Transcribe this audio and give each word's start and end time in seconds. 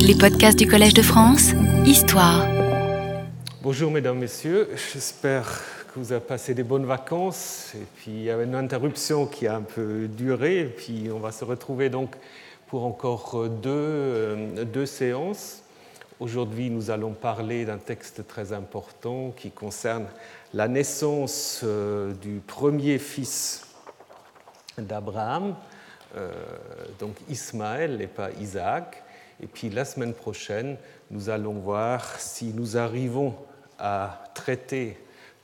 Les 0.00 0.14
podcasts 0.14 0.58
du 0.58 0.66
Collège 0.66 0.94
de 0.94 1.02
France, 1.02 1.52
Histoire. 1.86 2.46
Bonjour 3.62 3.90
mesdames, 3.90 4.18
messieurs, 4.18 4.68
j'espère 4.92 5.62
que 5.92 5.98
vous 5.98 6.12
avez 6.12 6.24
passé 6.24 6.54
des 6.54 6.62
bonnes 6.62 6.86
vacances. 6.86 7.72
Et 7.74 7.86
puis 7.96 8.10
il 8.10 8.22
y 8.22 8.30
avait 8.30 8.44
une 8.44 8.54
interruption 8.54 9.26
qui 9.26 9.46
a 9.46 9.56
un 9.56 9.62
peu 9.62 10.08
duré. 10.08 10.60
Et 10.60 10.64
puis 10.64 11.10
on 11.14 11.18
va 11.18 11.32
se 11.32 11.44
retrouver 11.44 11.90
donc 11.90 12.14
pour 12.66 12.84
encore 12.84 13.48
deux, 13.48 13.70
euh, 13.70 14.64
deux 14.64 14.86
séances. 14.86 15.62
Aujourd'hui, 16.20 16.70
nous 16.70 16.90
allons 16.90 17.12
parler 17.12 17.64
d'un 17.64 17.78
texte 17.78 18.26
très 18.26 18.52
important 18.52 19.32
qui 19.36 19.50
concerne 19.50 20.06
la 20.52 20.68
naissance 20.68 21.60
euh, 21.64 22.12
du 22.14 22.40
premier 22.46 22.98
fils 22.98 23.66
d'Abraham, 24.78 25.54
euh, 26.16 26.32
donc 26.98 27.14
Ismaël 27.28 28.00
et 28.00 28.06
pas 28.06 28.30
Isaac. 28.40 29.03
Et 29.42 29.46
puis 29.46 29.70
la 29.70 29.84
semaine 29.84 30.14
prochaine, 30.14 30.76
nous 31.10 31.28
allons 31.28 31.54
voir 31.54 32.18
si 32.18 32.52
nous 32.54 32.76
arrivons 32.76 33.34
à 33.78 34.24
traiter 34.34 34.96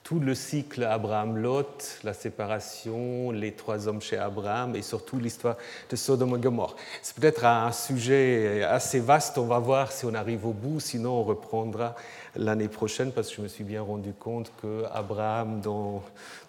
tout 0.03 0.19
le 0.19 0.35
cycle 0.35 0.83
Abraham-Lot, 0.83 2.01
la 2.03 2.15
séparation, 2.15 3.31
les 3.31 3.53
trois 3.53 3.87
hommes 3.87 4.01
chez 4.01 4.17
Abraham 4.17 4.75
et 4.75 4.83
surtout 4.83 5.19
l'histoire 5.19 5.57
de 5.89 5.95
Sodome 5.95 6.37
et 6.37 6.41
Gomorre. 6.41 6.75
C'est 7.03 7.15
peut-être 7.15 7.45
un 7.45 7.71
sujet 7.71 8.65
assez 8.65 8.99
vaste, 8.99 9.39
on 9.39 9.47
va 9.47 9.59
voir 9.59 9.93
si 9.93 10.05
on 10.07 10.15
arrive 10.15 10.47
au 10.47 10.53
bout, 10.53 10.81
sinon 10.81 11.13
on 11.13 11.23
reprendra 11.23 11.95
l'année 12.37 12.69
prochaine 12.69 13.13
parce 13.13 13.31
que 13.31 13.37
je 13.37 13.43
me 13.43 13.49
suis 13.49 13.65
bien 13.65 13.83
rendu 13.83 14.13
compte 14.13 14.53
que 14.61 14.85
Abraham 14.93 15.61
dans, 15.61 16.03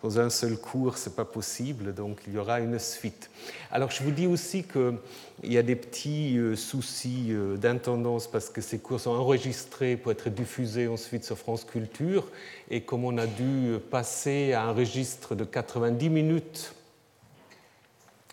un 0.03 0.29
seul 0.29 0.57
cours, 0.57 0.97
c'est 0.97 1.15
pas 1.15 1.25
possible, 1.25 1.93
donc 1.93 2.19
il 2.27 2.33
y 2.33 2.37
aura 2.37 2.59
une 2.59 2.79
suite. 2.79 3.29
Alors 3.71 3.91
je 3.91 4.03
vous 4.03 4.11
dis 4.11 4.27
aussi 4.27 4.63
qu'il 4.63 4.97
y 5.43 5.57
a 5.57 5.63
des 5.63 5.75
petits 5.75 6.37
euh, 6.37 6.55
soucis 6.55 7.27
euh, 7.29 7.57
d'intendance 7.57 8.27
parce 8.27 8.49
que 8.49 8.61
ces 8.61 8.79
cours 8.79 8.99
sont 8.99 9.11
enregistrés 9.11 9.95
pour 9.97 10.11
être 10.11 10.29
diffusés 10.29 10.87
ensuite 10.87 11.23
sur 11.23 11.37
France 11.37 11.63
Culture 11.63 12.27
et 12.69 12.81
comme 12.81 13.05
on 13.05 13.17
a 13.17 13.27
dû 13.27 13.77
passer 13.89 14.53
à 14.53 14.63
un 14.63 14.73
registre 14.73 15.35
de 15.35 15.43
90 15.43 16.09
minutes 16.09 16.73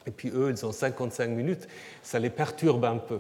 et 0.08 0.10
puis 0.10 0.30
eux, 0.30 0.48
ils 0.50 0.64
ont 0.64 0.72
55 0.72 1.28
minutes, 1.28 1.68
ça 2.02 2.18
les 2.18 2.30
perturbe 2.30 2.86
un 2.86 2.96
peu. 2.96 3.18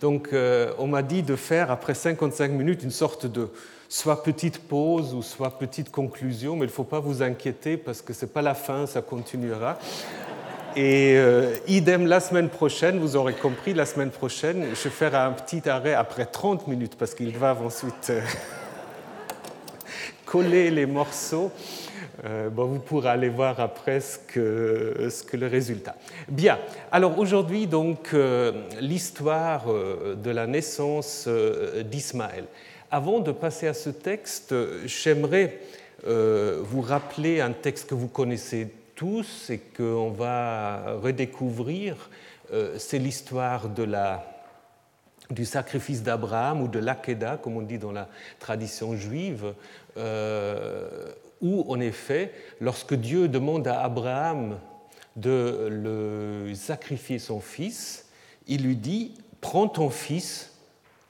Donc 0.00 0.30
euh, 0.32 0.72
on 0.78 0.86
m'a 0.86 1.02
dit 1.02 1.22
de 1.22 1.36
faire 1.36 1.70
après 1.70 1.92
55 1.92 2.50
minutes 2.50 2.82
une 2.82 2.90
sorte 2.90 3.26
de 3.26 3.50
soit 3.90 4.22
petite 4.22 4.60
pause 4.60 5.12
ou 5.12 5.20
soit 5.20 5.58
petite 5.58 5.90
conclusion, 5.90 6.54
mais 6.54 6.62
il 6.62 6.68
ne 6.68 6.72
faut 6.72 6.84
pas 6.84 7.00
vous 7.00 7.22
inquiéter 7.22 7.76
parce 7.76 8.00
que 8.00 8.12
ce 8.12 8.24
n'est 8.24 8.30
pas 8.30 8.40
la 8.40 8.54
fin, 8.54 8.86
ça 8.86 9.02
continuera. 9.02 9.78
Et 10.76 11.16
euh, 11.16 11.56
idem 11.66 12.06
la 12.06 12.20
semaine 12.20 12.48
prochaine, 12.48 13.00
vous 13.00 13.16
aurez 13.16 13.34
compris, 13.34 13.74
la 13.74 13.86
semaine 13.86 14.10
prochaine, 14.10 14.64
je 14.72 14.88
ferai 14.88 15.16
un 15.16 15.32
petit 15.32 15.68
arrêt 15.68 15.94
après 15.94 16.24
30 16.24 16.68
minutes 16.68 16.94
parce 16.96 17.14
qu'ils 17.14 17.32
doivent 17.32 17.66
ensuite 17.66 18.10
euh, 18.10 18.20
coller 20.24 20.70
les 20.70 20.86
morceaux. 20.86 21.50
Euh, 22.24 22.48
bon, 22.48 22.66
vous 22.66 22.78
pourrez 22.78 23.08
aller 23.08 23.28
voir 23.28 23.58
après 23.58 23.98
ce 23.98 24.18
que, 24.18 25.08
ce 25.10 25.24
que 25.24 25.36
le 25.36 25.48
résultat. 25.48 25.96
Bien, 26.28 26.60
alors 26.92 27.18
aujourd'hui, 27.18 27.66
donc, 27.66 28.14
l'histoire 28.80 29.64
de 29.66 30.30
la 30.30 30.46
naissance 30.46 31.28
d'Ismaël. 31.90 32.44
Avant 32.92 33.20
de 33.20 33.30
passer 33.30 33.68
à 33.68 33.74
ce 33.74 33.88
texte, 33.88 34.52
j'aimerais 34.84 35.60
vous 36.04 36.80
rappeler 36.80 37.40
un 37.40 37.52
texte 37.52 37.88
que 37.88 37.94
vous 37.94 38.08
connaissez 38.08 38.68
tous 38.96 39.48
et 39.48 39.58
qu'on 39.58 40.10
va 40.10 40.94
redécouvrir. 40.94 42.10
C'est 42.78 42.98
l'histoire 42.98 43.68
du 45.30 45.44
sacrifice 45.44 46.02
d'Abraham 46.02 46.62
ou 46.62 46.68
de 46.68 46.80
l'Akedah, 46.80 47.36
comme 47.36 47.58
on 47.58 47.62
dit 47.62 47.78
dans 47.78 47.92
la 47.92 48.08
tradition 48.40 48.96
juive, 48.96 49.54
où, 49.96 51.64
en 51.72 51.78
effet, 51.78 52.32
lorsque 52.60 52.94
Dieu 52.94 53.28
demande 53.28 53.68
à 53.68 53.82
Abraham 53.82 54.58
de 55.14 55.68
le 55.70 56.54
sacrifier 56.56 57.20
son 57.20 57.38
fils, 57.40 58.08
il 58.48 58.64
lui 58.64 58.74
dit, 58.74 59.14
prends 59.40 59.68
ton 59.68 59.90
fils, 59.90 60.50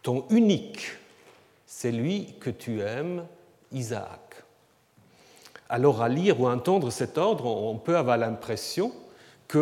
ton 0.03 0.27
unique, 0.28 0.99
c'est 1.80 1.92
lui 1.92 2.34
que 2.41 2.50
tu 2.50 2.82
aimes, 2.82 3.24
Isaac. 3.72 4.44
Alors 5.70 6.02
à 6.02 6.10
lire 6.10 6.38
ou 6.38 6.46
à 6.46 6.52
entendre 6.52 6.91
cet 6.91 7.16
ordre, 7.16 7.46
on 7.46 7.78
peut 7.78 7.96
avoir 7.96 8.18
l'impression 8.18 8.92
que 9.48 9.58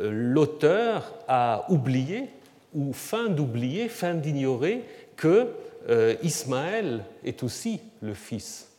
euh, 0.00 0.10
l'auteur 0.10 1.14
a 1.28 1.64
oublié 1.68 2.30
ou 2.74 2.92
fin 2.92 3.28
d'oublier, 3.28 3.88
fin 3.88 4.14
d'ignorer 4.14 4.82
que 5.14 5.52
euh, 5.88 6.16
Ismaël 6.24 7.04
est 7.22 7.44
aussi 7.44 7.80
le 8.00 8.14
fils 8.14 8.72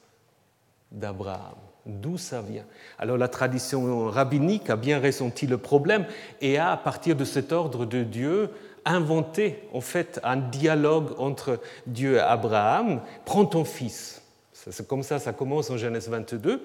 d'Abraham. 0.92 1.56
D'où 1.86 2.18
ça 2.18 2.42
vient? 2.42 2.66
Alors 3.00 3.16
la 3.18 3.30
tradition 3.30 4.08
rabbinique 4.08 4.70
a 4.70 4.76
bien 4.76 5.00
ressenti 5.00 5.48
le 5.48 5.58
problème 5.58 6.06
et 6.42 6.58
a, 6.58 6.74
à 6.74 6.78
partir 6.78 7.16
de 7.16 7.24
cet 7.24 7.54
ordre 7.54 7.86
de 7.86 8.04
Dieu, 8.04 8.50
inventé 8.88 9.64
en 9.74 9.82
fait 9.82 10.20
un 10.24 10.38
dialogue 10.38 11.14
entre 11.20 11.60
Dieu 11.86 12.16
et 12.16 12.20
Abraham. 12.20 13.02
Prends 13.26 13.46
ton 13.46 13.66
fils. 13.66 14.22
C'est 14.54 14.88
comme 14.88 15.04
ça, 15.04 15.20
ça 15.20 15.34
commence 15.34 15.70
en 15.70 15.78
Genèse 15.78 16.10
22. 16.10 16.64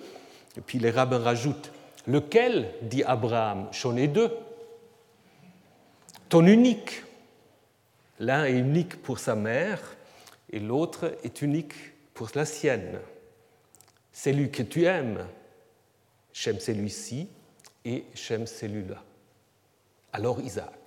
Et 0.56 0.60
puis 0.60 0.78
les 0.78 0.90
rabbins 0.90 1.18
rajoutent 1.18 1.72
Lequel 2.06 2.74
dit 2.82 3.04
Abraham 3.04 3.68
J'en 3.72 3.96
ai 3.96 4.08
deux. 4.08 4.30
Ton 6.28 6.46
unique. 6.46 7.04
L'un 8.18 8.44
est 8.44 8.58
unique 8.58 9.02
pour 9.02 9.18
sa 9.18 9.34
mère 9.34 9.80
et 10.50 10.60
l'autre 10.60 11.16
est 11.24 11.42
unique 11.42 11.74
pour 12.14 12.28
la 12.34 12.44
sienne. 12.44 12.98
Celui 14.12 14.50
que 14.50 14.62
tu 14.62 14.84
aimes, 14.84 15.26
j'aime 16.32 16.60
celui-ci 16.60 17.28
et 17.84 18.04
j'aime 18.14 18.46
celui-là. 18.46 19.02
Alors 20.12 20.40
Isaac. 20.40 20.81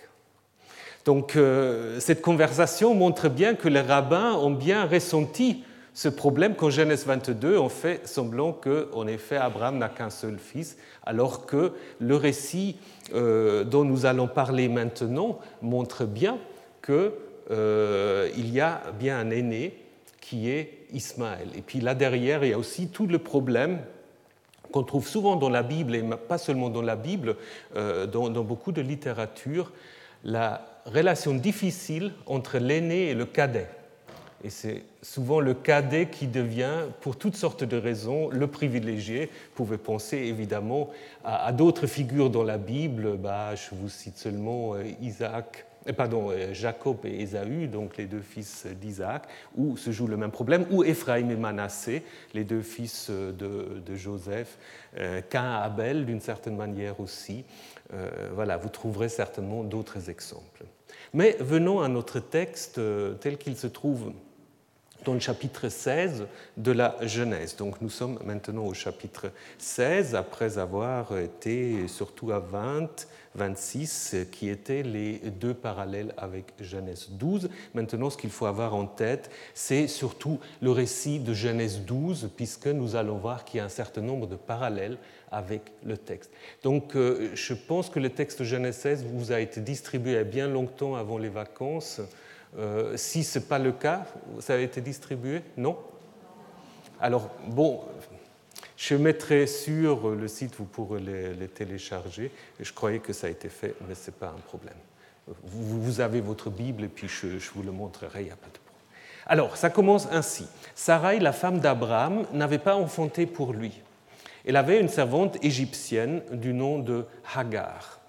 Donc 1.06 1.36
euh, 1.36 2.00
cette 2.00 2.24
conversation 2.24 2.96
montre 2.96 3.30
bien 3.30 3.54
que 3.54 3.70
les 3.70 3.82
rabbins 3.82 4.34
ont 4.34 4.52
bien 4.52 4.86
ressenti 4.86 5.64
ce 5.94 6.10
problème 6.10 6.56
qu'en 6.56 6.72
Genèse 6.72 7.06
22, 7.06 7.58
on 7.58 7.70
fait 7.70 8.06
semblant 8.06 8.52
qu'en 8.52 9.08
effet 9.08 9.38
Abraham 9.38 9.78
n'a 9.78 9.88
qu'un 9.88 10.10
seul 10.10 10.40
fils, 10.40 10.78
alors 11.06 11.46
que 11.46 11.72
le 12.00 12.16
récit 12.16 12.78
euh, 13.14 13.64
dont 13.64 13.86
nous 13.86 14.06
allons 14.06 14.28
parler 14.28 14.68
maintenant 14.68 15.40
montre 15.62 16.06
bien 16.06 16.38
qu'il 16.84 17.12
euh, 17.52 18.30
y 18.36 18.60
a 18.60 18.82
bien 19.00 19.20
un 19.20 19.30
aîné 19.30 19.78
qui 20.20 20.50
est 20.50 20.88
Ismaël. 20.92 21.48
Et 21.56 21.62
puis 21.62 21.80
là 21.80 21.94
derrière, 21.94 22.44
il 22.44 22.50
y 22.50 22.54
a 22.54 22.58
aussi 22.58 22.88
tout 22.88 23.06
le 23.06 23.20
problème 23.20 23.80
qu'on 24.72 24.84
trouve 24.84 25.08
souvent 25.08 25.36
dans 25.36 25.50
la 25.50 25.62
Bible, 25.62 25.96
et 25.96 26.04
pas 26.28 26.40
seulement 26.40 26.70
dans 26.70 26.82
la 26.82 26.96
Bible, 26.96 27.38
dans, 27.76 28.44
beaucoup 28.44 28.74
de 28.74 28.82
littérature, 28.82 29.72
relation 30.86 31.34
difficile 31.34 32.14
entre 32.26 32.58
l'aîné 32.58 33.10
et 33.10 33.14
le 33.14 33.26
cadet. 33.26 33.68
Et 34.46 34.52
c'est 34.52 34.84
souvent 35.02 35.40
le 35.40 35.56
cadet 35.56 36.10
qui 36.10 36.28
devient, 36.28 36.84
pour 37.02 37.18
toutes 37.18 37.36
sortes 37.36 37.64
de 37.64 37.78
raisons, 37.78 38.30
le 38.30 38.46
privilégié. 38.46 39.26
Vous 39.26 39.66
pouvez 39.66 39.80
penser 39.80 40.18
évidemment 40.18 40.92
à, 41.24 41.52
d'autres 41.52 41.88
figures 41.88 42.30
dans 42.30 42.44
la 42.44 42.60
Bible. 42.60 43.18
Bah, 43.18 43.56
je 43.56 43.74
vous 43.74 43.90
cite 43.90 44.18
seulement 44.18 44.76
euh, 44.76 44.84
Isaac, 45.02 45.66
euh, 45.88 45.94
pardon, 45.94 46.30
euh, 46.30 46.54
Jacob 46.54 46.98
et 47.06 47.22
Ésaü, 47.22 47.68
donc 47.68 47.98
les 47.98 48.06
deux 48.06 48.22
fils 48.22 48.68
d'Isaac, 48.68 49.24
où 49.56 49.78
se 49.78 49.90
joue 49.90 50.06
le 50.06 50.16
même 50.16 50.30
problème, 50.30 50.68
ou 50.70 50.84
Éphraïm 50.84 51.32
et 51.32 51.38
Manassé, 51.38 52.04
les 52.36 52.44
deux 52.44 52.62
fils 52.62 53.10
de, 53.10 53.96
Joseph, 53.96 54.60
Cain 55.32 55.60
et 55.60 55.66
Abel 55.66 56.06
d'une 56.06 56.22
certaine 56.22 56.56
manière 56.56 57.00
aussi. 57.00 57.46
voilà, 58.34 58.58
vous 58.58 58.70
trouverez 58.70 59.10
certainement 59.10 59.64
d'autres 59.64 60.10
exemples. 60.12 60.66
Mais 61.16 61.38
venons 61.40 61.80
à 61.80 61.88
notre 61.88 62.20
texte 62.20 62.78
tel 63.22 63.38
qu'il 63.38 63.56
se 63.56 63.68
trouve 63.68 64.12
dans 65.06 65.14
le 65.14 65.22
chapitre 65.22 65.70
16 65.70 66.26
de 66.58 66.72
la 66.74 66.98
Genèse. 67.04 67.56
Donc 67.56 67.80
nous 67.80 67.90
sommes 67.90 68.20
maintenant 68.26 68.66
au 68.66 68.74
chapitre 68.74 69.32
16, 69.58 70.14
après 70.14 70.58
avoir 70.58 71.18
été 71.18 71.88
surtout 71.88 72.34
à 72.34 72.40
20, 72.40 73.08
26, 73.36 74.28
qui 74.30 74.50
étaient 74.50 74.84
les 74.84 75.20
deux 75.20 75.54
parallèles 75.54 76.14
avec 76.18 76.52
Genèse 76.60 77.08
12. 77.12 77.50
Maintenant, 77.74 78.10
ce 78.10 78.18
qu'il 78.18 78.30
faut 78.30 78.46
avoir 78.46 78.76
en 78.76 78.86
tête, 78.86 79.32
c'est 79.54 79.88
surtout 79.88 80.42
le 80.62 80.72
récit 80.72 81.20
de 81.20 81.34
Genèse 81.34 81.80
12, 81.86 82.32
puisque 82.36 82.68
nous 82.68 82.98
allons 82.98 83.20
voir 83.20 83.46
qu'il 83.46 83.60
y 83.60 83.62
a 83.62 83.66
un 83.66 83.70
certain 83.70 84.02
nombre 84.02 84.28
de 84.28 84.36
parallèles 84.36 84.98
avec 85.32 85.62
le 85.84 85.98
texte. 85.98 86.32
Donc, 86.64 86.96
euh, 86.96 87.32
je 87.34 87.54
pense 87.54 87.90
que 87.90 88.00
le 88.00 88.10
texte 88.10 88.44
Genèse 88.44 88.78
16 88.78 89.06
vous 89.06 89.32
a 89.32 89.40
été 89.40 89.62
distribué 89.62 90.24
bien 90.24 90.48
longtemps 90.48 90.96
avant 90.96 91.18
les 91.18 91.30
vacances. 91.30 92.02
Euh, 92.58 92.96
si 92.96 93.24
ce 93.24 93.40
n'est 93.40 93.46
pas 93.46 93.60
le 93.60 93.72
cas, 93.72 94.06
ça 94.40 94.54
a 94.54 94.58
été 94.58 94.82
distribué 94.82 95.42
Non? 95.58 95.78
Alors, 97.02 97.30
bon, 97.48 97.82
je 98.78 98.96
mettrai 98.96 99.48
sur 99.48 100.10
le 100.10 100.28
site, 100.28 100.56
vous 100.58 100.66
pourrez 100.66 101.02
les, 101.02 101.48
télécharger. 101.48 102.32
Je 102.60 102.72
croyais 102.72 103.00
que 103.00 103.14
ça 103.14 103.28
a 103.28 103.30
été 103.30 103.50
fait, 103.50 103.76
mais 103.88 103.96
ce 103.96 104.10
n'est 104.10 104.18
pas 104.18 104.28
un 104.28 104.42
problème. 104.48 104.76
Vous 105.44 106.02
avez 106.02 106.22
votre 106.22 106.50
Bible 106.50 106.84
et 106.84 106.88
puis 106.88 107.08
je, 107.08 107.28
vous 107.54 107.64
le 107.64 107.72
montrerai, 107.72 108.22
il 108.22 108.26
n'y 108.26 108.32
a 108.32 108.36
pas 108.36 108.48
de 108.48 108.52
problème. 108.52 108.66
Alors, 109.26 109.58
ça 109.58 109.70
commence 109.70 110.08
ainsi. 110.12 110.46
Sarai, 110.76 111.20
la 111.20 111.34
femme 111.34 111.60
d'Abraham, 111.60 112.26
n'avait 112.32 112.60
pas 112.60 112.76
enfanté 112.76 113.26
pour 113.26 113.54
lui. 113.54 113.82
Elle 114.46 114.58
avait 114.58 114.80
une 114.80 114.90
servante 114.90 115.44
égyptienne 115.44 116.22
du 116.32 116.54
nom 116.54 116.80
de 116.80 117.06
Hagar. 117.36 118.00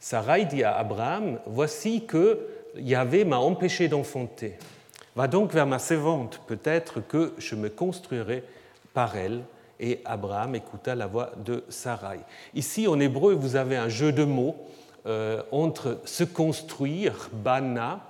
Sarai 0.00 0.46
dit 0.46 0.62
à 0.62 0.76
Abraham 0.76 1.38
Voici 1.46 2.06
que 2.06 2.40
Yahvé 2.76 3.24
m'a 3.24 3.38
empêché 3.38 3.88
d'enfanter. 3.88 4.54
Va 5.14 5.28
donc 5.28 5.52
vers 5.52 5.66
ma 5.66 5.78
servante, 5.78 6.40
peut-être 6.46 7.00
que 7.00 7.34
je 7.38 7.54
me 7.54 7.68
construirai 7.68 8.44
par 8.94 9.16
elle. 9.16 9.42
Et 9.78 10.00
Abraham 10.04 10.54
écouta 10.54 10.94
la 10.94 11.06
voix 11.06 11.32
de 11.44 11.64
Sarai. 11.68 12.20
Ici, 12.54 12.86
en 12.86 12.98
hébreu, 12.98 13.34
vous 13.34 13.56
avez 13.56 13.76
un 13.76 13.88
jeu 13.90 14.12
de 14.12 14.24
mots 14.24 14.56
euh, 15.06 15.42
entre 15.50 16.00
se 16.04 16.24
construire, 16.24 17.28
bana, 17.32 18.00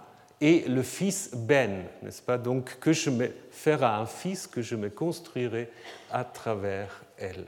et 0.41 0.61
le 0.69 0.83
fils 0.83 1.31
Ben, 1.35 1.85
n'est-ce 2.03 2.23
pas? 2.23 2.39
Donc 2.39 2.79
que 2.79 2.93
je 2.93 3.11
me 3.11 3.31
ferai 3.51 3.87
un 3.87 4.07
fils 4.07 4.47
que 4.47 4.63
je 4.63 4.77
me 4.77 4.91
construirai 4.91 5.69
à 6.13 6.25
travers 6.25 7.03
elle. 7.19 7.47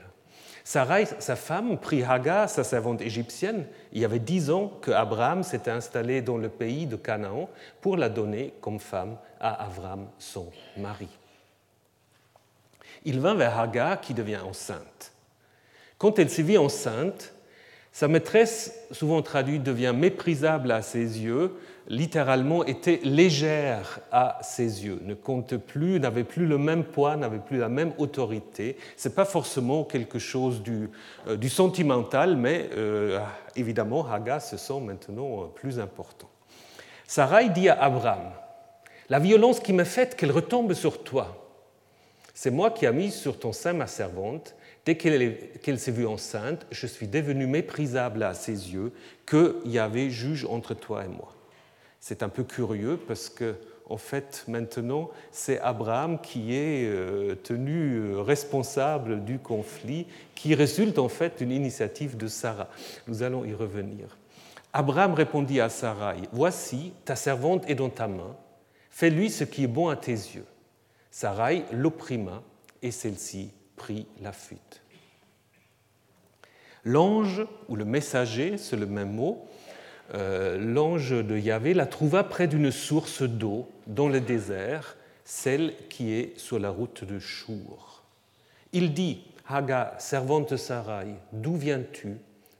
Sa 0.69 1.35
femme, 1.35 1.79
prit 1.79 2.03
Hagar, 2.03 2.47
sa 2.47 2.63
servante 2.63 3.01
égyptienne. 3.01 3.65
Il 3.91 4.01
y 4.01 4.05
avait 4.05 4.19
dix 4.19 4.51
ans 4.51 4.71
que 4.83 4.91
Abraham 4.91 5.41
s'était 5.41 5.71
installé 5.71 6.21
dans 6.21 6.37
le 6.37 6.47
pays 6.47 6.85
de 6.85 6.95
Canaan 6.95 7.49
pour 7.81 7.97
la 7.97 8.07
donner 8.07 8.53
comme 8.61 8.79
femme 8.79 9.17
à 9.39 9.65
Abraham, 9.65 10.05
son 10.19 10.51
mari. 10.77 11.07
Il 13.03 13.19
vint 13.19 13.33
vers 13.33 13.59
Hagar 13.59 13.99
qui 13.99 14.13
devient 14.13 14.41
enceinte. 14.45 15.11
Quand 15.97 16.19
elle 16.19 16.29
s'est 16.29 16.43
vit 16.43 16.59
enceinte, 16.59 17.33
sa 17.91 18.07
maîtresse, 18.07 18.85
souvent 18.91 19.23
traduite, 19.23 19.63
devient 19.63 19.93
méprisable 19.95 20.71
à 20.71 20.83
ses 20.83 21.19
yeux, 21.19 21.51
littéralement 21.89 22.63
était 22.63 22.99
légère 23.03 23.99
à 24.11 24.37
ses 24.43 24.85
yeux, 24.85 24.99
ne 25.03 25.15
compte 25.15 25.57
plus, 25.57 25.99
n'avait 25.99 26.23
plus 26.23 26.45
le 26.45 26.59
même 26.59 26.83
poids, 26.83 27.17
n'avait 27.17 27.39
plus 27.39 27.57
la 27.57 27.67
même 27.67 27.93
autorité. 27.97 28.77
Ce 28.95 29.09
n'est 29.09 29.15
pas 29.15 29.25
forcément 29.25 29.83
quelque 29.83 30.19
chose 30.19 30.61
du, 30.61 30.89
euh, 31.27 31.49
sentimental, 31.49 32.37
mais 32.37 32.69
euh, 32.77 33.19
évidemment, 33.55 34.09
Haga 34.09 34.39
se 34.39 34.55
sent 34.55 34.79
maintenant 34.81 35.43
euh, 35.43 35.45
plus 35.47 35.79
important. 35.79 36.29
Sarai 37.07 37.49
dit 37.49 37.69
à 37.69 37.81
Abraham 37.81 38.31
La 39.09 39.17
violence 39.17 39.59
qui 39.59 39.73
m'est 39.73 39.83
faite, 39.83 40.15
qu'elle 40.15 40.31
retombe 40.31 40.73
sur 40.73 41.03
toi. 41.03 41.47
C'est 42.35 42.51
moi 42.51 42.69
qui 42.69 42.85
ai 42.85 42.91
mis 42.91 43.11
sur 43.11 43.39
ton 43.39 43.51
sein 43.51 43.73
ma 43.73 43.87
servante 43.87 44.55
Dès 44.85 44.95
qu'elle 44.95 45.79
s'est 45.79 45.91
vue 45.91 46.07
enceinte, 46.07 46.65
je 46.71 46.87
suis 46.87 47.07
devenu 47.07 47.45
méprisable 47.45 48.23
à 48.23 48.33
ses 48.33 48.73
yeux, 48.73 48.91
qu'il 49.27 49.71
y 49.71 49.77
avait 49.77 50.09
juge 50.09 50.45
entre 50.45 50.73
toi 50.73 51.03
et 51.03 51.07
moi. 51.07 51.35
C'est 51.99 52.23
un 52.23 52.29
peu 52.29 52.43
curieux 52.43 52.97
parce 53.07 53.29
que, 53.29 53.55
en 53.89 53.97
fait, 53.97 54.45
maintenant, 54.47 55.09
c'est 55.31 55.59
Abraham 55.59 56.21
qui 56.21 56.55
est 56.55 56.85
euh, 56.85 57.35
tenu 57.35 57.95
euh, 57.95 58.21
responsable 58.21 59.23
du 59.25 59.39
conflit, 59.39 60.05
qui 60.35 60.55
résulte 60.55 60.99
en 60.99 61.09
fait 61.09 61.39
d'une 61.39 61.51
initiative 61.51 62.15
de 62.15 62.27
Sarah. 62.27 62.69
Nous 63.07 63.23
allons 63.23 63.43
y 63.43 63.53
revenir. 63.53 64.17
Abraham 64.71 65.13
répondit 65.13 65.59
à 65.59 65.69
Sarai 65.69 66.17
Voici, 66.31 66.93
ta 67.03 67.15
servante 67.15 67.67
est 67.67 67.75
dans 67.75 67.89
ta 67.89 68.07
main, 68.07 68.35
fais-lui 68.91 69.29
ce 69.29 69.43
qui 69.43 69.63
est 69.63 69.67
bon 69.67 69.89
à 69.89 69.95
tes 69.95 70.11
yeux. 70.11 70.45
Sarai 71.11 71.63
l'opprima 71.71 72.43
et 72.81 72.91
celle-ci 72.91 73.51
prit 73.75 74.05
la 74.21 74.31
fuite. 74.31 74.81
L'ange, 76.85 77.45
ou 77.67 77.75
le 77.75 77.85
messager, 77.85 78.57
c'est 78.57 78.77
le 78.77 78.85
même 78.85 79.13
mot, 79.13 79.47
euh, 80.13 80.57
l'ange 80.57 81.11
de 81.11 81.37
Yahvé 81.37 81.73
la 81.73 81.85
trouva 81.85 82.23
près 82.23 82.47
d'une 82.47 82.71
source 82.71 83.21
d'eau 83.21 83.69
dans 83.87 84.09
le 84.09 84.21
désert, 84.21 84.95
celle 85.23 85.73
qui 85.89 86.13
est 86.13 86.37
sur 86.39 86.57
la 86.57 86.69
route 86.69 87.03
de 87.03 87.19
Chour. 87.19 88.03
Il 88.73 88.93
dit 88.93 89.23
Haga, 89.47 89.95
servante 89.99 90.57
Sarai, 90.57 91.07
d'où 91.31 91.55
viens-tu 91.55 92.17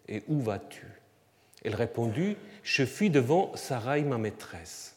et 0.08 0.24
où 0.28 0.40
vas-tu? 0.40 0.86
Elle 1.64 1.76
répondit 1.76 2.36
Je 2.64 2.86
fuis 2.86 3.10
devant 3.10 3.52
Sarai, 3.56 4.04
ma 4.04 4.18
maîtresse. 4.18 4.96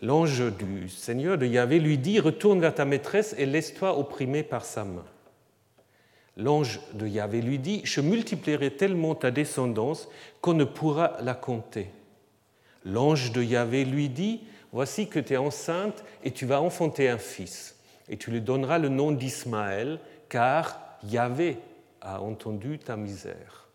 L'ange 0.00 0.42
du 0.56 0.88
Seigneur 0.88 1.38
de 1.38 1.46
Yahvé 1.46 1.78
lui 1.78 1.96
dit 1.96 2.18
Retourne 2.18 2.60
vers 2.60 2.74
ta 2.74 2.84
maîtresse 2.84 3.36
et 3.38 3.46
laisse-toi 3.46 3.96
opprimer 3.98 4.42
par 4.42 4.64
sa 4.64 4.84
main. 4.84 5.04
L'ange 6.36 6.80
de 6.94 7.06
Yahvé 7.06 7.42
lui 7.42 7.58
dit 7.58 7.82
Je 7.84 8.00
multiplierai 8.00 8.76
tellement 8.76 9.14
ta 9.14 9.30
descendance 9.30 10.08
qu'on 10.40 10.54
ne 10.54 10.64
pourra 10.64 11.16
la 11.20 11.34
compter. 11.34 11.90
L'ange 12.84 13.32
de 13.32 13.42
Yahvé 13.42 13.84
lui 13.84 14.08
dit 14.08 14.40
Voici 14.72 15.08
que 15.08 15.20
tu 15.20 15.34
es 15.34 15.36
enceinte 15.36 16.02
et 16.24 16.30
tu 16.30 16.46
vas 16.46 16.60
enfanter 16.62 17.08
un 17.08 17.18
fils, 17.18 17.76
et 18.08 18.16
tu 18.16 18.30
lui 18.30 18.40
donneras 18.40 18.78
le 18.78 18.88
nom 18.88 19.12
d'Ismaël, 19.12 20.00
car 20.30 20.80
Yahvé 21.04 21.58
a 22.00 22.22
entendu 22.22 22.78
ta 22.78 22.96
misère. 22.96 23.68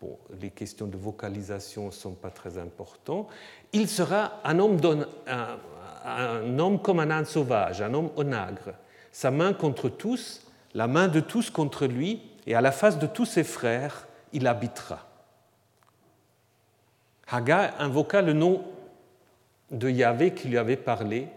Bon, 0.00 0.18
les 0.40 0.50
questions 0.50 0.86
de 0.86 0.96
vocalisation 0.96 1.86
ne 1.86 1.90
sont 1.90 2.12
pas 2.12 2.30
très 2.30 2.58
importantes 2.58 3.28
il 3.72 3.88
sera 3.88 4.40
un 4.44 4.58
homme, 4.58 4.78
un, 5.26 6.58
homme 6.58 6.80
comme 6.80 7.00
un 7.00 7.10
âne 7.10 7.24
sauvage, 7.24 7.80
un 7.80 7.94
homme 7.94 8.10
onagre, 8.16 8.74
sa 9.10 9.30
main 9.30 9.52
contre 9.52 9.88
tous, 9.88 10.42
la 10.74 10.86
main 10.86 11.08
de 11.08 11.20
tous 11.20 11.50
contre 11.50 11.86
lui, 11.86 12.22
et 12.46 12.54
à 12.54 12.60
la 12.60 12.72
face 12.72 12.98
de 12.98 13.06
tous 13.06 13.26
ses 13.26 13.44
frères, 13.44 14.06
il 14.32 14.46
habitera. 14.46 15.06
Hagar 17.28 17.72
invoqua 17.78 18.22
le 18.22 18.32
nom 18.32 18.64
de 19.70 19.88
Yahvé 19.88 20.32
qui 20.32 20.48
lui 20.48 20.58
avait 20.58 20.76
parlé, 20.76 21.28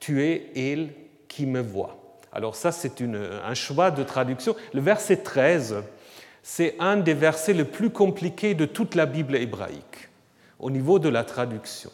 Tu 0.00 0.22
es 0.22 0.50
elle 0.56 0.90
qui 1.28 1.46
me 1.46 1.60
voit. 1.60 1.96
Alors 2.32 2.56
ça, 2.56 2.72
c'est 2.72 3.00
un 3.00 3.54
choix 3.54 3.90
de 3.90 4.02
traduction. 4.02 4.56
Le 4.72 4.80
verset 4.80 5.18
13, 5.18 5.84
c'est 6.42 6.74
un 6.80 6.96
des 6.96 7.14
versets 7.14 7.52
les 7.52 7.64
plus 7.64 7.90
compliqués 7.90 8.54
de 8.54 8.66
toute 8.66 8.96
la 8.96 9.06
Bible 9.06 9.36
hébraïque 9.36 10.08
au 10.58 10.70
niveau 10.70 10.98
de 10.98 11.08
la 11.08 11.24
traduction. 11.24 11.90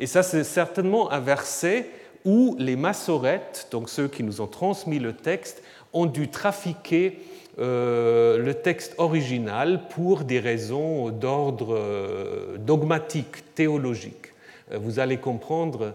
Et 0.00 0.06
ça, 0.06 0.22
c'est 0.22 0.44
certainement 0.44 1.12
un 1.12 1.20
verset 1.20 1.90
où 2.24 2.56
les 2.58 2.76
massorettes, 2.76 3.68
donc 3.70 3.88
ceux 3.90 4.08
qui 4.08 4.22
nous 4.22 4.40
ont 4.40 4.46
transmis 4.46 4.98
le 4.98 5.12
texte, 5.12 5.62
ont 5.92 6.06
dû 6.06 6.28
trafiquer 6.28 7.18
euh, 7.58 8.38
le 8.38 8.54
texte 8.54 8.94
original 8.96 9.82
pour 9.90 10.24
des 10.24 10.40
raisons 10.40 11.10
d'ordre 11.10 11.76
euh, 11.76 12.56
dogmatique, 12.56 13.54
théologique. 13.54 14.32
Euh, 14.70 14.78
vous 14.78 14.98
allez 14.98 15.18
comprendre 15.18 15.94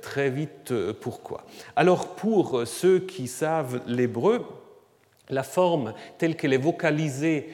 très 0.00 0.30
vite 0.30 0.72
pourquoi. 1.00 1.44
Alors 1.76 2.14
pour 2.14 2.62
ceux 2.64 3.00
qui 3.00 3.26
savent 3.26 3.82
l'hébreu, 3.86 4.46
la 5.28 5.42
forme 5.42 5.92
telle 6.16 6.36
qu'elle 6.36 6.54
est 6.54 6.56
vocalisée 6.56 7.50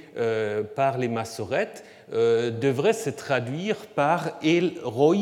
par 0.76 0.98
les 0.98 1.08
massorettes 1.08 1.82
devrait 2.12 2.92
se 2.92 3.10
traduire 3.10 3.78
par 3.96 4.38
El 4.44 4.75
Roi 4.84 5.16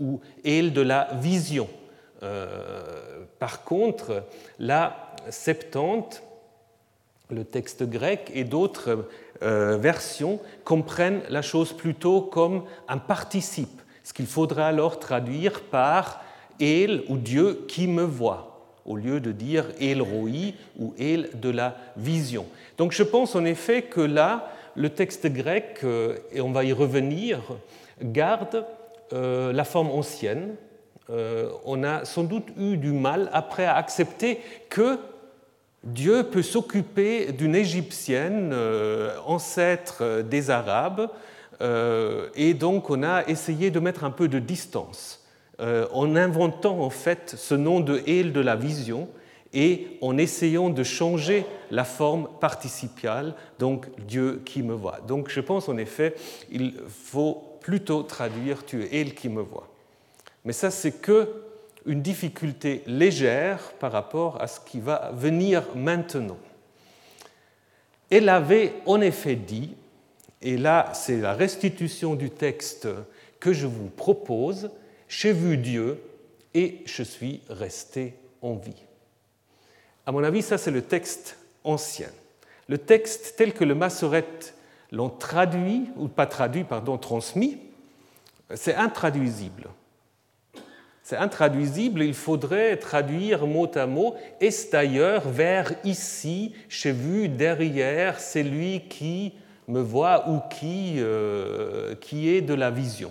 ou 0.00 0.20
El 0.42 0.72
de 0.72 0.80
la 0.80 1.08
vision. 1.20 1.68
Par 3.38 3.64
contre, 3.64 4.24
la 4.58 5.07
Septante, 5.30 6.22
le 7.30 7.44
texte 7.44 7.84
grec 7.84 8.30
et 8.34 8.44
d'autres 8.44 9.08
euh, 9.42 9.76
versions 9.76 10.40
comprennent 10.64 11.22
la 11.28 11.42
chose 11.42 11.72
plutôt 11.72 12.22
comme 12.22 12.64
un 12.88 12.98
participe, 12.98 13.82
ce 14.02 14.12
qu'il 14.12 14.26
faudra 14.26 14.66
alors 14.66 14.98
traduire 14.98 15.60
par 15.60 16.22
El 16.60 17.04
ou 17.08 17.16
Dieu 17.16 17.64
qui 17.68 17.86
me 17.86 18.02
voit, 18.02 18.72
au 18.84 18.96
lieu 18.96 19.20
de 19.20 19.32
dire 19.32 19.66
El 19.80 20.02
Roi 20.02 20.54
ou 20.78 20.94
El 20.98 21.30
de 21.34 21.50
la 21.50 21.76
vision. 21.96 22.46
Donc 22.78 22.92
je 22.92 23.02
pense 23.02 23.36
en 23.36 23.44
effet 23.44 23.82
que 23.82 24.00
là, 24.00 24.50
le 24.74 24.90
texte 24.90 25.26
grec, 25.26 25.80
euh, 25.84 26.16
et 26.32 26.40
on 26.40 26.52
va 26.52 26.64
y 26.64 26.72
revenir, 26.72 27.40
garde 28.02 28.64
euh, 29.12 29.52
la 29.52 29.64
forme 29.64 29.90
ancienne. 29.90 30.54
On 31.64 31.84
a 31.84 32.04
sans 32.04 32.22
doute 32.22 32.48
eu 32.58 32.76
du 32.76 32.92
mal 32.92 33.30
après 33.32 33.64
à 33.64 33.76
accepter 33.76 34.40
que 34.68 34.98
Dieu 35.84 36.24
peut 36.24 36.42
s'occuper 36.42 37.32
d'une 37.32 37.54
Égyptienne, 37.54 38.54
ancêtre 39.26 40.22
des 40.22 40.50
Arabes, 40.50 41.10
et 41.60 42.54
donc 42.54 42.90
on 42.90 43.02
a 43.02 43.26
essayé 43.26 43.70
de 43.70 43.80
mettre 43.80 44.04
un 44.04 44.10
peu 44.10 44.28
de 44.28 44.38
distance 44.38 45.24
en 45.60 46.16
inventant 46.16 46.80
en 46.80 46.90
fait 46.90 47.34
ce 47.36 47.54
nom 47.54 47.80
de 47.80 48.02
El 48.06 48.32
de 48.32 48.40
la 48.40 48.56
vision 48.56 49.08
et 49.52 49.98
en 50.02 50.18
essayant 50.18 50.68
de 50.68 50.82
changer 50.82 51.46
la 51.70 51.84
forme 51.84 52.28
participiale, 52.40 53.34
donc 53.58 53.86
Dieu 54.06 54.42
qui 54.44 54.62
me 54.62 54.74
voit. 54.74 55.00
Donc 55.08 55.30
je 55.30 55.40
pense 55.40 55.68
en 55.68 55.78
effet, 55.78 56.14
il 56.50 56.74
faut 56.88 57.58
plutôt 57.60 58.02
traduire 58.02 58.64
tu 58.66 58.82
es 58.82 59.00
elle 59.00 59.14
qui 59.14 59.28
me 59.28 59.40
voit. 59.40 59.68
Mais 60.44 60.52
ça, 60.52 60.70
c'est 60.70 60.92
que 60.92 61.28
une 61.88 62.02
difficulté 62.02 62.84
légère 62.86 63.72
par 63.80 63.90
rapport 63.90 64.40
à 64.40 64.46
ce 64.46 64.60
qui 64.60 64.78
va 64.78 65.10
venir 65.14 65.64
maintenant. 65.74 66.36
Elle 68.10 68.28
avait 68.28 68.74
en 68.86 69.00
effet 69.00 69.36
dit 69.36 69.74
Et 70.42 70.58
là, 70.58 70.92
c'est 70.94 71.16
la 71.16 71.32
restitution 71.32 72.14
du 72.14 72.30
texte 72.30 72.88
que 73.40 73.54
je 73.54 73.66
vous 73.66 73.88
propose. 73.88 74.70
J'ai 75.08 75.32
vu 75.32 75.56
Dieu 75.56 76.00
et 76.52 76.82
je 76.84 77.02
suis 77.02 77.40
resté 77.48 78.14
en 78.42 78.54
vie. 78.54 78.84
À 80.04 80.12
mon 80.12 80.22
avis, 80.22 80.42
ça 80.42 80.58
c'est 80.58 80.70
le 80.70 80.82
texte 80.82 81.38
ancien. 81.64 82.08
Le 82.68 82.76
texte 82.76 83.34
tel 83.38 83.54
que 83.54 83.64
le 83.64 83.74
Massorette 83.74 84.54
l'ont 84.92 85.08
traduit, 85.08 85.88
ou 85.96 86.08
pas 86.08 86.26
traduit, 86.26 86.64
pardon, 86.64 86.98
transmis, 86.98 87.58
c'est 88.54 88.74
intraduisible. 88.74 89.68
C'est 91.08 91.16
intraduisible, 91.16 92.02
il 92.02 92.12
faudrait 92.12 92.76
traduire 92.76 93.46
mot 93.46 93.66
à 93.78 93.86
mot. 93.86 94.14
Est-ce 94.42 94.70
d'ailleurs 94.70 95.26
vers 95.26 95.72
ici, 95.82 96.54
j'ai 96.68 96.92
vu 96.92 97.30
derrière 97.30 98.20
celui 98.20 98.82
qui 98.88 99.32
me 99.68 99.80
voit 99.80 100.28
ou 100.28 100.40
qui, 100.50 100.96
euh, 100.98 101.94
qui 101.94 102.28
est 102.28 102.42
de 102.42 102.52
la 102.52 102.70
vision. 102.70 103.10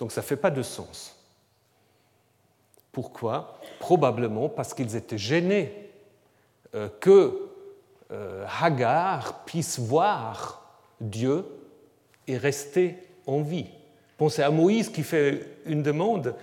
Donc 0.00 0.10
ça 0.10 0.22
ne 0.22 0.26
fait 0.26 0.34
pas 0.34 0.50
de 0.50 0.62
sens. 0.62 1.14
Pourquoi? 2.90 3.60
Probablement 3.78 4.48
parce 4.48 4.74
qu'ils 4.74 4.96
étaient 4.96 5.16
gênés 5.16 5.72
euh, 6.74 6.88
que 6.98 7.48
euh, 8.10 8.44
Hagar 8.60 9.44
puisse 9.44 9.78
voir 9.78 10.80
Dieu 11.00 11.44
et 12.26 12.38
rester 12.38 12.96
en 13.24 13.42
vie. 13.42 13.66
Pensez 14.18 14.42
à 14.42 14.50
Moïse 14.50 14.88
qui 14.88 15.02
fait 15.02 15.46
une 15.66 15.82
demande 15.82 16.34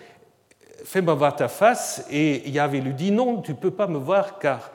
fais-moi 0.84 1.14
voir 1.14 1.36
ta 1.36 1.48
face. 1.48 2.06
Et 2.10 2.50
Yahvé 2.50 2.82
lui 2.82 2.94
dit, 2.94 3.12
non, 3.12 3.42
tu 3.42 3.52
ne 3.52 3.58
peux 3.58 3.72
pas 3.72 3.88
me 3.88 3.98
voir 3.98 4.40
car 4.40 4.72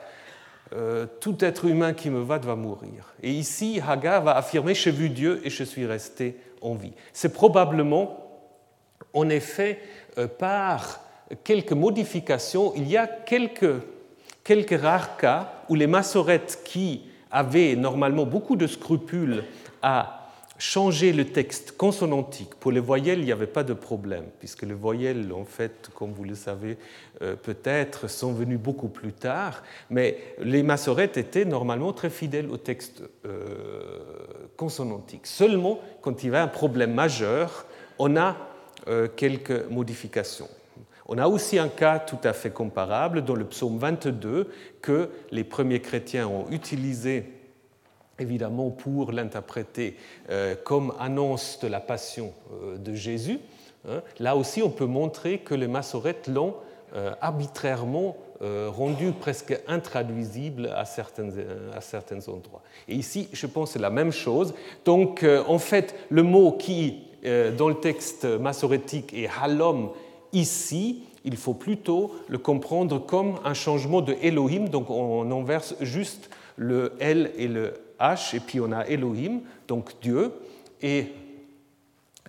euh, 0.73 1.07
tout 1.19 1.43
être 1.43 1.65
humain 1.65 1.93
qui 1.93 2.09
me 2.09 2.19
voit 2.19 2.39
doit 2.39 2.55
mourir. 2.55 3.13
Et 3.23 3.31
ici, 3.31 3.81
Hagar 3.85 4.23
va 4.23 4.37
affirmer, 4.37 4.75
j'ai 4.75 4.91
vu 4.91 5.09
Dieu 5.09 5.41
et 5.43 5.49
je 5.49 5.63
suis 5.63 5.85
resté 5.85 6.37
en 6.61 6.75
vie. 6.75 6.93
C'est 7.13 7.33
probablement, 7.33 8.17
en 9.13 9.29
effet, 9.29 9.79
euh, 10.17 10.27
par 10.27 11.01
quelques 11.43 11.73
modifications, 11.73 12.73
il 12.75 12.87
y 12.87 12.97
a 12.97 13.07
quelques, 13.07 13.81
quelques 14.43 14.79
rares 14.79 15.17
cas 15.17 15.53
où 15.69 15.75
les 15.75 15.87
massorettes 15.87 16.61
qui 16.63 17.03
avaient 17.31 17.75
normalement 17.75 18.25
beaucoup 18.25 18.55
de 18.55 18.67
scrupules 18.67 19.43
à 19.81 20.18
changer 20.59 21.13
le 21.13 21.25
texte 21.25 21.75
consonantique. 21.77 22.53
Pour 22.55 22.71
les 22.71 22.81
voyelles, 22.81 23.19
il 23.19 23.25
n'y 23.25 23.31
avait 23.31 23.47
pas 23.47 23.63
de 23.63 23.73
problème, 23.73 24.25
puisque 24.39 24.63
les 24.63 24.73
voyelles, 24.73 25.31
en 25.33 25.45
fait, 25.45 25.89
comme 25.95 26.11
vous 26.11 26.25
le 26.25 26.35
savez 26.35 26.77
euh, 27.21 27.35
peut-être, 27.35 28.09
sont 28.09 28.33
venues 28.33 28.57
beaucoup 28.57 28.89
plus 28.89 29.13
tard, 29.13 29.63
mais 29.89 30.17
les 30.39 30.61
massorettes 30.61 31.17
étaient 31.17 31.45
normalement 31.45 31.93
très 31.93 32.09
fidèles 32.09 32.49
au 32.51 32.57
texte 32.57 33.03
euh, 33.25 33.99
consonantique. 34.57 35.25
Seulement, 35.25 35.79
quand 36.01 36.21
il 36.21 36.27
y 36.27 36.29
avait 36.29 36.39
un 36.39 36.47
problème 36.47 36.93
majeur, 36.93 37.65
on 37.97 38.17
a 38.17 38.35
euh, 38.89 39.07
quelques 39.07 39.65
modifications. 39.69 40.49
On 41.07 41.17
a 41.17 41.27
aussi 41.27 41.57
un 41.57 41.69
cas 41.69 41.99
tout 41.99 42.19
à 42.23 42.33
fait 42.33 42.51
comparable 42.51 43.23
dans 43.23 43.33
le 43.33 43.45
psaume 43.45 43.79
22 43.79 44.51
que 44.81 45.09
les 45.31 45.43
premiers 45.43 45.79
chrétiens 45.79 46.27
ont 46.27 46.45
utilisé 46.51 47.38
évidemment 48.19 48.69
pour 48.69 49.11
l'interpréter 49.11 49.95
euh, 50.29 50.55
comme 50.63 50.93
annonce 50.99 51.59
de 51.61 51.67
la 51.67 51.79
passion 51.79 52.33
euh, 52.51 52.77
de 52.77 52.93
Jésus. 52.93 53.39
Hein. 53.87 54.01
Là 54.19 54.35
aussi, 54.35 54.61
on 54.61 54.69
peut 54.69 54.85
montrer 54.85 55.39
que 55.39 55.55
les 55.55 55.67
massorettes 55.67 56.27
l'ont 56.27 56.55
euh, 56.95 57.11
arbitrairement 57.21 58.17
rendu 58.41 59.11
presque 59.11 59.59
intraduisible 59.67 60.71
à 60.73 60.85
certains, 60.85 61.27
à 61.75 61.81
certains 61.81 62.25
endroits. 62.29 62.61
Et 62.87 62.95
ici, 62.95 63.27
je 63.33 63.45
pense 63.47 63.71
c'est 63.71 63.79
la 63.79 63.89
même 63.89 64.13
chose. 64.13 64.53
Donc, 64.85 65.25
en 65.45 65.59
fait, 65.59 65.93
le 66.09 66.23
mot 66.23 66.53
qui, 66.53 67.03
dans 67.57 67.67
le 67.67 67.75
texte 67.81 68.23
massorétique, 68.23 69.13
est 69.13 69.27
halom 69.41 69.89
ici, 70.31 71.03
il 71.25 71.35
faut 71.35 71.53
plutôt 71.53 72.15
le 72.29 72.37
comprendre 72.37 72.97
comme 73.05 73.35
un 73.43 73.53
changement 73.53 73.99
de 73.99 74.15
Elohim, 74.21 74.69
donc 74.69 74.89
on 74.89 75.29
inverse 75.31 75.75
juste 75.81 76.29
le 76.55 76.93
L 76.99 77.31
et 77.37 77.47
le 77.47 77.73
Et 78.33 78.39
puis 78.39 78.59
on 78.59 78.71
a 78.71 78.85
Elohim, 78.87 79.41
donc 79.67 79.93
Dieu, 80.01 80.31
et 80.81 81.07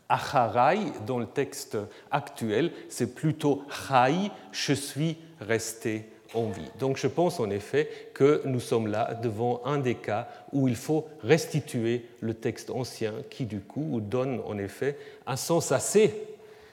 Acharai, 0.08 0.78
dans 1.06 1.18
le 1.18 1.26
texte 1.26 1.78
actuel, 2.10 2.72
c'est 2.88 3.14
plutôt 3.14 3.62
Chai, 3.70 4.30
je 4.50 4.72
suis 4.72 5.16
resté 5.40 6.06
en 6.34 6.50
vie. 6.50 6.68
Donc 6.78 6.96
je 6.96 7.06
pense 7.06 7.40
en 7.40 7.50
effet 7.50 7.88
que 8.14 8.42
nous 8.44 8.60
sommes 8.60 8.88
là 8.88 9.14
devant 9.14 9.62
un 9.64 9.78
des 9.78 9.94
cas 9.94 10.28
où 10.52 10.68
il 10.68 10.76
faut 10.76 11.08
restituer 11.22 12.06
le 12.20 12.34
texte 12.34 12.70
ancien 12.70 13.14
qui 13.30 13.46
du 13.46 13.60
coup 13.60 14.00
donne 14.00 14.40
en 14.46 14.58
effet 14.58 14.98
un 15.26 15.36
sens 15.36 15.72
assez, 15.72 16.14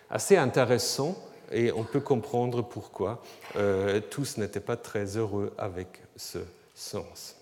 assez 0.09 0.37
intéressant 0.37 1.15
et 1.51 1.71
on 1.71 1.83
peut 1.83 2.01
comprendre 2.01 2.61
pourquoi 2.61 3.21
euh, 3.55 4.01
tous 4.09 4.37
n'étaient 4.37 4.59
pas 4.59 4.77
très 4.77 5.17
heureux 5.17 5.53
avec 5.57 6.01
ce 6.15 6.39
sens. 6.75 7.36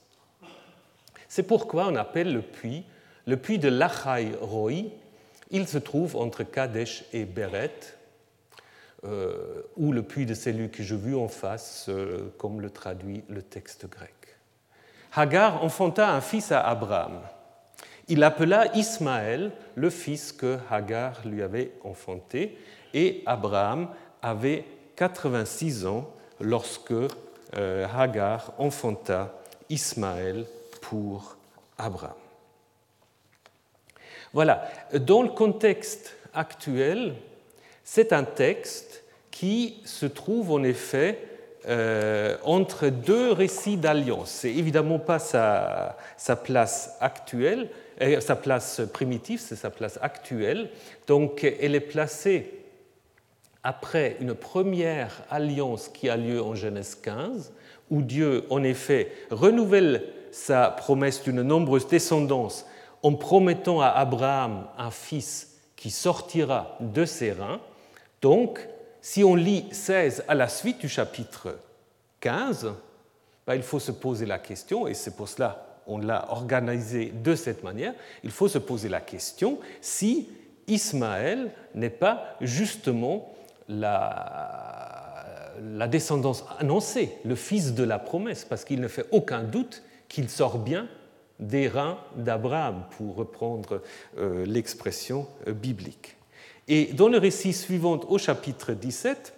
C'est 1.36 1.44
pourquoi 1.44 1.88
on 1.88 1.96
appelle 1.98 2.32
le 2.32 2.42
puits 2.42 2.86
le 3.28 3.36
puits 3.36 3.60
de 3.60 3.68
Lachai 3.68 4.32
Roi. 4.40 4.72
Il 5.52 5.68
se 5.68 5.78
trouve 5.78 6.16
entre 6.16 6.44
Kadesh 6.44 7.04
et 7.12 7.26
Beret, 7.26 7.76
euh, 9.04 9.62
ou 9.76 9.92
le 9.92 10.02
puits 10.02 10.26
de 10.26 10.34
celui 10.34 10.70
que 10.70 10.82
je 10.82 10.96
vu 10.96 11.14
en 11.14 11.28
face, 11.28 11.88
euh, 11.90 12.34
comme 12.38 12.62
le 12.62 12.70
traduit 12.70 13.26
le 13.28 13.42
texte 13.42 13.86
grec. 13.90 14.14
Hagar 15.14 15.62
enfanta 15.62 16.10
un 16.10 16.22
fils 16.22 16.54
à 16.54 16.62
Abraham. 16.62 17.20
Il 18.08 18.24
appela 18.24 18.74
Ismaël 18.74 19.52
le 19.76 19.90
fils 19.90 20.32
que 20.32 20.58
Hagar 20.72 21.20
lui 21.26 21.42
avait 21.42 21.74
enfanté, 21.84 22.58
et 22.94 23.24
Abraham 23.26 23.90
avait 24.22 24.64
86 24.96 25.86
ans 25.86 26.10
lorsque 26.40 26.94
euh, 26.94 27.88
Hagar 27.94 28.54
enfanta 28.58 29.34
Ismaël 29.70 30.46
pour 30.96 31.36
Abraham. 31.78 32.14
Voilà, 34.32 34.70
dans 34.94 35.24
le 35.24 35.30
contexte 35.30 36.16
actuel, 36.34 37.16
c'est 37.84 38.14
un 38.14 38.24
texte 38.24 39.04
qui 39.30 39.82
se 39.84 40.06
trouve 40.06 40.52
en 40.54 40.64
effet 40.64 41.20
euh, 41.68 42.38
entre 42.44 42.88
deux 42.88 43.34
récits 43.34 43.76
d'alliance. 43.76 44.30
C'est 44.30 44.54
évidemment 44.54 45.00
pas 45.00 45.20
sa, 45.20 45.98
place 46.46 46.96
actuelle, 47.02 47.70
euh, 48.02 48.22
sa 48.22 48.38
place 48.38 48.82
primitive, 48.94 49.42
c'est 49.42 49.58
sa 49.58 49.70
place 49.70 50.00
actuelle. 50.02 50.70
Donc 51.08 51.44
elle 51.44 51.76
est 51.76 51.82
placée 51.82 52.62
après 53.64 54.16
une 54.22 54.34
première 54.34 55.24
alliance 55.30 55.90
qui 55.90 56.08
a 56.08 56.16
lieu 56.16 56.42
en 56.42 56.56
Genèse 56.56 56.96
15, 56.96 57.52
où 57.90 58.02
Dieu 58.02 58.46
en 58.50 58.64
effet 58.64 59.12
renouvelle 59.30 60.04
sa 60.36 60.70
promesse 60.70 61.24
d'une 61.24 61.42
nombreuse 61.44 61.88
descendance 61.88 62.66
en 63.04 63.14
promettant 63.14 63.80
à 63.80 63.88
Abraham 63.88 64.68
un 64.78 64.92
fils 64.92 65.62
qui 65.78 65.90
sortira 65.90 66.78
de 66.82 67.06
ses 67.06 67.32
reins. 67.32 67.62
Donc, 68.22 68.60
si 69.00 69.24
on 69.24 69.36
lit 69.36 69.66
16 69.72 70.26
à 70.28 70.36
la 70.36 70.50
suite 70.50 70.80
du 70.80 70.90
chapitre 70.90 71.58
15, 72.20 72.74
ben, 73.48 73.56
il 73.56 73.64
faut 73.64 73.80
se 73.80 73.94
poser 73.94 74.26
la 74.26 74.38
question, 74.38 74.88
et 74.88 74.94
c'est 74.94 75.16
pour 75.16 75.30
cela 75.30 75.66
on 75.88 76.00
l'a 76.00 76.30
organisé 76.30 77.14
de 77.16 77.34
cette 77.34 77.64
manière, 77.64 77.94
il 78.24 78.32
faut 78.32 78.50
se 78.50 78.58
poser 78.58 78.90
la 78.90 79.00
question 79.00 79.60
si 79.80 80.28
Ismaël 80.68 81.52
n'est 81.76 81.90
pas 81.90 82.36
justement 82.42 83.34
la, 83.70 85.54
la 85.62 85.88
descendance 85.88 86.44
annoncée, 86.60 87.20
le 87.24 87.36
fils 87.36 87.74
de 87.74 87.84
la 87.86 88.00
promesse, 88.00 88.44
parce 88.44 88.66
qu'il 88.66 88.82
ne 88.82 88.90
fait 88.90 89.06
aucun 89.12 89.44
doute 89.44 89.82
qu'il 90.08 90.30
sort 90.30 90.60
bien 90.60 90.88
des 91.40 91.68
reins 91.68 91.98
d'Abraham, 92.16 92.84
pour 92.98 93.16
reprendre 93.16 93.82
euh, 94.18 94.46
l'expression 94.46 95.28
euh, 95.48 95.54
biblique. 95.54 96.16
Et 96.68 96.86
dans 96.94 97.10
le 97.10 97.18
récit 97.18 97.54
suivant 97.54 98.00
au 98.08 98.18
chapitre 98.18 98.74
17, 98.74 99.34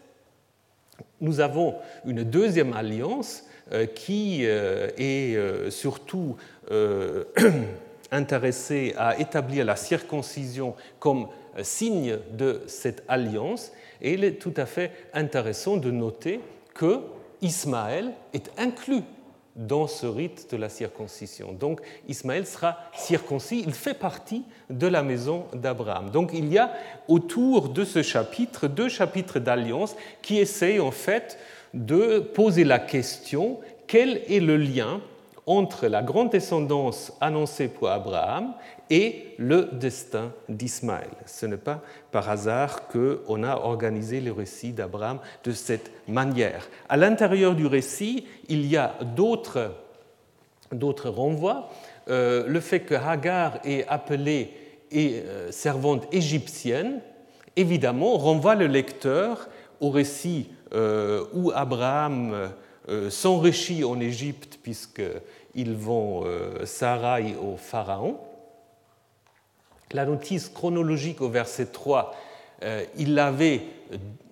nous 1.22 1.40
avons 1.40 1.76
une 2.06 2.24
deuxième 2.24 2.74
alliance 2.74 3.44
euh, 3.72 3.86
qui 3.86 4.44
est 4.46 5.72
surtout 5.72 6.38
intéressée 8.12 8.94
à 8.98 9.20
établir 9.20 9.66
la 9.66 9.76
circoncision 9.76 10.76
comme 11.00 11.28
signe 11.64 12.18
de 12.32 12.62
cette 12.68 13.04
alliance. 13.08 13.72
Et 14.02 14.14
il 14.14 14.24
est 14.24 14.40
tout 14.40 14.54
à 14.56 14.66
fait 14.66 14.92
intéressant 15.14 15.78
de 15.78 15.92
noter 15.92 16.40
que 16.74 17.00
Ismaël 17.42 18.14
est 18.34 18.52
inclus 18.58 19.04
dans 19.58 19.88
ce 19.88 20.06
rite 20.06 20.52
de 20.52 20.58
la 20.58 20.70
circoncision. 20.70 21.52
Donc 21.52 21.82
Ismaël 22.08 22.46
sera 22.46 22.78
circoncis, 22.96 23.64
il 23.66 23.74
fait 23.74 23.96
partie 23.96 24.44
de 24.70 24.88
la 24.88 25.04
maison 25.04 25.46
d'Abraham. 25.54 26.12
Donc 26.12 26.32
il 26.34 26.52
y 26.52 26.58
a 26.58 26.72
autour 27.08 27.70
de 27.70 27.84
ce 27.84 28.04
chapitre 28.04 28.68
deux 28.68 28.90
chapitres 28.90 29.40
d'alliance 29.40 29.96
qui 30.22 30.38
essayent 30.38 30.80
en 30.80 30.92
fait 30.92 31.40
de 31.74 32.20
poser 32.20 32.64
la 32.64 32.80
question 32.80 33.60
quel 33.88 34.22
est 34.30 34.40
le 34.40 34.58
lien 34.58 35.02
entre 35.46 35.88
la 35.88 36.04
grande 36.04 36.30
descendance 36.30 37.14
annoncée 37.22 37.70
pour 37.70 37.90
Abraham 37.90 38.54
et 38.90 39.36
le 39.38 39.70
destin 39.74 40.32
d'Ismaël. 40.50 41.10
Ce 41.26 41.46
n'est 41.46 41.58
pas 41.58 41.82
par 42.12 42.30
hasard 42.30 42.88
qu'on 42.88 43.44
a 43.44 43.56
organisé 43.56 44.22
le 44.22 44.32
récit 44.32 44.72
d'Abraham 44.72 45.20
de 45.44 45.52
cette 45.52 45.92
manière. 46.08 46.68
À 46.90 46.98
l'intérieur 46.98 47.56
du 47.56 47.66
récit, 47.66 48.26
il 48.48 48.66
y 48.66 48.78
a 48.78 48.96
d'autres, 49.16 49.72
renvois. 51.06 51.70
Euh, 52.10 52.46
le 52.48 52.60
fait 52.60 52.82
que 52.82 52.96
Hagar 52.96 53.60
est 53.66 53.86
appelée 53.88 54.54
euh, 54.96 55.52
servante 55.52 56.08
égyptienne, 56.14 57.02
évidemment, 57.56 58.18
renvoie 58.18 58.56
le 58.56 58.68
lecteur 58.68 59.50
au 59.82 59.90
récit 59.90 60.50
euh, 60.74 61.26
où 61.34 61.52
Abraham 61.54 62.50
s'enrichit 63.10 63.84
en 63.84 64.00
Égypte 64.00 64.60
puisqu'ils 64.64 65.76
vont 65.76 66.24
Sarai 66.64 67.36
au 67.36 67.58
Pharaon. 67.58 68.18
La 69.92 70.06
notice 70.06 70.50
chronologique 70.50 71.22
au 71.22 71.30
verset 71.30 71.68
3, 71.68 72.14
euh, 72.64 72.84
il, 72.98 73.18
avait 73.20 73.62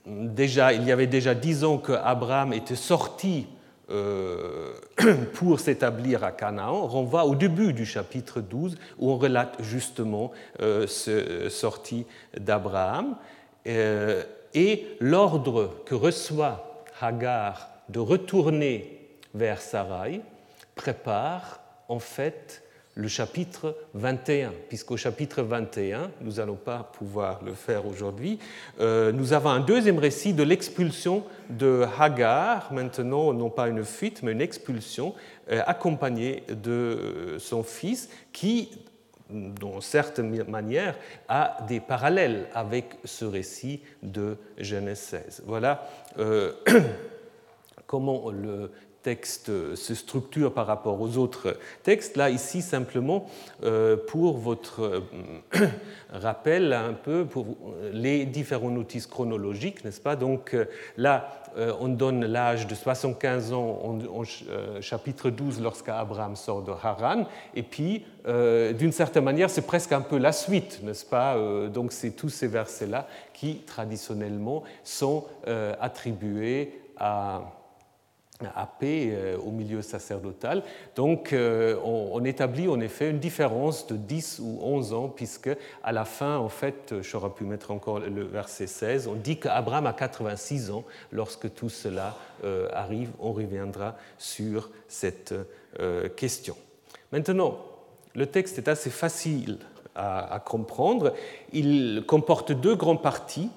déjà, 0.05 0.73
il 0.73 0.83
y 0.83 0.91
avait 0.91 1.07
déjà 1.07 1.33
dix 1.33 1.63
ans 1.63 1.77
qu'Abraham 1.77 2.51
était 2.51 2.75
sorti 2.75 3.47
euh, 3.89 4.73
pour 5.33 5.59
s'établir 5.59 6.23
à 6.23 6.31
Canaan, 6.31 6.87
renvoie 6.87 7.25
au 7.25 7.35
début 7.35 7.71
du 7.71 7.85
chapitre 7.85 8.41
12 8.41 8.75
où 8.99 9.11
on 9.11 9.17
relate 9.17 9.55
justement 9.61 10.31
euh, 10.61 10.87
sortie 10.87 12.05
d'Abraham. 12.37 13.15
et 13.65 14.87
l'ordre 14.99 15.71
que 15.85 15.95
reçoit 15.95 16.83
Hagar 16.99 17.69
de 17.89 17.99
retourner 17.99 18.99
vers 19.33 19.61
Sarai 19.61 20.21
prépare 20.75 21.59
en 21.87 21.99
fait 21.99 22.63
le 22.95 23.09
chapitre 23.09 23.75
21, 23.93 24.53
puisqu'au 24.69 24.95
chapitre 24.95 25.43
21, 25.43 26.11
nous 26.21 26.33
n'allons 26.33 26.55
pas 26.55 26.89
pouvoir 26.97 27.43
le 27.43 27.53
faire 27.53 27.85
aujourd'hui, 27.85 28.39
euh, 28.79 29.11
nous 29.11 29.33
avons 29.33 29.49
un 29.49 29.59
deuxième 29.59 29.99
récit 29.99 30.33
de 30.33 30.43
l'expulsion 30.43 31.25
de 31.49 31.85
Hagar, 31.99 32.71
maintenant 32.71 33.33
non 33.33 33.49
pas 33.49 33.67
une 33.67 33.83
fuite, 33.83 34.23
mais 34.23 34.31
une 34.31 34.41
expulsion, 34.41 35.13
euh, 35.51 35.61
accompagnée 35.67 36.43
de 36.49 37.35
son 37.37 37.63
fils, 37.63 38.09
qui, 38.31 38.71
d'une 39.29 39.81
certaine 39.81 40.43
manière, 40.49 40.95
a 41.27 41.57
des 41.67 41.81
parallèles 41.81 42.47
avec 42.53 42.95
ce 43.03 43.25
récit 43.25 43.81
de 44.03 44.37
Genèse 44.57 44.99
16. 44.99 45.43
Voilà 45.45 45.89
euh, 46.17 46.53
comment 47.87 48.31
le 48.31 48.71
texte 49.05 49.75
se 49.75 49.93
structure 49.93 50.51
par 50.51 50.65
rapport 50.65 50.99
aux 50.99 51.17
autres 51.17 51.57
textes. 51.83 52.17
Là, 52.17 52.31
ici, 52.31 52.63
simplement, 52.63 53.27
euh, 53.63 53.95
pour 53.95 54.39
votre 54.39 54.81
euh, 54.81 55.01
rappel 56.11 56.73
un 56.73 56.93
peu 56.93 57.23
pour 57.23 57.45
les 57.93 58.25
différents 58.25 58.71
notices 58.71 59.05
chronologiques, 59.05 59.85
n'est-ce 59.85 60.01
pas? 60.01 60.15
Donc 60.15 60.57
là, 60.97 61.29
euh, 61.55 61.71
on 61.79 61.87
donne 61.87 62.25
l'âge 62.25 62.65
de 62.65 62.73
75 62.73 63.53
ans 63.53 63.99
en, 64.11 64.23
chapitre 64.81 65.29
12 65.29 65.61
lorsqu'Abraham 65.61 66.35
sort 66.35 66.63
de 66.63 66.71
Haran, 66.71 67.25
et 67.53 67.61
puis, 67.61 68.05
d'une 68.25 68.91
certaine 68.91 69.23
manière, 69.23 69.51
c'est 69.51 69.67
presque 69.67 69.91
un 69.91 70.01
peu 70.01 70.17
la 70.17 70.31
suite, 70.31 70.81
n'est-ce 70.81 71.05
pas? 71.05 71.37
Donc 71.67 71.91
c'est 71.91 72.11
tous 72.11 72.29
ces 72.29 72.47
versets-là 72.47 73.07
qui, 73.35 73.57
traditionnellement, 73.67 74.63
sont 74.83 75.25
attribués 75.79 76.81
à 76.97 77.43
AP 78.43 78.83
euh, 78.83 79.37
au 79.37 79.51
milieu 79.51 79.81
sacerdotal. 79.81 80.63
Donc 80.95 81.31
euh, 81.31 81.77
on, 81.83 82.23
établit 82.25 82.67
en 82.67 82.79
effet 82.79 83.09
une 83.09 83.19
différence 83.19 83.87
de 83.87 83.95
10 83.95 84.39
ou 84.43 84.59
11 84.61 84.93
ans, 84.93 85.07
puisque 85.07 85.49
à 85.83 85.91
la 85.91 86.05
fin, 86.05 86.37
en 86.37 86.49
fait, 86.49 86.95
j'aurais 87.01 87.29
pu 87.29 87.45
mettre 87.45 87.71
encore 87.71 87.99
le 87.99 88.23
verset 88.23 88.67
16, 88.67 89.07
on 89.07 89.13
dit 89.13 89.37
qu'Abraham 89.37 89.87
a 89.87 89.93
86 89.93 90.71
ans 90.71 90.83
lorsque 91.11 91.53
tout 91.53 91.69
cela 91.69 92.15
euh, 92.43 92.67
arrive. 92.73 93.09
On 93.19 93.31
reviendra 93.31 93.95
sur 94.17 94.69
cette 94.87 95.33
question. 96.15 96.55
Maintenant, 97.11 97.57
le 98.15 98.25
texte 98.27 98.57
est 98.57 98.69
assez 98.69 98.89
facile 98.89 99.57
à, 99.95 100.41
comprendre. 100.45 101.13
Il 101.51 102.03
comporte 102.07 102.51
deux 102.51 102.75
grandes 102.75 103.01
parties 103.01 103.49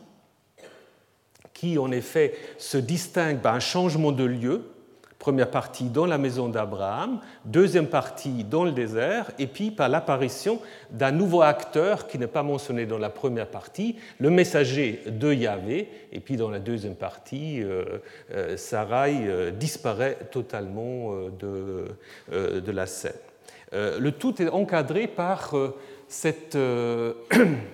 qui 1.59 1.77
en 1.77 1.90
effet 1.90 2.35
se 2.57 2.79
distingue 2.79 3.40
par 3.40 3.55
un 3.55 3.61
changement 3.61 4.12
de 4.12 4.25
lieu. 4.25 4.62
Première 5.18 5.51
partie 5.51 5.88
dans 5.88 6.07
la 6.07 6.16
maison 6.16 6.49
d'Abraham, 6.49 7.18
deuxième 7.44 7.88
partie 7.88 8.44
dans 8.44 8.62
le 8.62 8.71
désert, 8.71 9.33
et 9.40 9.49
puis 9.49 9.73
par 9.73 9.88
l'apparition 9.88 10.61
d'un 10.92 11.11
nouveau 11.11 11.42
acteur 11.42 12.07
qui 12.07 12.16
n'est 12.16 12.29
pas 12.29 12.44
mentionné 12.44 12.87
dans 12.87 12.99
la 12.99 13.11
première 13.11 13.49
partie, 13.49 13.97
le 14.21 14.31
messager 14.31 15.03
de 15.09 15.33
Yahvé, 15.33 15.88
et 16.12 16.21
puis 16.21 16.37
dans 16.37 16.51
la 16.51 16.61
deuxième 16.61 16.94
partie, 16.94 17.61
euh, 17.61 17.99
euh, 18.33 18.57
Sarai 18.57 19.16
euh, 19.27 19.51
disparaît 19.51 20.18
totalement 20.31 21.12
de, 21.40 22.71
la 22.71 22.87
scène. 22.87 23.12
Le 23.73 24.11
tout 24.11 24.40
est 24.40 24.49
encadré 24.49 25.09
par 25.09 25.53
cette, 26.07 26.57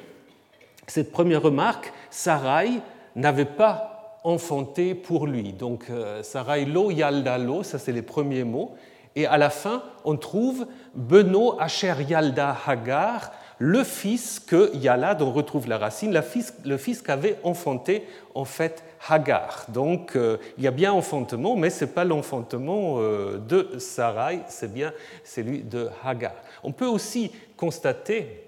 cette 0.86 1.12
première 1.12 1.42
remarque, 1.42 1.92
Sarai 2.08 2.80
n'avait 3.14 3.44
pas 3.44 4.18
enfanté 4.24 4.94
pour 4.94 5.26
lui. 5.26 5.52
Donc, 5.52 5.86
euh, 5.90 6.22
Sarai 6.22 6.64
lo 6.64 6.90
yalda 6.90 7.38
lo, 7.38 7.62
ça 7.62 7.78
c'est 7.78 7.92
les 7.92 8.02
premiers 8.02 8.44
mots. 8.44 8.74
Et 9.16 9.26
à 9.26 9.36
la 9.36 9.50
fin, 9.50 9.84
on 10.04 10.16
trouve 10.16 10.66
Beno 10.94 11.56
Asher 11.60 11.94
Yalda 12.08 12.56
Hagar, 12.66 13.30
le 13.58 13.84
fils 13.84 14.40
que 14.40 14.74
Yala, 14.76 15.14
dont 15.14 15.28
on 15.28 15.32
retrouve 15.32 15.68
la 15.68 15.78
racine, 15.78 16.20
le 16.64 16.76
fils 16.76 17.00
qu'avait 17.00 17.38
enfanté 17.44 18.04
en 18.34 18.44
fait 18.44 18.82
Hagar. 19.08 19.66
Donc 19.68 20.16
euh, 20.16 20.38
il 20.58 20.64
y 20.64 20.66
a 20.66 20.72
bien 20.72 20.92
enfantement, 20.92 21.54
mais 21.54 21.70
ce 21.70 21.84
n'est 21.84 21.90
pas 21.92 22.04
l'enfantement 22.04 22.96
euh, 22.98 23.38
de 23.38 23.78
Sarai, 23.78 24.40
c'est 24.48 24.72
bien 24.72 24.92
celui 25.22 25.60
de 25.60 25.88
Hagar. 26.04 26.34
On 26.64 26.72
peut 26.72 26.86
aussi 26.86 27.30
constater 27.56 28.40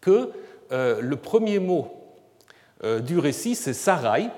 que 0.00 0.32
le 0.70 1.16
premier 1.16 1.58
mot 1.58 2.01
du 2.82 3.18
récit, 3.18 3.54
c'est 3.54 3.74
Sarai. 3.74 4.28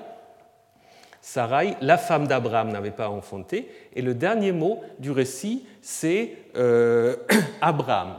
Sarai, 1.25 1.75
la 1.81 1.97
femme 1.97 2.27
d'Abraham, 2.27 2.71
n'avait 2.71 2.91
pas 2.91 3.09
enfanté. 3.09 3.67
Et 3.95 4.03
le 4.03 4.13
dernier 4.13 4.51
mot 4.51 4.83
du 4.99 5.09
récit, 5.09 5.65
c'est 5.81 6.37
euh, 6.55 7.15
Abraham. 7.61 8.17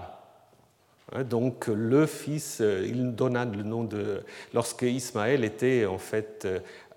Hein, 1.12 1.22
donc 1.22 1.68
le 1.68 2.06
fils, 2.06 2.60
euh, 2.60 2.84
il 2.84 3.14
donna 3.14 3.44
le 3.44 3.62
nom 3.62 3.84
de... 3.84 4.24
Lorsque 4.52 4.82
Ismaël 4.82 5.44
était 5.44 5.86
en 5.86 5.98
fait 5.98 6.48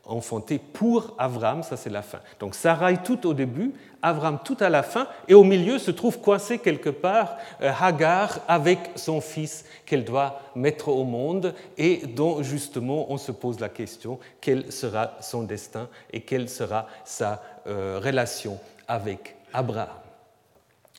enfanté 0.09 0.59
pour 0.59 1.13
Abraham, 1.17 1.63
ça 1.63 1.77
c'est 1.77 1.89
la 1.89 2.01
fin. 2.01 2.19
Donc 2.39 2.55
Sarai 2.55 2.97
tout 3.03 3.27
au 3.27 3.33
début, 3.33 3.73
Abraham 4.01 4.39
tout 4.43 4.57
à 4.59 4.69
la 4.69 4.83
fin, 4.83 5.07
et 5.27 5.33
au 5.33 5.43
milieu 5.43 5.77
se 5.77 5.91
trouve 5.91 6.19
coincé 6.19 6.59
quelque 6.59 6.89
part 6.89 7.37
euh, 7.61 7.71
Hagar 7.79 8.39
avec 8.47 8.79
son 8.95 9.21
fils 9.21 9.65
qu'elle 9.85 10.05
doit 10.05 10.41
mettre 10.55 10.89
au 10.89 11.03
monde 11.03 11.53
et 11.77 11.97
dont 12.07 12.41
justement 12.41 13.11
on 13.11 13.17
se 13.17 13.31
pose 13.31 13.59
la 13.59 13.69
question 13.69 14.19
quel 14.41 14.71
sera 14.71 15.13
son 15.21 15.43
destin 15.43 15.87
et 16.11 16.21
quelle 16.21 16.49
sera 16.49 16.87
sa 17.03 17.41
euh, 17.67 17.99
relation 18.03 18.57
avec 18.87 19.35
Abraham. 19.53 19.89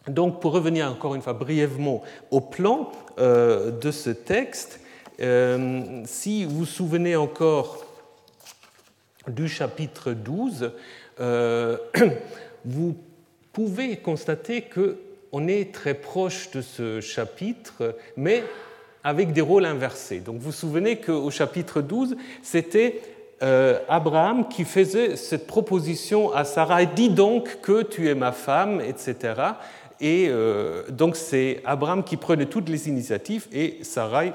Donc 0.09 0.41
pour 0.41 0.53
revenir 0.53 0.91
encore 0.91 1.15
une 1.15 1.23
fois 1.23 1.35
brièvement 1.35 2.03
au 2.31 2.41
plan 2.41 2.91
euh, 3.19 3.71
de 3.71 3.91
ce 3.91 4.11
texte, 4.11 4.81
si 6.07 6.47
vous 6.47 6.61
vous 6.61 6.65
souvenez 6.65 7.15
encore 7.15 7.85
du 9.29 9.49
chapitre 9.49 10.13
12, 10.13 10.73
euh, 11.21 11.77
vous 12.65 12.97
pouvez 13.53 13.97
constater 13.97 14.63
qu'on 14.63 15.49
est 15.49 15.75
très 15.75 15.95
proche 15.95 16.51
de 16.51 16.63
ce 16.63 17.01
chapitre, 17.01 17.97
mais 18.17 18.45
avec 19.05 19.33
des 19.33 19.41
rôles 19.41 19.65
inversés. 19.65 20.21
Donc 20.21 20.37
vous 20.37 20.47
vous 20.47 20.53
souvenez 20.53 20.97
qu'au 20.97 21.31
chapitre 21.31 21.81
12, 21.81 22.17
c'était 22.43 23.01
euh, 23.43 23.79
Abraham 23.89 24.49
qui 24.49 24.65
faisait 24.65 25.17
cette 25.17 25.47
proposition 25.47 26.33
à 26.33 26.45
Sarah, 26.45 26.85
dis 26.85 27.09
donc 27.09 27.61
que 27.63 27.83
tu 27.83 28.09
es 28.09 28.15
ma 28.15 28.33
femme, 28.33 28.81
etc. 28.81 29.35
Et 30.01 30.27
euh, 30.29 30.83
donc 30.91 31.17
c'est 31.17 31.63
Abraham 31.65 32.05
qui 32.05 32.17
prenait 32.17 32.47
toutes 32.47 32.69
les 32.69 32.89
initiatives 32.89 33.47
et 33.53 33.79
Sarah 33.83 34.25
ne 34.25 34.33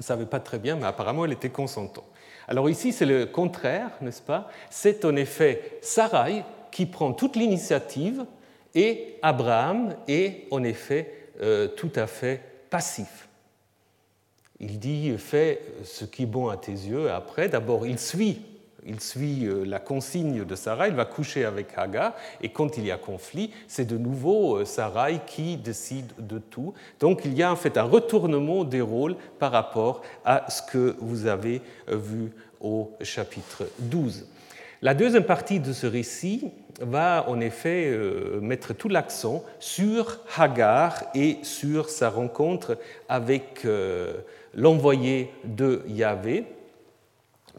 savait 0.00 0.26
pas 0.26 0.40
très 0.40 0.58
bien, 0.58 0.76
mais 0.76 0.86
apparemment 0.86 1.24
elle 1.24 1.32
était 1.32 1.50
consentante. 1.50 2.04
Alors 2.48 2.68
ici, 2.68 2.92
c'est 2.92 3.06
le 3.06 3.26
contraire, 3.26 3.90
n'est-ce 4.00 4.22
pas? 4.22 4.50
C'est 4.70 5.04
en 5.04 5.16
effet 5.16 5.78
Sarai 5.80 6.44
qui 6.70 6.86
prend 6.86 7.12
toute 7.12 7.36
l'initiative 7.36 8.24
et 8.74 9.16
Abraham 9.22 9.94
est 10.08 10.46
en 10.50 10.62
effet 10.62 11.28
euh, 11.40 11.68
tout 11.68 11.92
à 11.94 12.06
fait 12.06 12.40
passif. 12.70 13.28
Il 14.60 14.78
dit 14.78 15.14
fais 15.18 15.60
ce 15.84 16.04
qui 16.04 16.22
est 16.22 16.26
bon 16.26 16.48
à 16.48 16.56
tes 16.56 16.72
yeux. 16.72 17.10
Après, 17.10 17.48
d'abord, 17.48 17.86
il 17.86 17.98
suit 17.98 18.40
il 18.86 19.00
suit 19.00 19.46
euh, 19.46 19.64
la 19.64 19.78
consigne 19.78 20.44
de 20.44 20.54
Sarai, 20.54 20.88
il 20.88 20.94
va 20.94 21.04
coucher 21.04 21.44
avec 21.44 21.68
Hagar, 21.76 22.14
et 22.40 22.48
quand 22.48 22.76
il 22.76 22.86
y 22.86 22.90
a 22.90 22.96
conflit, 22.96 23.52
c'est 23.68 23.84
de 23.84 23.96
nouveau 23.96 24.56
euh, 24.56 24.64
Sarai 24.64 25.20
qui 25.26 25.56
décide 25.56 26.12
de 26.18 26.38
tout. 26.38 26.74
Donc 27.00 27.24
il 27.24 27.34
y 27.34 27.42
a 27.42 27.52
en 27.52 27.56
fait 27.56 27.78
un 27.78 27.84
retournement 27.84 28.64
des 28.64 28.80
rôles 28.80 29.16
par 29.38 29.52
rapport 29.52 30.02
à 30.24 30.50
ce 30.50 30.62
que 30.62 30.96
vous 31.00 31.26
avez 31.26 31.62
euh, 31.88 31.96
vu 31.96 32.32
au 32.60 32.92
chapitre 33.00 33.68
12. 33.78 34.26
La 34.82 34.94
deuxième 34.94 35.24
partie 35.24 35.60
de 35.60 35.72
ce 35.72 35.86
récit 35.86 36.50
va 36.80 37.24
en 37.28 37.40
effet 37.40 37.96
mettre 38.40 38.72
tout 38.72 38.88
l'accent 38.88 39.44
sur 39.60 40.18
Hagar 40.36 41.04
et 41.14 41.38
sur 41.42 41.88
sa 41.88 42.10
rencontre 42.10 42.76
avec 43.08 43.64
l'envoyé 44.54 45.30
de 45.44 45.82
Yahvé, 45.86 46.46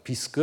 puisque 0.04 0.38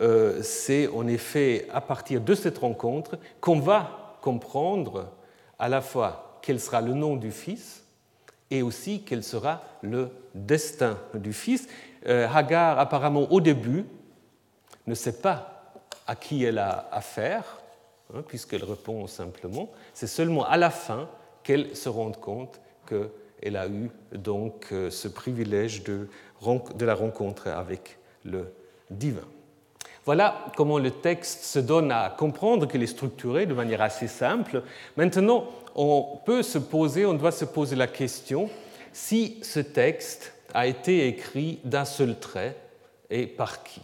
euh, 0.00 0.42
c'est 0.42 0.88
en 0.88 1.06
effet 1.06 1.68
à 1.72 1.82
partir 1.82 2.20
de 2.20 2.34
cette 2.34 2.58
rencontre 2.58 3.18
qu'on 3.40 3.60
va 3.60 4.16
comprendre 4.22 5.10
à 5.58 5.68
la 5.68 5.82
fois 5.82 6.38
quel 6.42 6.58
sera 6.58 6.80
le 6.80 6.94
nom 6.94 7.16
du 7.16 7.30
Fils 7.30 7.84
et 8.50 8.62
aussi 8.62 9.02
quel 9.02 9.22
sera 9.22 9.62
le 9.82 10.10
destin 10.34 10.98
du 11.14 11.32
Fils. 11.32 11.68
Euh, 12.06 12.26
Hagar, 12.26 12.78
apparemment 12.78 13.30
au 13.30 13.40
début, 13.40 13.84
ne 14.86 14.94
sait 14.94 15.20
pas 15.20 15.74
à 16.06 16.16
qui 16.16 16.42
elle 16.42 16.58
a 16.58 16.88
affaire, 16.90 17.44
hein, 18.14 18.22
puisqu'elle 18.26 18.64
répond 18.64 19.06
simplement. 19.06 19.70
C'est 19.94 20.06
seulement 20.06 20.44
à 20.46 20.56
la 20.56 20.70
fin 20.70 21.08
qu'elle 21.42 21.76
se 21.76 21.88
rend 21.88 22.12
compte 22.12 22.60
qu'elle 22.86 23.56
a 23.56 23.68
eu 23.68 23.90
donc 24.12 24.68
euh, 24.72 24.90
ce 24.90 25.06
privilège 25.06 25.84
de, 25.84 26.08
de 26.74 26.84
la 26.84 26.94
rencontre 26.94 27.48
avec 27.48 27.98
le 28.24 28.52
divin. 28.98 29.26
Voilà 30.04 30.46
comment 30.56 30.78
le 30.78 30.90
texte 30.90 31.44
se 31.44 31.58
donne 31.60 31.92
à 31.92 32.14
comprendre 32.16 32.66
qu'il 32.66 32.82
est 32.82 32.88
structuré 32.88 33.46
de 33.46 33.54
manière 33.54 33.82
assez 33.82 34.08
simple. 34.08 34.62
Maintenant, 34.96 35.46
on 35.76 36.18
peut 36.24 36.42
se 36.42 36.58
poser, 36.58 37.06
on 37.06 37.14
doit 37.14 37.30
se 37.30 37.44
poser 37.44 37.76
la 37.76 37.86
question 37.86 38.50
si 38.92 39.38
ce 39.42 39.60
texte 39.60 40.32
a 40.54 40.66
été 40.66 41.06
écrit 41.06 41.60
d'un 41.64 41.84
seul 41.84 42.18
trait 42.18 42.56
et 43.10 43.26
par 43.26 43.62
qui? 43.62 43.80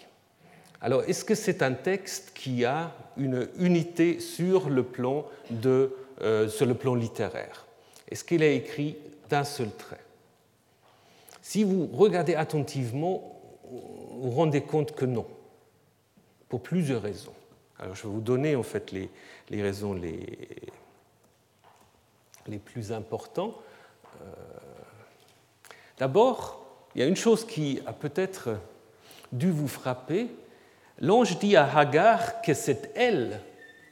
Alors, 0.80 1.02
est-ce 1.04 1.24
que 1.24 1.34
c'est 1.34 1.62
un 1.62 1.72
texte 1.72 2.32
qui 2.34 2.64
a 2.64 2.92
une 3.16 3.48
unité 3.58 4.20
sur 4.20 4.68
le 4.68 4.82
plan, 4.82 5.24
de, 5.50 5.94
euh, 6.20 6.48
sur 6.48 6.66
le 6.66 6.74
plan 6.74 6.94
littéraire? 6.94 7.66
Est-ce 8.10 8.24
qu'il 8.24 8.42
est 8.42 8.56
écrit 8.56 8.96
d'un 9.28 9.44
seul 9.44 9.70
trait? 9.70 10.00
Si 11.42 11.64
vous 11.64 11.88
regardez 11.92 12.34
attentivement, 12.34 13.37
vous 13.70 14.30
rendez 14.30 14.62
compte 14.62 14.92
que 14.92 15.04
non, 15.04 15.26
pour 16.48 16.62
plusieurs 16.62 17.02
raisons. 17.02 17.34
Alors 17.78 17.94
je 17.94 18.02
vais 18.02 18.08
vous 18.08 18.20
donner 18.20 18.56
en 18.56 18.62
fait 18.62 18.90
les, 18.90 19.08
les 19.50 19.62
raisons 19.62 19.92
les, 19.94 20.48
les 22.46 22.58
plus 22.58 22.92
importantes. 22.92 23.54
Euh, 24.20 24.24
d'abord, 25.98 26.66
il 26.94 27.00
y 27.00 27.04
a 27.04 27.06
une 27.06 27.16
chose 27.16 27.46
qui 27.46 27.80
a 27.86 27.92
peut-être 27.92 28.58
dû 29.30 29.50
vous 29.50 29.68
frapper. 29.68 30.28
L'ange 30.98 31.38
dit 31.38 31.56
à 31.56 31.78
Hagar 31.78 32.42
que 32.42 32.54
c'est 32.54 32.90
elle 32.96 33.40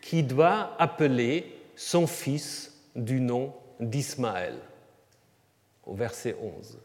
qui 0.01 0.23
doit 0.23 0.75
appeler 0.79 1.61
son 1.77 2.07
fils 2.07 2.73
du 2.97 3.21
nom 3.21 3.53
d'Ismaël, 3.79 4.55
au 5.85 5.95
verset 5.95 6.37
11. 6.41 6.79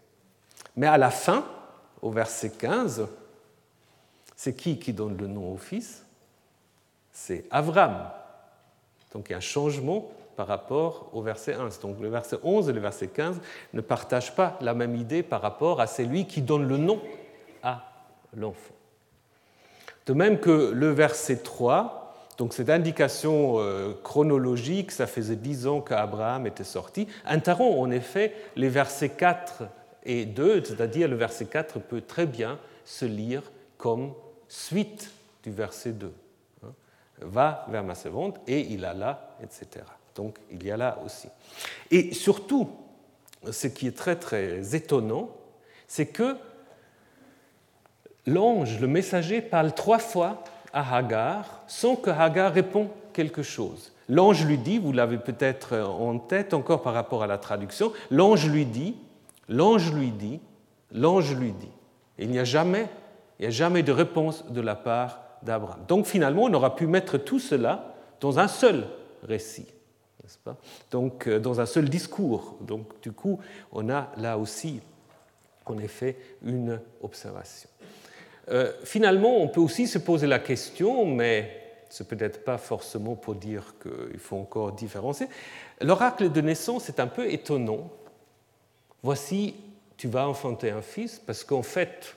Mais 0.76 0.88
à 0.88 0.98
la 0.98 1.10
fin, 1.10 1.46
au 2.02 2.12
verset 2.12 2.52
15, 2.52 3.08
c'est 4.36 4.56
qui 4.56 4.80
qui 4.80 4.94
donne 4.94 5.18
le 5.18 5.28
nom 5.28 5.54
au 5.54 5.58
fils? 5.58 6.06
C'est 7.12 7.46
Avram. 7.52 8.10
Donc 9.14 9.28
il 9.30 9.34
y 9.34 9.36
a 9.36 9.38
un 9.38 9.42
changement 9.42 10.10
par 10.36 10.48
rapport 10.48 11.10
au 11.14 11.22
verset 11.22 11.54
1. 11.54 11.70
Donc 11.82 12.00
le 12.00 12.10
verset 12.10 12.38
11 12.42 12.70
et 12.70 12.74
le 12.74 12.80
verset 12.80 13.08
15 13.08 13.40
ne 13.74 13.82
partagent 13.82 14.36
pas 14.36 14.58
la 14.62 14.74
même 14.74 14.96
idée 14.96 15.24
par 15.24 15.42
rapport 15.42 15.82
à 15.82 15.88
celui 15.88 16.26
qui 16.26 16.42
donne 16.42 16.68
le 16.68 16.78
nom 16.78 17.02
à 17.62 17.92
l'enfant. 18.36 18.74
De 20.08 20.14
même 20.14 20.40
que 20.40 20.72
le 20.72 20.90
verset 20.90 21.38
3, 21.38 22.16
donc 22.38 22.54
cette 22.54 22.72
indication 22.72 23.60
euh, 23.60 23.94
chronologique, 24.04 24.92
ça 24.92 25.06
faisait 25.06 25.36
dix 25.36 25.68
ans 25.68 25.82
qu'Abraham 25.82 26.48
était 26.48 26.64
sorti, 26.64 27.08
interrompt 27.26 27.80
en 27.80 27.92
effet 27.92 28.34
les 28.56 28.70
versets 28.70 29.10
4 29.10 29.66
et 30.04 30.26
2, 30.26 30.64
c'est-à-dire 30.64 31.08
le 31.08 31.16
verset 31.16 31.46
4 31.46 31.80
peut 31.80 32.02
très 32.02 32.26
bien 32.26 32.60
se 32.86 33.06
lire 33.06 33.44
comme 33.78 34.14
suite 34.48 35.12
du 35.44 35.52
verset 35.52 35.92
2. 35.92 36.12
Hein, 36.64 36.70
va 37.22 37.66
vers 37.70 37.84
ma 37.84 37.96
servante 37.96 38.40
et 38.48 38.62
il 38.62 38.86
a 38.86 38.94
là, 38.94 39.38
etc. 39.44 39.86
Donc 40.16 40.38
il 40.52 40.64
y 40.64 40.72
a 40.72 40.78
là 40.78 41.00
aussi. 41.06 41.28
Et 41.90 42.14
surtout, 42.14 42.70
ce 43.50 43.68
qui 43.68 43.88
est 43.88 43.98
très 43.98 44.16
très 44.16 44.76
étonnant, 44.76 45.30
c'est 45.88 46.08
que 46.08 46.36
l'ange, 48.26 48.80
le 48.80 48.88
messager, 48.88 49.42
parle 49.42 49.74
trois 49.74 50.00
fois 50.00 50.44
à 50.74 50.96
Hagar 50.96 51.64
sans 51.68 51.96
que 51.96 52.10
Hagar 52.10 52.54
réponde 52.54 52.90
quelque 53.14 53.44
chose. 53.44 53.92
L'ange 54.10 54.46
lui 54.46 54.58
dit, 54.58 54.78
vous 54.78 54.92
l'avez 54.92 55.18
peut-être 55.18 55.78
en 55.78 56.18
tête 56.20 56.54
encore 56.54 56.82
par 56.82 56.94
rapport 56.94 57.24
à 57.24 57.28
la 57.28 57.38
traduction, 57.38 57.94
l'ange 58.10 58.48
lui 58.50 58.66
dit, 58.66 58.96
l'ange 59.52 59.94
lui 59.94 60.12
dit, 60.12 60.40
l'ange 60.92 61.36
lui 61.36 61.52
dit. 61.52 61.72
Il 62.18 62.30
n'y 62.30 62.40
a 62.40 62.44
jamais 62.44 62.88
il 63.42 63.46
n'y 63.46 63.48
a 63.48 63.52
jamais 63.52 63.82
de 63.82 63.92
réponse 63.92 64.46
de 64.52 64.62
la 64.62 64.76
part 64.76 65.20
d'Abraham. 65.42 65.84
Donc 65.88 66.06
finalement, 66.06 66.44
on 66.44 66.54
aura 66.54 66.76
pu 66.76 66.86
mettre 66.86 67.18
tout 67.18 67.40
cela 67.40 67.96
dans 68.20 68.38
un 68.38 68.48
seul 68.48 68.86
récit, 69.24 69.66
n'est-ce 70.22 70.38
pas? 70.38 70.58
Donc 70.92 71.26
euh, 71.26 71.40
dans 71.40 71.60
un 71.60 71.66
seul 71.66 71.90
discours. 71.90 72.58
Donc 72.62 73.02
du 73.02 73.12
coup, 73.12 73.40
on 73.72 73.90
a 73.90 74.12
là 74.18 74.38
aussi, 74.38 74.80
en 75.66 75.80
effet, 75.80 76.18
une 76.46 76.80
observation. 77.02 77.68
Euh, 78.50 78.72
finalement, 78.84 79.38
on 79.38 79.48
peut 79.48 79.60
aussi 79.60 79.88
se 79.88 79.98
poser 79.98 80.28
la 80.28 80.38
question, 80.38 81.04
mais 81.08 81.58
ce 81.90 82.04
peut-être 82.04 82.44
pas 82.44 82.60
forcément 82.60 83.16
pour 83.16 83.34
dire 83.34 83.74
qu'il 83.82 84.20
faut 84.20 84.38
encore 84.38 84.74
différencier. 84.74 85.26
L'oracle 85.82 86.32
de 86.32 86.42
naissance 86.42 86.90
est 86.90 87.00
un 87.00 87.08
peu 87.08 87.28
étonnant. 87.32 87.90
Voici, 89.04 89.56
tu 89.98 90.08
vas 90.08 90.28
enfanter 90.28 90.72
un 90.72 90.82
fils, 90.82 91.20
parce 91.20 91.44
qu'en 91.44 91.64
fait, 91.64 92.16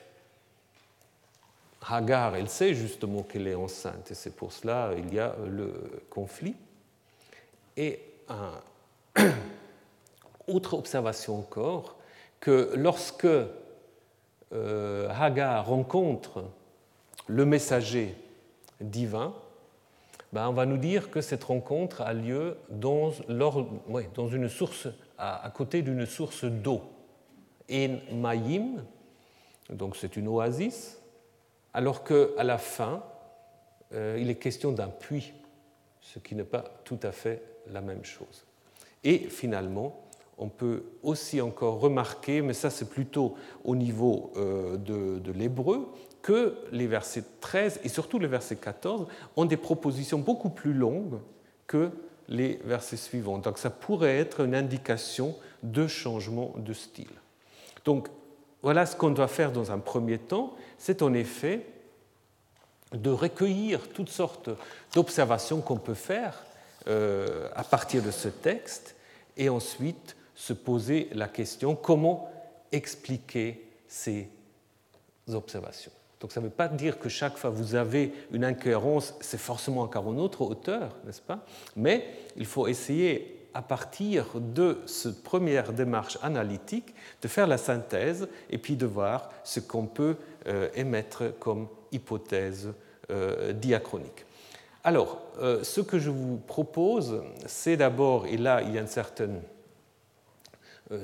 Hagar, 1.89 2.37
elle 2.37 2.49
sait 2.49 2.75
justement 2.75 3.23
qu'elle 3.23 3.47
est 3.47 3.55
enceinte, 3.55 4.11
et 4.11 4.15
c'est 4.15 4.35
pour 4.35 4.53
cela 4.53 4.91
qu'il 4.95 5.15
y 5.15 5.19
a 5.19 5.35
le 5.47 5.73
conflit. 6.11 6.55
Et 7.77 8.01
autre 10.47 10.75
observation 10.75 11.39
encore, 11.39 11.97
que 12.41 12.73
lorsque 12.75 13.27
euh, 14.53 15.09
Hagar 15.11 15.67
rencontre 15.67 16.45
le 17.27 17.45
messager 17.45 18.15
divin, 18.81 19.35
ben, 20.33 20.49
on 20.49 20.53
va 20.53 20.67
nous 20.67 20.77
dire 20.77 21.11
que 21.11 21.21
cette 21.21 21.45
rencontre 21.45 22.03
a 22.03 22.13
lieu 22.13 22.57
dans, 22.69 23.13
dans 23.29 24.29
une 24.29 24.49
source, 24.49 24.89
à, 25.19 25.51
côté 25.55 25.83
d'une 25.83 26.07
source 26.07 26.45
d'eau. 26.45 26.83
En 27.71 27.99
Mayim, 28.13 28.85
donc 29.71 29.97
c'est 29.97 30.17
une 30.17 30.29
oasis, 30.29 31.01
alors 31.73 32.05
qu'à 32.05 32.45
la 32.45 32.59
fin, 32.59 33.03
euh, 33.93 34.19
il 34.21 34.31
est 34.31 34.37
question 34.37 34.73
d'un 34.73 34.89
puits, 34.89 35.33
ce 36.01 36.19
qui 36.19 36.35
n'est 36.35 36.45
pas 36.45 36.65
tout 36.85 36.99
à 37.03 37.13
fait 37.13 37.43
la 37.71 37.81
même 37.81 38.05
chose. 38.05 38.45
Et 39.03 39.19
finalement, 39.19 40.05
on 40.39 40.49
peut 40.49 40.85
aussi 41.03 41.41
encore 41.41 41.81
remarquer, 41.81 42.43
mais 42.43 42.55
ça 42.55 42.71
c'est 42.71 42.89
plutôt 42.89 43.37
au 43.65 43.77
niveau 43.77 44.33
euh, 44.37 44.77
de, 44.77 45.33
l'hébreu, 45.33 45.93
que 46.23 46.57
les 46.73 46.87
versets 46.87 47.25
13 47.41 47.81
et 47.85 47.89
surtout 47.89 48.19
le 48.19 48.27
verset 48.27 48.57
14 48.57 49.07
ont 49.37 49.45
des 49.45 49.57
propositions 49.57 50.19
beaucoup 50.19 50.49
plus 50.49 50.73
longues 50.73 51.19
que 51.67 51.91
les 52.29 52.61
versets 52.65 52.97
suivants. 52.97 53.39
Donc 53.39 53.59
ça 53.59 53.71
pourrait 53.71 54.19
être 54.19 54.41
une 54.41 54.55
indication 54.55 55.37
de 55.63 55.87
changement 55.87 56.53
de 56.57 56.73
style. 56.73 57.11
Donc 57.85 58.09
voilà 58.63 58.87
ce 58.87 58.97
qu'on 58.97 59.11
doit 59.11 59.29
faire 59.29 59.53
dans 59.53 59.73
un 59.73 59.79
premier 59.79 60.19
temps, 60.19 60.55
c'est 60.79 61.03
en 61.03 61.13
effet 61.13 61.67
de 62.93 63.11
recueillir 63.11 63.89
toutes 63.91 64.09
sortes 64.09 64.51
d'observations 64.95 65.61
qu'on 65.61 65.79
peut 65.79 65.95
faire 65.95 66.45
euh, 66.87 67.49
à 67.55 67.65
partir 67.65 68.03
de 68.03 68.11
ce 68.11 68.29
texte 68.29 68.95
et 69.37 69.49
ensuite 69.49 70.17
se 70.35 70.53
poser 70.53 71.09
la 71.13 71.29
question 71.29 71.75
comment 71.75 72.31
expliquer 72.73 73.69
ces 73.89 74.29
observations? 75.29 75.93
Donc 76.25 76.33
ça 76.33 76.41
ne 76.41 76.47
veut 76.47 76.51
pas 76.51 76.69
dire 76.69 76.99
que 76.99 77.11
chaque 77.11 77.37
fois 77.37 77.51
vous 77.51 77.75
avez 77.75 78.11
une 78.33 78.47
incohérence, 78.47 79.15
c'est 79.21 79.39
forcément 79.39 79.83
encore 79.83 80.09
un 80.09 80.17
autre 80.17 80.41
auteur, 80.41 80.97
n'est-ce 81.05 81.21
pas? 81.21 81.45
Mais 81.77 82.07
il 82.39 82.47
faut 82.47 82.67
essayer 82.67 83.47
à 83.53 83.61
partir 83.61 84.41
de 84.41 84.79
cette 84.87 85.23
première 85.23 85.75
démarche 85.75 86.17
analytique, 86.23 86.95
de 87.21 87.29
faire 87.29 87.47
la 87.47 87.59
synthèse 87.59 88.27
et 88.49 88.57
puis 88.57 88.75
de 88.75 88.87
voir 88.87 89.31
ce 89.45 89.61
qu'on 89.61 89.85
peut 89.85 90.17
euh, 90.47 90.71
émettre 90.75 91.39
comme 91.39 91.69
hypothèse 91.93 92.73
diachronique. 93.57 94.25
Alors, 94.83 95.21
ce 95.63 95.83
que 95.83 95.99
je 95.99 96.09
vous 96.09 96.39
propose, 96.39 97.23
c'est 97.45 97.77
d'abord, 97.77 98.25
et 98.25 98.39
là 98.39 98.63
il 98.63 98.73
y 98.73 98.79
a 98.79 98.81
une 98.81 98.87
certaine, 98.87 99.43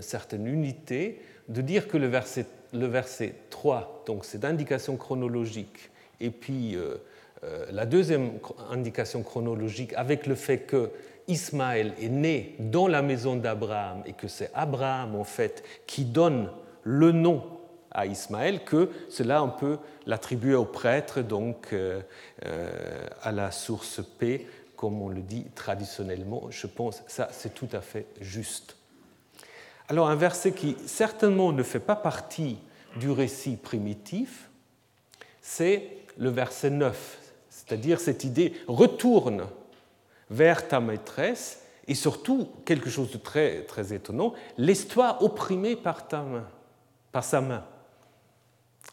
certaine 0.01 0.47
unité, 0.47 1.21
de 1.51 1.61
dire 1.61 1.89
que 1.89 1.99
le 1.99 2.07
verset, 2.07 2.47
le 2.73 2.87
verset 2.87 3.35
3, 3.51 4.05
donc 4.07 4.25
c'est 4.25 4.39
d'indication 4.39 4.97
chronologique, 4.97 5.91
et 6.21 6.31
puis 6.31 6.77
la 7.71 7.87
deuxième 7.87 8.33
indication 8.71 9.23
chronologique 9.23 9.93
avec 9.95 10.27
le 10.27 10.35
fait 10.35 10.59
que 10.59 10.91
Ismaël 11.31 11.95
est 12.01 12.09
né 12.09 12.57
dans 12.59 12.89
la 12.89 13.03
maison 13.03 13.37
d'Abraham 13.37 14.03
et 14.05 14.13
que 14.13 14.29
c'est 14.29 14.51
Abraham 14.53 15.15
en 15.15 15.25
fait 15.25 15.63
qui 15.87 16.05
donne 16.05 16.51
le 16.83 17.13
nom 17.13 17.45
à 17.93 18.07
Ismaël, 18.07 18.65
que 18.65 18.91
cela 19.09 19.43
on 19.43 19.51
peut 19.51 19.79
l'attribuer 20.07 20.55
au 20.55 20.65
prêtre, 20.65 21.23
donc 21.23 21.73
euh, 21.73 22.01
euh, 22.47 23.07
à 23.23 23.33
la 23.33 23.51
source 23.51 24.01
P, 24.19 24.47
comme 24.77 25.01
on 25.03 25.09
le 25.09 25.23
dit 25.23 25.47
traditionnellement. 25.55 26.47
Je 26.51 26.67
pense 26.67 27.01
que 27.01 27.11
ça 27.11 27.29
c'est 27.33 27.55
tout 27.55 27.69
à 27.73 27.81
fait 27.81 28.07
juste. 28.21 28.77
Alors 29.91 30.09
un 30.09 30.15
verset 30.15 30.53
qui 30.53 30.77
certainement 30.87 31.51
ne 31.51 31.65
fait 31.65 31.81
pas 31.81 31.97
partie 31.97 32.59
du 32.95 33.11
récit 33.11 33.57
primitif, 33.57 34.49
c'est 35.43 35.89
le 36.17 36.31
verset 36.31 36.71
9, 36.71 37.19
c'est-à-dire 37.49 37.99
cette 37.99 38.23
idée 38.23 38.53
retourne 38.69 39.49
vers 40.31 40.69
ta 40.69 40.79
maîtresse, 40.79 41.65
et 41.89 41.97
surtout, 41.97 42.51
quelque 42.65 42.89
chose 42.89 43.11
de 43.11 43.19
très, 43.19 43.65
très 43.65 43.93
étonnant, 43.93 44.33
laisse-toi 44.59 45.25
opprimer 45.25 45.75
par 45.75 46.07
ta 46.07 46.23
main, 46.23 46.47
par 47.11 47.25
sa 47.25 47.41
main. 47.41 47.65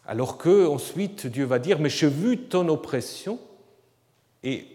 Alors 0.04 0.36
que 0.36 0.66
ensuite 0.66 1.28
Dieu 1.28 1.44
va 1.44 1.60
dire, 1.60 1.78
mais 1.78 1.90
j'ai 1.90 2.08
vu 2.08 2.38
ton 2.48 2.68
oppression, 2.68 3.38
et 4.42 4.66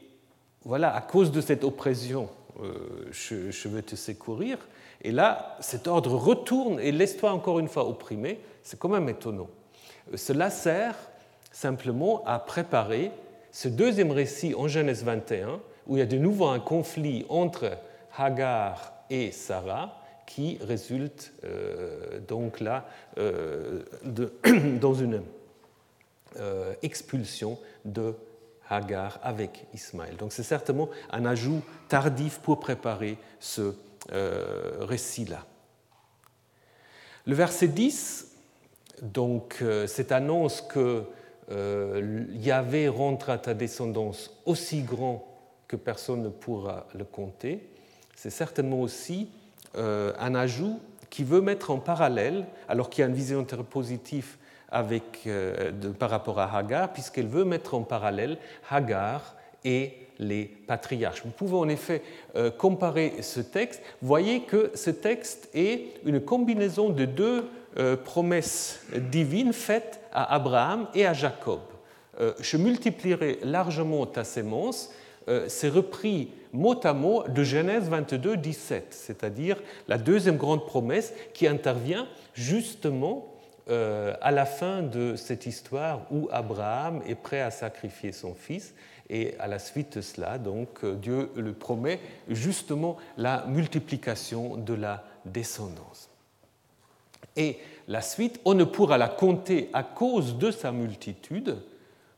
voilà, 0.63 0.95
à 0.95 1.01
cause 1.01 1.33
de 1.33 1.41
cette 1.41 1.65
oppression, 1.65 2.29
euh, 2.61 3.09
je, 3.11 3.51
je, 3.51 3.67
veux 3.67 3.81
te 3.81 3.97
secourir. 3.97 4.57
Et 5.03 5.11
là, 5.11 5.57
cet 5.59 5.87
ordre 5.87 6.15
retourne 6.15 6.79
et 6.79 6.91
laisse-toi 6.91 7.31
encore 7.31 7.59
une 7.59 7.67
fois 7.67 7.87
opprimer. 7.87 8.39
C'est 8.61 8.79
quand 8.79 8.89
même 8.89 9.09
étonnant. 9.09 9.49
Cela 10.15 10.49
sert 10.49 10.95
simplement 11.51 12.23
à 12.25 12.39
préparer 12.39 13.11
ce 13.51 13.67
deuxième 13.67 14.11
récit 14.11 14.55
en 14.55 14.67
Genèse 14.67 15.03
21 15.03 15.59
où 15.87 15.97
il 15.97 15.99
y 15.99 16.03
a 16.03 16.07
de 16.07 16.17
nouveau 16.17 16.47
un 16.47 16.59
conflit 16.59 17.25
entre 17.29 17.77
Hagar 18.17 18.93
et 19.09 19.31
Sarah 19.31 19.99
qui 20.25 20.57
résulte 20.61 21.33
euh, 21.43 22.19
donc 22.27 22.59
là 22.59 22.87
euh, 23.17 23.83
dans 24.81 24.93
une 24.93 25.21
euh, 26.39 26.73
expulsion 26.81 27.59
de 27.85 28.15
Hagar 28.69 29.19
avec 29.21 29.67
Ismaël. 29.73 30.15
Donc 30.15 30.31
c'est 30.31 30.43
certainement 30.43 30.89
un 31.11 31.25
ajout 31.25 31.61
tardif 31.89 32.39
pour 32.39 32.59
préparer 32.59 33.17
ce 33.39 33.75
récit-là. 34.11 35.45
Le 37.25 37.35
verset 37.35 37.67
10, 37.67 38.35
donc 39.01 39.63
cette 39.87 40.11
annonce 40.11 40.61
que 40.61 41.03
Yahvé 41.49 42.89
rentre 42.89 43.29
à 43.29 43.37
ta 43.37 43.53
descendance 43.53 44.31
aussi 44.45 44.81
grand 44.81 45.33
que 45.67 45.75
personne 45.75 46.21
ne 46.21 46.29
pourra 46.29 46.85
le 46.93 47.03
compter. 47.03 47.67
C'est 48.15 48.29
certainement 48.29 48.81
aussi 48.81 49.29
euh, 49.75 50.13
un 50.19 50.35
ajout 50.35 50.79
qui 51.09 51.23
veut 51.23 51.41
mettre 51.41 51.71
en 51.71 51.79
parallèle, 51.79 52.45
alors 52.67 52.89
qu'il 52.89 53.01
y 53.01 53.05
a 53.05 53.07
une 53.07 53.15
vision 53.15 53.39
interpositive 53.39 54.37
avec, 54.69 55.21
euh, 55.25 55.71
par 55.97 56.09
rapport 56.09 56.39
à 56.39 56.55
Hagar, 56.55 56.93
puisqu'elle 56.93 57.27
veut 57.27 57.43
mettre 57.43 57.73
en 57.73 57.81
parallèle 57.81 58.37
Hagar 58.69 59.35
et 59.65 60.02
les 60.19 60.45
patriarches. 60.45 61.23
Vous 61.23 61.31
pouvez 61.31 61.57
en 61.57 61.69
effet 61.69 62.01
euh, 62.35 62.51
comparer 62.51 63.13
ce 63.21 63.39
texte. 63.39 63.81
Vous 64.01 64.07
voyez 64.07 64.41
que 64.41 64.71
ce 64.75 64.89
texte 64.89 65.49
est 65.53 65.93
une 66.05 66.21
combinaison 66.21 66.89
de 66.89 67.05
deux 67.05 67.45
promesses 68.05 68.81
divines 69.09 69.51
faites 69.51 69.99
à 70.11 70.35
Abraham 70.35 70.85
et 70.93 71.07
à 71.07 71.13
Jacob. 71.13 71.61
je 72.39 72.57
multiplierai 72.57 73.39
largement 73.41 74.05
ta 74.05 74.23
sémence 74.23 74.91
euh, 75.29 75.45
c'est 75.47 75.69
repris 75.69 76.29
mot 76.51 76.75
à 76.83 76.93
mot 76.93 77.23
de 77.27 77.43
Genèse 77.43 77.89
22, 77.89 78.37
17, 78.37 78.87
c'est-à-dire 78.91 79.61
la 79.87 79.97
deuxième 79.97 80.37
grande 80.37 80.65
promesse 80.65 81.13
qui 81.33 81.47
intervient 81.47 82.07
justement 82.33 83.27
euh, 83.69 84.13
à 84.21 84.31
la 84.31 84.45
fin 84.45 84.81
de 84.81 85.15
cette 85.15 85.45
histoire 85.45 86.01
où 86.11 86.27
Abraham 86.31 87.01
est 87.07 87.15
prêt 87.15 87.41
à 87.41 87.51
sacrifier 87.51 88.11
son 88.11 88.35
fils. 88.35 88.73
Et 89.09 89.35
à 89.39 89.47
la 89.47 89.59
suite 89.59 89.97
de 89.97 90.01
cela, 90.01 90.37
donc, 90.37 90.83
euh, 90.83 90.95
Dieu 90.95 91.29
le 91.35 91.53
promet 91.53 91.99
justement 92.29 92.97
la 93.17 93.45
multiplication 93.47 94.55
de 94.57 94.73
la 94.73 95.03
descendance. 95.25 96.09
Et 97.35 97.57
la 97.87 98.01
suite, 98.01 98.39
on 98.45 98.53
ne 98.53 98.63
pourra 98.63 98.97
la 98.97 99.09
compter 99.09 99.69
à 99.73 99.83
cause 99.83 100.37
de 100.37 100.51
sa 100.51 100.71
multitude, 100.71 101.57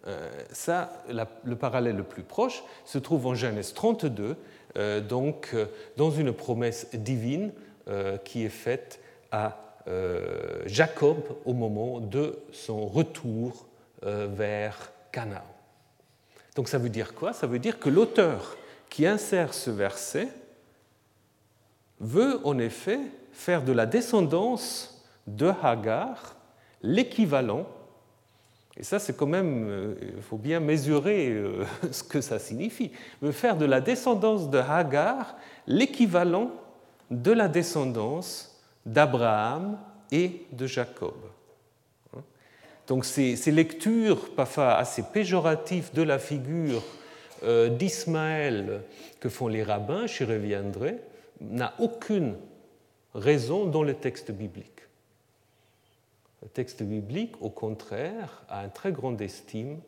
euh, 0.07 0.29
ça, 0.51 1.03
le 1.43 1.55
parallèle 1.55 1.95
le 1.95 2.03
plus 2.03 2.21
proche 2.21 2.63
se 2.85 2.99
trouve 2.99 3.25
en 3.25 3.33
Genèse 3.33 3.73
32, 3.73 4.35
euh, 4.77 5.01
donc 5.01 5.55
dans 5.97 6.11
une 6.11 6.31
promesse 6.31 6.87
divine 6.93 7.51
qui 8.23 8.43
est 8.43 8.49
faite 8.49 8.99
à 9.31 9.59
Jacob 10.65 11.17
au 11.45 11.53
moment 11.53 11.99
de 11.99 12.39
son 12.51 12.87
retour 12.87 13.67
vers 14.01 14.91
Canaan. 15.11 15.54
Donc 16.55 16.69
ça 16.69 16.77
veut 16.77 16.89
dire 16.89 17.13
quoi? 17.13 17.33
Ça 17.33 17.47
veut 17.47 17.59
dire 17.59 17.79
que 17.79 17.89
l'auteur 17.89 18.57
qui 18.89 19.05
insère 19.05 19.53
ce 19.53 19.69
verset 19.69 20.29
veut 21.99 22.39
en 22.45 22.57
effet 22.57 22.99
faire 23.31 23.63
de 23.63 23.71
la 23.71 23.85
descendance 23.85 25.05
de 25.27 25.51
Hagar 25.61 26.35
l'équivalent 26.81 27.65
et 28.77 28.83
ça, 28.83 28.99
c'est 28.99 29.15
quand 29.15 29.27
même, 29.27 29.67
euh, 29.69 29.95
il 30.17 30.21
faut 30.21 30.37
bien 30.37 30.59
mesurer 30.59 31.29
euh, 31.29 31.63
ce 31.91 32.03
que 32.03 32.21
ça 32.21 32.39
signifie. 32.39 32.91
Veut 33.21 33.31
faire 33.31 33.57
de 33.57 33.65
la 33.65 33.79
descendance 33.79 34.49
de 34.49 34.57
Hagar 34.57 35.35
l'équivalent 35.65 36.51
de 37.09 37.31
la 37.31 37.47
descendance 37.47 38.61
d'Abraham 38.85 39.77
et 40.11 40.45
de 40.51 40.67
Jacob. 40.67 41.13
Donc 42.87 43.05
ces, 43.05 43.35
lectures 43.51 44.33
parfois 44.35 44.75
assez 44.75 45.03
péjoratives 45.03 45.91
de 45.93 46.03
la 46.03 46.19
figure 46.19 46.83
euh, 47.43 47.69
d'Ismaël 47.69 48.81
que 49.19 49.29
font 49.29 49.47
les 49.47 49.63
rabbins, 49.63 50.05
j'y 50.05 50.23
reviendrai, 50.23 50.97
n'a 51.41 51.73
aucune 51.79 52.35
raison 53.13 53.65
dans 53.65 53.83
le 53.83 53.95
texte 53.95 54.31
biblique. 54.31 54.81
Le 56.43 56.49
texte 56.49 56.83
biblique, 56.83 57.33
au 57.41 57.49
contraire, 57.49 58.43
a 58.49 58.63
une 58.63 58.71
très 58.71 58.91
grande 58.91 59.19
estime 59.19 59.79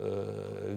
euh, 0.00 0.26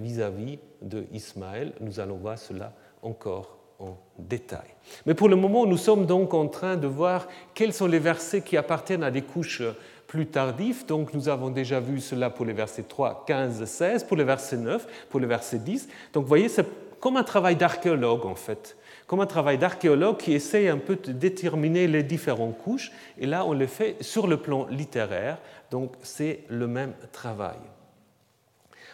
vis-à-vis 0.02 0.60
de 0.82 1.06
Ismaël. 1.12 1.74
Nous 1.82 2.00
allons 2.00 2.16
voir 2.16 2.40
cela 2.40 2.74
encore 3.02 3.58
en 3.80 3.98
détail. 4.18 4.68
Mais 5.06 5.14
pour 5.14 5.28
le 5.28 5.36
moment, 5.36 5.66
nous 5.66 5.78
sommes 5.78 6.06
donc 6.06 6.34
en 6.34 6.48
train 6.48 6.78
de 6.78 6.88
voir 6.88 7.28
quels 7.54 7.74
sont 7.74 7.88
les 7.88 8.00
versets 8.00 8.42
qui 8.42 8.56
appartiennent 8.56 9.04
à 9.04 9.12
des 9.12 9.22
couches 9.22 9.62
plus 10.08 10.28
tardives. 10.28 10.86
Donc 10.86 11.14
nous 11.14 11.30
avons 11.30 11.50
déjà 11.50 11.80
vu 11.80 12.00
cela 12.00 12.30
pour 12.30 12.46
les 12.46 12.54
versets 12.54 12.84
3, 12.84 13.26
15, 13.26 13.66
16, 13.66 14.04
pour 14.04 14.18
le 14.18 14.24
verset 14.24 14.58
9, 14.58 15.08
pour 15.10 15.20
le 15.20 15.28
verset 15.28 15.60
10. 15.60 15.88
Donc 16.14 16.24
vous 16.24 16.30
voyez, 16.30 16.50
c'est 16.50 16.66
comme 17.00 17.18
un 17.18 17.24
travail 17.24 17.56
d'archéologue 17.56 18.26
en 18.26 18.36
fait 18.36 18.76
comme 19.08 19.22
un 19.22 19.28
travail 19.28 19.58
d'archéologue 19.58 20.18
qui 20.18 20.34
essaye 20.34 20.68
un 20.68 20.78
peu 20.78 20.96
de 20.96 21.12
déterminer 21.12 21.88
les 21.88 22.04
différentes 22.04 22.58
couches, 22.58 22.92
et 23.20 23.26
là 23.26 23.46
on 23.46 23.54
le 23.54 23.68
fait 23.68 24.02
sur 24.02 24.28
le 24.28 24.38
plan 24.38 24.68
littéraire, 24.70 25.38
donc 25.72 25.94
c'est 26.02 26.42
le 26.50 26.68
même 26.68 26.94
travail. 27.12 27.58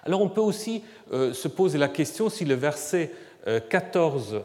Alors 0.04 0.22
on 0.22 0.30
peut 0.30 0.42
aussi 0.42 0.84
euh, 1.14 1.34
se 1.34 1.48
poser 1.48 1.78
la 1.78 1.88
question 1.88 2.30
si 2.30 2.44
le 2.44 2.56
verset 2.56 3.12
14, 3.70 4.34
euh, 4.34 4.40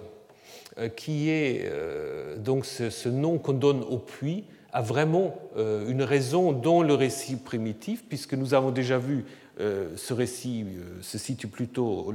euh, 0.79 0.89
qui 0.89 1.31
est 1.31 1.71
donc 2.39 2.67
ce, 2.67 3.09
nom 3.09 3.39
qu'on 3.39 3.55
donne 3.55 3.83
au 3.83 3.99
puits, 3.99 4.45
a 4.77 4.83
vraiment 4.83 5.35
une 5.57 6.03
raison 6.03 6.53
dans 6.53 6.83
le 6.83 6.93
récit 6.93 7.37
primitif, 7.37 8.05
puisque 8.07 8.35
nous 8.35 8.53
avons 8.53 8.71
déjà 8.71 8.99
vu 8.99 9.25
euh, 9.59 9.89
ce 9.97 10.13
récit 10.13 10.67
euh, 10.67 11.01
se 11.01 11.17
situe 11.17 11.49
plutôt 11.49 12.13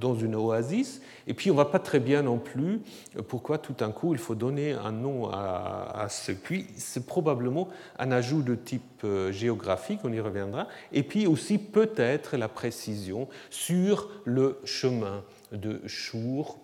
dans 0.00 0.16
une 0.16 0.34
oasis, 0.34 1.02
et 1.28 1.32
puis 1.32 1.52
on 1.52 1.54
ne 1.54 1.58
va 1.58 1.66
pas 1.66 1.78
très 1.78 2.00
bien 2.00 2.22
non 2.22 2.38
plus 2.38 2.80
euh, 3.16 3.22
pourquoi 3.22 3.58
tout 3.58 3.74
d'un 3.74 3.92
coup 3.92 4.12
il 4.12 4.18
faut 4.18 4.34
donner 4.34 4.72
un 4.72 4.90
nom 4.90 5.28
à, 5.28 6.08
ce 6.08 6.32
puits. 6.32 6.66
C'est 6.76 7.06
probablement 7.06 7.68
un 8.00 8.10
ajout 8.10 8.42
de 8.42 8.56
type 8.56 9.06
géographique, 9.30 10.00
on 10.02 10.12
y 10.12 10.18
reviendra, 10.18 10.66
et 10.92 11.04
puis 11.04 11.28
aussi 11.28 11.58
peut-être 11.58 12.36
la 12.36 12.48
précision 12.48 13.28
sur 13.50 14.10
le 14.24 14.58
chemin 14.64 15.22
de 15.52 15.80
Chour 15.86 16.58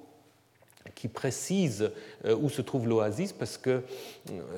qui 1.01 1.09
précise 1.09 1.91
où 2.29 2.51
se 2.51 2.61
trouve 2.61 2.87
l'oasis 2.87 3.33
parce 3.33 3.57
que 3.57 3.83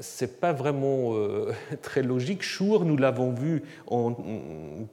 ce 0.00 0.24
n'est 0.24 0.30
pas 0.30 0.52
vraiment 0.52 1.14
très 1.82 2.02
logique. 2.02 2.42
Chour, 2.42 2.84
nous 2.84 2.96
l'avons 2.96 3.32
vu 3.32 3.62
en 3.86 4.14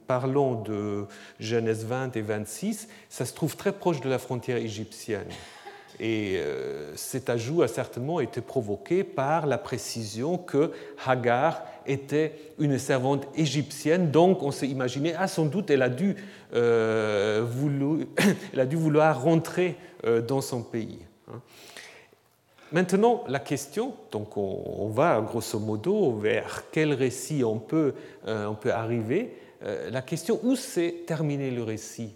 parlant 0.06 0.54
de 0.54 1.06
Genèse 1.40 1.84
20 1.84 2.16
et 2.16 2.20
26, 2.20 2.88
ça 3.08 3.24
se 3.24 3.34
trouve 3.34 3.56
très 3.56 3.72
proche 3.72 4.00
de 4.00 4.08
la 4.08 4.18
frontière 4.18 4.58
égyptienne. 4.58 5.26
Et 6.00 6.36
euh, 6.38 6.96
cet 6.96 7.28
ajout 7.28 7.60
a 7.62 7.68
certainement 7.68 8.20
été 8.20 8.40
provoqué 8.40 9.04
par 9.04 9.46
la 9.46 9.58
précision 9.58 10.38
que 10.38 10.72
Hagar 11.06 11.62
était 11.86 12.32
une 12.58 12.78
servante 12.78 13.26
égyptienne, 13.36 14.10
donc 14.10 14.42
on 14.42 14.50
s'est 14.50 14.68
imaginé, 14.68 15.14
ah 15.18 15.28
sans 15.28 15.44
doute 15.44 15.70
elle 15.70 15.82
a 15.82 15.90
dû, 15.90 16.16
euh, 16.54 17.44
vouloir, 18.72 19.22
rentrer 19.22 19.76
euh, 20.06 20.22
dans 20.22 20.40
son 20.40 20.62
pays. 20.62 21.00
Hein. 21.32 21.40
Maintenant, 22.72 23.24
la 23.26 23.40
question, 23.40 23.94
donc 24.12 24.36
on, 24.36 24.88
va 24.90 25.20
grosso 25.20 25.58
modo 25.58 26.12
vers 26.12 26.64
quel 26.70 26.92
récit 26.92 27.42
on 27.42 27.58
peut, 27.58 27.94
on 28.24 28.54
peut 28.54 28.72
arriver. 28.72 29.36
la 29.60 30.02
question, 30.02 30.38
où 30.44 30.54
s'est 30.54 31.02
terminé 31.04 31.50
le 31.50 31.64
récit 31.64 32.14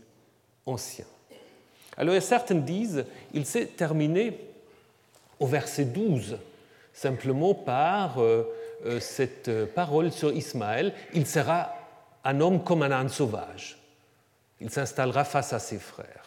ancien? 0.64 1.06
Alors 1.96 2.20
certains 2.22 2.54
disent 2.54 3.04
il 3.32 3.46
s'est 3.46 3.66
terminé 3.66 4.38
au 5.40 5.46
verset 5.46 5.84
12, 5.84 6.38
simplement 6.92 7.54
par 7.54 8.20
euh, 8.20 8.44
euh, 8.86 9.00
cette 9.00 9.50
parole 9.74 10.12
sur 10.12 10.32
Ismaël, 10.32 10.94
il 11.12 11.26
sera 11.26 11.72
un 12.24 12.40
homme 12.40 12.62
comme 12.62 12.82
un 12.82 12.92
âne 12.92 13.08
sauvage. 13.08 13.78
Il 14.60 14.70
s'installera 14.70 15.24
face 15.24 15.52
à 15.52 15.58
ses 15.58 15.78
frères. 15.78 16.23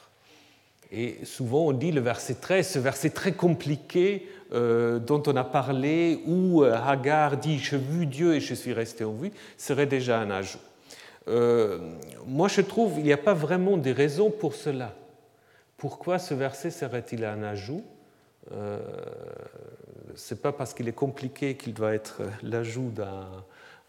Et 0.91 1.19
souvent 1.23 1.67
on 1.67 1.73
dit 1.73 1.91
le 1.91 2.01
verset 2.01 2.35
13, 2.35 2.67
ce 2.67 2.79
verset 2.79 3.09
très 3.09 3.33
compliqué 3.33 4.27
euh, 4.53 4.99
dont 4.99 5.21
on 5.27 5.35
a 5.35 5.43
parlé, 5.43 6.21
où 6.25 6.63
Hagar 6.63 7.37
dit 7.37 7.59
Je 7.59 7.75
vu 7.75 8.05
Dieu 8.05 8.35
et 8.35 8.39
je 8.39 8.53
suis 8.53 8.73
resté 8.73 9.03
en 9.03 9.11
vue, 9.13 9.31
serait 9.57 9.85
déjà 9.85 10.19
un 10.19 10.31
ajout. 10.31 10.59
moi 12.25 12.47
je 12.47 12.61
trouve 12.61 12.93
qu'il 12.95 13.03
n'y 13.03 13.13
a 13.13 13.17
pas 13.17 13.33
vraiment 13.33 13.77
de 13.77 13.91
raisons 13.91 14.31
pour 14.31 14.55
cela. 14.55 14.93
Pourquoi 15.77 16.17
ce 16.17 16.33
verset 16.33 16.71
serait-il 16.71 17.23
un 17.23 17.43
ajout? 17.43 17.83
Euh, 18.51 18.79
Ce 20.15 20.33
n'est 20.33 20.39
pas 20.39 20.51
parce 20.51 20.73
qu'il 20.73 20.87
est 20.87 20.93
compliqué 20.93 21.55
qu'il 21.55 21.75
doit 21.75 21.93
être 21.93 22.23
l'ajout 22.41 22.91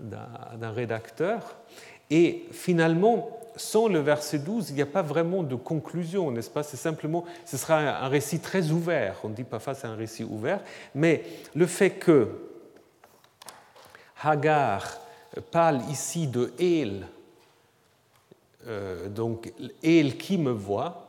d'un 0.00 0.70
rédacteur. 0.70 1.56
Et 2.10 2.44
finalement, 2.52 3.37
sans 3.58 3.88
le 3.88 3.98
verset 3.98 4.38
12, 4.38 4.70
il 4.70 4.76
n'y 4.76 4.82
a 4.82 4.86
pas 4.86 5.02
vraiment 5.02 5.42
de 5.42 5.54
conclusion, 5.54 6.30
n'est-ce 6.30 6.50
pas? 6.50 6.62
C'est 6.62 6.76
simplement, 6.76 7.24
ce 7.44 7.56
sera 7.56 7.78
un 7.78 8.08
récit 8.08 8.40
très 8.40 8.70
ouvert. 8.70 9.16
On 9.24 9.28
ne 9.28 9.34
dit 9.34 9.44
pas 9.44 9.58
face 9.58 9.84
à 9.84 9.88
un 9.88 9.96
récit 9.96 10.24
ouvert, 10.24 10.60
mais 10.94 11.24
le 11.54 11.66
fait 11.66 11.90
que 11.90 12.28
Hagar 14.22 15.00
parle 15.50 15.80
ici 15.90 16.26
de 16.26 16.52
El, 16.58 17.06
euh, 18.66 19.08
donc 19.08 19.52
El 19.82 20.16
qui 20.16 20.38
me 20.38 20.50
voit, 20.50 21.08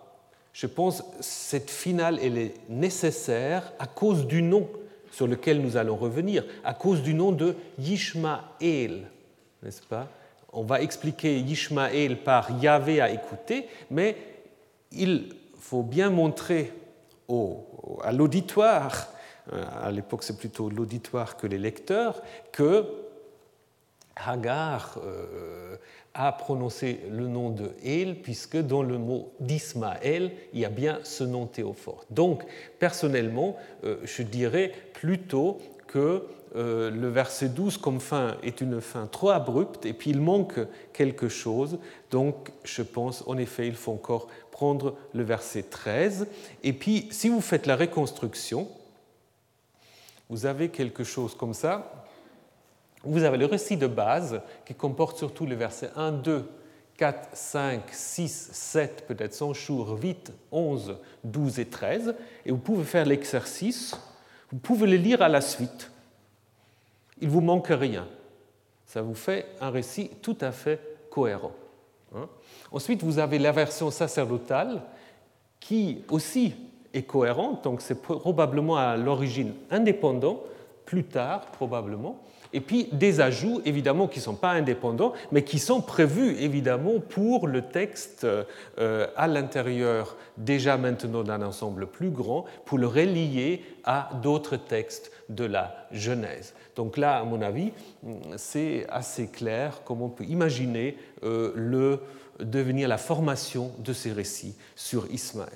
je 0.53 0.67
pense 0.67 1.03
cette 1.19 1.69
finale 1.69 2.19
elle 2.21 2.37
est 2.37 2.53
nécessaire 2.67 3.71
à 3.79 3.87
cause 3.87 4.27
du 4.27 4.41
nom 4.41 4.69
sur 5.11 5.27
lequel 5.27 5.61
nous 5.61 5.77
allons 5.77 5.95
revenir, 5.95 6.43
à 6.63 6.73
cause 6.73 7.01
du 7.01 7.13
nom 7.13 7.31
de 7.31 7.55
Yishmael, 7.79 9.09
n'est-ce 9.63 9.81
pas? 9.81 10.07
On 10.53 10.63
va 10.63 10.81
expliquer 10.81 11.39
Yishmael 11.39 12.23
par 12.23 12.49
Yahvé 12.61 13.01
à 13.01 13.11
écouter, 13.11 13.67
mais 13.91 14.15
il 14.91 15.29
faut 15.59 15.83
bien 15.83 16.09
montrer 16.09 16.73
à 18.01 18.11
l'auditoire, 18.11 19.07
euh, 19.53 19.63
à 19.83 19.91
l'époque 19.91 20.23
c'est 20.23 20.37
plutôt 20.37 20.69
l'auditoire 20.69 21.37
que 21.37 21.47
les 21.47 21.59
lecteurs, 21.59 22.21
que 22.51 22.85
Hagar 24.15 24.99
euh, 25.03 25.77
a 26.13 26.31
prononcé 26.31 26.99
le 27.09 27.27
nom 27.27 27.49
de 27.49 27.71
El, 27.83 28.21
puisque 28.21 28.57
dans 28.57 28.83
le 28.83 28.97
mot 28.97 29.31
d'Ismaël, 29.39 30.31
il 30.53 30.59
y 30.59 30.65
a 30.65 30.69
bien 30.69 30.99
ce 31.03 31.23
nom 31.23 31.45
théophore. 31.45 32.03
Donc, 32.09 32.43
personnellement, 32.79 33.55
euh, 33.85 33.97
je 34.03 34.23
dirais 34.23 34.71
plutôt 34.93 35.59
que 35.87 36.25
euh, 36.55 36.89
le 36.89 37.09
verset 37.09 37.49
12 37.49 37.77
comme 37.77 37.99
fin 37.99 38.37
est 38.43 38.61
une 38.61 38.81
fin 38.81 39.07
trop 39.07 39.29
abrupte 39.29 39.85
et 39.85 39.93
puis 39.93 40.09
il 40.11 40.21
manque 40.21 40.59
quelque 40.93 41.29
chose. 41.29 41.79
Donc, 42.11 42.51
je 42.63 42.81
pense, 42.81 43.23
en 43.27 43.37
effet, 43.37 43.67
il 43.67 43.75
faut 43.75 43.91
encore 43.91 44.27
prendre 44.51 44.95
le 45.13 45.23
verset 45.23 45.63
13. 45.63 46.27
Et 46.63 46.73
puis, 46.73 47.07
si 47.11 47.29
vous 47.29 47.41
faites 47.41 47.65
la 47.65 47.75
reconstruction, 47.75 48.67
vous 50.29 50.45
avez 50.45 50.69
quelque 50.69 51.03
chose 51.03 51.35
comme 51.35 51.53
ça 51.53 51.99
vous 53.03 53.23
avez 53.23 53.37
le 53.37 53.45
récit 53.45 53.77
de 53.77 53.87
base 53.87 54.41
qui 54.65 54.73
comporte 54.73 55.17
surtout 55.17 55.45
les 55.45 55.55
versets 55.55 55.89
1, 55.95 56.11
2, 56.11 56.49
4, 56.97 57.29
5, 57.33 57.81
6, 57.91 58.49
7, 58.51 59.05
peut-être 59.07 59.33
100 59.33 59.53
jours, 59.53 59.97
8, 60.01 60.33
11, 60.51 60.97
12 61.23 61.59
et 61.59 61.65
13. 61.65 62.15
Et 62.45 62.51
vous 62.51 62.57
pouvez 62.57 62.83
faire 62.83 63.05
l'exercice, 63.05 63.95
vous 64.51 64.57
pouvez 64.57 64.87
les 64.87 64.97
lire 64.97 65.21
à 65.21 65.29
la 65.29 65.41
suite. 65.41 65.91
Il 67.21 67.29
vous 67.29 67.41
manque 67.41 67.67
rien. 67.69 68.07
Ça 68.85 69.01
vous 69.01 69.13
fait 69.13 69.45
un 69.61 69.69
récit 69.69 70.09
tout 70.21 70.37
à 70.41 70.51
fait 70.51 70.79
cohérent. 71.09 71.51
Hein. 72.15 72.27
Ensuite, 72.71 73.03
vous 73.03 73.19
avez 73.19 73.39
la 73.39 73.51
version 73.51 73.91
sacerdotale 73.91 74.81
qui 75.59 76.03
aussi 76.09 76.55
est 76.93 77.03
cohérente, 77.03 77.63
donc 77.63 77.81
c'est 77.81 78.01
probablement 78.01 78.77
à 78.77 78.97
l'origine 78.97 79.53
indépendant, 79.69 80.41
plus 80.85 81.03
tard 81.03 81.45
probablement, 81.51 82.19
et 82.51 82.61
puis 82.61 82.87
des 82.91 83.21
ajouts, 83.21 83.61
évidemment, 83.65 84.07
qui 84.07 84.19
ne 84.19 84.23
sont 84.23 84.35
pas 84.35 84.51
indépendants, 84.51 85.13
mais 85.31 85.43
qui 85.43 85.59
sont 85.59 85.81
prévus, 85.81 86.35
évidemment, 86.39 86.99
pour 86.99 87.47
le 87.47 87.61
texte 87.61 88.25
euh, 88.25 89.07
à 89.15 89.27
l'intérieur, 89.27 90.15
déjà 90.37 90.77
maintenant 90.77 91.23
d'un 91.23 91.41
ensemble 91.41 91.87
plus 91.87 92.09
grand, 92.09 92.45
pour 92.65 92.77
le 92.77 92.87
relier 92.87 93.63
à 93.83 94.09
d'autres 94.21 94.57
textes 94.57 95.11
de 95.29 95.45
la 95.45 95.87
Genèse. 95.91 96.53
Donc 96.75 96.97
là, 96.97 97.19
à 97.19 97.23
mon 97.23 97.41
avis, 97.41 97.71
c'est 98.37 98.87
assez 98.89 99.27
clair 99.27 99.81
comment 99.85 100.05
on 100.05 100.09
peut 100.09 100.25
imaginer 100.25 100.97
euh, 101.23 101.51
le 101.55 101.99
devenir 102.39 102.87
la 102.87 102.97
formation 102.97 103.71
de 103.79 103.93
ces 103.93 104.11
récits 104.11 104.55
sur 104.75 105.11
Ismaël. 105.11 105.51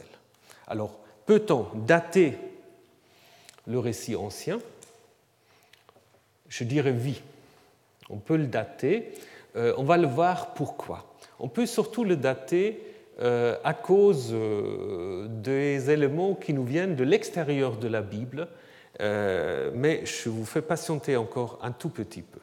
Alors, 0.67 0.99
peut-on 1.25 1.67
dater 1.85 2.37
le 3.67 3.79
récit 3.79 4.15
ancien? 4.15 4.59
Je 6.53 6.63
dirais 6.63 6.93
oui. 6.93 7.21
On 8.09 8.17
peut 8.17 8.37
le 8.37 8.45
dater. 8.45 9.11
Euh, 9.55 9.73
on 9.77 9.83
va 9.83 9.97
le 9.97 10.07
voir 10.07 10.53
pourquoi. 10.53 11.15
On 11.39 11.47
peut 11.47 11.65
surtout 11.65 12.03
le 12.03 12.15
dater 12.15 12.79
euh, 13.21 13.57
à 13.63 13.73
cause 13.73 14.29
euh, 14.33 15.27
des 15.27 15.89
éléments 15.89 16.35
qui 16.35 16.53
nous 16.53 16.63
viennent 16.63 16.95
de 16.95 17.03
l'extérieur 17.03 17.77
de 17.77 17.87
la 17.87 18.01
Bible, 18.01 18.47
mais 18.99 20.05
je 20.05 20.29
vous 20.29 20.45
fais 20.45 20.61
patienter 20.61 21.17
encore 21.17 21.57
un 21.63 21.71
tout 21.71 21.89
petit 21.89 22.21
peu. 22.21 22.39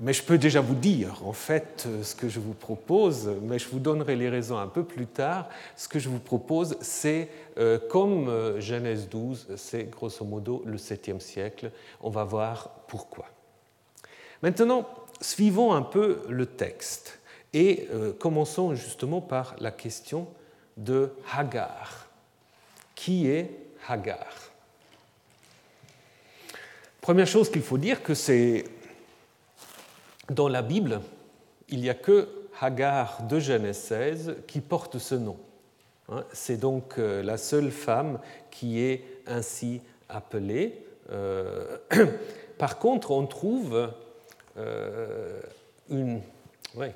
Mais 0.00 0.12
je 0.12 0.22
peux 0.22 0.38
déjà 0.38 0.60
vous 0.60 0.76
dire, 0.76 1.26
en 1.26 1.32
fait, 1.32 1.84
euh, 1.86 2.04
ce 2.04 2.14
que 2.14 2.28
je 2.28 2.38
vous 2.38 2.54
propose, 2.54 3.28
mais 3.42 3.58
je 3.58 3.68
vous 3.68 3.80
donnerai 3.80 4.14
les 4.14 4.28
raisons 4.28 4.56
un 4.56 4.68
peu 4.68 4.84
plus 4.84 5.08
tard. 5.08 5.48
Ce 5.76 5.88
que 5.88 5.98
je 5.98 6.08
vous 6.08 6.20
propose, 6.20 6.76
c'est, 6.80 7.28
euh, 7.58 7.80
comme 7.90 8.28
euh, 8.28 8.60
Genèse 8.60 9.08
12, 9.08 9.48
c'est 9.56 9.90
grosso 9.90 10.24
modo 10.24 10.62
le 10.66 10.76
7e 10.76 11.18
siècle. 11.18 11.72
On 12.00 12.10
va 12.10 12.22
voir 12.22 12.70
pourquoi. 12.86 13.26
Maintenant, 14.40 14.88
suivons 15.20 15.72
un 15.72 15.82
peu 15.82 16.22
le 16.28 16.46
texte 16.46 17.18
et 17.52 17.88
commençons 18.20 18.74
justement 18.74 19.20
par 19.20 19.56
la 19.58 19.72
question 19.72 20.28
de 20.76 21.10
Hagar. 21.34 22.06
Qui 22.94 23.26
est 23.26 23.50
Hagar? 23.88 24.28
Première 27.00 27.26
chose 27.26 27.50
qu'il 27.50 27.62
faut 27.62 27.78
dire, 27.78 28.02
que 28.02 28.14
c'est 28.14 28.64
dans 30.30 30.48
la 30.48 30.62
Bible, 30.62 31.00
il 31.68 31.80
n'y 31.80 31.90
a 31.90 31.94
que 31.94 32.28
Hagar 32.60 33.22
de 33.22 33.38
Genèse 33.38 33.78
16 33.78 34.36
qui 34.46 34.60
porte 34.60 34.98
ce 34.98 35.14
nom. 35.14 35.36
Hein, 36.08 36.24
c'est 36.32 36.56
donc 36.56 36.98
euh, 36.98 37.22
la 37.22 37.36
seule 37.36 37.70
femme 37.70 38.18
qui 38.50 38.80
est 38.80 39.04
ainsi 39.26 39.80
appelée. 40.08 40.84
Euh, 41.10 41.76
par 42.58 42.78
contre, 42.78 43.10
on 43.10 43.26
trouve 43.26 43.90
euh, 44.56 45.40
une, 45.90 46.20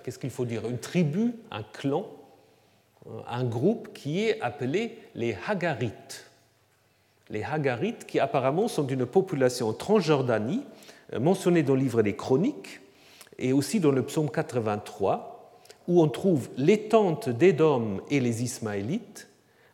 qu'est-ce 0.02 0.18
qu'il 0.18 0.30
faut 0.30 0.44
dire, 0.44 0.66
une 0.68 0.78
tribu, 0.78 1.34
un 1.50 1.62
clan, 1.62 2.06
un 3.28 3.44
groupe 3.44 3.92
qui 3.92 4.24
est 4.24 4.40
appelé 4.40 4.98
les 5.14 5.36
Hagarites. 5.46 6.26
Les 7.30 7.42
Hagarites 7.42 8.06
qui 8.06 8.20
apparemment 8.20 8.68
sont 8.68 8.82
d'une 8.82 9.06
population 9.06 9.72
transjordanie 9.72 10.62
mentionnée 11.18 11.62
dans 11.62 11.74
le 11.74 11.80
livre 11.80 12.02
des 12.02 12.14
Chroniques 12.14 12.80
et 13.42 13.52
aussi 13.52 13.80
dans 13.80 13.90
le 13.90 14.02
psaume 14.02 14.30
83, 14.30 15.58
où 15.88 16.00
on 16.00 16.08
trouve 16.08 16.48
les 16.56 16.88
tentes 16.88 17.28
d'Édom 17.28 18.00
et 18.08 18.20
les 18.20 18.44
Ismaélites, 18.44 19.28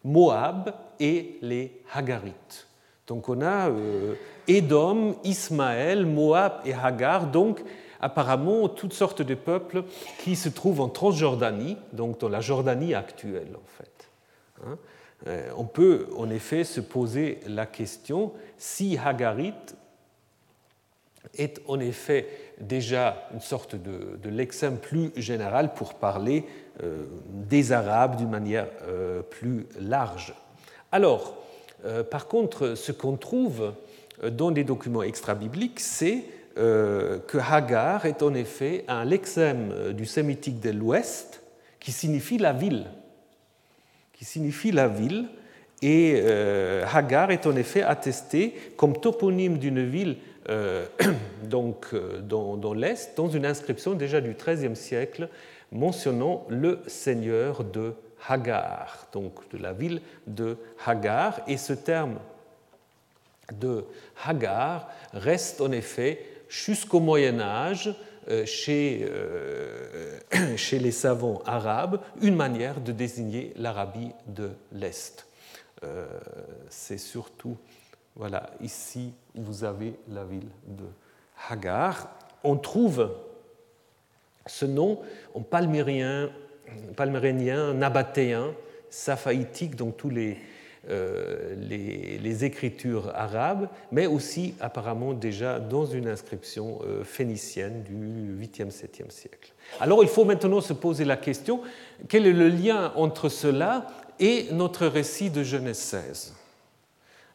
Moab 0.05 0.75
et 0.99 1.39
les 1.43 1.83
Hagarites. 1.93 2.67
Donc 3.07 3.29
on 3.29 3.43
a 3.43 3.69
euh, 3.69 4.15
Édom, 4.49 5.17
Ismaël, 5.23 6.07
Moab 6.07 6.61
et 6.65 6.73
Hagar, 6.73 7.31
donc 7.31 7.63
apparemment 8.01 8.69
toutes 8.69 8.95
sortes 8.95 9.23
de 9.23 9.35
peuples 9.35 9.85
qui 10.21 10.35
se 10.35 10.49
trouvent 10.49 10.81
en 10.81 10.89
Transjordanie, 10.89 11.77
donc 11.93 12.21
dans 12.21 12.29
la 12.31 12.41
Jordanie 12.41 12.95
actuelle 12.95 13.55
en 13.55 13.67
fait. 13.67 14.11
Hein. 14.65 14.79
Euh, 15.27 15.51
on 15.57 15.65
peut 15.65 16.07
en 16.17 16.31
effet 16.31 16.65
se 16.65 16.81
poser 16.81 17.41
la 17.47 17.67
question 17.67 18.33
si 18.57 18.97
Hagarit 18.97 19.53
est 21.35 21.61
en 21.67 21.81
effet 21.81 22.48
déjà 22.61 23.29
une 23.33 23.41
sorte 23.41 23.77
de, 23.77 24.19
de 24.23 24.29
lexème 24.29 24.79
plus 24.79 25.11
général 25.17 25.75
pour 25.75 25.95
parler 25.95 26.45
euh, 26.83 27.05
des 27.29 27.73
Arabes 27.73 28.17
d'une 28.17 28.31
manière 28.31 28.67
euh, 28.87 29.23
plus 29.23 29.67
large. 29.81 30.35
Alors, 30.93 31.35
par 32.11 32.27
contre, 32.27 32.75
ce 32.75 32.91
qu'on 32.91 33.17
trouve 33.17 33.73
dans 34.33 34.51
les 34.51 34.65
documents 34.65 35.05
extra-bibliques, 35.05 35.79
c'est 35.79 36.25
que 36.57 37.39
Hagar 37.39 38.05
est 38.05 38.21
en 38.21 38.35
effet 38.35 38.85
un 38.89 39.05
lexème 39.05 39.93
du 39.93 40.05
sémitique 40.05 40.59
de 40.59 40.71
l'Ouest 40.71 41.41
qui 41.79 41.93
signifie 41.93 42.37
la 42.37 42.53
ville 42.53 42.87
qui 44.19 44.25
signifie 44.25 44.73
la 44.73 44.89
ville, 44.89 45.27
et 45.81 46.21
euh, 46.25 46.85
Hagar 46.93 47.31
est 47.31 47.47
en 47.47 47.55
effet 47.55 47.83
attesté 47.83 48.53
comme 48.77 49.01
toponyme 49.01 49.59
d'une 49.59 49.85
ville 49.85 50.17
euh, 50.49 50.87
donc, 51.45 51.89
euh, 51.93 52.21
dans, 52.21 52.75
l'Est, 52.75 53.17
dans 53.17 53.29
une 53.29 53.45
inscription 53.45 53.95
déjà 53.95 54.21
du 54.21 54.35
XIIIe 54.35 54.77
siècle 54.77 55.29
mentionnant 55.73 56.47
le 56.49 56.81
seigneur 56.87 57.65
de 57.65 57.95
Hagar, 58.27 59.07
donc 59.13 59.49
de 59.51 59.59
la 59.59 59.73
ville 59.73 60.01
de 60.27 60.57
Hagar. 60.85 61.41
Et 61.47 61.57
ce 61.57 61.75
terme 61.75 62.19
de 63.53 63.85
Hagar 64.25 64.89
reste 65.13 65.61
en 65.61 65.73
effet 65.73 66.25
jusqu'au 66.49 67.01
Moyen 67.01 67.41
Âge 67.41 67.95
euh, 68.31 68.47
chez, 68.47 69.07
les 70.73 70.91
savants 70.91 71.43
arabes 71.45 72.01
une 72.23 72.37
manière 72.37 72.81
de 72.81 72.93
désigner 72.93 73.53
l'Arabie 73.57 74.13
de 74.27 74.51
l'Est. 74.73 75.27
C'est 76.71 76.99
surtout, 76.99 77.57
voilà, 78.17 78.51
ici 78.61 79.13
vous 79.39 79.65
avez 79.65 79.95
la 80.09 80.25
ville 80.25 80.49
de 80.67 80.85
Hagar. 81.49 82.11
On 82.45 82.57
trouve 82.57 83.11
ce 84.47 84.67
nom 84.67 85.01
en 85.35 85.41
palmyrien, 85.41 86.31
palmyrénien, 86.97 87.75
nabatéen, 87.75 88.55
saphaïtique, 88.91 89.77
donc 89.77 89.97
tous 89.97 90.11
les, 90.11 90.39
euh, 90.91 91.55
les, 91.59 92.45
écritures 92.45 93.11
arabes, 93.15 93.69
mais 93.91 94.07
aussi 94.07 94.55
apparemment 94.61 95.13
déjà 95.13 95.59
dans 95.59 95.85
une 95.85 96.09
inscription 96.09 96.79
euh, 96.85 97.03
phénicienne 97.03 97.83
du 97.83 97.95
8e, 97.95 98.71
7e 98.71 99.11
siècle. 99.11 99.53
Alors 99.81 100.03
il 100.03 100.09
faut 100.09 100.25
maintenant 100.25 100.61
se 100.61 100.73
poser 100.73 101.05
la 101.05 101.17
question, 101.17 101.61
quel 102.09 102.27
est 102.27 102.33
le 102.33 102.49
lien 102.49 102.93
entre 102.95 103.29
cela 103.29 103.89
et 104.21 104.47
notre 104.53 104.87
récit 104.87 105.31
de 105.31 105.43
Genèse 105.43 105.79
16 105.79 106.35
euh, 106.35 106.38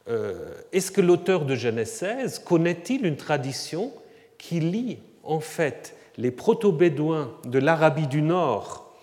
Est-ce 0.08 0.92
que 0.92 1.02
l'auteur 1.02 1.46
de 1.46 1.56
Genèse 1.56 1.92
16 1.92 2.40
connaît-il 2.40 3.06
une 3.06 3.16
tradition 3.16 3.92
qui 4.38 4.60
lie 4.60 5.00
en 5.24 5.40
fait 5.40 5.96
les 6.18 6.32
proto-bédouins 6.32 7.32
de 7.46 7.60
l'Arabie 7.60 8.08
du 8.08 8.22
Nord 8.22 8.94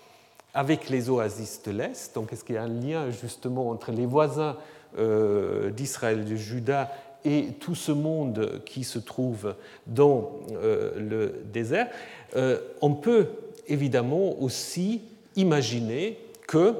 avec 0.53 0.89
les 0.89 1.09
oasis 1.09 1.61
de 1.63 1.71
l'Est? 1.71 2.13
Donc, 2.15 2.33
est-ce 2.33 2.43
qu'il 2.43 2.55
y 2.55 2.57
a 2.57 2.63
un 2.63 2.67
lien 2.67 3.09
justement 3.09 3.69
entre 3.69 3.91
les 3.91 4.05
voisins 4.05 4.57
euh, 4.97 5.71
d'Israël 5.71 6.25
de 6.25 6.35
Juda 6.35 6.91
et 7.23 7.47
tout 7.59 7.75
ce 7.75 7.91
monde 7.91 8.61
qui 8.65 8.83
se 8.83 8.99
trouve 8.99 9.55
dans 9.87 10.39
euh, 10.51 10.91
le 10.97 11.43
désert? 11.45 11.87
Euh, 12.35 12.59
On 12.81 12.93
peut 12.93 13.27
évidemment 13.67 14.41
aussi 14.41 15.01
imaginer 15.35 16.17
que 16.47 16.75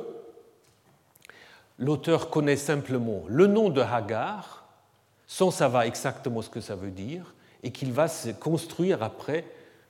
l'auteur 1.82 2.30
connaît 2.30 2.56
simplement 2.56 3.24
le 3.28 3.48
nom 3.48 3.70
de 3.70 3.82
Hagar, 3.82 4.66
sans 5.28 5.52
savoir 5.52 5.84
exactement 5.84 6.42
ce 6.42 6.50
que 6.50 6.62
ça 6.62 6.76
veut 6.76 6.92
dire, 6.92 7.34
et 7.64 7.72
qu'il 7.72 7.92
va 7.92 8.08
se 8.08 8.30
construire 8.30 9.04
après 9.04 9.46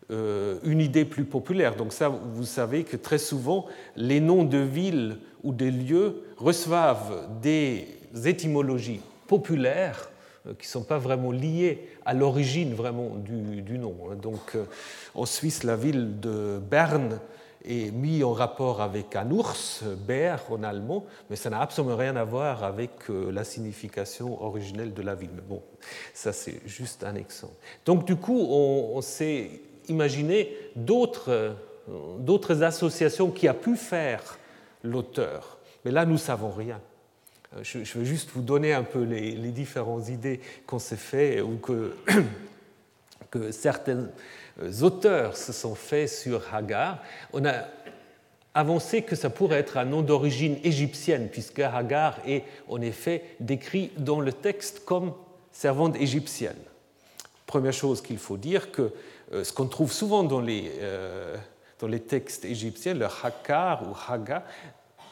euh, 0.09 0.57
une 0.63 0.81
idée 0.81 1.05
plus 1.05 1.25
populaire. 1.25 1.75
Donc 1.75 1.93
ça, 1.93 2.09
vous 2.09 2.45
savez 2.45 2.83
que 2.83 2.97
très 2.97 3.17
souvent, 3.17 3.65
les 3.95 4.19
noms 4.19 4.43
de 4.43 4.57
villes 4.57 5.17
ou 5.43 5.53
de 5.53 5.65
lieux 5.65 6.23
reçoivent 6.37 7.27
des 7.41 7.87
étymologies 8.25 9.01
populaires 9.27 10.09
euh, 10.47 10.53
qui 10.53 10.67
ne 10.67 10.71
sont 10.71 10.83
pas 10.83 10.97
vraiment 10.97 11.31
liées 11.31 11.87
à 12.05 12.13
l'origine 12.13 12.73
vraiment 12.73 13.15
du, 13.15 13.77
nom. 13.77 13.95
Donc 14.21 14.55
euh, 14.55 14.65
en 15.15 15.25
Suisse, 15.25 15.63
la 15.63 15.75
ville 15.75 16.19
de 16.19 16.59
Berne 16.59 17.19
est 17.65 17.91
mise 17.91 18.23
en 18.23 18.33
rapport 18.33 18.81
avec 18.81 19.15
un 19.15 19.29
ours, 19.31 19.83
Bär 19.83 20.39
en 20.49 20.63
allemand, 20.63 21.05
mais 21.29 21.35
ça 21.35 21.49
n'a 21.49 21.61
absolument 21.61 21.95
rien 21.95 22.15
à 22.15 22.23
voir 22.23 22.63
avec 22.63 22.91
la 23.09 23.43
signification 23.43 24.41
originelle 24.43 24.93
de 24.93 25.01
la 25.01 25.15
ville. 25.15 25.31
Mais 25.35 25.41
bon, 25.41 25.61
ça 26.13 26.33
c'est 26.33 26.61
juste 26.65 27.03
un 27.03 27.15
exemple. 27.15 27.53
Donc 27.85 28.05
du 28.05 28.15
coup, 28.15 28.39
on, 28.39 29.01
s'est 29.01 29.61
imaginer 29.87 30.55
d'autres, 30.75 31.55
associations 32.61 33.31
qui 33.31 33.47
a 33.47 33.53
pu 33.53 33.75
faire 33.75 34.37
l'auteur. 34.83 35.57
Mais 35.85 35.91
là, 35.91 36.05
nous 36.05 36.13
ne 36.13 36.17
savons 36.17 36.51
rien. 36.51 36.79
Euh, 37.55 37.59
je, 37.63 37.97
veux 37.97 38.05
juste 38.05 38.29
vous 38.33 38.41
donner 38.41 38.73
un 38.73 38.83
peu 38.83 39.03
les, 39.03 39.35
différentes 39.51 40.07
idées 40.09 40.39
qu'on 40.65 40.79
s'est 40.79 40.95
fait 40.95 41.41
ou 41.41 41.57
que, 41.57 41.95
certains 43.51 44.07
auteurs 44.81 45.37
se 45.37 45.53
sont 45.53 45.75
faits 45.75 46.09
sur 46.09 46.53
Hagar. 46.53 46.99
On 47.33 47.45
a 47.45 47.65
avancé 48.53 49.01
que 49.01 49.15
ça 49.15 49.29
pourrait 49.29 49.59
être 49.59 49.77
un 49.77 49.85
nom 49.85 50.01
d'origine 50.01 50.57
égyptienne, 50.63 51.29
puisque 51.31 51.59
Hagar 51.59 52.17
est 52.27 52.43
en 52.67 52.81
effet 52.81 53.23
décrit 53.39 53.91
dans 53.97 54.19
le 54.19 54.33
texte 54.33 54.83
comme 54.85 55.13
servante 55.51 55.95
égyptienne. 55.95 56.57
Première 57.45 57.73
chose 57.73 58.01
qu'il 58.01 58.17
faut 58.17 58.37
dire, 58.37 58.71
que 58.71 58.91
euh, 59.33 59.43
ce 59.43 59.53
qu'on 59.53 59.67
trouve 59.67 59.91
souvent 59.91 60.23
dans 60.23 60.41
les, 60.41 60.71
euh, 60.79 61.35
dans 61.79 61.87
les 61.87 61.99
textes 61.99 62.45
égyptiens, 62.45 62.93
le 62.93 63.05
hakar 63.05 63.83
ou 63.89 63.95
haga, 64.09 64.43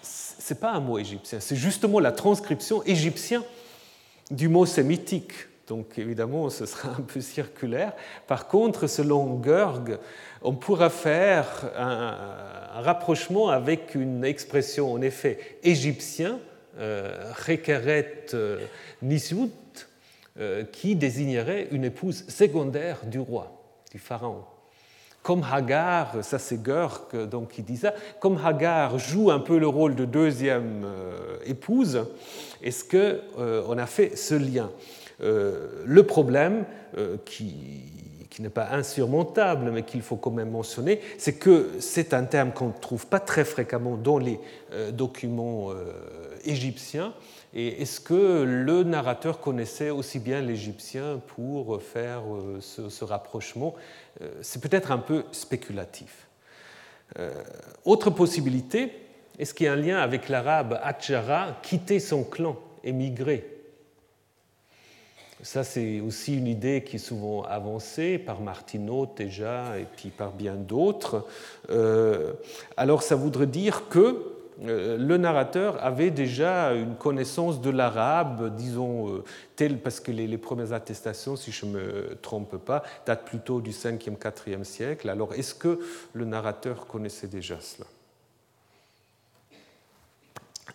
ce 0.01 0.53
n'est 0.53 0.59
pas 0.59 0.71
un 0.71 0.79
mot 0.79 0.97
égyptien, 0.97 1.39
c'est 1.39 1.55
justement 1.55 1.99
la 1.99 2.11
transcription 2.11 2.83
égyptienne 2.83 3.43
du 4.31 4.47
mot 4.47 4.65
sémitique. 4.65 5.33
Donc 5.69 5.99
évidemment, 5.99 6.49
ce 6.49 6.65
sera 6.65 6.89
un 6.89 7.01
peu 7.01 7.21
circulaire. 7.21 7.93
Par 8.27 8.47
contre, 8.47 8.87
selon 8.87 9.35
Görg, 9.35 9.99
on 10.41 10.53
pourra 10.53 10.89
faire 10.89 11.45
un, 11.77 12.17
rapprochement 12.81 13.49
avec 13.49 13.93
une 13.93 14.25
expression 14.25 14.91
en 14.91 15.01
effet 15.01 15.59
égyptien, 15.63 16.39
euh, 16.79 17.31
Rekeret 17.45 18.25
euh, 18.33 18.57
qui 20.71 20.95
désignerait 20.95 21.67
une 21.71 21.85
épouse 21.85 22.25
secondaire 22.29 22.99
du 23.05 23.19
roi 23.19 23.51
du 23.91 23.99
pharaon. 23.99 24.43
Comme 25.21 25.43
Hagar, 25.43 26.23
ça 26.23 26.39
c'est 26.39 26.63
Görk 26.63 27.15
donc, 27.27 27.49
qui 27.49 27.61
dit 27.61 27.77
ça, 27.77 27.93
comme 28.19 28.39
Hagar 28.43 28.97
joue 28.97 29.29
un 29.29 29.39
peu 29.39 29.59
le 29.59 29.67
rôle 29.67 29.93
de 29.95 30.05
deuxième 30.05 30.83
euh, 30.85 31.37
épouse, 31.45 32.05
est-ce 32.63 32.83
qu'on 32.85 33.41
euh, 33.41 33.77
a 33.77 33.85
fait 33.85 34.15
ce 34.15 34.35
lien? 34.35 34.71
euh, 34.71 34.98
Le 35.21 36.01
problème 36.03 36.65
qui, 37.25 37.83
qui 38.29 38.41
n'est 38.41 38.49
pas 38.49 38.69
insurmontable, 38.71 39.71
mais 39.71 39.83
qu'il 39.83 40.01
faut 40.01 40.15
quand 40.15 40.31
même 40.31 40.51
mentionner, 40.51 41.01
c'est 41.17 41.33
que 41.33 41.71
c'est 41.79 42.13
un 42.13 42.23
terme 42.23 42.51
qu'on 42.51 42.67
ne 42.67 42.79
trouve 42.79 43.07
pas 43.07 43.19
très 43.19 43.43
fréquemment 43.43 43.97
dans 43.97 44.17
les 44.17 44.39
documents 44.93 45.71
égyptiens 46.45 47.13
et 47.53 47.81
est-ce 47.81 47.99
que 47.99 48.43
le 48.43 48.83
narrateur 48.83 49.39
connaissait 49.39 49.89
aussi 49.89 50.19
bien 50.19 50.41
l'égyptien 50.41 51.19
pour 51.35 51.81
faire 51.81 52.21
euh, 52.31 52.59
ce, 52.61 53.03
rapprochement 53.03 53.73
euh, 54.21 54.29
C'est 54.41 54.61
peut-être 54.61 54.91
un 54.91 54.99
peu 54.99 55.23
spéculatif. 55.31 56.27
Euh, 57.17 57.33
autre 57.85 58.11
possibilité, 58.11 58.91
est-ce 59.39 59.55
qu'il 59.55 59.65
y 59.65 59.69
a 59.69 59.73
un 59.73 59.77
lien 59.77 59.97
avec 59.97 60.29
l'arabe 60.29 60.79
Atjara, 60.83 61.57
quitter 61.63 61.99
son 61.99 62.23
clan, 62.23 62.55
émigrer 62.83 63.58
ça, 65.41 65.63
c'est 65.63 66.01
aussi 66.01 66.37
une 66.37 66.47
idée 66.47 66.83
qui 66.83 66.97
est 66.97 66.99
souvent 66.99 67.43
avancée 67.43 68.17
par 68.17 68.41
Martineau 68.41 69.07
déjà 69.15 69.77
et 69.79 69.85
puis 69.85 70.09
par 70.09 70.31
bien 70.31 70.55
d'autres. 70.55 71.25
alors, 72.77 73.03
ça 73.03 73.15
voudrait 73.15 73.47
dire 73.47 73.87
que 73.89 74.35
euh, 74.65 74.97
le 74.97 75.17
narrateur 75.17 75.83
avait 75.83 76.11
déjà 76.11 76.73
une 76.73 76.95
connaissance 76.95 77.61
de 77.61 77.69
l'arabe, 77.69 78.55
disons, 78.55 79.09
euh, 79.09 79.23
telle, 79.55 79.79
parce 79.79 79.99
que 79.99 80.11
les, 80.11 80.37
premières 80.37 80.73
attestations, 80.73 81.35
si 81.35 81.51
je 81.51 81.65
ne 81.65 81.71
me 81.71 82.17
trompe 82.21 82.57
pas, 82.57 82.83
datent 83.05 83.25
plutôt 83.25 83.61
du 83.61 83.71
5e, 83.71 84.17
4e 84.17 84.63
siècle. 84.63 85.09
Alors, 85.09 85.33
est-ce 85.33 85.55
que 85.55 85.79
le 86.13 86.25
narrateur 86.25 86.87
connaissait 86.87 87.27
déjà 87.27 87.59
cela? 87.61 87.87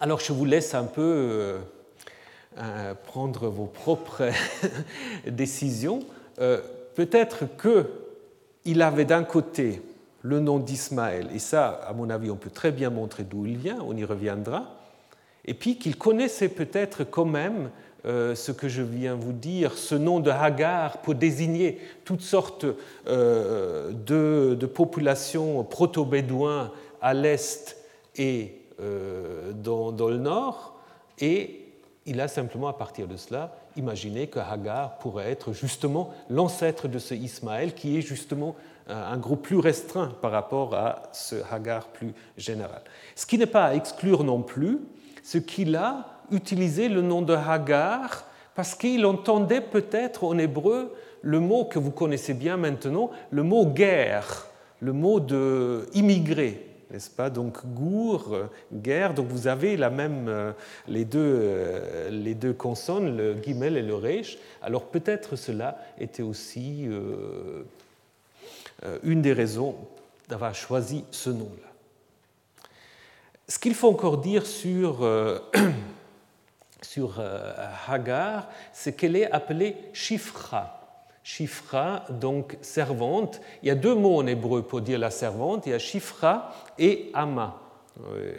Alors 0.01 0.19
je 0.19 0.33
vous 0.33 0.45
laisse 0.45 0.75
un 0.75 0.85
peu 0.85 1.55
prendre 3.05 3.49
vos 3.49 3.67
propres 3.67 4.31
décisions. 5.27 6.01
Peut-être 6.95 7.45
qu'il 7.61 8.83
avait 8.83 9.05
d'un 9.05 9.25
côté 9.25 9.83
le 10.23 10.41
nom 10.41 10.59
d'Ismaël, 10.59 11.29
et 11.35 11.39
ça, 11.39 11.81
à 11.87 11.93
mon 11.93 12.09
avis, 12.09 12.31
on 12.31 12.37
peut 12.37 12.51
très 12.51 12.73
bien 12.73 12.89
montrer 12.89 13.25
d'où 13.25 13.45
il 13.45 13.59
vient, 13.59 13.79
on 13.87 13.95
y 13.95 14.05
reviendra, 14.05 14.65
et 15.45 15.53
puis 15.53 15.77
qu'il 15.77 15.97
connaissait 15.97 16.49
peut-être 16.49 17.05
quand 17.05 17.27
même 17.27 17.71
euh, 18.07 18.35
ce 18.35 18.53
que 18.53 18.69
je 18.69 18.83
viens 18.83 19.15
vous 19.15 19.33
dire, 19.33 19.75
ce 19.75 19.95
nom 19.95 20.21
de 20.21 20.31
Hagar 20.31 20.99
pour 20.99 21.15
désigner 21.15 21.79
toutes 22.05 22.21
sortes 22.21 22.67
euh, 23.07 23.93
de, 23.93 24.67
populations 24.67 25.65
proto-bédouins 25.65 26.71
à 27.01 27.15
l'est 27.15 27.77
et 28.17 28.61
euh, 28.81 29.53
dans, 29.53 29.93
dans, 29.93 30.09
le 30.09 30.19
nord, 30.19 30.79
et 31.19 31.64
il 32.07 32.21
a 32.21 32.29
simplement, 32.29 32.69
à 32.69 32.75
partir 32.75 33.07
de 33.09 33.17
cela, 33.17 33.57
imaginé 33.77 34.27
que 34.27 34.39
Hagar 34.39 34.99
pourrait 34.99 35.31
être 35.31 35.53
justement 35.53 36.13
l'ancêtre 36.29 36.89
de 36.89 36.99
ce 36.99 37.15
Ismaël, 37.15 37.75
qui 37.75 37.97
est 37.97 38.03
justement 38.03 38.55
un 38.89 39.17
groupe 39.17 39.43
plus 39.43 39.59
restreint 39.59 40.13
par 40.21 40.31
rapport 40.31 40.75
à 40.75 41.05
ce 41.13 41.37
Hagar 41.51 41.87
plus 41.89 42.13
général. 42.37 42.83
Ce 43.15 43.25
qui 43.25 43.39
n'est 43.39 43.47
pas 43.47 43.65
à 43.67 43.75
exclure 43.75 44.25
non 44.25 44.43
plus, 44.43 44.81
ce 45.23 45.39
qu'il 45.39 45.75
a 45.77 46.07
utilisé 46.31 46.89
le 46.89 47.01
nom 47.01 47.23
de 47.23 47.35
Hagar 47.35 48.25
parce 48.55 48.75
qu'il 48.75 49.05
entendait 49.07 49.61
peut-être 49.61 50.25
en 50.25 50.39
hébreu 50.39 50.95
le 51.23 51.41
mot 51.41 51.65
que 51.65 51.79
vous 51.79 51.91
connaissez 51.91 52.35
bien 52.35 52.57
maintenant, 52.57 53.11
le 53.31 53.43
mot 53.43 53.67
guerre, 53.67 54.47
le 54.81 54.93
mot 54.93 55.21
de 55.21 55.89
immigré, 55.95 56.74
n'est-ce 56.91 57.11
pas? 57.11 57.31
Donc 57.31 57.65
gour, 57.67 58.37
guerre, 58.73 59.15
donc 59.15 59.29
vous 59.29 59.47
avez 59.47 59.77
la 59.77 59.91
même, 59.91 60.29
euh, 60.29 60.53
les, 60.89 61.05
deux, 61.05 61.19
euh, 61.21 62.11
les 62.11 62.35
deux 62.35 62.53
consonnes, 62.53 63.17
le 63.17 63.35
guimel 63.35 63.77
et 63.77 63.83
le 63.83 63.95
resh. 63.95 64.39
Alors 64.63 64.87
peut-être 64.87 65.37
cela 65.37 65.79
était 65.99 66.23
aussi 66.23 66.87
euh, 66.87 67.65
une 69.03 69.23
des 69.23 69.33
raisons 69.33 69.77
d'avoir 70.29 70.55
choisi 70.55 71.05
ce 71.11 71.31
nom-là. 71.31 71.71
Ce 73.49 73.59
qu'il 73.59 73.75
faut 73.75 73.89
encore 73.91 74.19
dire 74.19 74.47
sur, 74.47 75.07
sur 76.83 77.23
Hagar, 77.89 78.49
c'est 78.73 78.95
qu'elle 78.95 79.17
est 79.17 79.31
appelée 79.31 79.77
Shifra. 79.93 80.84
Shifra, 81.25 82.05
donc 82.09 82.57
servante. 82.61 83.41
Il 83.63 83.69
y 83.69 83.71
a 83.73 83.75
deux 83.75 83.97
mots 83.97 84.19
en 84.19 84.27
hébreu 84.27 84.63
pour 84.63 84.81
dire 84.81 85.01
la 85.01 85.11
servante. 85.11 85.67
Il 85.67 85.71
y 85.71 85.75
a 85.75 85.81
Shifra 85.81 86.55
et 86.79 87.11
Ama. 87.15 87.61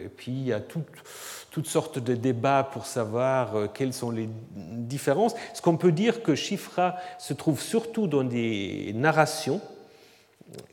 Et 0.04 0.08
puis 0.08 0.32
il 0.32 0.46
y 0.46 0.52
a 0.52 0.60
toutes 0.60 1.66
sortes 1.66 1.98
de 1.98 2.14
débats 2.14 2.62
pour 2.62 2.86
savoir 2.86 3.72
quelles 3.74 3.92
sont 3.92 4.10
les 4.10 4.28
différences. 4.50 5.34
Ce 5.52 5.62
qu'on 5.62 5.76
peut 5.76 5.92
dire 5.92 6.22
que 6.22 6.34
Shifra 6.34 6.96
se 7.18 7.34
trouve 7.34 7.60
surtout 7.60 8.06
dans 8.06 8.22
des 8.22 8.92
narrations 8.94 9.60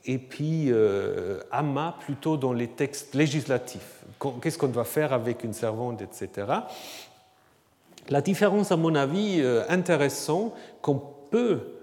et 0.05 0.17
puis 0.17 0.71
euh, 0.71 1.39
Ama 1.51 1.97
plutôt 2.01 2.37
dans 2.37 2.53
les 2.53 2.67
textes 2.67 3.15
législatifs. 3.15 4.03
Qu'est-ce 4.41 4.57
qu'on 4.57 4.67
doit 4.67 4.85
faire 4.85 5.13
avec 5.13 5.43
une 5.43 5.53
servante, 5.53 6.01
etc. 6.01 6.47
La 8.09 8.21
différence, 8.21 8.71
à 8.71 8.77
mon 8.77 8.95
avis, 8.95 9.39
euh, 9.41 9.63
intéressante 9.69 10.53
qu'on 10.81 11.01
peut, 11.29 11.59
euh, 11.59 11.82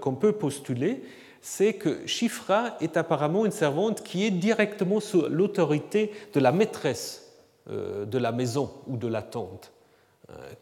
qu'on 0.00 0.14
peut 0.14 0.32
postuler, 0.32 1.02
c'est 1.40 1.72
que 1.74 2.06
Shifra 2.06 2.76
est 2.80 2.96
apparemment 2.96 3.46
une 3.46 3.52
servante 3.52 4.02
qui 4.02 4.24
est 4.24 4.30
directement 4.30 5.00
sous 5.00 5.22
l'autorité 5.28 6.12
de 6.34 6.40
la 6.40 6.52
maîtresse 6.52 7.32
de 7.66 8.18
la 8.18 8.32
maison 8.32 8.70
ou 8.86 8.96
de 8.96 9.08
la 9.08 9.22
tente, 9.22 9.72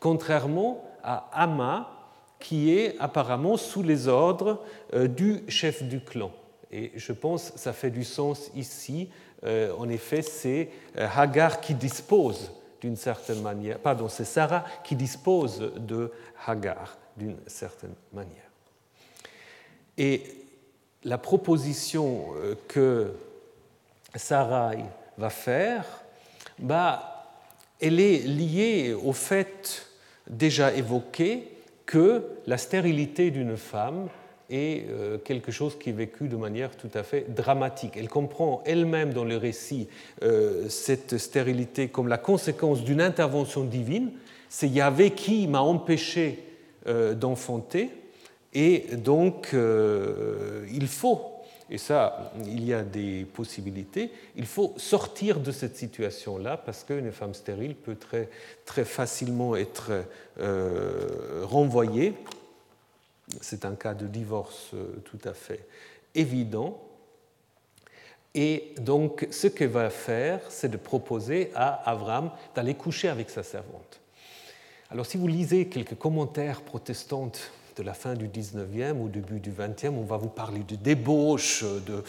contrairement 0.00 0.84
à 1.02 1.28
Ama, 1.32 1.90
qui 2.40 2.72
est 2.72 2.96
apparemment 2.98 3.56
sous 3.56 3.82
les 3.82 4.08
ordres 4.08 4.62
du 4.92 5.42
chef 5.48 5.82
du 5.82 6.00
clan. 6.00 6.30
Et 6.70 6.92
je 6.96 7.12
pense 7.12 7.50
que 7.50 7.58
ça 7.58 7.72
fait 7.72 7.90
du 7.90 8.04
sens 8.04 8.50
ici. 8.54 9.08
Euh, 9.44 9.72
en 9.78 9.88
effet, 9.88 10.22
c'est 10.22 10.70
euh, 10.96 11.08
Hagar 11.16 11.60
qui 11.60 11.74
dispose 11.74 12.52
d'une 12.80 12.96
certaine 12.96 13.42
manière, 13.42 13.78
pardon, 13.78 14.08
c'est 14.08 14.24
Sarah 14.24 14.64
qui 14.84 14.94
dispose 14.94 15.72
de 15.76 16.12
Hagar 16.46 16.96
d'une 17.16 17.36
certaine 17.46 17.94
manière. 18.12 18.47
Et 19.98 20.22
la 21.02 21.18
proposition 21.18 22.26
euh, 22.36 22.54
que 22.68 23.12
Sarah 24.14 24.72
va 25.18 25.28
faire, 25.28 25.84
bah, 26.60 27.34
elle 27.80 28.00
est 28.00 28.18
liée 28.18 28.94
au 28.94 29.12
fait 29.12 29.86
déjà 30.30 30.72
évoqué 30.72 31.48
que 31.84 32.24
la 32.46 32.58
stérilité 32.58 33.30
d'une 33.30 33.56
femme 33.56 34.08
est 34.50 34.88
euh, 34.88 35.18
quelque 35.18 35.50
chose 35.50 35.76
qui 35.78 35.90
est 35.90 35.94
vécu 35.94 36.28
de 36.28 36.36
manière 36.36 36.76
tout 36.76 36.90
à 36.94 37.02
fait 37.02 37.34
dramatique. 37.34 37.94
Elle 37.96 38.08
comprend 38.08 38.62
elle-même 38.64 39.12
dans 39.12 39.24
le 39.24 39.36
récit 39.36 39.88
euh, 40.22 40.68
cette 40.68 41.18
stérilité 41.18 41.88
comme 41.88 42.08
la 42.08 42.18
conséquence 42.18 42.84
d'une 42.84 43.00
intervention 43.00 43.64
divine. 43.64 44.12
C'est 44.48 44.68
Yahvé 44.68 45.10
qui 45.10 45.46
m'a 45.48 45.60
empêché 45.60 46.44
d'enfanter 47.16 47.90
et 48.54 48.96
donc 48.96 49.50
il 49.52 50.88
faut, 50.88 51.42
et 51.70 51.78
ça 51.78 52.32
il 52.44 52.64
y 52.64 52.72
a 52.72 52.82
des 52.82 53.24
possibilités, 53.24 54.10
il 54.36 54.46
faut 54.46 54.74
sortir 54.76 55.40
de 55.40 55.52
cette 55.52 55.76
situation-là 55.76 56.56
parce 56.56 56.84
qu'une 56.84 57.12
femme 57.12 57.34
stérile 57.34 57.74
peut 57.74 57.96
très, 57.96 58.28
très 58.64 58.84
facilement 58.84 59.54
être 59.54 59.92
renvoyée 61.42 62.14
c'est 63.40 63.64
un 63.64 63.74
cas 63.74 63.94
de 63.94 64.06
divorce 64.06 64.70
euh, 64.74 65.02
tout 65.04 65.18
à 65.24 65.34
fait 65.34 65.66
évident. 66.14 66.82
Et 68.34 68.74
donc, 68.80 69.26
ce 69.30 69.46
qu'elle 69.46 69.70
va 69.70 69.90
faire, 69.90 70.40
c'est 70.48 70.68
de 70.68 70.76
proposer 70.76 71.50
à 71.54 71.68
Avram 71.90 72.30
d'aller 72.54 72.74
coucher 72.74 73.08
avec 73.08 73.30
sa 73.30 73.42
servante. 73.42 74.00
Alors, 74.90 75.06
si 75.06 75.16
vous 75.16 75.26
lisez 75.26 75.68
quelques 75.68 75.96
commentaires 75.96 76.62
protestants 76.62 77.32
de 77.78 77.84
la 77.84 77.94
fin 77.94 78.14
du 78.14 78.28
19e 78.28 78.94
ou 79.00 79.08
début 79.08 79.38
du 79.38 79.52
20e, 79.52 79.90
on 79.90 80.02
va 80.02 80.16
vous 80.16 80.28
parler 80.28 80.60
de 80.66 80.74
débauche, 80.74 81.64
de, 81.86 82.02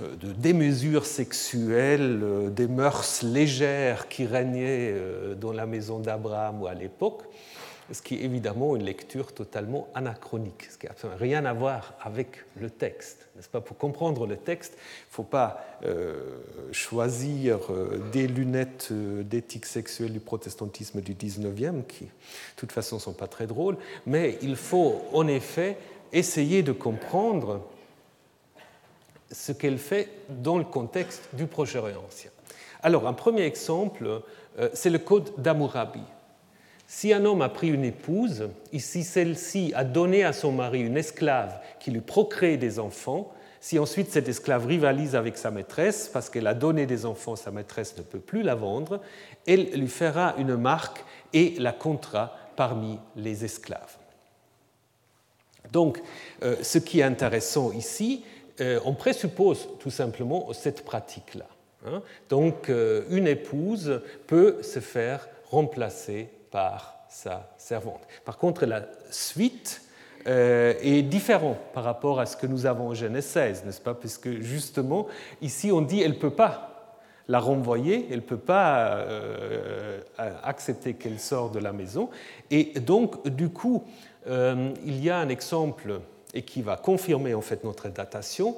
de 0.00 0.32
démesures 0.32 1.04
sexuelles, 1.04 2.20
euh, 2.22 2.48
des 2.48 2.66
mœurs 2.66 3.22
légères 3.22 4.08
qui 4.08 4.24
régnaient 4.24 4.92
euh, 4.92 5.34
dans 5.34 5.52
la 5.52 5.66
maison 5.66 5.98
d'Abraham 5.98 6.62
ou 6.62 6.66
à 6.66 6.74
l'époque 6.74 7.24
ce 7.92 8.02
qui 8.02 8.16
est 8.16 8.22
évidemment 8.22 8.76
une 8.76 8.84
lecture 8.84 9.32
totalement 9.32 9.88
anachronique, 9.94 10.68
ce 10.70 10.78
qui 10.78 10.86
n'a 10.86 11.16
rien 11.16 11.44
à 11.44 11.52
voir 11.52 11.94
avec 12.00 12.44
le 12.56 12.70
texte. 12.70 13.28
N'est-ce 13.36 13.48
pas? 13.48 13.60
Pour 13.60 13.76
comprendre 13.76 14.26
le 14.26 14.36
texte, 14.36 14.74
il 14.76 15.10
ne 15.10 15.14
faut 15.14 15.22
pas 15.22 15.64
euh, 15.84 16.38
choisir 16.72 17.58
euh, 17.70 18.00
des 18.12 18.28
lunettes 18.28 18.88
euh, 18.92 19.22
d'éthique 19.22 19.66
sexuelle 19.66 20.12
du 20.12 20.20
protestantisme 20.20 21.00
du 21.00 21.14
19e, 21.14 21.84
qui 21.84 22.04
de 22.04 22.10
toute 22.56 22.72
façon 22.72 22.96
ne 22.96 23.00
sont 23.00 23.12
pas 23.12 23.26
très 23.26 23.46
drôles, 23.46 23.76
mais 24.06 24.38
il 24.42 24.56
faut 24.56 25.02
en 25.12 25.26
effet 25.26 25.76
essayer 26.12 26.62
de 26.62 26.72
comprendre 26.72 27.66
ce 29.30 29.52
qu'elle 29.52 29.78
fait 29.78 30.08
dans 30.28 30.58
le 30.58 30.64
contexte 30.64 31.28
du 31.32 31.46
Proche-Orient 31.46 32.02
ancien. 32.06 32.30
Alors, 32.82 33.06
un 33.06 33.12
premier 33.12 33.42
exemple, 33.42 34.22
c'est 34.72 34.90
le 34.90 34.98
code 34.98 35.30
d'Amourabi. 35.36 36.00
Si 36.92 37.12
un 37.12 37.24
homme 37.24 37.40
a 37.40 37.48
pris 37.48 37.68
une 37.68 37.84
épouse, 37.84 38.48
et 38.72 38.80
si 38.80 39.04
celle-ci 39.04 39.70
a 39.76 39.84
donné 39.84 40.24
à 40.24 40.32
son 40.32 40.50
mari 40.50 40.80
une 40.80 40.96
esclave 40.96 41.60
qui 41.78 41.92
lui 41.92 42.00
procrée 42.00 42.56
des 42.56 42.80
enfants, 42.80 43.32
si 43.60 43.78
ensuite 43.78 44.10
cette 44.10 44.28
esclave 44.28 44.66
rivalise 44.66 45.14
avec 45.14 45.38
sa 45.38 45.52
maîtresse 45.52 46.10
parce 46.12 46.28
qu'elle 46.28 46.48
a 46.48 46.52
donné 46.52 46.86
des 46.86 47.06
enfants, 47.06 47.36
sa 47.36 47.52
maîtresse 47.52 47.96
ne 47.96 48.02
peut 48.02 48.18
plus 48.18 48.42
la 48.42 48.56
vendre, 48.56 49.00
elle 49.46 49.70
lui 49.70 49.86
fera 49.86 50.34
une 50.36 50.56
marque 50.56 51.04
et 51.32 51.54
la 51.60 51.70
comptera 51.70 52.36
parmi 52.56 52.98
les 53.14 53.44
esclaves. 53.44 53.96
Donc, 55.70 56.02
euh, 56.42 56.56
ce 56.60 56.78
qui 56.78 56.98
est 56.98 57.04
intéressant 57.04 57.70
ici, 57.70 58.24
euh, 58.60 58.80
on 58.84 58.94
présuppose 58.94 59.68
tout 59.78 59.90
simplement 59.90 60.52
cette 60.52 60.84
pratique-là. 60.84 61.46
Hein. 61.86 62.02
Donc, 62.28 62.68
euh, 62.68 63.04
une 63.10 63.28
épouse 63.28 64.02
peut 64.26 64.60
se 64.64 64.80
faire 64.80 65.28
remplacer 65.52 66.30
par 66.50 67.00
sa 67.08 67.48
servante. 67.58 68.00
Par 68.24 68.38
contre, 68.38 68.66
la 68.66 68.82
suite 69.10 69.82
euh, 70.26 70.74
est 70.82 71.02
différente 71.02 71.56
par 71.72 71.84
rapport 71.84 72.20
à 72.20 72.26
ce 72.26 72.36
que 72.36 72.46
nous 72.46 72.66
avons 72.66 72.88
en 72.88 72.94
Genèse 72.94 73.24
16, 73.26 73.64
n'est-ce 73.64 73.80
pas? 73.80 73.94
Puisque 73.94 74.40
justement, 74.40 75.06
ici, 75.40 75.72
on 75.72 75.80
dit 75.80 76.02
elle 76.02 76.12
ne 76.12 76.16
peut 76.16 76.30
pas 76.30 76.98
la 77.28 77.38
renvoyer, 77.38 78.06
elle 78.10 78.16
ne 78.16 78.22
peut 78.22 78.36
pas 78.36 78.96
euh, 78.96 80.00
accepter 80.18 80.94
qu'elle 80.94 81.18
sorte 81.18 81.54
de 81.54 81.58
la 81.58 81.72
maison. 81.72 82.10
Et 82.50 82.78
donc, 82.80 83.26
du 83.28 83.48
coup, 83.48 83.84
euh, 84.26 84.72
il 84.84 85.02
y 85.02 85.08
a 85.08 85.18
un 85.18 85.28
exemple 85.28 86.00
et 86.34 86.42
qui 86.42 86.60
va 86.60 86.76
confirmer 86.76 87.34
en 87.34 87.40
fait 87.40 87.64
notre 87.64 87.88
datation, 87.88 88.56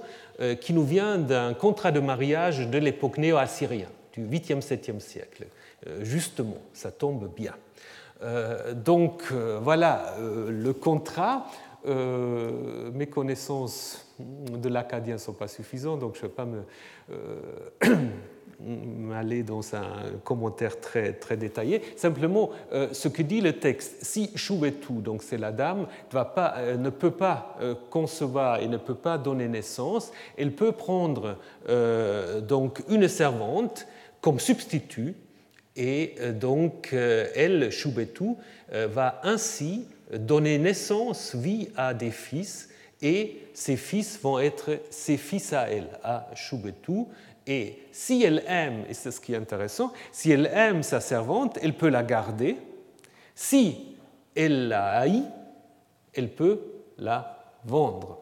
qui 0.60 0.74
nous 0.74 0.84
vient 0.84 1.16
d'un 1.16 1.54
contrat 1.54 1.90
de 1.90 2.00
mariage 2.00 2.68
de 2.68 2.76
l'époque 2.76 3.16
néo-assyrienne. 3.16 3.88
du 4.12 4.26
8e, 4.26 4.60
7e 4.60 5.00
siècle. 5.00 5.46
Justement, 6.02 6.58
ça 6.74 6.90
tombe 6.90 7.30
bien. 7.34 7.54
Donc 8.74 9.32
voilà 9.32 10.14
le 10.20 10.72
contrat. 10.72 11.46
Mes 11.84 13.06
connaissances 13.06 14.06
de 14.18 14.68
l'acadien 14.68 15.14
ne 15.14 15.18
sont 15.18 15.32
pas 15.32 15.48
suffisantes, 15.48 16.00
donc 16.00 16.14
je 16.14 16.22
ne 16.22 16.28
vais 16.28 16.34
pas 16.34 16.44
me 16.44 16.62
aller 19.14 19.42
dans 19.42 19.74
un 19.74 20.18
commentaire 20.24 20.80
très, 20.80 21.12
très 21.12 21.36
détaillé. 21.36 21.82
Simplement, 21.96 22.50
euh, 22.72 22.88
ce 22.92 23.08
que 23.08 23.22
dit 23.22 23.40
le 23.40 23.54
texte, 23.54 23.96
si 24.02 24.30
Chouetou, 24.36 25.00
donc 25.00 25.22
c'est 25.22 25.38
la 25.38 25.52
dame, 25.52 25.86
euh, 26.14 26.76
ne 26.76 26.90
peut 26.90 27.10
pas 27.10 27.56
euh, 27.60 27.74
concevoir 27.90 28.60
et 28.60 28.68
ne 28.68 28.76
peut 28.76 28.94
pas 28.94 29.18
donner 29.18 29.48
naissance, 29.48 30.12
elle 30.36 30.52
peut 30.52 30.72
prendre 30.72 31.36
donc 32.42 32.82
une 32.88 33.08
servante 33.08 33.86
comme 34.20 34.38
substitut 34.38 35.14
et 35.76 36.14
donc 36.34 36.92
elle, 36.92 37.70
Choubetou, 37.70 38.38
va 38.70 39.20
ainsi 39.22 39.86
donner 40.12 40.58
naissance, 40.58 41.34
vie 41.34 41.68
à 41.76 41.94
des 41.94 42.10
fils 42.10 42.68
et 43.02 43.48
ces 43.52 43.76
fils 43.76 44.18
vont 44.22 44.38
être 44.38 44.78
ses 44.90 45.16
fils 45.16 45.52
à 45.52 45.68
elle, 45.68 45.88
à 46.04 46.30
Choubetou, 46.34 47.08
et 47.46 47.80
si 47.90 48.22
elle 48.22 48.44
aime, 48.46 48.84
et 48.88 48.94
c'est 48.94 49.10
ce 49.10 49.20
qui 49.20 49.34
est 49.34 49.36
intéressant, 49.36 49.92
si 50.12 50.30
elle 50.30 50.46
aime 50.46 50.84
sa 50.84 51.00
servante, 51.00 51.58
elle 51.60 51.76
peut 51.76 51.88
la 51.88 52.04
garder. 52.04 52.56
Si 53.34 53.96
elle 54.36 54.68
la 54.68 54.92
haït, 54.92 55.24
elle 56.14 56.32
peut 56.32 56.60
la 56.98 57.56
vendre. 57.64 58.21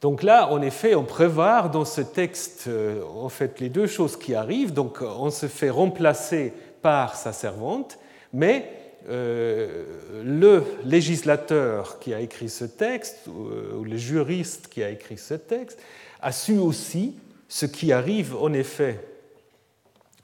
Donc 0.00 0.22
là, 0.22 0.50
en 0.52 0.62
effet, 0.62 0.94
on 0.94 1.04
prévoit 1.04 1.68
dans 1.68 1.84
ce 1.84 2.00
texte 2.00 2.64
euh, 2.68 3.02
en 3.16 3.28
fait 3.28 3.58
les 3.58 3.68
deux 3.68 3.88
choses 3.88 4.16
qui 4.16 4.34
arrivent. 4.34 4.72
Donc 4.72 5.00
on 5.02 5.30
se 5.30 5.46
fait 5.46 5.70
remplacer 5.70 6.52
par 6.82 7.16
sa 7.16 7.32
servante, 7.32 7.98
mais 8.32 8.70
euh, 9.08 9.84
le 10.24 10.64
législateur 10.84 11.98
qui 11.98 12.14
a 12.14 12.20
écrit 12.20 12.48
ce 12.48 12.64
texte, 12.64 13.28
euh, 13.28 13.76
ou 13.76 13.84
le 13.84 13.96
juriste 13.96 14.68
qui 14.68 14.84
a 14.84 14.90
écrit 14.90 15.18
ce 15.18 15.34
texte, 15.34 15.80
a 16.20 16.30
su 16.30 16.58
aussi 16.58 17.16
ce 17.48 17.66
qui 17.66 17.92
arrive 17.92 18.36
en 18.36 18.52
effet 18.52 19.00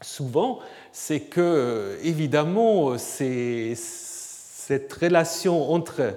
souvent, 0.02 0.60
c'est 0.92 1.20
que, 1.20 1.98
évidemment, 2.02 2.98
cette 2.98 4.92
relation 4.92 5.72
entre 5.72 6.14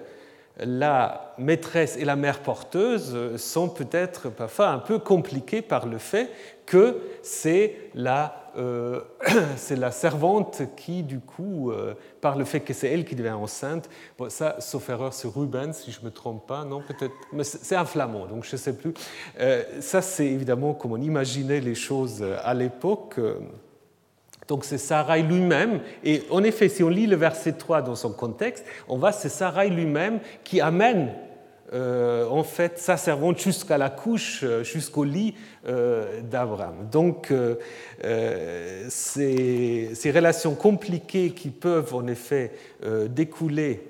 la 0.60 1.34
maîtresse 1.38 1.98
et 1.98 2.06
la 2.06 2.16
mère 2.16 2.40
porteuse 2.40 3.38
sont 3.38 3.70
peut-être 3.70 4.30
parfois 4.30 4.70
un 4.70 4.80
peu 4.80 5.00
compliquées 5.00 5.62
par 5.62 5.86
le 5.86 5.98
fait 5.98 6.30
que 6.66 7.02
c'est 7.22 7.76
la 7.94 8.48
euh, 8.58 9.02
la 9.70 9.92
servante 9.92 10.64
qui, 10.76 11.04
du 11.04 11.20
coup, 11.20 11.72
euh, 11.72 11.94
par 12.22 12.38
le 12.38 12.44
fait 12.44 12.62
que 12.62 12.74
c'est 12.74 12.88
elle 12.88 13.06
qui 13.06 13.16
devient 13.16 13.30
enceinte, 13.30 13.88
ça, 14.30 14.56
sauf 14.60 14.90
erreur, 14.90 15.14
c'est 15.14 15.28
Rubens, 15.28 15.74
si 15.74 15.92
je 15.92 16.00
ne 16.00 16.06
me 16.06 16.12
trompe 16.12 16.48
pas, 16.48 16.66
non, 16.66 16.82
peut-être, 16.82 17.14
mais 17.32 17.44
c'est 17.44 17.76
un 17.76 17.86
flamand, 17.86 18.26
donc 18.26 18.46
je 18.46 18.54
ne 18.54 18.58
sais 18.58 18.74
plus. 18.74 18.96
Euh, 19.40 19.64
ça, 19.80 20.02
c'est 20.02 20.26
évidemment 20.26 20.74
comme 20.74 20.94
on 20.94 21.02
imaginait 21.02 21.60
les 21.60 21.76
choses 21.76 22.26
à 22.44 22.54
l'époque. 22.56 23.20
Donc 24.48 24.64
c'est 24.64 24.78
Sarai 24.78 25.24
lui-même, 25.24 25.82
et 26.04 26.24
en 26.30 26.44
effet, 26.44 26.70
si 26.70 26.84
on 26.84 26.90
lit 26.90 27.08
le 27.08 27.18
verset 27.18 27.54
3 27.54 27.82
dans 27.82 27.96
son 27.96 28.14
contexte, 28.14 28.66
on 28.88 28.98
voit 28.98 29.12
c'est 29.12 29.30
Sarai 29.30 29.70
lui-même 29.70 30.20
qui 30.44 30.62
amène 30.62 31.10
euh, 31.74 32.26
en 32.30 32.44
fait 32.44 32.80
sa 32.80 32.96
servante 32.96 33.42
jusqu'à 33.42 33.78
la 33.78 33.90
couche, 33.90 34.40
euh, 34.44 34.64
jusqu'au 34.64 35.04
lit 35.04 35.36
euh, 35.68 36.22
d'Abraham. 36.22 36.88
Donc 36.90 37.34
ces, 38.88 39.90
ces, 39.94 40.12
relations 40.12 40.56
compliquées 40.56 41.32
qui 41.32 41.50
peuvent 41.50 41.94
en 41.94 42.08
effet 42.08 42.54
découler 43.10 43.82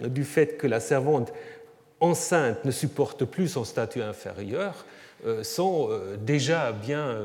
du 0.00 0.22
fait 0.22 0.56
que 0.56 0.68
la 0.68 0.78
servante 0.78 1.32
enceinte 1.98 2.64
ne 2.64 2.70
supporte 2.70 3.24
plus 3.24 3.48
son 3.48 3.64
statut 3.64 4.02
inférieur 4.02 4.86
sont 5.42 5.90
déjà 6.20 6.70
bien 6.70 7.16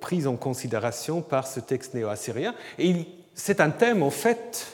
prises 0.00 0.26
en 0.26 0.36
considération 0.36 1.22
par 1.22 1.46
ce 1.46 1.60
texte 1.60 1.94
néo-assyrien. 1.94 2.54
Et 2.78 3.06
c'est 3.34 3.60
un 3.60 3.70
thème 3.70 4.02
en 4.02 4.10
fait 4.10 4.66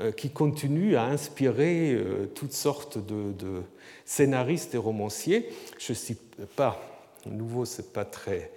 euh, 0.00 0.12
qui 0.12 0.30
continue 0.30 0.94
à 0.94 1.04
inspirer 1.04 1.92
euh, 1.92 2.26
toutes 2.32 2.52
sortes 2.52 2.98
de, 3.04 3.62
scénaristes 4.04 4.74
et 4.76 4.78
romanciers. 4.78 5.48
Je 5.76 5.90
ne 5.90 5.96
suis 5.96 6.16
pas, 6.54 6.80
nouveau, 7.26 7.64
ce 7.64 7.82
n'est 7.82 7.88
pas 7.88 8.04
très, 8.04 8.52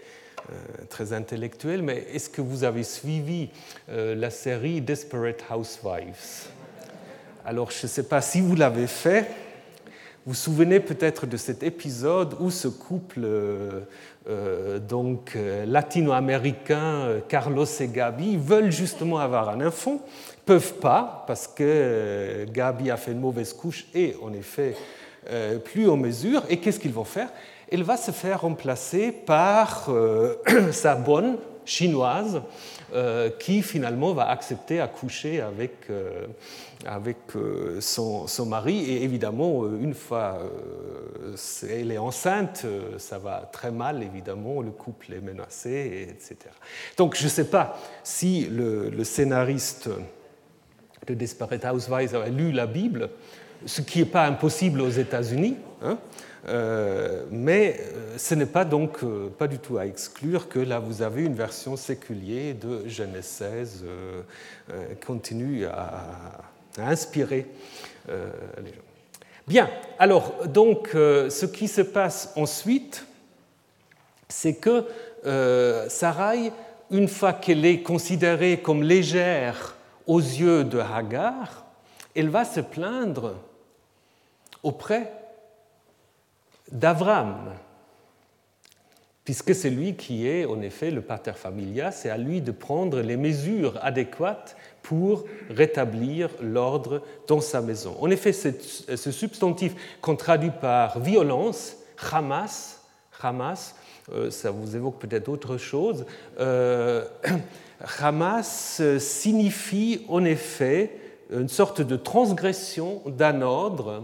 euh, 0.52 0.54
très 0.88 1.14
intellectuel, 1.14 1.82
mais 1.82 2.06
est-ce 2.14 2.30
que 2.30 2.42
vous 2.42 2.64
avez 2.64 2.84
suivi 2.84 3.50
la 3.88 4.30
série 4.30 4.82
Desperate 4.82 5.44
Housewives? 5.50 6.50
Alors, 7.44 7.72
je 7.72 7.86
ne 7.86 7.90
sais 7.90 8.04
pas 8.04 8.22
si 8.22 8.40
vous 8.40 8.56
l'avez 8.56 8.88
fait. 8.88 9.22
Vous 10.26 10.34
vous 10.34 10.36
souvenez 10.36 10.80
peut-être 10.80 11.26
de 11.26 11.38
cet 11.38 11.64
épisode 11.64 12.36
où 12.40 12.52
ce 12.52 12.68
couple 12.68 13.28
donc 14.88 15.36
latino-américain 15.66 17.22
Carlos 17.28 17.66
et 17.66 17.88
Gabi 17.88 18.38
veulent 18.38 18.72
justement 18.72 19.18
avoir 19.18 19.50
un 19.50 19.66
enfant 19.66 20.00
peuvent 20.46 20.74
pas, 20.76 21.24
parce 21.28 21.48
que 21.48 21.64
euh, 21.64 22.46
Gabi 22.46 22.92
a 22.92 22.98
fait 22.98 23.12
une 23.12 23.20
mauvaise 23.20 23.54
couche 23.54 23.86
et 23.94 24.16
en 24.22 24.34
effet 24.34 24.76
euh, 25.30 25.60
plus 25.60 25.90
en 25.90 25.98
mesure. 25.98 26.44
Et 26.50 26.58
qu'est-ce 26.58 26.80
qu'ils 26.80 26.94
vont 26.94 27.06
faire? 27.06 27.30
Elle 27.72 27.84
va 27.84 27.98
se 27.98 28.12
faire 28.12 28.42
remplacer 28.42 29.12
par 29.12 29.86
euh, 29.90 30.36
sa 30.72 30.96
bonne 30.96 31.38
chinoise 31.64 32.42
qui 33.40 33.62
finalement 33.62 34.14
va 34.14 34.30
accepter 34.30 34.82
à 34.82 34.88
coucher 34.88 35.42
avec, 35.42 35.88
avec 36.86 37.18
son, 37.80 38.28
son, 38.28 38.46
mari. 38.46 38.80
Et 38.90 39.04
évidemment, 39.04 39.66
une 39.66 39.94
fois 39.94 40.40
elle 41.70 41.92
est 41.92 41.98
enceinte, 41.98 42.66
ça 42.98 43.18
va 43.18 43.50
très 43.52 43.72
mal, 43.72 44.04
évidemment, 44.04 44.62
le 44.62 44.72
couple 44.72 45.14
est 45.14 45.22
menacé, 45.22 46.08
etc. 46.10 46.38
Donc 46.98 47.16
je 47.16 47.24
ne 47.24 47.30
sais 47.30 47.50
pas 47.50 47.78
si 48.04 48.48
le, 48.50 48.90
le 48.90 49.04
scénariste 49.04 49.90
de 51.08 51.14
Desperate 51.14 51.66
Housewives 51.66 52.16
avait 52.16 52.30
lu 52.30 52.52
la 52.52 52.68
Bible, 52.68 53.10
ce 53.66 53.82
qui 53.82 54.00
n'est 54.00 54.06
pas 54.06 54.26
impossible 54.26 54.82
aux 54.82 54.90
États-Unis, 54.90 55.58
hein, 55.82 55.98
euh, 56.48 57.26
mais 57.30 57.80
euh, 57.80 58.18
ce 58.18 58.34
n'est 58.34 58.48
pas 58.48 58.66
donc 58.66 59.04
euh, 59.04 59.30
pas 59.30 59.48
du 59.48 59.60
tout 59.60 59.78
à 59.78 59.86
exclure 59.86 60.50
que 60.50 60.58
là 60.58 60.80
vous 60.80 61.04
avez 61.04 61.24
une 61.24 61.36
version 61.36 61.78
séculière 61.78 62.56
de 62.56 62.88
Genèse 62.88 63.26
16 63.26 63.86
qui 65.00 65.06
continue 65.06 65.66
à, 65.66 66.04
inspirer 66.78 67.48
les 68.08 68.70
gens. 68.70 68.82
Bien, 69.48 69.70
alors 70.00 70.48
donc 70.48 70.92
ce 70.94 71.46
qui 71.46 71.68
se 71.68 71.82
passe 71.82 72.32
ensuite, 72.36 73.06
c'est 74.30 74.56
que 74.56 74.86
Sarai, 75.90 76.54
une 76.90 77.10
fois 77.10 77.34
qu'elle 77.34 77.66
est 77.66 77.82
considérée 77.82 78.62
comme 78.62 78.84
légère 78.84 79.76
aux 80.08 80.20
yeux 80.20 80.64
de 80.64 80.80
Hagar, 80.80 81.66
elle 82.16 82.30
va 82.30 82.46
se 82.46 82.62
plaindre 82.62 83.36
auprès 84.64 85.21
d'Avram, 86.72 87.54
puisque 89.24 89.54
c'est 89.54 89.70
lui 89.70 89.96
qui 89.96 90.28
est 90.28 90.46
en 90.46 90.62
effet 90.62 90.92
le 90.92 91.02
pater 91.02 91.34
familia, 91.34 91.92
c'est 91.92 92.10
à 92.10 92.18
lui 92.18 92.42
de 92.42 92.52
prendre 92.52 93.02
les 93.02 93.18
mesures 93.18 93.78
adéquates 93.82 94.56
pour 94.82 95.26
rétablir 95.50 96.30
l'ordre 96.42 97.02
dans 97.28 97.42
sa 97.42 97.62
maison. 97.62 97.96
En 98.00 98.10
effet, 98.10 98.34
ce 98.34 99.12
substantif 99.12 99.76
qu'on 100.02 100.16
traduit 100.16 100.52
par 100.52 101.00
violence, 101.00 101.78
Hamas, 102.12 102.82
Hamas 103.22 103.76
euh, 104.14 104.32
ça 104.32 104.52
vous 104.52 104.76
évoque 104.76 105.00
peut-être 105.00 105.30
autre 105.30 105.58
chose, 105.58 106.06
euh, 106.40 107.06
Hamas 108.00 108.82
signifie 108.98 110.06
en 110.10 110.26
effet 110.26 110.98
une 111.32 111.48
sorte 111.48 111.82
de 111.82 111.96
transgression 111.96 113.02
d'un 113.06 113.42
ordre 113.42 114.04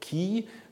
qui 0.00 0.46
euh, 0.48 0.65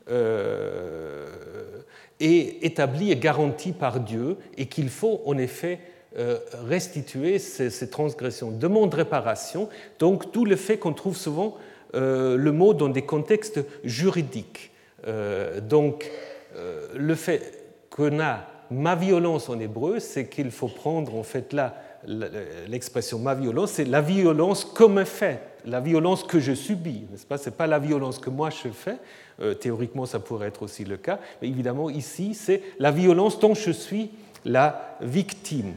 est 2.21 2.65
établi 2.65 3.11
et 3.11 3.17
garanti 3.17 3.73
par 3.73 4.01
Dieu 4.01 4.37
et 4.57 4.67
qu'il 4.67 4.89
faut 4.89 5.23
en 5.25 5.39
effet 5.39 5.81
euh, 6.17 6.39
restituer 6.67 7.39
ces, 7.39 7.91
transgressions. 7.91 8.51
Demande 8.51 8.95
réparation, 8.95 9.69
donc 9.99 10.31
tout 10.31 10.45
le 10.45 10.57
fait 10.57 10.79
qu'on 10.79 10.93
trouve 10.93 11.17
souvent 11.17 11.57
euh, 11.95 12.37
le 12.37 12.53
mot 12.53 12.75
dans 12.75 12.89
des 12.89 13.03
contextes 13.03 13.61
juridiques. 13.83 14.71
donc 15.69 16.11
le 16.95 17.15
fait 17.15 17.65
qu'on 17.91 18.21
a 18.21 18.47
ma 18.71 18.95
violence 18.95 19.49
en 19.49 19.59
hébreu, 19.59 19.99
c'est 20.01 20.29
qu'il 20.29 20.51
faut 20.51 20.69
prendre 20.69 21.15
en 21.15 21.23
fait 21.23 21.53
là 21.53 21.75
l'expression 22.69 23.19
ma 23.19 23.35
violence, 23.35 23.73
c'est 23.73 23.85
la 23.85 24.01
violence 24.01 24.65
comme 24.65 25.05
fait, 25.05 25.41
la 25.65 25.81
violence 25.81 26.23
que 26.23 26.39
je 26.39 26.53
subis, 26.53 27.07
n'est-ce 27.11 27.27
pas? 27.27 27.39
Ce 27.39 27.49
n'est 27.49 27.57
pas 27.57 27.67
la 27.67 27.79
violence 27.79 28.19
que 28.19 28.31
moi 28.31 28.51
je 28.51 28.69
fais, 28.69 28.91
euh, 28.91 28.97
théoriquement 29.61 30.07
ça 30.07 30.20
pourrait 30.20 30.49
être 30.49 30.62
aussi 30.62 30.85
le 30.85 30.97
cas, 30.97 31.18
mais 31.43 31.49
évidemment 31.49 31.91
ici 31.91 32.35
c'est 32.35 32.62
la 32.78 32.91
violence 32.91 33.41
dont 33.41 33.55
je 33.55 33.70
suis 33.70 34.11
la 34.45 34.97
victime. 35.01 35.74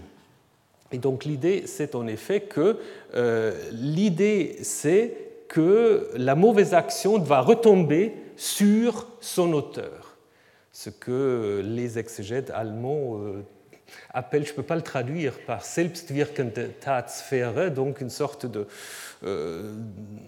Et 0.92 0.98
donc 0.98 1.26
l'idée, 1.26 1.64
c'est 1.66 1.96
en 1.96 2.08
effet 2.08 2.42
que 2.42 2.78
euh, 3.16 3.54
l'idée, 3.72 4.58
c'est 4.62 5.18
que 5.50 6.10
la 6.16 6.36
mauvaise 6.36 6.74
action 6.74 7.20
va 7.20 7.42
retomber 7.42 8.14
sur 8.36 9.08
son 9.20 9.54
auteur, 9.54 10.18
ce 10.72 10.90
que 10.90 11.62
les 11.64 12.00
exégètes 12.00 12.52
allemands 12.52 13.20
euh, 13.20 13.44
appellent, 14.14 14.46
je 14.46 14.52
ne 14.52 14.56
peux 14.56 14.64
pas 14.64 14.76
le 14.76 14.82
traduire 14.82 15.34
par 15.46 15.64
selbstwirkende 15.64 16.72
Tatsphäre, 16.80 17.72
donc 17.72 18.02
une 18.02 18.10
sorte 18.10 18.46
de, 18.46 18.68
euh, 19.24 19.74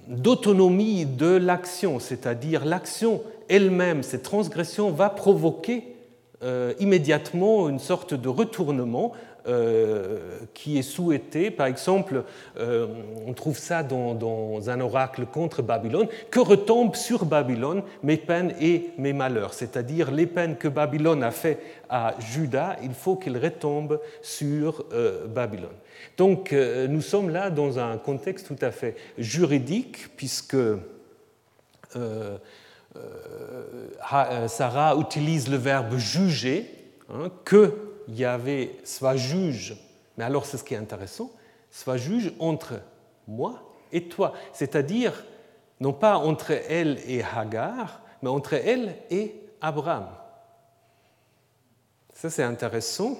d'autonomie 0.07 1.05
de 1.05 1.36
l'action, 1.36 1.99
c'est-à-dire 1.99 2.66
l'action 2.66 3.22
elle-même, 3.47 4.03
cette 4.03 4.24
transgression 4.24 4.91
va 4.91 5.10
provoquer 5.10 5.95
immédiatement 6.80 7.68
une 7.68 7.80
sorte 7.80 8.14
de 8.14 8.30
retournement 8.30 9.12
euh, 9.12 9.39
qui 10.54 10.78
est 10.78 10.84
souhaité. 10.84 11.50
Par 11.50 11.68
exemple, 11.68 12.24
euh, 12.58 12.88
on 13.26 13.34
trouve 13.34 13.58
ça 13.58 13.84
dans, 13.84 14.70
un 14.70 14.80
oracle 14.82 15.26
contre 15.26 15.62
Babylone, 15.62 16.08
que 16.30 16.40
retombent 16.40 16.96
sur 16.96 17.26
Babylone 17.26 17.84
mes 18.04 18.18
peines 18.18 18.54
et 18.60 18.90
mes 18.98 19.14
malheurs? 19.14 19.54
C'est-à-dire 19.54 20.12
les 20.12 20.26
peines 20.26 20.58
que 20.58 20.68
Babylone 20.68 21.24
a 21.24 21.32
fait 21.32 21.60
à 21.90 22.16
Judas, 22.20 22.76
il 22.84 22.94
faut 22.94 23.16
qu'elles 23.16 23.44
retombent 23.44 24.00
sur 24.22 24.86
euh, 24.94 25.26
Babylone. 25.28 25.70
Donc 26.18 26.52
nous 26.54 27.02
sommes 27.02 27.30
là 27.30 27.50
dans 27.50 27.80
un 27.80 27.98
contexte 27.98 28.48
tout 28.48 28.66
à 28.66 28.72
fait 28.72 28.96
juridique, 29.18 30.08
puisque 30.16 30.58
Sarah 34.48 34.96
utilise 34.98 35.50
le 35.50 35.58
verbe 35.58 35.98
juger, 35.98 36.74
hein, 37.10 37.30
que 37.44 37.89
Yahvé 38.10 38.80
soit 38.84 39.16
juge, 39.16 39.78
mais 40.18 40.24
alors 40.24 40.45
c'est 40.45 40.57
ce 40.57 40.64
qui 40.64 40.74
est 40.74 40.78
intéressant, 40.78 41.32
soit 41.72 41.97
juge 41.97 42.34
entre 42.39 42.82
moi 43.28 43.62
et 43.91 44.03
toi, 44.03 44.34
c'est-à-dire 44.53 45.24
non 45.80 45.93
pas 45.93 46.18
entre 46.18 46.51
elle 46.51 46.99
et 47.07 47.24
Hagar, 47.24 48.01
mais 48.22 48.30
entre 48.30 48.53
elle 48.53 48.95
et 49.10 49.36
Abraham. 49.62 50.07
Ça 52.14 52.30
c'est 52.30 52.43
intéressant. 52.43 53.18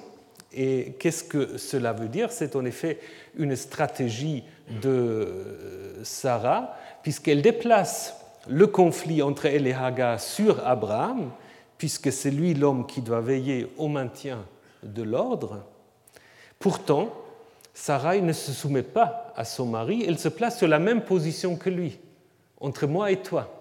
Et 0.52 0.96
qu'est-ce 1.00 1.24
que 1.24 1.58
cela 1.60 1.94
veut 1.94 2.08
dire? 2.08 2.32
C'est 2.32 2.56
en 2.56 2.66
effet 2.66 3.00
une 3.38 3.56
stratégie 3.56 4.44
de 4.82 6.00
Sarah, 6.04 6.76
puisqu'elle 7.04 7.44
déplace 7.44 8.16
le 8.48 8.66
conflit 8.66 9.22
entre 9.22 9.46
elle 9.46 9.68
et 9.68 9.74
Hagar 9.74 10.20
sur 10.20 10.66
Abraham, 10.66 11.30
puisque 11.78 12.12
c'est 12.12 12.32
lui 12.32 12.56
l'homme 12.56 12.88
qui 12.88 13.02
doit 13.02 13.22
veiller 13.22 13.72
au 13.78 13.88
maintien 13.88 14.44
de 14.84 15.04
l'ordre. 15.04 15.64
Pourtant, 16.60 17.10
Sarai 17.74 18.22
ne 18.22 18.34
se 18.34 18.52
soumet 18.52 18.84
pas 18.84 19.34
à 19.36 19.46
son 19.46 19.66
mari, 19.66 20.04
elle 20.08 20.20
se 20.20 20.28
place 20.28 20.58
sur 20.58 20.68
la 20.68 20.80
même 20.80 21.02
position 21.02 21.56
que 21.56 21.70
lui, 21.70 22.00
entre 22.60 22.88
moi 22.88 23.12
et 23.12 23.22
toi. 23.22 23.56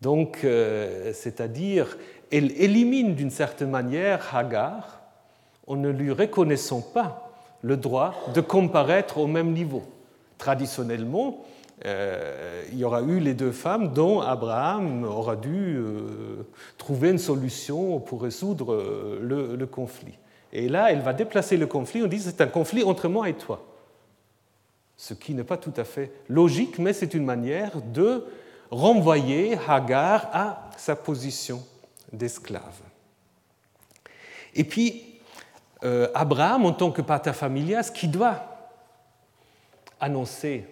Donc, 0.00 0.40
euh, 0.44 1.12
c'est-à-dire, 1.14 1.96
elle 2.30 2.52
élimine 2.60 3.14
d'une 3.14 3.30
certaine 3.30 3.70
manière 3.70 4.34
Hagar 4.34 5.00
en 5.66 5.76
ne 5.76 5.88
lui 5.88 6.12
reconnaissant 6.12 6.80
pas 6.80 7.32
le 7.62 7.76
droit 7.76 8.14
de 8.34 8.40
comparaître 8.40 9.18
au 9.18 9.26
même 9.26 9.52
niveau. 9.52 9.82
Traditionnellement, 10.38 11.44
euh, 11.84 12.64
il 12.72 12.78
y 12.78 12.84
aura 12.84 13.02
eu 13.02 13.18
les 13.18 13.34
deux 13.34 13.52
femmes 13.52 13.92
dont 13.92 14.20
Abraham 14.20 15.04
aura 15.04 15.36
dû 15.36 15.76
euh, 15.76 16.46
trouver 16.78 17.10
une 17.10 17.18
solution 17.18 18.00
pour 18.00 18.22
résoudre 18.22 18.72
euh, 18.72 19.56
le, 19.58 19.66
conflit. 19.66 20.18
Et 20.52 20.68
là, 20.68 20.90
elle 20.90 21.00
va 21.00 21.12
déplacer 21.12 21.58
le 21.58 21.66
conflit, 21.66 22.02
on 22.02 22.06
dit 22.06 22.18
c'est 22.18 22.40
un 22.40 22.46
conflit 22.46 22.82
entre 22.82 23.08
moi 23.08 23.28
et 23.28 23.34
toi. 23.34 23.62
Ce 24.96 25.12
qui 25.12 25.34
n'est 25.34 25.44
pas 25.44 25.58
tout 25.58 25.74
à 25.76 25.84
fait 25.84 26.10
logique, 26.30 26.78
mais 26.78 26.94
c'est 26.94 27.12
une 27.12 27.26
manière 27.26 27.82
de 27.82 28.24
renvoyer 28.70 29.58
Hagar 29.68 30.30
à 30.32 30.70
sa 30.78 30.96
position 30.96 31.62
d'esclave. 32.10 32.80
Et 34.54 34.64
puis, 34.64 35.20
Abraham, 36.14 36.64
en 36.64 36.72
tant 36.72 36.90
que 36.90 37.02
pater 37.02 37.34
familias, 37.34 37.90
qui 37.94 38.08
doit 38.08 38.42
annoncer 40.00 40.64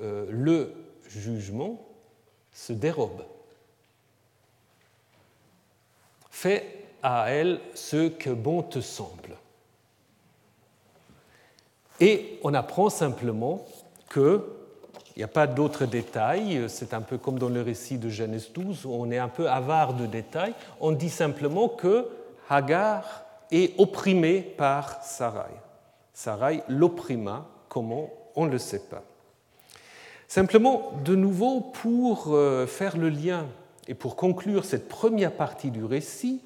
euh, 0.00 0.26
le 0.30 0.72
jugement 1.08 1.80
se 2.52 2.72
dérobe. 2.72 3.24
Fais 6.30 6.84
à 7.02 7.30
elle 7.30 7.60
ce 7.74 8.08
que 8.08 8.30
bon 8.30 8.62
te 8.62 8.80
semble. 8.80 9.36
Et 12.00 12.40
on 12.42 12.54
apprend 12.54 12.90
simplement 12.90 13.64
que 14.08 14.58
il 15.14 15.18
n'y 15.18 15.24
a 15.24 15.28
pas 15.28 15.46
d'autres 15.46 15.84
détails, 15.84 16.64
c'est 16.68 16.94
un 16.94 17.02
peu 17.02 17.18
comme 17.18 17.38
dans 17.38 17.50
le 17.50 17.60
récit 17.60 17.98
de 17.98 18.08
Genèse 18.08 18.50
12, 18.52 18.86
où 18.86 18.94
on 18.94 19.10
est 19.10 19.18
un 19.18 19.28
peu 19.28 19.48
avare 19.48 19.92
de 19.92 20.06
détails. 20.06 20.54
On 20.80 20.92
dit 20.92 21.10
simplement 21.10 21.68
que 21.68 22.08
Hagar 22.48 23.24
est 23.50 23.78
opprimée 23.78 24.40
par 24.40 25.02
Sarai. 25.04 25.52
Sarai 26.14 26.62
l'opprima, 26.66 27.46
comment 27.68 28.08
On 28.36 28.46
ne 28.46 28.52
le 28.52 28.58
sait 28.58 28.88
pas. 28.88 29.02
Simplement, 30.32 30.92
de 31.04 31.14
nouveau, 31.14 31.60
pour 31.60 32.28
euh, 32.28 32.66
faire 32.66 32.96
le 32.96 33.10
lien 33.10 33.48
et 33.86 33.92
pour 33.92 34.16
conclure 34.16 34.64
cette 34.64 34.88
première 34.88 35.32
partie 35.32 35.70
du 35.70 35.84
récit, 35.84 36.40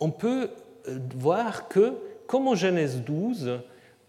on 0.00 0.10
peut 0.10 0.48
euh, 0.88 0.98
voir 1.16 1.68
que, 1.68 1.98
comme 2.26 2.48
en 2.48 2.54
Genèse 2.54 3.02
12, 3.02 3.60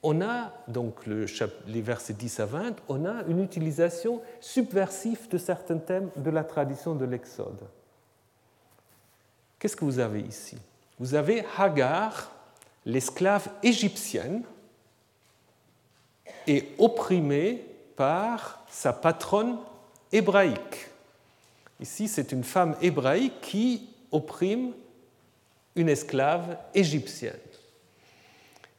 on 0.01 0.21
a, 0.21 0.53
donc 0.69 1.05
les 1.05 1.81
versets 1.81 2.13
10 2.13 2.39
à 2.39 2.45
20, 2.45 2.75
on 2.87 3.03
a 3.03 3.23
une 3.27 3.43
utilisation 3.43 4.21
subversive 4.39 5.27
de 5.27 5.37
certains 5.37 5.79
thèmes 5.79 6.09
de 6.15 6.29
la 6.29 6.45
tradition 6.45 6.95
de 6.95 7.03
l'Exode. 7.03 7.67
Qu'est-ce 9.59 9.75
que 9.75 9.83
vous 9.83 9.99
avez 9.99 10.21
ici? 10.21 10.57
Vous 10.99 11.15
avez 11.15 11.43
Hagar, 11.57 12.31
l'esclave 12.85 13.49
égyptienne, 13.61 14.43
et 16.47 16.69
opprimée 16.77 17.65
par 17.97 18.56
sa 18.69 18.93
patronne 18.93 19.57
hébraïque. 20.11 20.89
Ici, 21.79 22.07
c'est 22.07 22.31
une 22.31 22.43
femme 22.43 22.75
hébraïque 22.81 23.41
qui 23.41 23.89
opprime 24.11 24.73
une 25.75 25.89
esclave 25.89 26.57
égyptienne. 26.73 27.39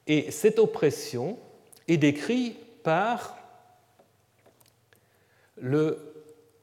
Et 0.06 0.30
cette 0.30 0.58
oppression 0.58 1.38
est 1.86 1.96
décrite 1.98 2.82
par 2.82 3.36
le 5.56 5.98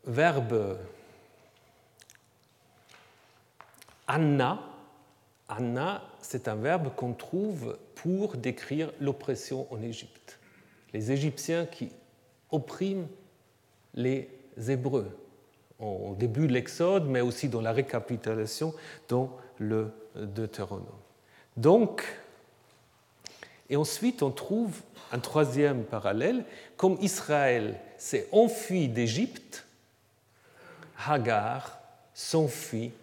verbe 0.05 0.77
Anna. 4.07 4.59
Anna, 5.47 6.03
c'est 6.21 6.47
un 6.47 6.55
verbe 6.55 6.93
qu'on 6.95 7.13
trouve 7.13 7.77
pour 7.95 8.35
décrire 8.35 8.91
l'oppression 8.99 9.71
en 9.71 9.81
Égypte. 9.81 10.39
Les 10.93 11.11
Égyptiens 11.11 11.65
qui 11.65 11.91
opprime 12.55 13.07
les 13.93 14.29
Hébreux 14.67 15.11
au 15.79 16.15
début 16.17 16.47
de 16.47 16.53
l'Exode, 16.53 17.05
mais 17.05 17.21
aussi 17.21 17.49
dans 17.49 17.61
la 17.61 17.73
récapitulation 17.73 18.73
dans 19.09 19.37
le 19.59 19.91
Deutéronome. 20.15 20.85
Donc, 21.57 22.05
et 23.69 23.75
ensuite 23.75 24.23
on 24.23 24.31
trouve 24.31 24.81
un 25.11 25.19
troisième 25.19 25.83
parallèle, 25.83 26.45
comme 26.77 26.97
Israël 27.01 27.79
s'est 27.97 28.27
enfui 28.31 28.87
d'Égypte, 28.87 29.65
Hagar 31.05 31.79
s'enfuit 32.13 32.93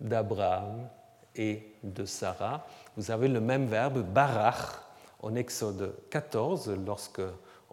d'Abraham 0.00 0.88
et 1.34 1.62
de 1.82 2.04
Sarah. 2.04 2.66
Vous 2.96 3.10
avez 3.10 3.28
le 3.28 3.40
même 3.40 3.66
verbe, 3.66 4.02
barach, 4.02 4.80
en 5.22 5.34
Exode 5.34 5.94
14, 6.10 6.70
lorsque 6.86 7.22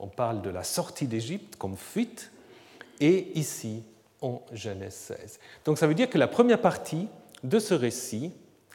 on 0.03 0.07
parle 0.07 0.41
de 0.41 0.49
la 0.49 0.63
sortie 0.63 1.07
d'Égypte 1.07 1.55
comme 1.55 1.77
fuite, 1.77 2.29
et 2.99 3.31
ici 3.39 3.83
en 4.21 4.41
Genèse 4.51 4.95
16. 4.95 5.39
Donc 5.63 5.77
ça 5.77 5.87
veut 5.87 5.93
dire 5.95 6.09
que 6.09 6.17
la 6.17 6.27
première 6.27 6.59
partie 6.59 7.07
de 7.41 7.57
ce 7.57 7.73
récit 7.73 8.33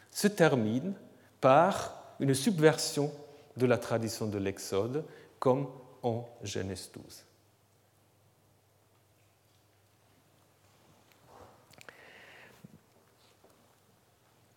se 0.09 0.27
termine 0.27 0.93
par 1.39 1.93
une 2.19 2.33
subversion 2.33 3.11
de 3.57 3.67
la 3.67 3.77
tradition 3.77 4.25
de 4.25 4.39
l'Exode, 4.39 5.03
comme 5.37 5.67
en 6.01 6.27
Genèse 6.43 6.89
12. 6.95 7.03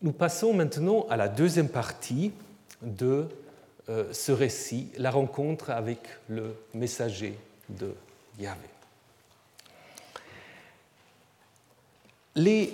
Nous 0.00 0.12
passons 0.12 0.54
maintenant 0.54 1.06
à 1.10 1.18
la 1.18 1.28
deuxième 1.28 1.68
partie 1.68 2.32
de 2.80 3.28
euh, 3.88 4.12
ce 4.12 4.32
récit, 4.32 4.90
la 4.96 5.10
rencontre 5.10 5.70
avec 5.70 5.98
le 6.28 6.54
messager 6.74 7.38
de 7.68 7.94
Yahvé. 8.38 8.68
Les 12.34 12.72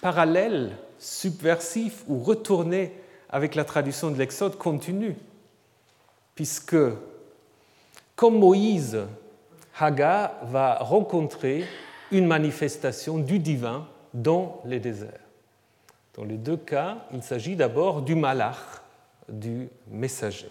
parallèle, 0.00 0.76
subversif 0.98 2.04
ou 2.08 2.18
retourné 2.18 2.92
avec 3.28 3.54
la 3.54 3.64
traduction 3.64 4.10
de 4.10 4.16
l'Exode 4.16 4.56
continue, 4.56 5.16
puisque 6.34 6.76
comme 8.16 8.38
Moïse, 8.38 8.98
Hagar 9.78 10.32
va 10.44 10.74
rencontrer 10.74 11.64
une 12.10 12.26
manifestation 12.26 13.18
du 13.18 13.38
divin 13.38 13.86
dans 14.12 14.60
les 14.64 14.80
déserts. 14.80 15.20
Dans 16.16 16.24
les 16.24 16.36
deux 16.36 16.56
cas, 16.56 16.98
il 17.14 17.22
s'agit 17.22 17.56
d'abord 17.56 18.02
du 18.02 18.14
malach, 18.14 18.79
du 19.28 19.68
messager. 19.90 20.50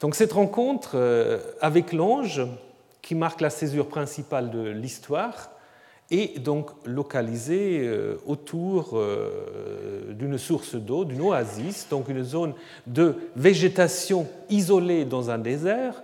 Donc 0.00 0.14
cette 0.14 0.32
rencontre 0.32 0.92
euh, 0.94 1.38
avec 1.60 1.92
l'ange, 1.92 2.42
qui 3.02 3.14
marque 3.14 3.40
la 3.40 3.50
césure 3.50 3.88
principale 3.88 4.50
de 4.50 4.68
l'histoire, 4.70 5.50
est 6.10 6.38
donc 6.38 6.70
localisée 6.86 7.82
euh, 7.82 8.16
autour 8.26 8.92
euh, 8.94 10.12
d'une 10.12 10.38
source 10.38 10.74
d'eau, 10.74 11.04
d'une 11.04 11.20
oasis, 11.20 11.86
donc 11.88 12.08
une 12.08 12.24
zone 12.24 12.54
de 12.86 13.14
végétation 13.36 14.26
isolée 14.48 15.04
dans 15.04 15.30
un 15.30 15.38
désert. 15.38 16.02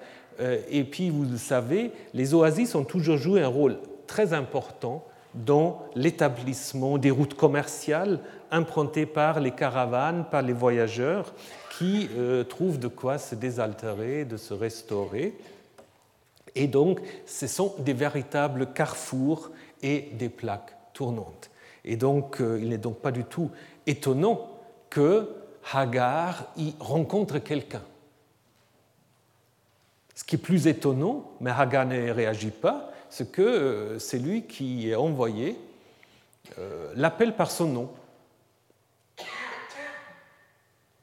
Et 0.70 0.84
puis, 0.84 1.08
vous 1.08 1.24
le 1.24 1.38
savez, 1.38 1.92
les 2.12 2.34
oasis 2.34 2.74
ont 2.74 2.84
toujours 2.84 3.16
joué 3.16 3.40
un 3.40 3.48
rôle 3.48 3.78
très 4.06 4.34
important 4.34 5.02
dans 5.36 5.82
l'établissement 5.94 6.98
des 6.98 7.10
routes 7.10 7.34
commerciales 7.34 8.20
empruntées 8.50 9.06
par 9.06 9.40
les 9.40 9.50
caravanes, 9.50 10.24
par 10.30 10.42
les 10.42 10.52
voyageurs, 10.52 11.32
qui 11.78 12.08
euh, 12.16 12.44
trouvent 12.44 12.78
de 12.78 12.88
quoi 12.88 13.18
se 13.18 13.34
désaltérer, 13.34 14.24
de 14.24 14.36
se 14.36 14.54
restaurer. 14.54 15.36
Et 16.54 16.68
donc, 16.68 17.00
ce 17.26 17.46
sont 17.46 17.74
des 17.80 17.92
véritables 17.92 18.72
carrefours 18.72 19.50
et 19.82 20.08
des 20.12 20.30
plaques 20.30 20.74
tournantes. 20.94 21.50
Et 21.84 21.96
donc, 21.96 22.40
euh, 22.40 22.58
il 22.60 22.70
n'est 22.70 22.78
donc 22.78 22.98
pas 22.98 23.12
du 23.12 23.24
tout 23.24 23.50
étonnant 23.86 24.48
que 24.88 25.28
Hagar 25.72 26.46
y 26.56 26.74
rencontre 26.80 27.38
quelqu'un. 27.38 27.82
Ce 30.14 30.24
qui 30.24 30.36
est 30.36 30.38
plus 30.38 30.66
étonnant, 30.66 31.30
mais 31.40 31.50
Hagar 31.50 31.84
ne 31.84 32.10
réagit 32.10 32.50
pas, 32.50 32.90
c'est 33.16 33.32
que 33.32 33.40
euh, 33.40 33.98
c'est 33.98 34.18
lui 34.18 34.42
qui 34.42 34.90
est 34.90 34.94
envoyé 34.94 35.56
l'appelle 36.94 37.34
par 37.34 37.50
son 37.50 37.66
nom. 37.66 37.90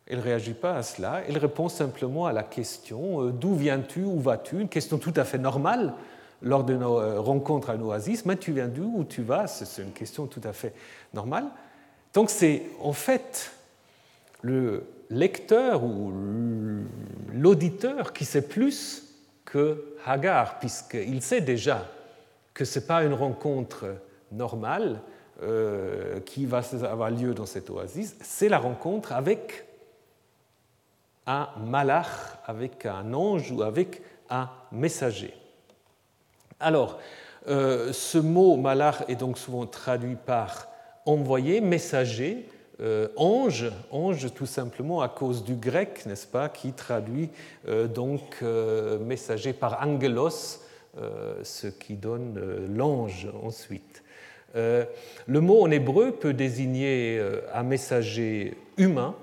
Elle 0.06 0.20
ne 0.20 0.24
réagit 0.24 0.54
pas 0.54 0.76
à 0.76 0.84
cela, 0.84 1.24
elle 1.28 1.40
répond 1.40 1.70
simplement 1.70 2.28
à 2.28 2.32
la 2.32 2.44
question 2.44 3.24
euh, 3.24 3.32
d'où 3.32 3.56
viens-tu, 3.56 4.04
où 4.04 4.20
vas-tu? 4.20 4.60
Une 4.60 4.70
question 4.70 5.00
tout 5.00 5.14
à 5.16 5.24
fait 5.24 5.40
normale 5.40 5.96
lors 6.44 6.64
de 6.64 6.76
nos 6.76 7.00
euh, 7.00 7.20
rencontres 7.20 7.72
à 7.72 7.76
l'oasis, 7.76 8.26
mais 8.28 8.36
tu 8.38 8.52
viens 8.52 8.68
d'où, 8.68 8.94
où 8.96 9.04
tu 9.06 9.24
vas? 9.24 9.48
C'est 9.48 9.82
une 9.82 9.92
question 9.92 10.28
tout 10.28 10.42
à 10.44 10.54
fait 10.54 10.76
normale. 11.16 11.46
Donc 12.14 12.30
c'est 12.30 12.62
en 12.80 12.94
fait 12.94 13.54
le 14.44 14.86
lecteur 15.10 15.84
ou 15.84 16.14
l'auditeur 17.34 18.14
qui 18.14 18.26
sait 18.26 18.48
plus 18.48 19.04
que 19.46 19.96
Hagar, 20.06 20.60
puisqu'il 20.60 21.24
sait 21.24 21.42
déjà 21.42 21.90
que 22.54 22.66
ce 22.66 22.80
n'est 22.80 22.86
pas 22.86 23.04
une 23.04 23.14
rencontre 23.14 23.86
normale 24.32 25.02
euh, 25.42 26.20
qui 26.20 26.46
va 26.46 26.62
avoir 26.84 27.10
lieu 27.10 27.34
dans 27.34 27.46
cette 27.46 27.70
oasis, 27.70 28.16
c'est 28.22 28.50
la 28.50 28.60
rencontre 28.60 29.14
avec 29.14 29.66
un 31.26 31.50
malach, 31.66 32.08
avec 32.46 32.86
un 32.86 33.14
ange 33.14 33.52
ou 33.52 33.64
avec 33.64 34.02
un 34.30 34.50
messager. 34.72 35.34
Alors, 36.60 37.00
euh, 37.48 37.92
ce 37.92 38.18
mot 38.18 38.56
malach 38.58 39.04
est 39.08 39.16
donc 39.16 39.38
souvent 39.38 39.66
traduit 39.66 40.16
par 40.16 40.68
envoyé, 41.06 41.62
messager, 41.62 42.48
euh, 42.80 43.08
ange, 43.18 43.72
ange 43.92 44.34
tout 44.34 44.46
simplement 44.46 45.02
à 45.02 45.10
cause 45.10 45.44
du 45.44 45.56
grec, 45.56 46.06
n'est-ce 46.06 46.28
pas, 46.28 46.48
qui 46.48 46.74
traduit 46.74 47.30
donc 47.94 48.42
messager 49.02 49.54
par 49.54 49.82
angelos, 49.86 50.63
ce 51.44 51.68
qui 51.68 51.96
donne 51.96 52.40
l'ange 52.76 53.28
ensuite. 53.44 54.04
le 54.54 54.88
mot 55.28 55.64
en 55.64 55.72
hébreu 55.72 56.12
peut 56.12 56.34
désigner 56.34 57.20
un 57.54 57.64
messager 57.64 58.56
humain, 58.78 59.16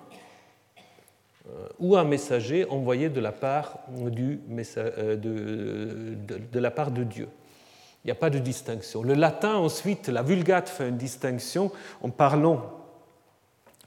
euh, 1.50 1.68
ou 1.78 1.96
un 1.96 2.04
messager 2.04 2.66
envoyé 2.68 3.08
de 3.08 3.18
la 3.20 3.32
part, 3.32 3.78
euh, 3.98 5.16
de, 5.16 6.14
de, 6.52 6.58
la 6.58 6.70
part 6.70 6.90
de 6.90 7.02
Dieu. 7.02 7.28
Il 8.04 8.08
n'y 8.08 8.10
a 8.10 8.16
pas 8.16 8.30
de 8.30 8.38
distinction. 8.38 9.02
Le 9.02 9.14
latin, 9.14 9.54
ensuite, 9.54 10.08
la 10.08 10.22
Vulgate 10.22 10.68
fait 10.68 10.88
une 10.88 10.98
distinction 10.98 11.72
en 12.02 12.10
parlant 12.10 12.70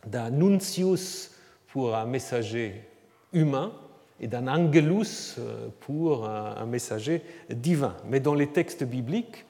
d'un 0.05 0.31
nuncius 0.31 1.31
pour 1.67 1.95
un 1.95 2.05
messager 2.05 2.83
humain 3.31 3.71
et 4.19 4.27
d'un 4.27 4.47
angelus 4.47 5.35
euh, 5.39 5.67
pour 5.79 6.27
un 6.27 6.65
messager 6.65 7.21
divin. 7.49 7.95
Mais 8.07 8.19
dans 8.19 8.35
les 8.35 8.47
textes 8.47 8.83
bibliques, 8.83 9.45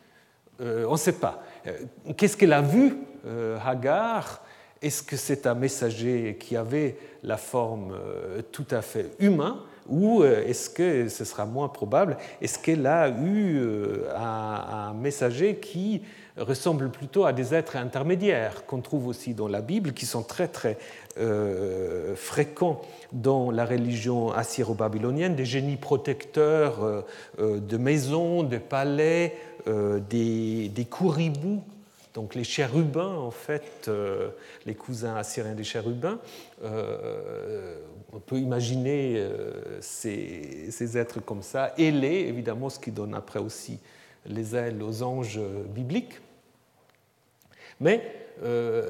on 0.59 0.91
ne 0.93 0.97
sait 0.97 1.19
pas. 1.19 1.43
Qu'est-ce 2.15 2.37
qu'elle 2.37 2.53
a 2.53 2.61
vu, 2.61 2.95
Hagar? 3.65 4.43
Est-ce 4.83 5.01
que 5.01 5.15
c'est 5.15 5.47
un 5.47 5.53
messager 5.53 6.37
qui 6.37 6.57
avait 6.57 6.97
la 7.23 7.37
forme 7.37 7.93
euh, 7.93 8.41
tout 8.51 8.67
à 8.69 8.81
fait 8.81 9.11
humaine 9.17 9.55
ou 9.87 10.21
euh, 10.21 10.45
est-ce 10.47 10.69
que 10.69 11.09
ce 11.09 11.25
sera 11.25 11.45
moins 11.45 11.67
probable? 11.67 12.17
Est-ce 12.41 12.59
qu'elle 12.59 12.87
a 12.87 13.09
eu 13.09 13.57
euh, 13.57 14.09
un, 14.15 14.93
messager 14.93 15.55
qui 15.55 16.01
ressemble 16.37 16.89
plutôt 16.89 17.25
à 17.25 17.33
des 17.33 17.53
êtres 17.53 17.75
intermédiaires 17.75 18.65
qu'on 18.65 18.81
trouve 18.81 19.07
aussi 19.07 19.33
dans 19.33 19.47
la 19.47 19.61
Bible, 19.61 19.93
qui 19.93 20.05
sont 20.05 20.23
très 20.23 20.47
très 20.47 20.77
fréquents 22.15 22.81
dans 23.11 23.51
la 23.51 23.65
religion 23.65 24.31
assyro-babylonienne, 24.31 25.35
des 25.35 25.45
génies 25.45 25.77
protecteurs 25.77 27.05
de 27.37 27.77
maisons, 27.77 28.41
de 28.41 28.57
palais, 28.57 29.35
des, 29.67 30.69
des 30.69 30.85
couribous 30.85 31.61
donc 32.13 32.35
les 32.35 32.43
chérubins, 32.43 33.15
en 33.15 33.31
fait, 33.31 33.87
euh, 33.87 34.29
les 34.65 34.75
cousins 34.75 35.15
assyriens 35.15 35.55
des 35.55 35.63
chérubins, 35.63 36.19
euh, 36.63 37.75
on 38.13 38.19
peut 38.19 38.37
imaginer 38.37 39.15
euh, 39.17 39.81
ces, 39.81 40.97
êtres 40.97 41.21
comme 41.21 41.41
ça, 41.41 41.73
ailés, 41.77 42.25
évidemment, 42.27 42.69
ce 42.69 42.79
qui 42.79 42.91
donne 42.91 43.15
après 43.15 43.39
aussi 43.39 43.79
les 44.27 44.55
ailes 44.55 44.83
aux 44.83 45.01
anges 45.01 45.39
bibliques. 45.73 46.21
Mais 47.79 48.01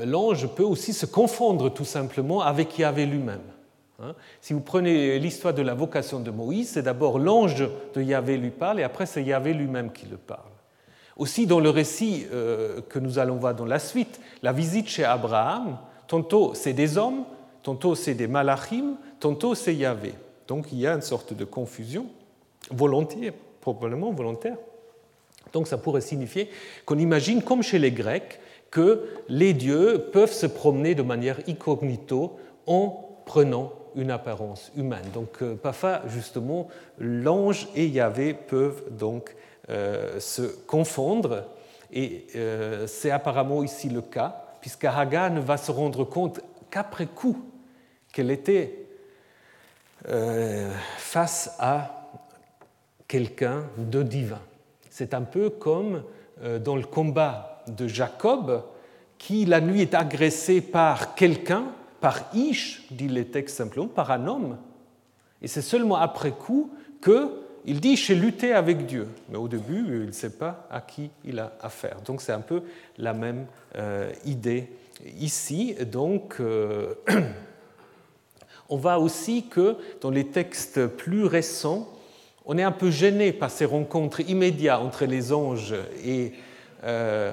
l'ange 0.06 0.48
peut 0.54 0.64
aussi 0.64 0.94
se 0.94 1.06
confondre 1.06 1.74
tout 1.74 1.86
simplement 1.86 2.42
avec 2.42 2.78
Yahvé 2.78 3.06
lui-même. 3.06 3.42
Hein. 4.02 4.16
si 4.42 4.54
vous 4.54 4.60
prenez 4.60 5.20
l'histoire 5.20 5.54
de 5.54 5.62
la 5.62 5.74
vocation 5.74 6.20
de 6.20 6.32
Moïse, 6.32 6.72
c'est 6.72 6.82
d'abord 6.82 7.20
l'ange 7.20 7.68
de 7.94 8.02
Yahvé 8.02 8.38
lui 8.38 8.50
parle 8.50 8.80
et 8.80 8.84
après 8.84 9.06
c'est 9.06 9.24
Yahvé 9.24 9.54
lui-même 9.54 9.92
qui 9.92 10.06
le 10.08 10.18
parle. 10.18 10.53
Aussi 11.18 11.46
dans 11.46 11.60
le 11.60 11.70
récit 11.70 12.26
euh, 12.32 12.82
que 12.90 13.00
nous 13.00 13.20
allons 13.20 13.36
voir 13.36 13.56
dans 13.56 13.66
la 13.66 13.80
suite, 13.80 14.20
la 14.42 14.52
visite 14.52 14.88
chez 14.88 15.04
Abraham, 15.04 15.78
tantôt 16.08 16.54
c'est 16.56 16.74
des 16.74 16.98
hommes, 16.98 17.26
tantôt 17.62 17.96
c'est 17.96 18.16
des 18.16 18.28
malachim, 18.28 18.96
tantôt 19.20 19.56
c'est 19.56 19.76
Yahvé. 19.76 20.14
Donc 20.48 20.72
il 20.72 20.80
y 20.80 20.88
a 20.88 20.94
une 20.94 21.02
sorte 21.02 21.34
de 21.34 21.46
confusion, 21.46 22.08
volontaire, 22.72 23.34
probablement 23.62 24.12
volontaire. 24.12 24.58
Donc 25.52 25.68
ça 25.68 25.78
pourrait 25.78 26.02
signifier 26.02 26.50
qu'on 26.86 26.98
imagine, 26.98 27.44
comme 27.44 27.62
chez 27.62 27.80
les 27.80 27.92
Grecs, 27.92 28.40
que 28.72 29.08
les 29.30 29.54
dieux 29.54 30.10
peuvent 30.12 30.34
se 30.34 30.48
promener 30.48 30.96
de 30.96 31.04
manière 31.04 31.40
incognito 31.48 32.40
en 32.66 33.10
prenant 33.26 33.72
une 33.96 34.10
apparence 34.10 34.72
humaine. 34.76 35.06
Donc 35.14 35.42
euh, 35.42 35.56
parfois, 35.56 36.02
justement, 36.08 36.68
l'ange 36.98 37.68
et 37.76 37.86
Yahvé 37.86 38.34
peuvent 38.34 38.84
donc 38.90 39.36
se 39.68 40.42
confondre. 40.66 41.46
Et 41.92 42.26
euh, 42.36 42.88
c'est 42.88 43.12
apparemment 43.12 43.64
ici 43.64 43.88
le 43.90 44.02
cas, 44.02 44.44
puisque 44.62 44.86
Hagar 44.86 45.30
ne 45.30 45.40
va 45.40 45.58
se 45.58 45.72
rendre 45.72 46.04
compte 46.04 46.42
qu'après 46.72 47.06
coup 47.06 47.38
qu'elle 48.12 48.32
était 48.32 48.88
euh, 50.10 50.72
face 50.98 51.56
à 51.60 52.10
quelqu'un 53.08 53.66
de 53.78 54.02
divin. 54.02 54.42
C'est 54.90 55.14
un 55.14 55.22
peu 55.22 55.50
comme 55.50 56.04
dans 56.66 56.76
le 56.76 56.84
combat 56.84 57.64
de 57.68 57.88
Jacob, 57.88 58.64
qui 59.18 59.46
la 59.46 59.62
nuit 59.62 59.82
est 59.82 59.94
agressé 59.94 60.62
par 60.62 61.16
quelqu'un, 61.16 61.66
par 62.02 62.20
Ish, 62.34 62.86
dit 62.92 63.08
les 63.08 63.26
textes 63.26 63.56
simplement, 63.56 63.88
par 63.88 64.12
un 64.12 64.28
homme. 64.28 64.58
Et 65.42 65.48
c'est 65.48 65.62
seulement 65.62 65.96
après 65.96 66.32
coup 66.32 66.72
que 67.02 67.43
il 67.66 67.80
dit 67.80 67.96
j'ai 67.96 68.16
lutté 68.16 68.54
avec 68.54 68.86
Dieu, 68.86 69.08
mais 69.30 69.38
au 69.38 69.48
début, 69.48 69.86
il 69.88 70.08
ne 70.08 70.12
sait 70.12 70.32
pas 70.32 70.68
à 70.70 70.82
qui 70.82 71.10
il 71.24 71.40
a 71.40 71.54
affaire. 71.62 72.02
Donc 72.06 72.22
c'est 72.22 72.32
un 72.32 72.42
peu 72.42 72.64
la 72.98 73.14
même 73.14 73.46
euh, 73.76 74.12
idée 74.26 74.70
ici. 75.18 75.76
Donc 75.92 76.38
euh, 76.40 76.94
on 78.70 78.78
voit 78.78 79.00
aussi 79.00 79.48
que 79.48 79.78
dans 80.02 80.10
les 80.10 80.28
textes 80.28 80.88
plus 80.88 81.26
récents, 81.26 81.90
on 82.46 82.58
est 82.58 82.64
un 82.64 82.72
peu 82.72 82.92
gêné 82.92 83.32
par 83.32 83.50
ces 83.50 83.66
rencontres 83.66 84.20
immédiates 84.22 84.82
entre 84.82 85.06
les 85.06 85.32
anges 85.32 85.76
et, 86.04 86.34
euh, 86.84 87.32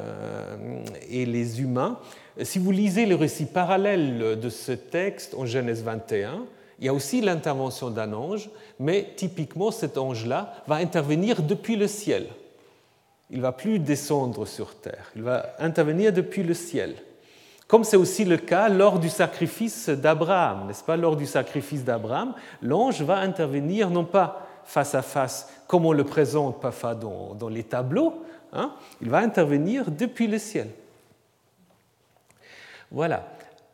et 1.10 1.26
les 1.26 1.60
humains, 1.60 1.98
si 2.42 2.58
vous 2.58 2.70
lisez 2.70 3.06
le 3.06 3.16
récit 3.16 3.46
parallèle 3.46 4.38
de 4.40 4.48
ce 4.48 4.72
texte 4.72 5.34
en 5.34 5.46
Genèse 5.46 5.82
21, 5.82 6.46
il 6.80 6.86
y 6.86 6.88
a 6.88 6.94
aussi 6.94 7.20
l'intervention 7.20 7.90
d'un 7.90 8.12
ange, 8.14 8.48
mais 8.78 9.12
typiquement 9.14 9.70
cet 9.70 9.98
ange-là 9.98 10.54
va 10.66 10.76
intervenir 10.76 11.42
depuis 11.42 11.76
le 11.76 11.86
ciel. 11.86 12.26
Il 13.30 13.36
ne 13.36 13.42
va 13.42 13.52
plus 13.52 13.78
descendre 13.78 14.46
sur 14.46 14.74
terre, 14.74 15.12
il 15.14 15.22
va 15.22 15.54
intervenir 15.58 16.12
depuis 16.12 16.42
le 16.42 16.54
ciel. 16.54 16.96
Comme 17.68 17.84
c'est 17.84 17.96
aussi 17.96 18.24
le 18.24 18.36
cas 18.36 18.68
lors 18.68 18.98
du 18.98 19.08
sacrifice 19.08 19.88
d'Abraham, 19.90 20.66
n'est-ce 20.66 20.82
pas? 20.82 20.96
Lors 20.96 21.14
du 21.14 21.26
sacrifice 21.26 21.84
d'Abraham, 21.84 22.34
l'ange 22.62 23.02
va 23.02 23.18
intervenir 23.18 23.90
non 23.90 24.04
pas 24.04 24.48
face 24.64 24.94
à 24.94 25.02
face 25.02 25.48
comme 25.66 25.86
on 25.86 25.92
le 25.92 26.02
présente 26.02 26.60
parfois 26.60 26.96
dans, 26.96 27.48
les 27.48 27.62
tableaux, 27.62 28.24
hein, 28.52 28.72
il 29.00 29.08
va 29.08 29.18
intervenir 29.18 29.88
depuis 29.92 30.26
le 30.26 30.38
ciel. 30.38 30.68
Voilà. 32.90 33.24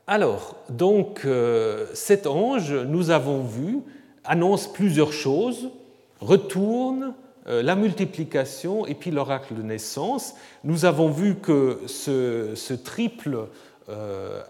Alors, 0.09 0.54
donc, 0.70 1.22
euh, 1.24 1.86
cet 1.92 2.28
ange, 2.28 2.72
nous 2.72 3.11
avons 3.11 3.42
vu, 3.42 3.80
annonce 4.24 4.72
plusieurs 4.72 5.12
choses, 5.12 5.70
retourne, 6.20 7.14
euh, 7.48 7.61
la 7.61 7.74
multiplication 7.74 8.86
et 8.86 8.94
puis 8.94 9.11
l'oracle 9.11 9.54
de 9.57 9.62
naissance. 9.62 10.34
Nous 10.62 10.84
avons 10.84 11.11
vu 11.11 11.34
que 11.34 11.80
ce 11.86 12.72
triple 12.74 13.48
euh, 13.88 14.42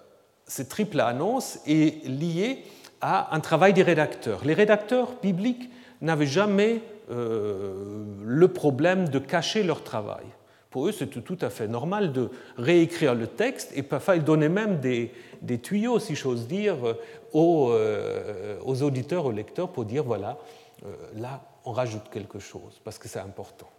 cette 0.46 0.68
triple 0.68 1.00
annonce 1.00 1.58
est 1.66 2.06
liée 2.06 2.62
à 3.00 3.34
un 3.34 3.40
travail 3.40 3.72
des 3.72 3.82
rédacteurs. 3.82 4.44
Les 4.44 4.54
rédacteurs 4.54 5.14
bibliques 5.20 5.70
n'avaient 6.00 6.26
jamais 6.26 6.82
le 7.08 8.48
problème 8.48 9.08
de 9.08 9.18
cacher 9.18 9.64
leur 9.64 9.82
travail. 9.82 10.24
Pour 10.76 10.88
eux, 10.88 10.92
c'était 10.92 11.22
tout 11.22 11.38
à 11.40 11.48
fait 11.48 11.68
normal 11.68 12.12
de 12.12 12.28
réécrire 12.58 13.14
le 13.14 13.26
texte 13.26 13.72
et 13.74 13.82
parfois 13.82 14.16
ils 14.16 14.22
donnaient 14.22 14.50
même 14.50 14.78
des, 14.78 15.10
tuyaux, 15.62 15.98
si 15.98 16.14
j'ose 16.14 16.46
dire, 16.46 16.76
aux, 17.32 17.70
euh, 17.70 18.58
aux, 18.62 18.82
auditeurs, 18.82 19.24
aux 19.24 19.32
lecteurs 19.32 19.70
pour 19.70 19.86
dire 19.86 20.04
voilà, 20.04 20.36
là, 21.14 21.40
on 21.64 21.72
rajoute 21.72 22.10
quelque 22.10 22.38
chose 22.38 22.78
parce 22.84 22.98
que 22.98 23.08
c'est 23.08 23.20
important. 23.20 23.70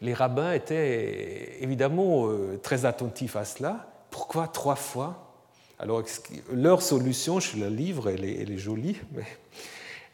Les 0.00 0.14
rabbins 0.14 0.54
étaient 0.54 1.62
évidemment 1.62 2.30
très 2.62 2.86
attentifs 2.86 3.36
à 3.36 3.44
cela 3.44 3.90
pourquoi 4.10 4.48
trois 4.48 4.76
fois? 4.76 5.34
Alors, 5.78 6.02
leur 6.50 6.80
solution, 6.80 7.40
je 7.40 7.58
la 7.58 7.68
livre, 7.68 8.08
elle 8.08 8.24
est, 8.24 8.40
elle 8.40 8.52
est 8.52 8.56
jolie, 8.56 8.96
mais 9.12 9.26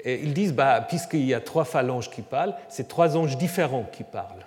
ils 0.04 0.34
disent, 0.34 0.52
bah, 0.52 0.80
puisqu'il 0.80 1.26
y 1.26 1.32
a 1.32 1.40
trois 1.40 1.64
phalanges 1.64 2.10
qui 2.10 2.22
parlent, 2.22 2.56
c'est 2.68 2.88
trois 2.88 3.16
anges 3.16 3.38
différents 3.38 3.86
qui 3.92 4.02
parlent. 4.02 4.45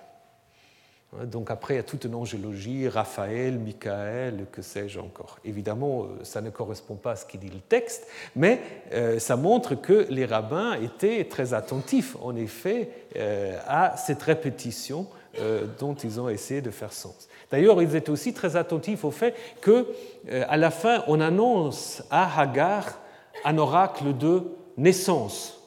Hein, 1.12 1.26
donc 1.26 1.50
après, 1.50 1.74
il 1.74 1.76
y 1.78 1.80
a 1.80 1.84
toute 1.84 2.04
une 2.04 2.14
angélogie, 2.14 2.88
Raphaël, 2.88 3.58
Michael, 3.58 4.46
que 4.52 4.62
sais-je 4.62 5.00
encore. 5.00 5.38
Évidemment, 5.44 6.04
euh, 6.04 6.24
ça 6.24 6.40
ne 6.40 6.50
correspond 6.50 6.94
pas 6.94 7.12
à 7.12 7.16
ce 7.16 7.26
qui 7.26 7.38
dit 7.38 7.50
le 7.50 7.60
texte, 7.60 8.06
mais 8.36 8.60
euh, 8.92 9.18
ça 9.18 9.36
montre 9.36 9.74
que 9.74 10.06
les 10.10 10.24
rabbins 10.24 10.74
étaient 10.74 11.24
très 11.24 11.52
attentifs, 11.54 12.16
en 12.22 12.36
effet, 12.36 12.90
euh, 13.16 13.58
à 13.66 13.96
cette 13.96 14.22
répétition 14.22 15.06
dont 15.78 15.94
ils 15.94 16.20
ont 16.20 16.28
essayé 16.28 16.60
de 16.60 16.72
faire 16.72 16.92
sens. 16.92 17.28
D'ailleurs, 17.52 17.80
ils 17.80 17.94
étaient 17.94 18.10
aussi 18.10 18.34
très 18.34 18.56
attentifs 18.56 19.04
au 19.04 19.12
fait 19.12 19.36
que, 19.60 19.86
à 20.28 20.56
la 20.56 20.72
fin, 20.72 21.04
on 21.06 21.20
annonce 21.20 22.02
à 22.10 22.40
Hagar 22.40 22.98
un 23.44 23.56
oracle 23.56 24.16
de 24.18 24.42
naissance. 24.76 25.59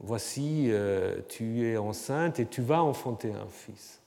Voici, 0.00 0.66
euh, 0.68 1.16
tu 1.28 1.66
es 1.66 1.76
enceinte 1.76 2.38
et 2.38 2.46
tu 2.46 2.60
vas 2.60 2.82
enfanter 2.82 3.32
un 3.32 3.48
fils. 3.50 4.00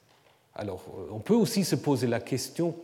Alors, 0.55 0.83
euh, 0.97 1.07
on 1.11 1.19
peut 1.19 1.33
aussi 1.33 1.63
se 1.63 1.75
poser 1.75 2.07
la 2.07 2.19
question 2.19 2.75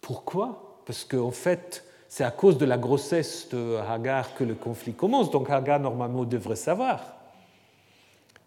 pourquoi? 0.00 0.80
Parce 0.84 1.04
qu'en 1.04 1.30
fait, 1.30 1.84
c'est 2.08 2.24
à 2.24 2.30
cause 2.30 2.58
de 2.58 2.66
la 2.66 2.76
grossesse 2.76 3.48
de 3.50 3.76
Hagar 3.88 4.34
que 4.34 4.44
le 4.44 4.54
conflit 4.54 4.92
commence. 4.92 5.30
Donc 5.30 5.48
Hagar, 5.48 5.80
normalement, 5.80 6.24
devrait 6.24 6.56
savoir 6.56 7.14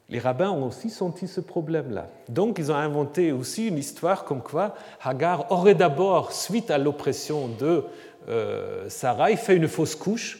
les 0.10 0.20
rabbins 0.20 0.52
ont 0.52 0.68
aussi 0.68 0.90
senti 0.90 1.28
ce 1.28 1.42
problème-là. 1.42 2.08
Donc 2.30 2.58
ils 2.60 2.72
ont 2.72 2.76
inventé 2.76 3.32
aussi 3.32 3.68
une 3.68 3.78
histoire 3.78 4.24
comme 4.24 4.42
quoi 4.42 4.76
Hagar 5.02 5.52
aurait 5.52 5.76
d'abord, 5.76 6.32
suite 6.32 6.72
à 6.72 6.78
l'oppression 6.78 7.50
de 7.60 7.84
euh, 8.30 8.90
Sarah, 8.90 9.36
fait 9.36 9.56
une 9.56 9.68
fausse 9.68 9.96
couche. 9.96 10.40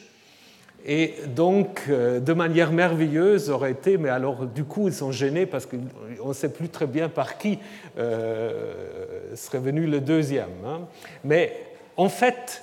Et 0.86 1.14
donc, 1.34 1.82
euh, 1.88 2.20
de 2.20 2.32
manière 2.32 2.72
merveilleuse, 2.72 3.50
aurait 3.50 3.72
été, 3.72 3.98
mais 3.98 4.08
alors 4.08 4.46
du 4.46 4.64
coup, 4.64 4.88
ils 4.88 4.94
sont 4.94 5.12
gênés 5.12 5.44
parce 5.44 5.66
qu'on 5.66 6.28
ne 6.28 6.32
sait 6.32 6.50
plus 6.50 6.68
très 6.68 6.86
bien 6.86 7.08
par 7.08 7.36
qui 7.36 7.58
euh, 7.98 9.34
serait 9.34 9.58
venu 9.58 9.86
le 9.86 10.00
deuxième. 10.00 10.48
Hein. 10.64 10.80
Mais 11.24 11.52
en 11.96 12.08
fait, 12.08 12.62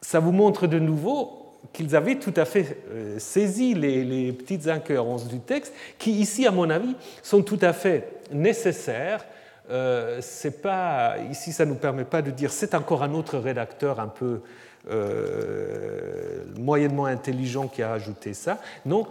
ça 0.00 0.20
vous 0.20 0.32
montre 0.32 0.66
de 0.66 0.78
nouveau 0.78 1.42
qu'ils 1.72 1.96
avaient 1.96 2.16
tout 2.16 2.34
à 2.36 2.44
fait 2.44 2.76
euh, 2.90 3.18
saisi 3.18 3.74
les, 3.74 4.32
petites 4.32 4.68
incohérences 4.68 5.28
du 5.28 5.40
texte, 5.40 5.72
qui 5.98 6.12
ici, 6.12 6.46
à 6.46 6.50
mon 6.50 6.68
avis, 6.70 6.94
sont 7.22 7.42
tout 7.42 7.58
à 7.62 7.72
fait 7.72 8.08
nécessaires. 8.32 9.24
Euh, 9.70 10.20
pas, 10.62 11.16
ici, 11.30 11.52
ça 11.52 11.64
ne 11.64 11.70
nous 11.70 11.76
permet 11.76 12.04
pas 12.04 12.20
de 12.20 12.30
dire 12.30 12.52
c'est 12.52 12.74
encore 12.74 13.02
un 13.02 13.14
autre 13.14 13.38
rédacteur 13.38 14.00
un 14.00 14.08
peu 14.08 14.40
euh, 14.90 16.44
moyennement 16.56 17.06
intelligent 17.06 17.68
qui 17.68 17.82
a 17.82 17.92
ajouté 17.92 18.34
ça. 18.34 18.60
Non, 18.84 19.06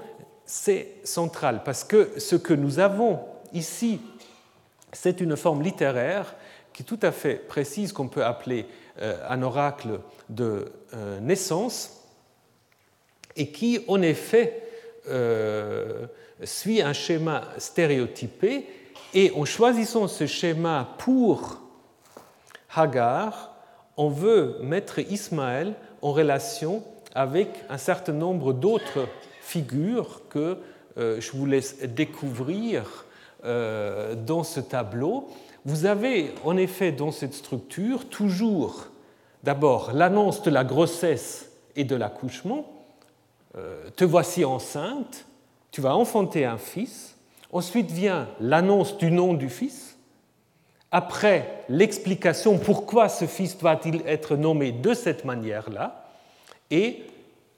c'est 0.45 0.95
central, 1.03 1.61
parce 1.63 1.83
que 1.83 2.19
ce 2.19 2.35
que 2.35 2.53
nous 2.53 2.79
avons 2.79 3.19
ici, 3.53 4.01
c'est 4.91 5.21
une 5.21 5.37
forme 5.37 5.61
littéraire 5.61 6.35
qui 6.73 6.83
est 6.83 6.85
tout 6.85 6.99
à 7.01 7.11
fait 7.11 7.35
précise, 7.35 7.93
qu'on 7.93 8.07
peut 8.07 8.23
appeler 8.25 8.65
un 8.99 9.41
oracle 9.41 9.99
de 10.29 10.71
naissance 11.21 12.01
et 13.35 13.51
qui, 13.51 13.83
en 13.87 14.01
effet, 14.01 14.61
euh, 15.07 16.05
suit 16.43 16.81
un 16.81 16.93
schéma 16.93 17.43
stéréotypé. 17.57 18.67
Et 19.13 19.31
en 19.35 19.45
choisissant 19.45 20.07
ce 20.07 20.25
schéma 20.25 20.95
pour 20.97 21.59
Hagar, 22.73 23.50
on 23.97 24.09
veut 24.09 24.57
mettre 24.61 24.99
Ismaël 24.99 25.73
en 26.01 26.11
relation 26.11 26.83
avec 27.13 27.49
un 27.69 27.77
certain 27.77 28.13
nombre 28.13 28.53
d'autres 28.53 29.07
figures 29.41 30.21
que 30.29 30.57
euh, 30.97 31.19
je 31.19 31.31
vous 31.31 31.45
laisse 31.45 31.79
découvrir 31.81 33.05
euh, 33.43 34.15
dans 34.15 34.43
ce 34.43 34.59
tableau. 34.59 35.27
Vous 35.65 35.85
avez 35.85 36.33
en 36.43 36.57
effet 36.57 36.91
dans 36.91 37.11
cette 37.11 37.33
structure 37.33 38.07
toujours 38.09 38.87
d'abord 39.43 39.91
l'annonce 39.93 40.41
de 40.43 40.51
la 40.51 40.63
grossesse 40.63 41.51
et 41.75 41.83
de 41.83 41.95
l'accouchement, 41.95 42.65
euh, 43.57 43.89
te 43.95 44.03
voici 44.03 44.45
enceinte, 44.45 45.25
tu 45.71 45.81
vas 45.81 45.95
enfanter 45.95 46.45
un 46.45 46.57
fils. 46.57 47.17
Ensuite 47.51 47.91
vient 47.91 48.27
l'annonce 48.39 48.97
du 48.97 49.11
nom 49.11 49.33
du 49.33 49.49
fils. 49.49 49.90
Après, 50.91 51.63
l'explication 51.69 52.57
pourquoi 52.57 53.07
ce 53.07 53.25
fils 53.25 53.57
doit-il 53.57 54.03
être 54.05 54.35
nommé 54.35 54.73
de 54.73 54.93
cette 54.93 55.23
manière-là. 55.23 56.05
Et 56.69 57.03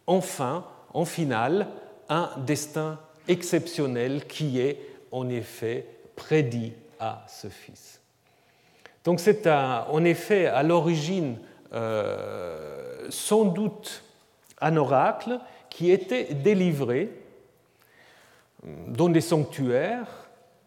enfin, 0.06 0.66
en 0.94 1.06
finale, 1.06 1.68
un 2.10 2.30
destin 2.38 3.00
exceptionnel 3.28 4.28
qui 4.28 4.60
est 4.60 4.78
en 5.12 5.30
effet 5.30 5.88
prédit 6.16 6.74
à 7.00 7.26
ce 7.28 7.48
fils. 7.48 8.02
Donc 9.04 9.20
c'est 9.20 9.48
en 9.48 10.04
effet 10.04 10.46
à 10.46 10.64
l'origine 10.64 11.38
euh, 11.74 13.08
sans 13.10 13.46
doute 13.46 14.04
un 14.62 14.78
oracle 14.78 15.40
qui 15.70 15.92
étaient 15.92 16.34
délivrés 16.34 17.10
dans 18.64 19.10
des 19.10 19.22
sanctuaires 19.22 20.23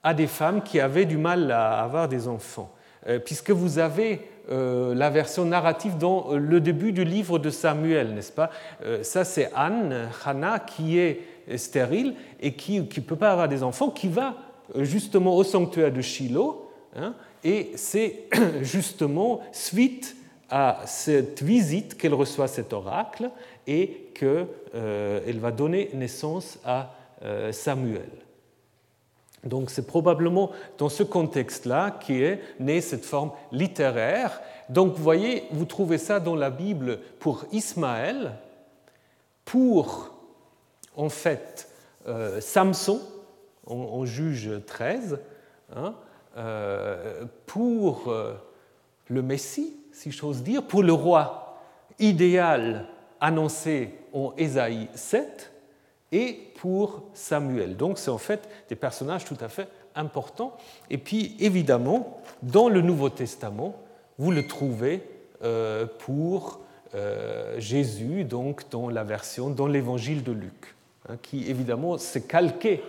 à 0.06 0.14
des 0.14 0.28
femmes 0.28 0.62
qui 0.62 0.78
avaient 0.78 1.04
du 1.04 1.16
mal 1.16 1.50
à 1.50 1.82
avoir 1.82 2.08
des 2.08 2.28
enfants. 2.28 2.72
Euh, 3.08 3.18
puisque 3.18 3.50
vous 3.50 3.80
avez 3.80 4.20
euh, 4.52 4.94
la 4.94 5.10
version 5.10 5.44
narrative 5.44 5.98
dans 5.98 6.34
le 6.34 6.60
début 6.60 6.92
du 6.92 7.04
livre 7.04 7.40
de 7.40 7.50
Samuel, 7.50 8.14
n'est-ce 8.14 8.30
pas? 8.30 8.50
Euh, 8.84 9.02
Ça, 9.02 9.24
c'est 9.24 9.50
Anne, 9.52 10.08
Hannah, 10.24 10.60
qui 10.60 11.00
est 11.00 11.22
stérile 11.56 12.14
et 12.40 12.52
qui 12.52 12.78
ne 12.78 12.84
peut 12.84 13.16
pas 13.16 13.32
avoir 13.32 13.48
des 13.48 13.64
enfants, 13.64 13.90
qui 13.90 14.06
va 14.06 14.34
justement 14.76 15.34
au 15.34 15.42
sanctuaire 15.42 15.92
de 15.92 16.00
Shiloh. 16.00 16.70
Hein, 16.96 17.14
et 17.42 17.72
c'est 17.74 18.28
justement 18.62 19.40
suite 19.50 20.16
à 20.50 20.82
cette 20.86 21.42
visite 21.42 21.96
qu'elle 21.96 22.14
reçoit 22.14 22.46
cet 22.46 22.72
oracle 22.72 23.30
et 23.66 24.10
qu'elle 24.14 24.46
euh, 24.76 25.32
va 25.34 25.50
donner 25.50 25.90
naissance 25.94 26.60
à 26.64 26.92
euh, 27.24 27.50
Samuel. 27.50 28.25
Donc 29.44 29.70
c'est 29.70 29.86
probablement 29.86 30.50
dans 30.78 30.88
ce 30.88 31.02
contexte-là 31.02 31.98
qu'est 32.04 32.40
née 32.58 32.80
cette 32.80 33.04
forme 33.04 33.30
littéraire. 33.52 34.40
Donc 34.68 34.94
vous 34.94 35.02
voyez, 35.02 35.44
vous 35.52 35.64
trouvez 35.64 35.98
ça 35.98 36.20
dans 36.20 36.34
la 36.34 36.50
Bible 36.50 36.98
pour 37.20 37.44
Ismaël, 37.52 38.32
pour 39.44 40.14
en 40.96 41.08
fait 41.08 41.68
euh, 42.08 42.40
Samson, 42.40 43.00
on, 43.68 44.04
juge 44.04 44.50
13, 44.64 45.18
hein, 45.74 45.94
pour 47.46 48.14
le 49.08 49.22
Messie, 49.22 49.76
si 49.92 50.10
j'ose 50.10 50.42
dire, 50.42 50.62
pour 50.62 50.82
le 50.82 50.92
roi 50.92 51.58
idéal 51.98 52.86
annoncé 53.20 53.94
en 54.12 54.32
Ésaïe 54.36 54.88
7 54.94 55.52
et 56.12 56.52
pour 56.60 57.02
Samuel. 57.14 57.76
Donc 57.76 57.98
c'est 57.98 58.10
en 58.10 58.18
fait 58.18 58.48
des 58.68 58.76
personnages 58.76 59.24
tout 59.24 59.36
à 59.40 59.48
fait 59.48 59.68
importants. 59.94 60.56
Et 60.90 60.98
puis 60.98 61.36
évidemment, 61.40 62.22
dans 62.42 62.68
le 62.68 62.80
Nouveau 62.80 63.08
Testament, 63.08 63.76
vous 64.18 64.30
le 64.30 64.46
trouvez 64.46 65.02
euh, 65.42 65.86
pour 65.98 66.60
euh, 66.94 67.58
Jésus, 67.58 68.24
donc 68.24 68.70
dans 68.70 68.88
la 68.88 69.04
version, 69.04 69.50
dans 69.50 69.66
l'évangile 69.66 70.22
de 70.22 70.32
Luc, 70.32 70.74
hein, 71.08 71.16
qui 71.20 71.50
évidemment 71.50 71.98
s'est 71.98 72.22
calqué 72.22 72.82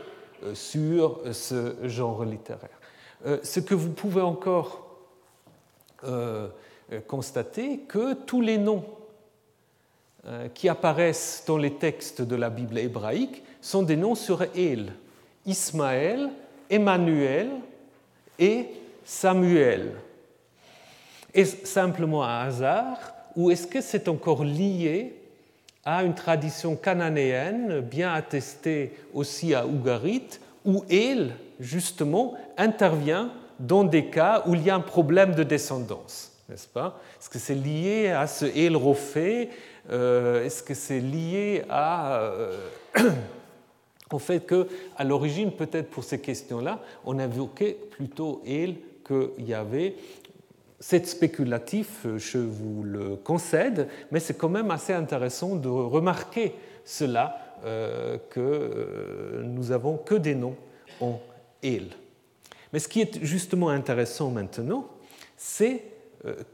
euh, 0.43 0.53
sur 0.53 1.21
ce 1.31 1.75
genre 1.83 2.23
littéraire. 2.23 2.69
ce 3.43 3.59
que 3.59 3.73
vous 3.73 3.91
pouvez 3.91 4.21
encore 4.21 4.83
constater, 7.07 7.79
que 7.79 8.13
tous 8.13 8.41
les 8.41 8.59
noms 8.59 8.85
qui 10.53 10.67
apparaissent 10.69 11.43
dans 11.47 11.57
les 11.57 11.73
textes 11.73 12.21
de 12.21 12.35
la 12.35 12.49
Bible 12.49 12.77
hébraïque 12.77 13.43
sont 13.61 13.83
des 13.83 13.95
noms 13.95 14.15
sur 14.15 14.43
El, 14.55 14.93
Ismaël, 15.45 16.29
Emmanuel 16.69 17.49
et 18.37 18.67
Samuel. 19.05 19.93
Est-ce 21.33 21.65
simplement 21.65 22.23
un 22.23 22.47
hasard 22.47 23.13
ou 23.35 23.51
est-ce 23.51 23.67
que 23.67 23.81
c'est 23.81 24.07
encore 24.07 24.43
lié 24.43 25.13
à 25.85 26.03
une 26.03 26.15
tradition 26.15 26.75
cananéenne 26.75 27.79
bien 27.79 28.13
attestée 28.13 28.91
aussi 29.13 29.53
à 29.53 29.65
Ougarit 29.65 30.39
où 30.65 30.83
El, 30.89 31.35
justement, 31.59 32.33
intervient 32.57 33.31
dans 33.59 33.85
des 33.85 34.07
cas 34.07 34.43
où 34.45 34.55
il 34.55 34.63
y 34.63 34.69
a 34.69 34.75
un 34.75 34.81
problème 34.81 35.33
de 35.33 35.43
descendance, 35.43 36.33
n'est-ce 36.49 36.67
pas? 36.67 36.99
Est-ce 37.19 37.29
que 37.29 37.39
c'est 37.39 37.55
lié 37.55 38.09
à 38.09 38.27
ce 38.27 38.45
El 38.45 38.75
euh, 39.89 40.45
Est-ce 40.45 40.63
que 40.63 40.73
c'est 40.73 40.99
lié 40.99 41.63
euh, 41.69 42.57
au 44.11 44.19
fait 44.19 44.45
que, 44.45 44.67
à 44.97 45.03
l'origine, 45.03 45.51
peut-être 45.51 45.89
pour 45.89 46.03
ces 46.03 46.19
questions-là, 46.19 46.81
on 47.05 47.19
invoquait 47.19 47.77
plutôt 47.91 48.41
El 48.45 48.75
qu'il 49.05 49.47
y 49.47 49.53
avait 49.53 49.95
c'est 50.79 51.07
spéculatif, 51.07 52.05
je 52.17 52.37
vous 52.37 52.83
le 52.83 53.15
concède, 53.15 53.87
mais 54.11 54.19
c'est 54.19 54.35
quand 54.35 54.49
même 54.49 54.69
assez 54.69 54.93
intéressant 54.93 55.55
de 55.55 55.69
remarquer 55.69 56.53
cela, 56.85 57.47
euh, 57.65 58.17
que 58.29 59.41
nous 59.43 59.71
avons 59.71 59.97
que 59.97 60.13
des 60.13 60.35
noms 60.35 60.55
en 61.01 61.19
il. 61.63 61.89
Mais 62.71 62.77
ce 62.77 62.87
qui 62.87 63.01
est 63.01 63.23
justement 63.23 63.69
intéressant 63.69 64.29
maintenant, 64.29 64.87
c'est 65.35 65.81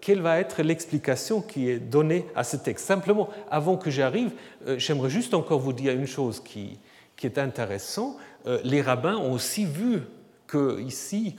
quelle 0.01 0.21
va 0.21 0.39
être 0.39 0.61
l'explication 0.61 1.41
qui 1.41 1.69
est 1.69 1.79
donnée 1.79 2.25
à 2.35 2.43
ce 2.43 2.57
texte? 2.57 2.85
Simplement, 2.85 3.29
avant 3.49 3.77
que 3.77 3.89
j'arrive, 3.89 4.31
j'aimerais 4.77 5.09
juste 5.09 5.33
encore 5.33 5.59
vous 5.59 5.73
dire 5.73 5.93
une 5.93 6.07
chose 6.07 6.39
qui, 6.39 6.79
est 7.23 7.37
intéressante. 7.37 8.17
Les 8.65 8.81
rabbins 8.81 9.15
ont 9.15 9.31
aussi 9.31 9.65
vu 9.65 10.01
que 10.47 10.81
ici, 10.81 11.37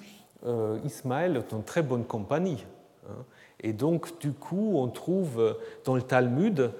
Ismaël 0.85 1.37
est 1.37 1.53
en 1.53 1.61
très 1.61 1.83
bonne 1.83 2.05
compagnie. 2.05 2.65
Hein. 3.09 3.25
Et 3.65 3.73
donc, 3.73 4.19
du 4.21 4.33
coup, 4.33 4.79
on 4.79 4.89
trouve 4.89 5.41
euh, 5.41 5.55
dans 5.85 5.95
le 5.95 6.03
Talmud 6.03 6.71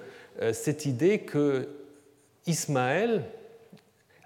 euh, 0.41 0.53
cette 0.53 0.85
idée 0.85 1.19
que 1.19 1.67
Ismaël 2.45 3.23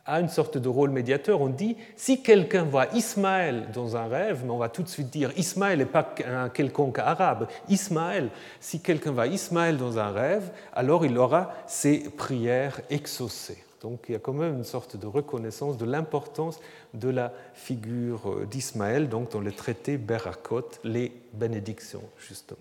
a 0.09 0.19
une 0.19 0.29
sorte 0.29 0.57
de 0.57 0.67
rôle 0.67 0.89
médiateur. 0.89 1.39
On 1.41 1.49
dit, 1.49 1.77
si 1.95 2.21
quelqu'un 2.21 2.63
voit 2.63 2.87
Ismaël 2.93 3.67
dans 3.73 3.95
un 3.95 4.07
rêve, 4.07 4.41
mais 4.43 4.51
on 4.51 4.57
va 4.57 4.69
tout 4.69 4.83
de 4.83 4.89
suite 4.89 5.09
dire, 5.09 5.31
Ismaël 5.37 5.79
n'est 5.79 5.85
pas 5.85 6.15
un 6.25 6.49
quelconque 6.49 6.99
arabe, 6.99 7.47
Ismaël, 7.69 8.29
si 8.59 8.81
quelqu'un 8.81 9.11
voit 9.11 9.27
Ismaël 9.27 9.77
dans 9.77 9.99
un 9.99 10.11
rêve, 10.11 10.51
alors 10.73 11.05
il 11.05 11.17
aura 11.17 11.53
ses 11.67 12.09
prières 12.09 12.81
exaucées. 12.89 13.63
Donc 13.81 14.05
il 14.09 14.13
y 14.13 14.15
a 14.15 14.19
quand 14.19 14.33
même 14.33 14.55
une 14.55 14.63
sorte 14.63 14.97
de 14.97 15.07
reconnaissance 15.07 15.77
de 15.77 15.85
l'importance 15.85 16.59
de 16.93 17.09
la 17.09 17.31
figure 17.53 18.29
euh, 18.29 18.45
d'Ismaël, 18.45 19.07
donc 19.07 19.31
dans 19.31 19.39
le 19.39 19.51
traité 19.51 19.97
Berakot, 19.97 20.69
les 20.83 21.13
bénédictions, 21.33 22.03
justement. 22.17 22.57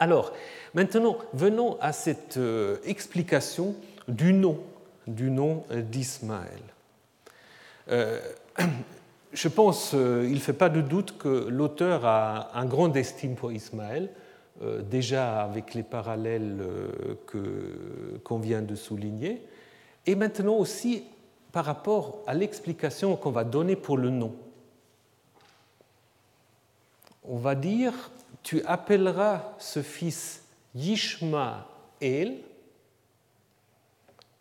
Alors, 0.00 0.32
maintenant, 0.74 1.16
venons 1.32 1.76
à 1.80 1.92
cette 1.92 2.38
euh, 2.38 2.78
explication 2.84 3.74
du 4.08 4.32
nom, 4.32 4.58
du 5.06 5.30
nom 5.30 5.64
euh, 5.70 5.82
d'Ismaël. 5.82 6.62
je 9.32 9.48
pense, 9.48 9.92
il 9.92 10.34
ne 10.34 10.38
fait 10.38 10.52
pas 10.52 10.68
de 10.68 10.80
doute 10.80 11.18
que 11.18 11.48
l'auteur 11.48 12.06
a 12.06 12.56
un 12.56 12.64
grand 12.64 12.94
estime 12.96 13.34
pour 13.34 13.50
Ismaël, 13.50 14.08
déjà 14.88 15.42
avec 15.42 15.74
les 15.74 15.82
parallèles 15.82 16.64
qu'on 17.26 18.38
vient 18.38 18.62
de 18.62 18.76
souligner, 18.76 19.42
et 20.06 20.14
maintenant 20.14 20.54
aussi 20.54 21.04
par 21.50 21.64
rapport 21.64 22.22
à 22.26 22.34
l'explication 22.34 23.16
qu'on 23.16 23.30
va 23.30 23.44
donner 23.44 23.76
pour 23.76 23.98
le 23.98 24.10
nom. 24.10 24.34
On 27.24 27.36
va 27.36 27.54
dire, 27.54 27.92
tu 28.42 28.62
appelleras 28.64 29.54
ce 29.58 29.82
fils 29.82 30.42
Yishmael, 30.74 32.38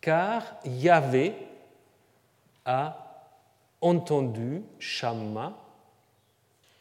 car 0.01 0.43
Yahvé 0.65 1.33
a 2.65 2.97
entendu, 3.79 4.63
Shamma, 4.79 5.53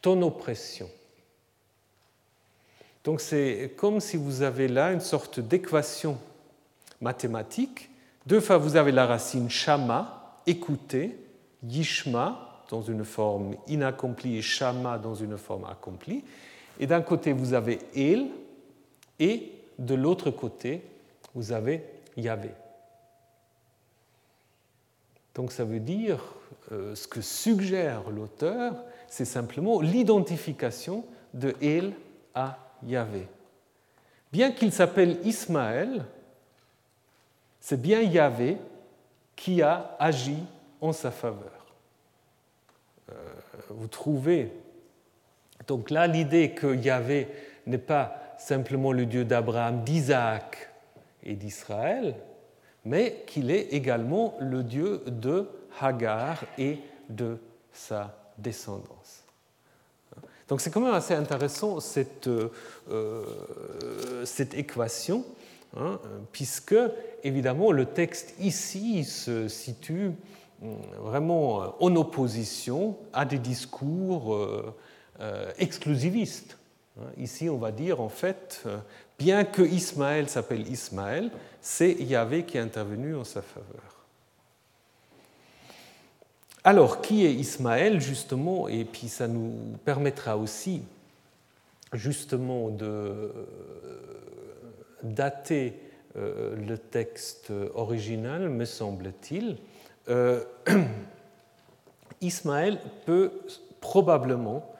ton 0.01 0.21
oppression. 0.21 0.89
Donc 3.03 3.21
c'est 3.21 3.73
comme 3.77 3.99
si 3.99 4.17
vous 4.17 4.41
avez 4.41 4.67
là 4.67 4.91
une 4.91 4.99
sorte 4.99 5.39
d'équation 5.39 6.17
mathématique 6.99 7.91
deux 8.25 8.39
fois, 8.39 8.57
vous 8.57 8.75
avez 8.75 8.91
la 8.91 9.07
racine 9.07 9.49
shama, 9.49 10.37
écouter, 10.45 11.17
yishma, 11.63 12.63
dans 12.69 12.81
une 12.81 13.03
forme 13.03 13.55
inaccomplie, 13.67 14.37
et 14.37 14.41
shama 14.41 14.97
dans 14.97 15.15
une 15.15 15.37
forme 15.37 15.65
accomplie. 15.65 16.23
Et 16.79 16.87
d'un 16.87 17.01
côté, 17.01 17.33
vous 17.33 17.53
avez 17.53 17.79
el, 17.95 18.27
et 19.19 19.51
de 19.79 19.95
l'autre 19.95 20.29
côté, 20.29 20.83
vous 21.33 21.51
avez 21.51 21.83
Yahvé. 22.15 22.51
Donc 25.35 25.51
ça 25.51 25.63
veut 25.63 25.79
dire, 25.79 26.19
euh, 26.71 26.95
ce 26.95 27.07
que 27.07 27.21
suggère 27.21 28.09
l'auteur, 28.09 28.83
c'est 29.07 29.25
simplement 29.25 29.81
l'identification 29.81 31.05
de 31.33 31.55
El 31.61 31.93
à 32.33 32.57
Yahvé. 32.83 33.27
Bien 34.31 34.51
qu'il 34.51 34.71
s'appelle 34.71 35.17
Ismaël, 35.23 36.05
c'est 37.59 37.81
bien 37.81 38.01
Yahvé 38.01 38.57
qui 39.35 39.61
a 39.61 39.95
agi 39.99 40.37
en 40.79 40.93
sa 40.93 41.11
faveur. 41.11 41.65
Euh, 43.09 43.13
vous 43.69 43.87
trouvez 43.87 44.51
donc 45.67 45.89
là 45.89 46.07
l'idée 46.07 46.51
que 46.51 46.75
Yahvé 46.75 47.27
n'est 47.67 47.77
pas 47.77 48.35
simplement 48.37 48.91
le 48.91 49.05
Dieu 49.05 49.25
d'Abraham, 49.25 49.83
d'Isaac 49.83 50.69
et 51.23 51.35
d'Israël, 51.35 52.15
mais 52.85 53.23
qu'il 53.27 53.51
est 53.51 53.73
également 53.73 54.35
le 54.39 54.63
Dieu 54.63 55.03
de 55.07 55.47
Hagar 55.79 56.43
et 56.57 56.79
de 57.09 57.37
sa 57.71 58.17
descendance. 58.37 59.23
Donc 60.47 60.61
c'est 60.61 60.69
quand 60.69 60.81
même 60.81 60.93
assez 60.93 61.13
intéressant 61.13 61.79
cette, 61.79 62.27
euh, 62.27 63.25
cette 64.25 64.53
équation 64.53 65.23
Hein, 65.77 65.99
puisque 66.33 66.75
évidemment 67.23 67.71
le 67.71 67.85
texte 67.85 68.33
ici 68.41 69.05
se 69.05 69.47
situe 69.47 70.11
hum, 70.61 70.75
vraiment 70.99 71.63
euh, 71.63 71.67
en 71.79 71.95
opposition 71.95 72.97
à 73.13 73.23
des 73.23 73.39
discours 73.39 74.33
euh, 74.33 74.75
euh, 75.21 75.49
exclusivistes. 75.59 76.57
Hein, 76.99 77.05
ici, 77.17 77.49
on 77.49 77.57
va 77.57 77.71
dire 77.71 78.01
en 78.01 78.09
fait, 78.09 78.65
bien 79.21 79.43
que 79.43 79.61
Ismaël 79.61 80.27
s'appelle 80.27 80.67
Ismaël, 80.67 81.29
c'est 81.61 81.93
Yahvé 81.93 82.43
qui 82.43 82.57
est 82.57 82.61
intervenu 82.61 83.15
en 83.15 83.23
sa 83.23 83.43
faveur. 83.43 84.07
Alors, 86.63 87.01
qui 87.01 87.23
est 87.25 87.33
Ismaël 87.33 88.01
justement? 88.01 88.67
Et 88.67 88.83
puis 88.83 89.09
ça 89.09 89.27
nous 89.27 89.77
permettra 89.85 90.37
aussi 90.37 90.81
justement 91.93 92.69
de 92.69 93.31
dater 95.03 95.79
euh, 96.17 96.55
le 96.55 96.79
texte 96.79 97.53
original, 97.75 98.49
me 98.49 98.65
semble-t-il, 98.65 99.57
euh, 100.09 100.43
Ismaël 102.21 102.79
peut 103.05 103.31
probablement, 103.81 104.73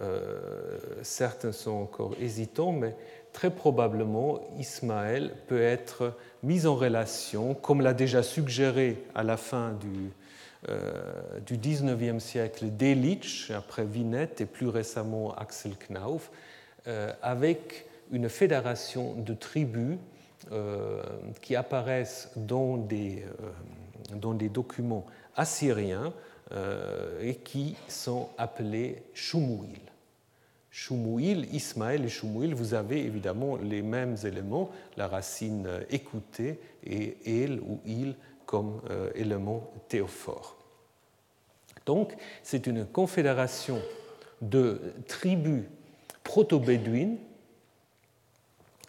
euh, 0.00 0.78
certains 1.02 1.52
sont 1.52 1.72
encore 1.72 2.14
hésitants, 2.20 2.72
mais 2.72 2.96
très 3.34 3.50
probablement 3.50 4.40
Ismaël 4.58 5.34
peut 5.48 5.60
être 5.60 6.16
mis 6.42 6.66
en 6.66 6.74
relation, 6.74 7.52
comme 7.52 7.82
l'a 7.82 7.92
déjà 7.92 8.22
suggéré 8.22 9.04
à 9.14 9.22
la 9.22 9.36
fin 9.36 9.72
du, 9.72 10.10
19e 11.50 12.20
siècle 12.20 12.66
Delitzsch, 12.70 13.50
après 13.50 13.84
Vinette 13.84 14.40
et 14.40 14.46
plus 14.46 14.68
récemment 14.68 15.34
Axel 15.34 15.72
Knauf, 15.76 16.30
avec 17.20 17.84
une 18.12 18.30
fédération 18.30 19.14
de 19.14 19.34
tribus 19.34 19.98
qui 21.42 21.54
apparaissent 21.54 22.30
dans 22.36 22.78
des, 22.78 23.24
des 24.12 24.48
documents 24.48 25.04
assyriens 25.36 26.14
et 27.20 27.34
qui 27.34 27.76
sont 27.88 28.30
appelés 28.38 29.02
Shumuil. 29.12 29.80
Shumuil, 30.74 31.48
Ismaël 31.52 32.04
et 32.04 32.08
Shumuil, 32.08 32.52
vous 32.52 32.74
avez 32.74 32.98
évidemment 32.98 33.56
les 33.56 33.80
mêmes 33.80 34.16
éléments, 34.24 34.72
la 34.96 35.06
racine 35.06 35.68
écoutée 35.88 36.58
et 36.84 37.16
el 37.44 37.60
ou 37.60 37.78
il 37.86 38.16
comme 38.44 38.80
euh, 38.90 39.08
élément 39.14 39.70
théophore. 39.86 40.56
Donc, 41.86 42.16
c'est 42.42 42.66
une 42.66 42.84
confédération 42.84 43.80
de 44.42 44.80
tribus 45.06 45.62
proto-bédouines 46.24 47.18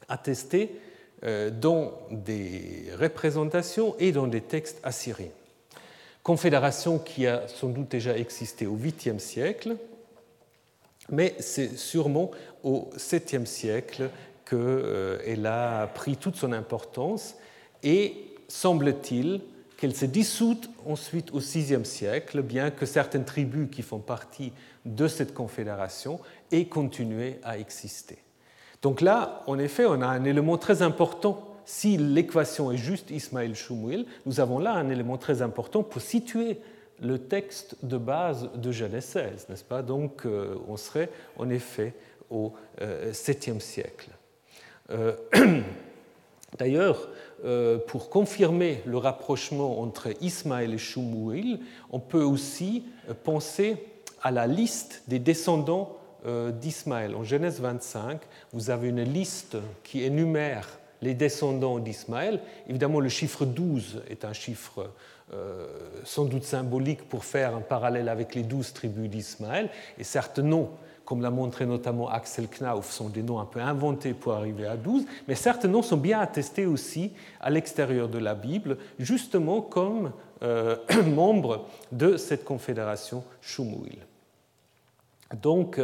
attestées 0.09 0.79
euh, 1.23 1.51
dans 1.51 1.99
des 2.09 2.89
représentations 2.99 3.95
et 3.99 4.11
dans 4.11 4.25
des 4.25 4.41
textes 4.41 4.79
assyriens. 4.81 5.29
Confédération 6.23 6.97
qui 6.97 7.27
a 7.27 7.47
sans 7.47 7.69
doute 7.69 7.89
déjà 7.89 8.17
existé 8.17 8.65
au 8.65 8.75
8e 8.75 9.19
siècle, 9.19 9.77
mais 11.09 11.35
c'est 11.39 11.77
sûrement 11.77 12.31
au 12.63 12.89
7e 12.97 13.45
siècle 13.45 14.09
qu'elle 14.45 14.59
euh, 14.59 15.83
a 15.83 15.87
pris 15.87 16.17
toute 16.17 16.35
son 16.35 16.51
importance 16.51 17.35
et 17.83 18.35
semble-t-il 18.47 19.41
qu'elle 19.77 19.95
s'est 19.95 20.07
dissoute 20.07 20.69
ensuite 20.85 21.31
au 21.33 21.39
VIe 21.39 21.85
siècle, 21.85 22.41
bien 22.41 22.71
que 22.71 22.85
certaines 22.85 23.25
tribus 23.25 23.67
qui 23.71 23.81
font 23.81 23.99
partie 23.99 24.53
de 24.85 25.07
cette 25.07 25.33
confédération 25.33 26.19
aient 26.51 26.65
continué 26.65 27.39
à 27.43 27.57
exister. 27.57 28.17
Donc 28.81 29.01
là, 29.01 29.43
en 29.47 29.57
effet, 29.59 29.85
on 29.85 30.01
a 30.01 30.07
un 30.07 30.23
élément 30.23 30.57
très 30.57 30.81
important. 30.81 31.55
Si 31.65 31.97
l'équation 31.97 32.71
est 32.71 32.77
juste 32.77 33.09
Ismaël 33.09 33.55
Shumuel, 33.55 34.05
nous 34.25 34.39
avons 34.39 34.59
là 34.59 34.73
un 34.73 34.89
élément 34.89 35.17
très 35.17 35.41
important 35.41 35.83
pour 35.83 36.01
situer 36.01 36.59
le 37.01 37.19
texte 37.19 37.77
de 37.83 37.97
base 37.97 38.49
de 38.55 38.71
Genèse 38.71 39.05
16, 39.05 39.47
n'est-ce 39.49 39.63
pas? 39.63 39.81
Donc 39.81 40.25
euh, 40.25 40.55
on 40.67 40.77
serait 40.77 41.09
en 41.37 41.49
effet 41.49 41.93
au 42.29 42.53
7e 42.79 43.57
euh, 43.57 43.59
siècle. 43.59 44.09
Euh, 44.91 45.15
d'ailleurs, 46.57 47.09
pour 47.87 48.09
confirmer 48.09 48.81
le 48.85 48.97
rapprochement 48.97 49.81
entre 49.81 50.09
Ismaël 50.21 50.73
et 50.73 50.77
Shumuel, 50.79 51.59
on 51.91 51.99
peut 51.99 52.23
aussi 52.23 52.85
penser 53.23 53.77
à 54.23 54.31
la 54.31 54.47
liste 54.47 55.03
des 55.07 55.19
descendants 55.19 55.97
d'Ismaël. 56.59 57.13
En 57.13 57.23
Genèse 57.23 57.59
25, 57.59 58.19
vous 58.51 58.71
avez 58.71 58.87
une 58.87 59.03
liste 59.03 59.57
qui 59.83 60.01
énumère 60.01 60.79
les 61.03 61.13
descendants 61.13 61.77
d'Ismaël. 61.77 62.41
Évidemment, 62.67 62.99
le 62.99 63.09
chiffre 63.09 63.45
12 63.45 64.01
est 64.09 64.25
un 64.25 64.33
chiffre 64.33 64.89
sans 66.03 66.25
doute 66.25 66.43
symbolique 66.43 67.09
pour 67.09 67.25
faire 67.25 67.55
un 67.55 67.61
parallèle 67.61 68.09
avec 68.09 68.35
les 68.35 68.43
douze 68.43 68.73
tribus 68.73 69.09
d'Ismaël. 69.09 69.69
Et 69.97 70.03
certes, 70.03 70.39
noms, 70.39 70.69
comme 71.05 71.21
l'a 71.21 71.29
montré 71.29 71.65
notamment 71.65 72.09
Axel 72.09 72.47
Knauf, 72.47 72.91
sont 72.91 73.09
des 73.09 73.23
noms 73.23 73.39
un 73.39 73.45
peu 73.45 73.59
inventés 73.59 74.13
pour 74.13 74.33
arriver 74.33 74.65
à 74.65 74.75
12, 74.75 75.05
mais 75.27 75.35
certains 75.35 75.67
noms 75.67 75.83
sont 75.83 75.97
bien 75.97 76.19
attestés 76.19 76.65
aussi 76.65 77.13
à 77.39 77.49
l'extérieur 77.49 78.09
de 78.09 78.17
la 78.17 78.33
Bible, 78.33 78.77
justement 78.99 79.61
comme 79.61 80.11
euh, 80.43 80.75
membres 81.05 81.67
de 81.91 82.17
cette 82.17 82.43
confédération 82.43 83.23
Shumuil. 83.41 83.99
Donc, 85.41 85.79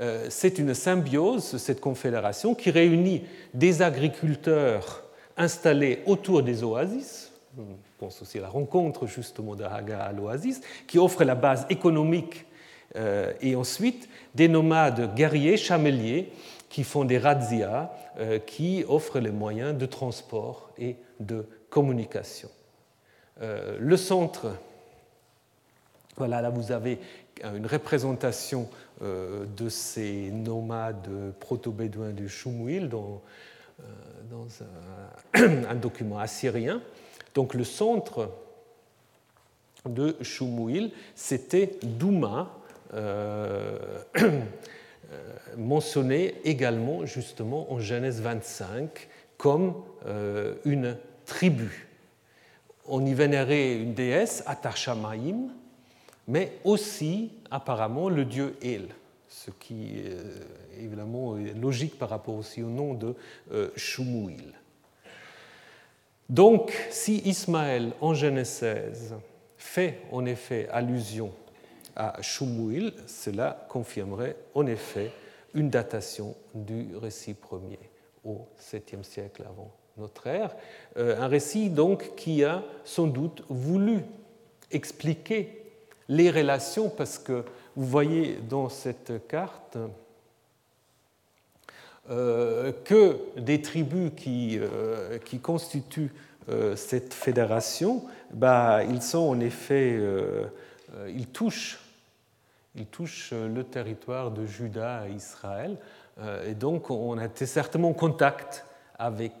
euh, 0.00 0.26
c'est 0.28 0.58
une 0.58 0.74
symbiose, 0.74 1.56
cette 1.56 1.80
confédération, 1.80 2.54
qui 2.54 2.70
réunit 2.70 3.24
des 3.54 3.82
agriculteurs 3.82 5.04
installés 5.36 6.02
autour 6.06 6.42
des 6.42 6.62
oasis, 6.62 7.21
pense 8.02 8.20
aussi 8.20 8.38
à 8.38 8.40
la 8.40 8.48
rencontre 8.48 9.06
justement 9.06 9.54
de 9.54 9.62
Hagar 9.62 10.00
à 10.00 10.12
l'oasis, 10.12 10.60
qui 10.88 10.98
offre 10.98 11.22
la 11.22 11.36
base 11.36 11.66
économique 11.70 12.46
euh, 12.96 13.32
et 13.40 13.54
ensuite 13.54 14.08
des 14.34 14.48
nomades 14.48 15.14
guerriers, 15.14 15.56
chameliers, 15.56 16.32
qui 16.68 16.82
font 16.82 17.04
des 17.04 17.18
razzias, 17.18 17.92
euh, 18.18 18.40
qui 18.40 18.84
offrent 18.88 19.20
les 19.20 19.30
moyens 19.30 19.78
de 19.78 19.86
transport 19.86 20.70
et 20.78 20.96
de 21.20 21.46
communication. 21.70 22.48
Euh, 23.40 23.76
le 23.78 23.96
centre, 23.96 24.48
voilà, 26.16 26.42
là 26.42 26.50
vous 26.50 26.72
avez 26.72 26.98
une 27.54 27.66
représentation 27.66 28.68
de 29.00 29.68
ces 29.68 30.30
nomades 30.30 31.08
proto-bédouins 31.40 32.12
du 32.12 32.28
Shumuil 32.28 32.88
dans, 32.88 33.20
un, 35.34 35.74
document 35.74 36.18
assyrien. 36.18 36.80
Donc 37.34 37.54
le 37.54 37.64
centre 37.64 38.30
de 39.86 40.16
Shumuil, 40.20 40.92
c'était 41.14 41.78
Douma, 41.82 42.50
euh, 42.94 43.78
euh, 44.20 44.42
mentionné 45.56 46.34
également 46.44 47.04
justement 47.04 47.72
en 47.72 47.78
Genèse 47.78 48.20
25 48.20 49.08
comme 49.36 49.74
euh, 50.06 50.54
une 50.64 50.96
tribu. 51.26 51.88
On 52.86 53.04
y 53.04 53.14
vénérait 53.14 53.74
une 53.74 53.94
déesse, 53.94 54.42
Atashamaim, 54.46 55.48
mais 56.28 56.52
aussi 56.64 57.32
apparemment 57.50 58.08
le 58.08 58.24
dieu 58.24 58.56
El, 58.62 58.88
ce 59.28 59.50
qui 59.50 59.98
est 59.98 60.82
évidemment 60.82 61.36
logique 61.60 61.98
par 61.98 62.10
rapport 62.10 62.34
aussi 62.34 62.62
au 62.62 62.68
nom 62.68 62.94
de 62.94 63.14
Shumuil. 63.76 64.52
Donc, 66.32 66.72
si 66.88 67.18
Ismaël 67.26 67.92
en 68.00 68.14
Genèse 68.14 68.48
16 68.48 69.14
fait 69.58 69.98
en 70.10 70.24
effet 70.24 70.66
allusion 70.72 71.30
à 71.94 72.22
Shumuil, 72.22 72.94
cela 73.06 73.66
confirmerait 73.68 74.36
en 74.54 74.66
effet 74.66 75.12
une 75.52 75.68
datation 75.68 76.34
du 76.54 76.96
récit 76.96 77.34
premier 77.34 77.78
au 78.24 78.46
7e 78.58 79.02
siècle 79.02 79.42
avant 79.46 79.72
notre 79.98 80.26
ère. 80.26 80.56
Euh, 80.96 81.20
un 81.20 81.26
récit 81.26 81.68
donc 81.68 82.14
qui 82.16 82.42
a 82.44 82.62
sans 82.82 83.08
doute 83.08 83.44
voulu 83.50 84.00
expliquer 84.70 85.66
les 86.08 86.30
relations, 86.30 86.88
parce 86.88 87.18
que 87.18 87.44
vous 87.76 87.84
voyez 87.84 88.38
dans 88.48 88.70
cette 88.70 89.28
carte 89.28 89.76
que 92.08 93.18
des 93.38 93.62
tribus 93.62 94.10
qui, 94.16 94.58
euh, 94.58 95.18
qui 95.18 95.38
constituent 95.38 96.12
euh, 96.48 96.74
cette 96.74 97.14
fédération, 97.14 98.04
bah, 98.32 98.82
ils 98.84 99.02
sont 99.02 99.20
en 99.20 99.40
effet, 99.40 100.00
ils 101.08 101.28
touchent, 101.28 101.78
ils 102.74 102.86
touchent 102.86 103.32
le 103.32 103.62
territoire 103.64 104.30
de 104.30 104.46
Juda 104.46 105.08
et 105.08 105.12
Israël, 105.12 105.76
et 106.46 106.54
donc 106.54 106.90
on 106.90 107.16
a 107.18 107.26
été 107.26 107.46
certainement 107.46 107.90
en 107.90 107.94
contact 107.94 108.64
avec 108.98 109.32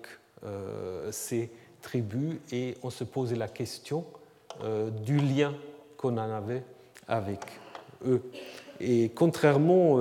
ces 1.10 1.50
tribus 1.82 2.38
et 2.50 2.76
on 2.82 2.90
se 2.90 3.04
posait 3.04 3.36
la 3.36 3.48
question 3.48 4.04
du 5.04 5.18
lien 5.18 5.54
qu'on 5.96 6.16
en 6.16 6.30
avait 6.30 6.64
avec 7.08 7.40
eux. 8.06 8.22
Et 8.80 9.10
contrairement 9.14 9.98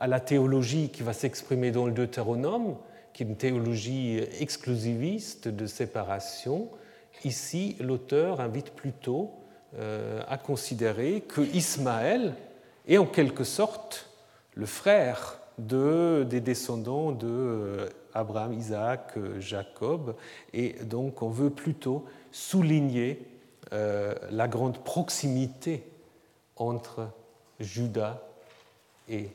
à 0.00 0.06
la 0.06 0.18
théologie 0.18 0.88
qui 0.88 1.02
va 1.02 1.12
s'exprimer 1.12 1.70
dans 1.70 1.86
le 1.86 1.92
Deutéronome, 1.92 2.76
qui 3.12 3.22
est 3.22 3.26
une 3.26 3.36
théologie 3.36 4.18
exclusiviste 4.40 5.46
de 5.46 5.66
séparation, 5.66 6.68
ici 7.24 7.76
l'auteur 7.80 8.40
invite 8.40 8.70
plutôt 8.70 9.30
euh, 9.78 10.22
à 10.26 10.38
considérer 10.38 11.20
que 11.20 11.42
Ismaël 11.42 12.34
est 12.88 12.98
en 12.98 13.06
quelque 13.06 13.44
sorte 13.44 14.08
le 14.54 14.66
frère 14.66 15.38
de, 15.58 16.26
des 16.28 16.40
descendants 16.40 17.12
de 17.12 17.28
euh, 17.28 17.88
Abraham, 18.14 18.54
Isaac, 18.54 19.14
Jacob, 19.38 20.16
et 20.54 20.72
donc 20.84 21.22
on 21.22 21.28
veut 21.28 21.50
plutôt 21.50 22.06
souligner 22.32 23.26
euh, 23.72 24.14
la 24.30 24.48
grande 24.48 24.78
proximité 24.82 25.84
entre 26.56 27.08
Judas 27.60 28.22
et 29.08 29.28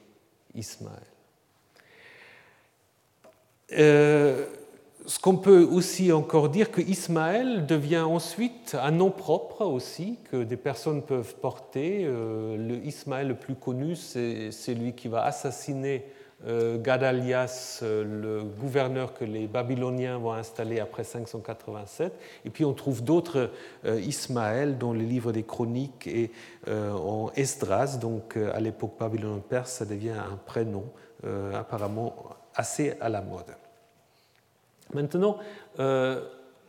Ismaël. 0.56 1.02
Euh, 3.74 4.46
ce 5.06 5.20
qu'on 5.20 5.38
peut 5.38 5.64
aussi 5.64 6.12
encore 6.12 6.50
dire 6.50 6.72
que 6.72 6.82
Ismaël 6.82 7.66
devient 7.66 8.00
ensuite 8.00 8.76
un 8.80 8.92
nom 8.92 9.12
propre 9.12 9.66
aussi 9.66 10.18
que 10.32 10.44
des 10.44 10.58
personnes 10.58 11.04
peuvent 11.04 11.36
porter. 11.36 12.04
Euh, 12.06 12.58
le 12.58 12.76
Ismaël 12.86 13.28
le 13.28 13.36
plus 13.36 13.56
connu, 13.56 13.96
c'est 13.96 14.52
celui 14.52 14.94
qui 14.94 15.08
va 15.08 15.24
assassiner 15.24 16.06
Gadalias, 16.46 17.80
le 17.82 18.44
gouverneur 18.44 19.14
que 19.14 19.26
les 19.26 19.48
Babyloniens 19.48 20.20
vont 20.20 20.34
installer 20.34 20.80
après 20.80 21.04
587. 21.04 22.14
Et 22.46 22.50
puis 22.50 22.66
on 22.66 22.74
trouve 22.74 23.04
d'autres 23.04 23.50
Ismaël 23.86 24.78
dans 24.78 24.94
les 24.94 25.06
livres 25.06 25.32
des 25.32 25.44
chroniques 25.44 26.06
et 26.08 26.32
en 26.68 27.32
Esdras, 27.36 27.98
donc 28.00 28.38
à 28.38 28.60
l'époque 28.60 28.94
babylonienne-perse, 29.00 29.72
ça 29.72 29.86
devient 29.86 30.12
un 30.12 30.38
prénom 30.46 30.86
apparemment 31.54 32.16
assez 32.54 32.96
à 33.02 33.10
la 33.10 33.22
mode. 33.22 33.56
Maintenant, 34.94 35.40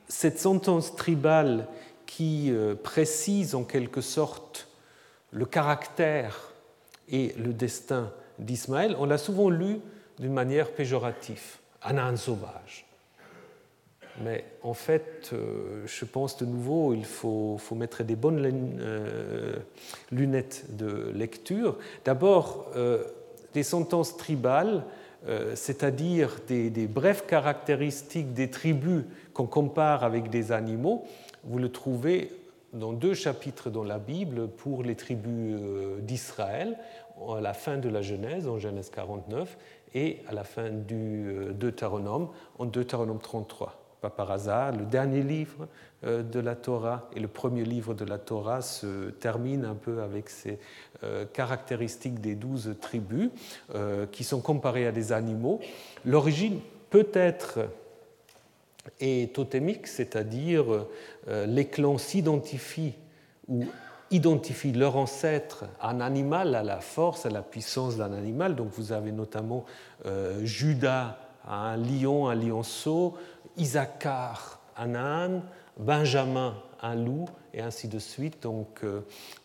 cette 0.08 0.38
sentence 0.38 0.96
tribale 0.96 1.66
qui 2.06 2.50
précise 2.82 3.54
en 3.54 3.64
quelque 3.64 4.00
sorte 4.00 4.68
le 5.32 5.44
caractère 5.44 6.52
et 7.10 7.34
le 7.36 7.52
destin 7.52 8.10
d'Ismaël, 8.38 8.96
on 8.98 9.06
l'a 9.06 9.18
souvent 9.18 9.50
lu 9.50 9.78
d'une 10.18 10.32
manière 10.32 10.70
péjorative, 10.72 11.58
âne 11.82 12.16
sauvage. 12.16 12.86
Mais 14.22 14.44
en 14.62 14.74
fait, 14.74 15.30
euh, 15.32 15.82
je 15.86 16.04
pense 16.04 16.38
de 16.38 16.46
nouveau, 16.46 16.94
il 16.94 17.04
faut, 17.04 17.58
mettre 17.72 18.02
des 18.02 18.16
bonnes 18.16 18.78
euh, 18.80 19.56
lunettes 20.10 20.64
de 20.76 21.10
lecture. 21.14 21.76
D'abord, 22.04 22.70
euh, 22.76 23.04
des 23.52 23.62
sentences 23.62 24.16
tribales, 24.16 24.84
c'est-à-dire 25.54 26.36
des, 26.46 26.70
des, 26.70 26.86
brèves 26.86 27.24
caractéristiques 27.26 28.32
des 28.32 28.48
tribus 28.48 29.02
qu'on 29.32 29.46
compare 29.46 30.04
avec 30.04 30.30
des 30.30 30.52
animaux, 30.52 31.04
vous 31.42 31.58
le 31.58 31.68
trouvez 31.72 32.30
dans 32.72 32.92
deux 32.92 33.14
chapitres 33.14 33.68
dans 33.68 33.82
la 33.82 33.98
Bible 33.98 34.46
pour 34.46 34.84
les 34.84 34.94
tribus 34.94 35.58
d'Israël 35.98 36.78
à 37.36 37.40
la 37.40 37.54
fin 37.54 37.78
de 37.78 37.88
la 37.88 38.02
Genèse, 38.02 38.46
en 38.48 38.58
Genèse 38.58 38.90
49, 38.90 39.56
et 39.94 40.18
à 40.28 40.32
la 40.32 40.44
fin 40.44 40.70
du 40.70 41.28
euh, 41.28 41.52
Deutéronome, 41.52 42.28
en 42.58 42.66
Deutéronome 42.66 43.18
33. 43.18 43.82
Pas 44.00 44.10
par 44.10 44.30
hasard, 44.30 44.72
le 44.72 44.84
dernier 44.84 45.22
livre 45.22 45.68
euh, 46.04 46.22
de 46.22 46.38
la 46.38 46.54
Torah 46.54 47.08
et 47.16 47.20
le 47.20 47.28
premier 47.28 47.64
livre 47.64 47.94
de 47.94 48.04
la 48.04 48.18
Torah 48.18 48.60
se 48.60 49.10
terminent 49.10 49.68
un 49.70 49.74
peu 49.74 50.02
avec 50.02 50.28
ces 50.28 50.58
euh, 51.02 51.24
caractéristiques 51.24 52.20
des 52.20 52.34
douze 52.34 52.74
tribus 52.80 53.30
qui 54.12 54.24
sont 54.24 54.40
comparées 54.40 54.86
à 54.86 54.92
des 54.92 55.12
animaux. 55.12 55.60
L'origine 56.04 56.60
peut 56.90 57.08
être 57.14 57.60
est 59.00 59.34
totémique, 59.34 59.86
c'est-à-dire 59.88 60.86
les 61.26 61.66
clans 61.66 61.98
s'identifient 61.98 62.94
ou 63.48 63.64
identifient 64.10 64.72
leur 64.72 64.96
ancêtre, 64.96 65.64
un 65.80 66.00
animal, 66.00 66.54
à 66.54 66.62
la 66.62 66.80
force, 66.80 67.26
à 67.26 67.30
la 67.30 67.42
puissance 67.42 67.96
d'un 67.96 68.12
animal. 68.12 68.54
Donc 68.54 68.68
vous 68.72 68.92
avez 68.92 69.12
notamment 69.12 69.64
euh, 70.06 70.44
Judas, 70.44 71.18
un 71.46 71.76
lion, 71.76 72.28
un 72.28 72.34
lionceau, 72.34 73.14
Isaacar, 73.56 74.60
un 74.76 74.94
âne, 74.94 75.42
Benjamin, 75.78 76.54
un 76.82 76.94
loup, 76.94 77.26
et 77.52 77.60
ainsi 77.60 77.88
de 77.88 77.98
suite. 77.98 78.42
Donc 78.42 78.80
euh, 78.84 79.00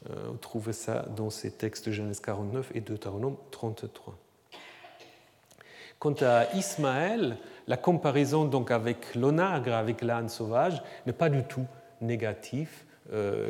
euh, 0.10 0.16
vous 0.28 0.38
trouvez 0.38 0.74
ça 0.74 1.06
dans 1.16 1.30
ces 1.30 1.52
textes 1.52 1.88
de 1.88 1.92
Genèse 1.92 2.20
49 2.20 2.72
et 2.76 2.82
Deutéronome 2.82 3.38
33. 3.52 4.16
Quant 5.98 6.16
à 6.22 6.52
Ismaël, 6.56 7.38
la 7.68 7.78
comparaison 7.78 8.46
donc 8.46 8.72
avec 8.72 9.16
l'onagre, 9.16 9.74
avec 9.74 10.02
l'âne 10.02 10.30
sauvage, 10.30 10.82
n'est 11.06 11.14
pas 11.14 11.30
du 11.30 11.44
tout 11.44 11.66
négative 12.02 12.70
euh, 12.72 12.91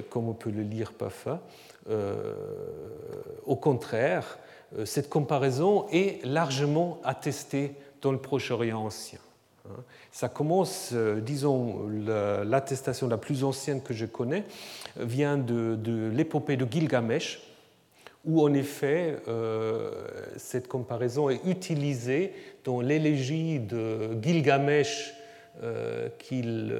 comme 0.09 0.27
on 0.27 0.33
peut 0.33 0.49
le 0.49 0.63
lire 0.63 0.93
parfois. 0.93 1.41
Euh, 1.89 2.33
au 3.45 3.55
contraire, 3.55 4.37
euh, 4.77 4.85
cette 4.85 5.09
comparaison 5.09 5.87
est 5.91 6.23
largement 6.25 6.99
attestée 7.03 7.73
dans 8.01 8.11
le 8.11 8.19
Proche-Orient 8.19 8.79
ancien. 8.79 9.19
Hein. 9.67 9.83
Ça 10.11 10.29
commence, 10.29 10.93
disons, 10.93 11.87
l'attestation 12.43 13.07
la 13.07 13.17
plus 13.17 13.43
ancienne 13.43 13.81
que 13.81 13.93
je 13.93 14.05
connais 14.05 14.43
vient 14.97 15.37
de, 15.37 16.09
l'épopée 16.13 16.57
de 16.57 16.67
Gilgamesh, 16.69 17.41
où 18.25 18.41
en 18.41 18.53
effet 18.53 19.17
cette 20.35 20.67
comparaison 20.67 21.29
est 21.29 21.39
utilisée 21.45 22.33
dans 22.65 22.81
l'élégie 22.81 23.59
de 23.59 24.09
Gilgamesh 24.21 25.13
qu'il 26.19 26.77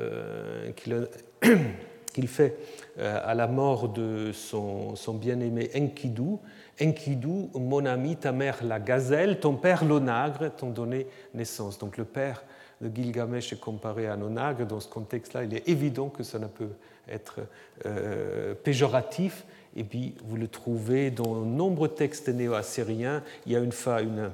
qu'il 2.11 2.27
fait 2.27 2.57
euh, 2.99 3.19
à 3.23 3.33
la 3.33 3.47
mort 3.47 3.89
de 3.89 4.31
son, 4.33 4.95
bien-aimé 5.13 5.69
Enkidu. 5.75 6.37
Enkidu, 6.81 7.49
mon 7.53 7.85
ami, 7.85 8.15
ta 8.15 8.31
mère 8.31 8.63
la 8.63 8.79
gazelle, 8.79 9.39
ton 9.39 9.55
père 9.55 9.85
l'onagre 9.85 10.49
t'ont 10.55 10.69
donné 10.69 11.07
naissance. 11.33 11.77
Donc 11.77 11.97
le 11.97 12.05
père 12.05 12.43
de 12.81 12.93
Gilgamesh 12.93 13.53
est 13.53 13.59
comparé 13.59 14.07
à 14.07 14.13
un 14.13 14.21
onagre. 14.21 14.65
Dans 14.65 14.79
ce 14.79 14.87
contexte-là, 14.87 15.43
il 15.43 15.53
est 15.53 15.67
évident 15.69 16.09
que 16.09 16.23
ça 16.23 16.39
ne 16.39 16.47
peut 16.47 16.71
être 17.07 17.39
euh, 17.85 18.53
péjoratif. 18.55 19.45
Et 19.75 19.83
puis 19.83 20.15
vous 20.25 20.35
le 20.35 20.47
trouvez 20.47 21.11
dans 21.11 21.35
nombreux 21.35 21.89
textes 21.89 22.29
néo-assyriens. 22.29 23.23
Il 23.45 23.53
y 23.53 23.55
a 23.55 23.59
une 23.59 23.71
fois 23.71 24.01
une 24.01 24.31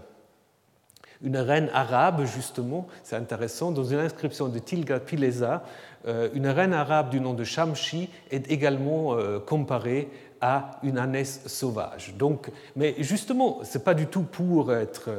une 1.23 1.37
reine 1.37 1.69
arabe, 1.73 2.25
justement, 2.25 2.87
c'est 3.03 3.15
intéressant, 3.15 3.71
dans 3.71 3.83
une 3.83 3.99
inscription 3.99 4.47
de 4.47 4.59
Tilga-Pilesa, 4.59 5.63
euh, 6.07 6.29
une 6.33 6.47
reine 6.47 6.73
arabe 6.73 7.09
du 7.09 7.19
nom 7.19 7.33
de 7.33 7.43
Shamshi 7.43 8.09
est 8.31 8.49
également 8.51 9.15
euh, 9.15 9.39
comparée 9.39 10.09
à 10.39 10.79
une 10.83 10.97
ânesse 10.97 11.41
sauvage. 11.47 12.13
Donc, 12.17 12.51
mais 12.75 12.95
justement, 12.99 13.59
ce 13.63 13.77
n'est 13.77 13.83
pas 13.83 13.95
du 13.95 14.05
tout 14.05 14.21
pour 14.21 14.71
être 14.71 15.09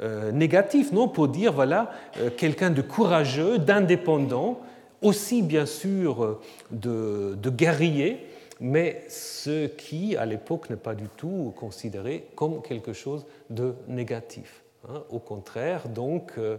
euh, 0.00 0.30
négatif, 0.30 0.92
non, 0.92 1.08
pour 1.08 1.28
dire, 1.28 1.52
voilà, 1.52 1.90
quelqu'un 2.36 2.70
de 2.70 2.82
courageux, 2.82 3.58
d'indépendant, 3.58 4.60
aussi 5.02 5.42
bien 5.42 5.66
sûr 5.66 6.40
de 6.70 7.50
guerrier, 7.50 8.26
mais 8.60 9.04
ce 9.08 9.66
qui, 9.66 10.16
à 10.16 10.26
l'époque, 10.26 10.70
n'est 10.70 10.76
pas 10.76 10.94
du 10.94 11.08
tout 11.16 11.52
considéré 11.56 12.26
comme 12.34 12.62
quelque 12.62 12.92
chose 12.92 13.26
de 13.50 13.74
négatif. 13.86 14.62
Hein. 14.86 15.02
Au 15.10 15.18
contraire, 15.18 15.88
donc, 15.88 16.32
euh, 16.38 16.56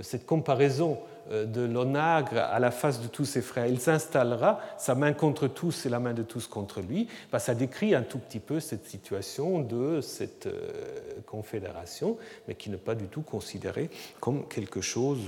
cette 0.00 0.24
comparaison 0.24 0.98
euh, 1.30 1.44
de 1.44 1.60
l'onagre 1.60 2.38
à 2.38 2.58
la 2.58 2.70
face 2.70 3.00
de 3.00 3.08
tous 3.08 3.26
ses 3.26 3.42
frères, 3.42 3.66
il 3.66 3.78
s'installera, 3.78 4.60
sa 4.78 4.94
main 4.94 5.12
contre 5.12 5.48
tous 5.48 5.84
et 5.84 5.90
la 5.90 6.00
main 6.00 6.14
de 6.14 6.22
tous 6.22 6.46
contre 6.46 6.80
lui, 6.80 7.08
bah, 7.30 7.38
ça 7.38 7.54
décrit 7.54 7.94
un 7.94 8.02
tout 8.02 8.18
petit 8.18 8.38
peu 8.38 8.58
cette 8.58 8.86
situation 8.86 9.60
de 9.60 10.00
cette 10.00 10.46
euh, 10.46 10.90
confédération, 11.26 12.16
mais 12.46 12.54
qui 12.54 12.70
n'est 12.70 12.78
pas 12.78 12.94
du 12.94 13.06
tout 13.06 13.22
considérée 13.22 13.90
comme 14.20 14.48
quelque 14.48 14.80
chose 14.80 15.20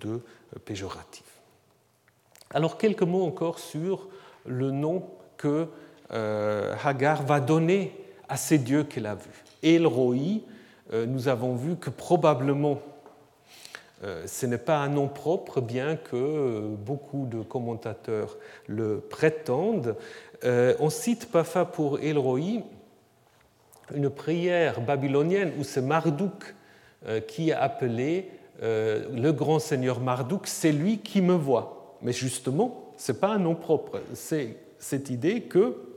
de 0.00 0.20
péjoratif. 0.64 1.24
Alors 2.50 2.78
quelques 2.78 3.02
mots 3.02 3.24
encore 3.24 3.58
sur 3.58 4.08
le 4.46 4.70
nom 4.70 5.04
que 5.36 5.66
Hagar 6.08 7.24
va 7.24 7.40
donner 7.40 7.92
à 8.28 8.36
ces 8.36 8.58
dieux 8.58 8.84
qu'elle 8.84 9.06
a 9.06 9.16
vus. 9.16 9.44
El 9.62 9.86
Roi, 9.86 10.14
euh, 10.14 10.38
nous 10.92 11.28
avons 11.28 11.54
vu 11.54 11.76
que 11.76 11.90
probablement 11.90 12.78
euh, 14.04 14.26
ce 14.26 14.44
n'est 14.44 14.58
pas 14.58 14.78
un 14.78 14.88
nom 14.88 15.08
propre, 15.08 15.60
bien 15.60 15.96
que 15.96 16.16
euh, 16.16 16.60
beaucoup 16.68 17.26
de 17.26 17.42
commentateurs 17.42 18.36
le 18.66 19.00
prétendent. 19.00 19.96
On 20.44 20.90
cite 20.90 21.30
parfois 21.32 21.64
pour 21.64 21.98
Elroi 22.00 22.62
une 23.94 24.10
prière 24.10 24.82
babylonienne 24.82 25.52
où 25.58 25.64
c'est 25.64 25.80
Marduk 25.80 26.54
qui 27.26 27.52
a 27.52 27.62
appelé 27.62 28.30
le 28.60 29.30
grand 29.30 29.58
seigneur 29.58 29.98
Marduk, 29.98 30.46
c'est 30.46 30.72
lui 30.72 30.98
qui 30.98 31.22
me 31.22 31.32
voit. 31.32 31.96
Mais 32.02 32.12
justement, 32.12 32.92
ce 32.98 33.12
n'est 33.12 33.18
pas 33.18 33.28
un 33.28 33.38
nom 33.38 33.54
propre, 33.54 34.02
c'est 34.12 34.56
cette 34.78 35.08
idée 35.08 35.40
que 35.40 35.95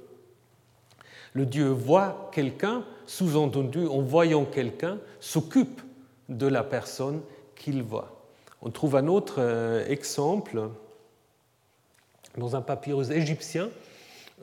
le 1.33 1.45
Dieu 1.45 1.67
voit 1.67 2.29
quelqu'un 2.33 2.83
sous-entendu, 3.05 3.87
en 3.87 4.01
voyant 4.01 4.45
quelqu'un, 4.45 4.99
s'occupe 5.19 5.81
de 6.29 6.47
la 6.47 6.63
personne 6.63 7.21
qu'il 7.55 7.81
voit. 7.81 8.19
On 8.61 8.69
trouve 8.69 8.95
un 8.95 9.07
autre 9.07 9.35
euh, 9.39 9.87
exemple 9.87 10.59
dans 12.37 12.55
un 12.55 12.61
papyrus 12.61 13.09
égyptien 13.09 13.69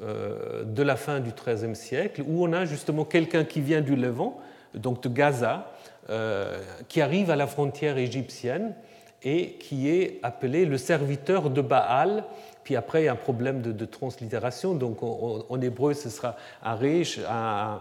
euh, 0.03 0.65
de 0.65 0.83
la 0.83 0.97
fin 0.97 1.21
du 1.21 1.31
XIIIe 1.31 1.77
siècle, 1.77 2.23
où 2.27 2.45
on 2.45 2.53
a 2.53 2.65
justement 2.65 3.05
quelqu'un 3.05 3.45
qui 3.45 3.61
vient 3.61 3.81
du 3.81 3.95
Levant, 3.95 4.41
donc 4.75 5.03
de 5.03 5.09
Gaza, 5.09 5.73
euh, 6.11 6.61
qui 6.89 7.01
arrive 7.01 7.31
à 7.31 7.37
la 7.37 7.47
frontière 7.47 7.99
égyptienne 7.99 8.75
et 9.23 9.53
qui 9.55 9.89
est 9.89 10.21
appelé 10.23 10.67
le 10.67 10.79
serviteur 10.79 11.51
de 11.51 11.61
Baal 11.61 12.25
puis 12.67 12.75
après, 12.75 13.03
il 13.03 13.05
y 13.05 13.09
a 13.09 13.13
un 13.13 13.15
problème 13.15 13.63
de, 13.63 13.85
translittération. 13.85 14.75
Donc 14.75 15.01
en, 15.01 15.61
hébreu, 15.61 15.95
ce 15.95 16.11
sera 16.11 16.35
un 16.65 16.75
Rish, 16.75 17.21
un, 17.21 17.79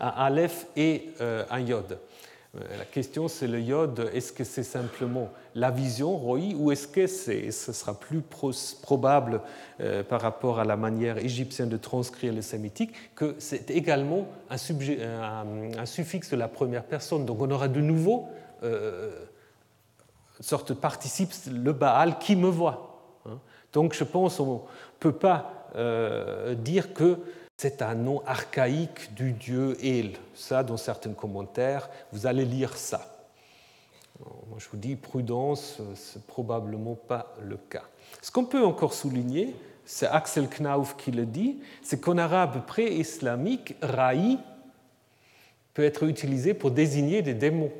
Aleph 0.00 0.64
et 0.76 1.10
euh, 1.20 1.44
un 1.50 1.60
Yod. 1.60 1.98
La 2.54 2.86
question, 2.86 3.28
c'est 3.28 3.46
le 3.46 3.60
yod, 3.60 4.10
est-ce 4.14 4.32
que 4.32 4.42
c'est 4.42 4.62
simplement 4.62 5.28
la 5.54 5.70
vision, 5.70 6.16
roi, 6.16 6.40
ou 6.56 6.72
est-ce 6.72 6.88
que 6.88 7.06
ce 7.06 7.50
sera 7.52 7.92
plus 7.92 8.22
probable 8.82 9.42
par 10.08 10.22
rapport 10.22 10.58
à 10.58 10.64
la 10.64 10.76
manière 10.76 11.18
égyptienne 11.18 11.68
de 11.68 11.76
transcrire 11.76 12.32
le 12.32 12.40
sémitique, 12.40 13.14
que 13.14 13.36
c'est 13.38 13.70
également 13.70 14.26
un, 14.48 14.56
un, 15.78 15.86
suffixe 15.86 16.30
de 16.30 16.36
la 16.36 16.48
première 16.48 16.84
personne. 16.84 17.26
Donc 17.26 17.42
on 17.42 17.50
aura 17.50 17.68
de 17.68 17.82
nouveau 17.82 18.26
une 18.62 18.70
sorte 20.40 20.70
de 20.70 20.74
participe, 20.74 21.32
le 21.52 21.74
Baal 21.74 22.18
qui 22.18 22.34
me 22.34 22.48
voit. 22.48 22.87
Donc 23.72 23.94
je 23.94 24.04
pense 24.04 24.36
qu'on 24.36 24.54
ne 24.54 24.58
peut 25.00 25.12
pas 25.12 25.52
dire 26.56 26.94
que 26.94 27.18
c'est 27.56 27.82
un 27.82 27.94
nom 27.94 28.22
archaïque 28.24 29.14
du 29.14 29.32
dieu 29.32 29.76
El. 29.84 30.12
Ça, 30.34 30.62
dans 30.62 30.76
certains 30.76 31.12
commentaires, 31.12 31.90
vous 32.12 32.26
allez 32.26 32.44
lire 32.44 32.76
ça. 32.76 33.14
Moi, 34.20 34.58
je 34.58 34.68
vous 34.70 34.78
dis, 34.78 34.96
prudence, 34.96 35.80
c'est 35.94 36.24
probablement 36.26 36.94
pas 36.94 37.34
le 37.42 37.56
cas. 37.56 37.84
Ce 38.22 38.30
qu'on 38.30 38.44
peut 38.44 38.64
encore 38.64 38.94
souligner, 38.94 39.54
c'est 39.84 40.06
Axel 40.06 40.48
Knauf 40.48 40.96
qui 40.96 41.10
le 41.10 41.26
dit, 41.26 41.60
c'est 41.82 42.00
qu'en 42.00 42.18
arabe 42.18 42.64
pré-islamique, 42.66 43.76
raï 43.82 44.38
peut 45.74 45.84
être 45.84 46.04
utilisé 46.04 46.54
pour 46.54 46.70
désigner 46.70 47.22
des 47.22 47.34
démons. 47.34 47.72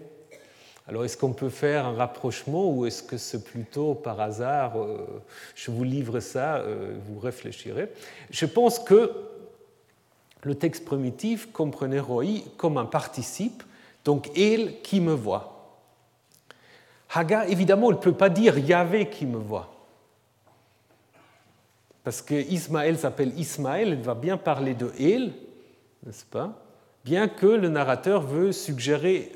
Alors, 0.89 1.05
est-ce 1.05 1.19
qu'on 1.19 1.35
peut 1.35 1.51
faire 1.51 1.85
un 1.85 1.93
rapprochement 1.93 2.70
ou 2.70 2.86
est-ce 2.86 3.02
que 3.02 3.19
c'est 3.19 3.44
plutôt 3.44 3.94
par 3.94 4.19
hasard 4.20 4.78
euh, 4.78 5.06
Je 5.55 5.70
vous 5.70 5.85
livre 5.85 6.19
ça, 6.20 6.56
euh, 6.56 6.97
vous 7.06 7.19
réfléchirez. 7.19 7.90
Je 8.31 8.47
pense 8.47 8.78
que 8.78 9.12
le 10.44 10.55
texte 10.55 10.86
primitif 10.86 11.52
comprenait 11.52 12.01
roi 12.01 12.24
comme 12.56 12.78
un 12.78 12.86
participe, 12.86 13.62
donc 14.02 14.31
il 14.35 14.81
qui 14.81 15.01
me 15.01 15.12
voit. 15.12 15.77
Hagar, 17.12 17.44
évidemment, 17.51 17.90
ne 17.90 17.97
peut 17.97 18.12
pas 18.12 18.31
dire 18.31 18.59
Yahvé 18.59 19.10
qui 19.10 19.27
me 19.27 19.39
voit. 19.39 19.70
Parce 22.02 22.23
que 22.23 22.35
Ismaël 22.35 22.98
s'appelle 22.98 23.39
Ismaël, 23.39 23.93
elle 23.93 24.01
va 24.01 24.15
bien 24.15 24.39
parler 24.39 24.73
de 24.73 24.90
El, 24.98 25.35
n'est-ce 26.06 26.24
pas? 26.24 26.55
Bien 27.05 27.28
que 27.28 27.47
le 27.47 27.69
narrateur 27.69 28.23
veut 28.23 28.52
suggérer 28.52 29.32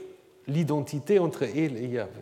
l'identité 0.47 1.19
entre 1.19 1.45
El 1.45 1.77
et 1.77 1.87
Yahvé. 1.87 2.21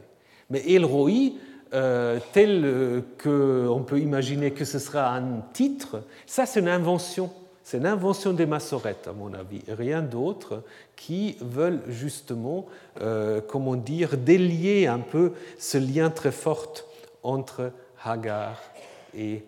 Mais 0.50 0.62
El 0.72 0.84
Roi, 0.84 1.32
euh, 1.72 2.18
tel 2.32 2.64
euh, 2.64 3.00
qu'on 3.22 3.84
peut 3.84 4.00
imaginer 4.00 4.50
que 4.50 4.64
ce 4.64 4.80
sera 4.80 5.14
un 5.14 5.40
titre, 5.52 6.02
ça 6.26 6.44
c'est 6.44 6.60
une 6.60 6.68
invention 6.68 7.30
c'est 7.62 7.78
l'invention 7.78 8.32
des 8.32 8.46
massorettes, 8.46 9.06
à 9.06 9.12
mon 9.12 9.32
avis, 9.32 9.60
rien 9.68 10.02
d'autre, 10.02 10.64
qui 10.96 11.36
veulent 11.40 11.82
justement, 11.86 12.66
euh, 13.00 13.40
comment 13.46 13.76
dire, 13.76 14.16
délier 14.16 14.88
un 14.88 14.98
peu 14.98 15.34
ce 15.56 15.78
lien 15.78 16.10
très 16.10 16.32
fort 16.32 16.72
entre 17.22 17.70
Hagar 18.02 18.60
et 19.14 19.44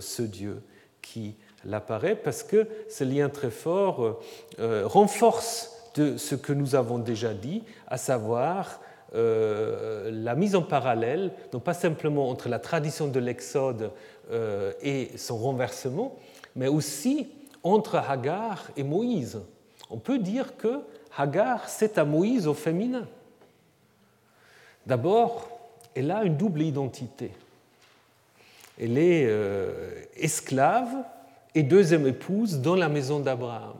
ce 0.00 0.22
Dieu 0.22 0.62
qui 1.00 1.36
l'apparaît, 1.64 2.16
parce 2.16 2.42
que 2.42 2.66
ce 2.88 3.04
lien 3.04 3.28
très 3.28 3.50
fort 3.50 4.20
renforce 4.58 5.79
de 5.94 6.16
ce 6.16 6.34
que 6.34 6.52
nous 6.52 6.74
avons 6.74 6.98
déjà 6.98 7.34
dit, 7.34 7.62
à 7.88 7.96
savoir 7.96 8.80
la 9.12 10.34
mise 10.36 10.54
en 10.54 10.62
parallèle, 10.62 11.32
non 11.52 11.58
pas 11.58 11.74
simplement 11.74 12.28
entre 12.28 12.48
la 12.48 12.60
tradition 12.60 13.08
de 13.08 13.18
l'Exode 13.18 13.90
et 14.82 15.10
son 15.16 15.36
renversement, 15.36 16.16
mais 16.54 16.68
aussi 16.68 17.26
entre 17.62 17.96
Hagar 17.96 18.70
et 18.76 18.84
Moïse. 18.84 19.40
On 19.90 19.98
peut 19.98 20.18
dire 20.18 20.56
que 20.56 20.80
Hagar, 21.16 21.68
c'est 21.68 21.98
à 21.98 22.04
Moïse 22.04 22.46
au 22.46 22.54
féminin. 22.54 23.06
D'abord, 24.86 25.48
elle 25.94 26.10
a 26.10 26.24
une 26.24 26.36
double 26.36 26.62
identité. 26.62 27.32
Elle 28.80 28.96
est 28.96 29.26
euh, 29.26 30.04
esclave 30.16 31.04
et 31.54 31.62
deuxième 31.62 32.06
épouse 32.06 32.60
dans 32.60 32.76
la 32.76 32.88
maison 32.88 33.20
d'Abraham. 33.20 33.76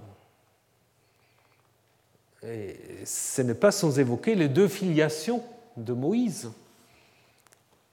Ce 2.43 3.43
n'est 3.43 3.55
pas 3.55 3.71
sans 3.71 3.99
évoquer 3.99 4.35
les 4.35 4.49
deux 4.49 4.69
filiations 4.69 5.43
de 5.77 5.93
Moïse, 5.93 6.51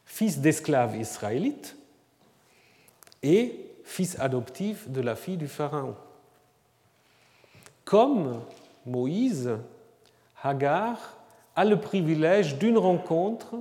fils 0.06 0.40
d'esclaves 0.40 0.96
israélites 0.96 1.76
et 3.24 3.68
fils 3.84 4.20
adoptif 4.20 4.90
de 4.90 5.02
la 5.02 5.16
fille 5.16 5.38
du 5.38 5.48
Pharaon. 5.48 5.96
Comme 7.86 8.42
Moïse, 8.86 9.52
Hagar 10.44 11.18
a 11.56 11.66
le 11.66 11.80
privilège 11.80 12.58
d'une 12.58 12.78
rencontre 12.78 13.56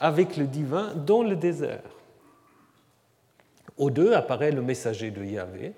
avec 0.00 0.36
le 0.36 0.46
divin 0.46 0.94
dans 0.94 1.22
le 1.22 1.36
désert. 1.36 1.82
Au 3.76 3.90
deux 3.90 4.12
apparaît 4.12 4.52
le 4.52 4.62
messager 4.62 5.10
de 5.10 5.24
Yahvé. 5.24 5.72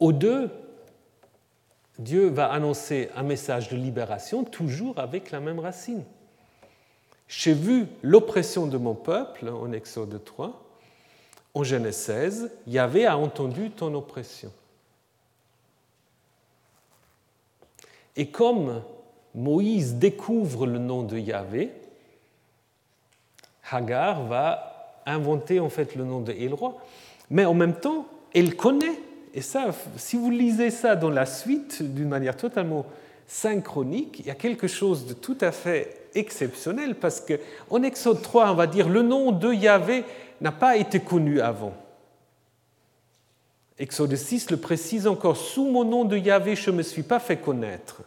Au 0.00 0.12
deux, 0.12 0.50
Dieu 1.98 2.28
va 2.28 2.50
annoncer 2.50 3.10
un 3.16 3.22
message 3.22 3.68
de 3.68 3.76
libération, 3.76 4.44
toujours 4.44 4.98
avec 4.98 5.30
la 5.30 5.40
même 5.40 5.58
racine. 5.58 6.04
J'ai 7.28 7.54
vu 7.54 7.86
l'oppression 8.02 8.66
de 8.66 8.76
mon 8.76 8.94
peuple, 8.94 9.48
en 9.48 9.72
Exode 9.72 10.22
3, 10.24 10.62
en 11.54 11.64
Genèse 11.64 11.96
16, 11.96 12.50
Yahvé 12.66 13.06
a 13.06 13.16
entendu 13.16 13.70
ton 13.70 13.94
oppression. 13.94 14.50
Et 18.16 18.28
comme 18.30 18.82
Moïse 19.34 19.94
découvre 19.94 20.66
le 20.66 20.78
nom 20.78 21.02
de 21.02 21.18
Yahvé, 21.18 21.72
Hagar 23.70 24.24
va 24.24 25.00
inventer 25.06 25.60
en 25.60 25.70
fait 25.70 25.94
le 25.94 26.04
nom 26.04 26.20
de 26.20 26.32
Elroi, 26.32 26.76
mais 27.30 27.44
en 27.44 27.54
même 27.54 27.78
temps, 27.78 28.06
elle 28.34 28.56
connaît, 28.56 28.98
et 29.34 29.40
ça, 29.40 29.70
si 29.96 30.16
vous 30.16 30.30
lisez 30.30 30.70
ça 30.70 30.96
dans 30.96 31.10
la 31.10 31.26
suite 31.26 31.82
d'une 31.82 32.08
manière 32.08 32.36
totalement 32.36 32.86
synchronique, 33.26 34.20
il 34.20 34.26
y 34.26 34.30
a 34.30 34.34
quelque 34.34 34.66
chose 34.66 35.06
de 35.06 35.14
tout 35.14 35.38
à 35.40 35.52
fait 35.52 36.08
exceptionnel 36.14 36.96
parce 36.96 37.20
qu'en 37.20 37.82
Exode 37.82 38.20
3, 38.20 38.52
on 38.52 38.54
va 38.54 38.66
dire 38.66 38.88
le 38.88 39.02
nom 39.02 39.32
de 39.32 39.52
Yahvé 39.52 40.04
n'a 40.40 40.52
pas 40.52 40.76
été 40.76 41.00
connu 41.00 41.40
avant. 41.40 41.72
Exode 43.78 44.14
6 44.14 44.50
le 44.50 44.58
précise 44.58 45.06
encore, 45.06 45.36
sous 45.36 45.64
mon 45.64 45.84
nom 45.84 46.04
de 46.04 46.16
Yahvé, 46.16 46.54
je 46.54 46.70
ne 46.70 46.76
me 46.76 46.82
suis 46.82 47.02
pas 47.02 47.18
fait 47.18 47.38
connaître. 47.38 48.02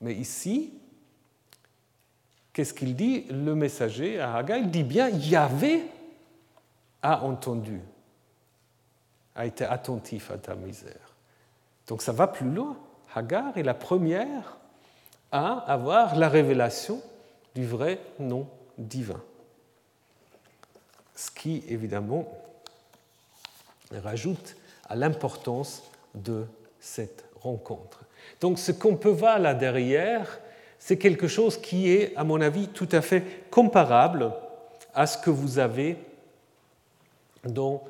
Mais 0.00 0.14
ici, 0.14 0.72
qu'est-ce 2.52 2.72
qu'il 2.72 2.96
dit? 2.96 3.26
Le 3.30 3.54
messager 3.54 4.18
à 4.18 4.42
il 4.56 4.70
dit 4.70 4.82
bien, 4.82 5.10
Yahvé 5.10 5.82
a 7.02 7.22
entendu, 7.22 7.80
a 9.40 9.46
été 9.46 9.64
attentif 9.64 10.30
à 10.30 10.38
ta 10.38 10.54
misère. 10.54 11.14
Donc 11.86 12.02
ça 12.02 12.12
va 12.12 12.26
plus 12.26 12.48
loin. 12.48 12.76
Hagar 13.14 13.56
est 13.56 13.62
la 13.62 13.74
première 13.74 14.58
à 15.32 15.58
avoir 15.72 16.16
la 16.16 16.28
révélation 16.28 17.02
du 17.54 17.66
vrai 17.66 17.98
nom 18.18 18.46
divin 18.78 19.20
ce 21.20 21.30
qui 21.30 21.62
évidemment 21.68 22.26
rajoute 23.92 24.56
à 24.88 24.96
l'importance 24.96 25.82
de 26.14 26.46
cette 26.80 27.26
rencontre. 27.42 28.00
Donc 28.40 28.58
ce 28.58 28.72
qu'on 28.72 28.96
peut 28.96 29.10
voir 29.10 29.38
là 29.38 29.52
derrière, 29.52 30.40
c'est 30.78 30.96
quelque 30.96 31.28
chose 31.28 31.60
qui 31.60 31.90
est, 31.90 32.16
à 32.16 32.24
mon 32.24 32.40
avis, 32.40 32.68
tout 32.68 32.88
à 32.92 33.02
fait 33.02 33.22
comparable 33.50 34.32
à 34.94 35.06
ce 35.06 35.18
que 35.18 35.28
vous 35.28 35.58
avez 35.58 35.98
dans 37.44 37.84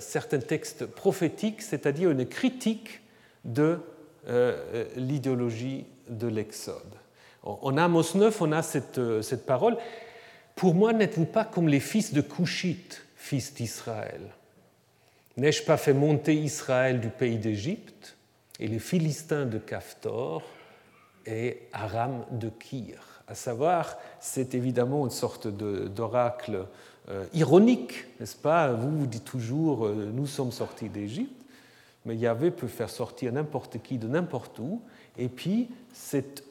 certains 0.00 0.40
textes 0.40 0.86
prophétiques, 0.86 1.62
c'est-à-dire 1.62 2.10
une 2.10 2.26
critique 2.26 3.00
de 3.44 3.78
euh, 4.28 4.84
l'idéologie 4.96 5.86
de 6.08 6.26
l'Exode. 6.26 6.94
En 7.42 7.78
Amos 7.78 8.14
9, 8.14 8.42
on 8.42 8.52
a 8.52 8.62
cette, 8.62 8.98
euh, 8.98 9.22
cette 9.22 9.46
parole. 9.46 9.78
Pour 10.54 10.74
moi, 10.74 10.92
n'êtes-vous 10.92 11.24
pas 11.24 11.44
comme 11.44 11.68
les 11.68 11.80
fils 11.80 12.12
de 12.12 12.20
Couchite, 12.20 13.06
fils 13.16 13.54
d'Israël? 13.54 14.20
N'ai-je 15.38 15.62
pas 15.62 15.78
fait 15.78 15.94
monter 15.94 16.34
Israël 16.34 17.00
du 17.00 17.08
pays 17.08 17.38
d'Égypte 17.38 18.16
et 18.60 18.66
les 18.66 18.80
Philistins 18.80 19.46
de 19.46 19.58
Caphtor 19.58 20.42
et 21.24 21.62
Aram 21.72 22.26
de 22.32 22.50
Kir? 22.50 23.22
À 23.28 23.34
savoir, 23.34 23.96
c'est 24.20 24.54
évidemment 24.54 25.04
une 25.04 25.10
sorte 25.10 25.46
d'oracle 25.46 26.54
euh, 26.54 26.64
ironique, 27.32 28.04
n'est-ce 28.20 28.36
pas? 28.36 28.72
Vous 28.72 28.90
vous 28.90 29.06
dites 29.06 29.24
toujours, 29.24 29.86
euh, 29.86 30.10
nous 30.12 30.26
sommes 30.26 30.52
sortis 30.52 30.88
d'Égypte, 30.88 31.42
mais 32.04 32.16
Yahvé 32.16 32.50
peut 32.50 32.66
faire 32.66 32.90
sortir 32.90 33.32
n'importe 33.32 33.82
qui 33.82 33.98
de 33.98 34.08
n'importe 34.08 34.58
où, 34.58 34.82
et 35.16 35.28
puis 35.28 35.68
cette 35.92 36.44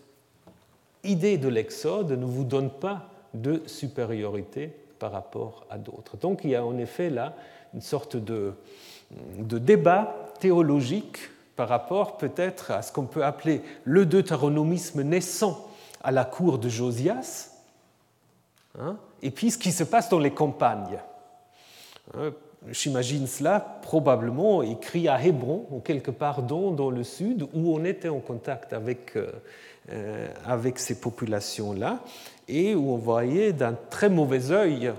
idée 1.03 1.37
de 1.37 1.47
l'Exode 1.47 2.11
ne 2.11 2.25
vous 2.25 2.43
donne 2.43 2.69
pas 2.69 3.09
de 3.33 3.61
supériorité 3.65 4.73
par 4.99 5.11
rapport 5.11 5.65
à 5.69 5.77
d'autres. 5.77 6.17
Donc 6.17 6.41
il 6.43 6.51
y 6.51 6.55
a 6.55 6.65
en 6.65 6.77
effet 6.77 7.09
là 7.09 7.35
une 7.73 7.81
sorte 7.81 8.17
de, 8.17 8.53
débat 9.39 10.15
théologique 10.39 11.17
par 11.55 11.69
rapport 11.69 12.17
peut-être 12.17 12.71
à 12.71 12.81
ce 12.81 12.91
qu'on 12.91 13.05
peut 13.05 13.23
appeler 13.23 13.61
le 13.83 14.05
deutéronomisme 14.05 15.01
naissant 15.01 15.67
à 16.01 16.11
la 16.11 16.25
cour 16.25 16.59
de 16.59 16.69
Josias, 16.69 17.51
hein, 18.79 18.97
et 19.21 19.31
puis 19.31 19.51
ce 19.51 19.57
qui 19.57 19.71
se 19.71 19.83
passe 19.83 20.09
dans 20.09 20.19
les 20.19 20.31
campagnes. 20.31 20.99
Hein, 22.15 22.31
j'imagine 22.71 23.27
cela 23.27 23.59
probablement 23.81 24.63
écrit 24.63 25.07
à 25.07 25.23
Hébron, 25.23 25.65
ou 25.71 25.79
quelque 25.79 26.11
part 26.11 26.43
dans, 26.43 26.89
le 26.89 27.03
sud, 27.03 27.47
où 27.53 27.75
on 27.75 27.83
était 27.85 28.09
en 28.09 28.19
contact 28.19 28.73
avec, 28.73 29.15
euh, 29.15 29.31
euh, 29.91 30.27
avec 30.45 30.79
ces 30.79 30.99
populations-là, 30.99 31.99
et 32.47 32.75
où 32.75 32.91
on 32.91 32.97
voyait 32.97 33.53
d'un 33.53 33.73
très 33.89 34.09
mauvais 34.09 34.51
œil 34.51 34.93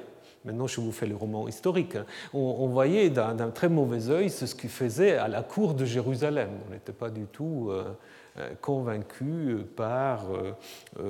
Maintenant, 0.45 0.67
je 0.67 0.81
vous 0.81 0.93
fais 0.93 1.07
le 1.07 1.17
roman 1.17 1.49
historique. 1.49 1.97
Hein. 1.97 2.07
On, 2.33 2.69
voyait 2.69 3.11
d'un 3.11 3.51
très 3.51 3.69
mauvais 3.69 4.09
œil 4.09 4.31
ce 4.31 4.55
qu'il 4.55 4.71
faisait 4.71 5.19
à 5.19 5.29
la 5.29 5.43
cour 5.43 5.75
de 5.75 5.85
Jérusalem. 5.85 6.49
On 6.67 6.73
n'était 6.73 6.93
pas 6.93 7.11
du 7.11 7.25
tout 7.25 7.69
euh, 7.71 7.85
euh, 8.39 8.51
convaincu 8.61 9.57
par 9.77 10.27
euh, 10.33 10.53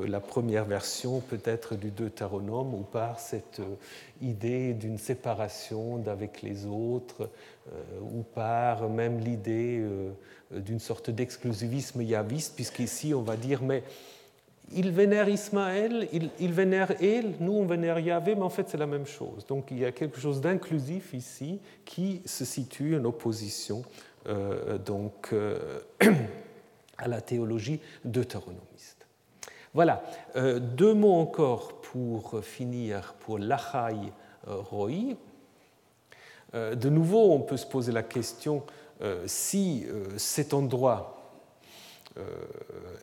la 0.06 0.20
première 0.20 0.64
version 0.64 1.20
peut-être 1.20 1.76
du 1.76 1.90
Deutéronome 1.90 2.74
ou 2.74 2.82
par 2.82 3.20
cette 3.20 3.60
idée 4.20 4.74
d'une 4.74 4.98
séparation 4.98 5.98
d'avec 5.98 6.42
les 6.42 6.66
autres 6.66 7.30
ou 8.00 8.22
par 8.22 8.88
même 8.88 9.20
l'idée 9.20 9.84
d'une 10.50 10.78
sorte 10.78 11.10
d'exclusivisme 11.10 12.00
yaviste, 12.02 12.54
puisqu'ici 12.54 13.14
on 13.14 13.22
va 13.22 13.36
dire 13.36 13.62
mais 13.62 13.82
il 14.74 14.90
vénère 14.90 15.28
Ismaël, 15.28 16.08
il, 16.12 16.52
vénère 16.52 17.02
El, 17.02 17.34
nous 17.40 17.52
on 17.52 17.66
vénère 17.66 17.98
Yahvé, 17.98 18.34
mais 18.34 18.42
en 18.42 18.50
fait 18.50 18.68
c'est 18.68 18.76
la 18.76 18.86
même 18.86 19.06
chose. 19.06 19.46
Donc 19.46 19.70
il 19.70 19.78
y 19.78 19.84
a 19.84 19.92
quelque 19.92 20.20
chose 20.20 20.40
d'inclusif 20.40 21.14
ici 21.14 21.60
qui 21.84 22.22
se 22.26 22.44
situe 22.44 22.96
en 22.96 23.04
opposition 23.04 23.82
euh, 24.28 24.78
donc, 24.78 25.30
euh, 25.32 25.58
à 26.98 27.08
la 27.08 27.20
théologie 27.20 27.80
deutéronomiste. 28.04 29.06
Voilà, 29.74 30.02
euh, 30.36 30.58
deux 30.58 30.94
mots 30.94 31.14
encore 31.14 31.80
pour 31.80 32.40
finir 32.42 33.14
pour 33.20 33.38
l'Achai 33.38 34.12
Roi. 34.46 35.16
de 36.54 36.88
nouveau, 36.88 37.32
on 37.32 37.40
peut 37.40 37.56
se 37.56 37.66
poser 37.66 37.92
la 37.92 38.02
question 38.02 38.62
si 39.26 39.86
cet 40.16 40.54
endroit 40.54 41.18
euh, 42.18 42.22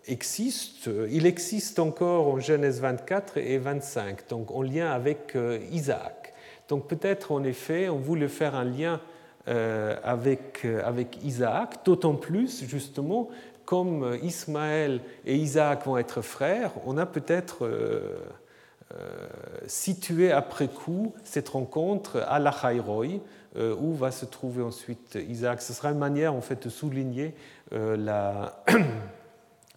existe. 0.07 0.89
Il 1.09 1.25
existe 1.25 1.79
encore 1.79 2.27
en 2.27 2.39
Genèse 2.39 2.81
24 2.81 3.37
et 3.37 3.57
25, 3.57 4.27
donc 4.27 4.51
en 4.51 4.61
lien 4.61 4.91
avec 4.91 5.35
euh, 5.35 5.57
Isaac. 5.71 6.33
Donc 6.67 6.87
peut-être 6.87 7.31
en 7.31 7.43
effet, 7.43 7.87
on 7.87 7.97
voulait 7.97 8.27
faire 8.27 8.55
un 8.55 8.65
lien 8.65 8.99
euh, 9.47 9.95
avec, 10.03 10.65
avec 10.83 11.23
Isaac, 11.23 11.85
d'autant 11.85 12.15
plus 12.15 12.65
justement 12.65 13.29
comme 13.65 14.17
Ismaël 14.21 15.01
et 15.25 15.35
Isaac 15.35 15.85
vont 15.85 15.97
être 15.97 16.21
frères, 16.21 16.71
on 16.85 16.97
a 16.97 17.05
peut-être 17.05 17.69
situé 19.67 20.31
après 20.31 20.67
coup 20.67 21.13
cette 21.23 21.49
rencontre 21.49 22.23
à 22.27 22.39
la 22.39 22.53
où 23.55 23.93
va 23.93 24.11
se 24.11 24.25
trouver 24.25 24.63
ensuite 24.63 25.17
Isaac. 25.27 25.61
Ce 25.61 25.73
sera 25.73 25.89
une 25.91 25.97
manière 25.97 26.33
en 26.33 26.41
fait 26.41 26.63
de 26.63 26.69
souligner 26.69 27.33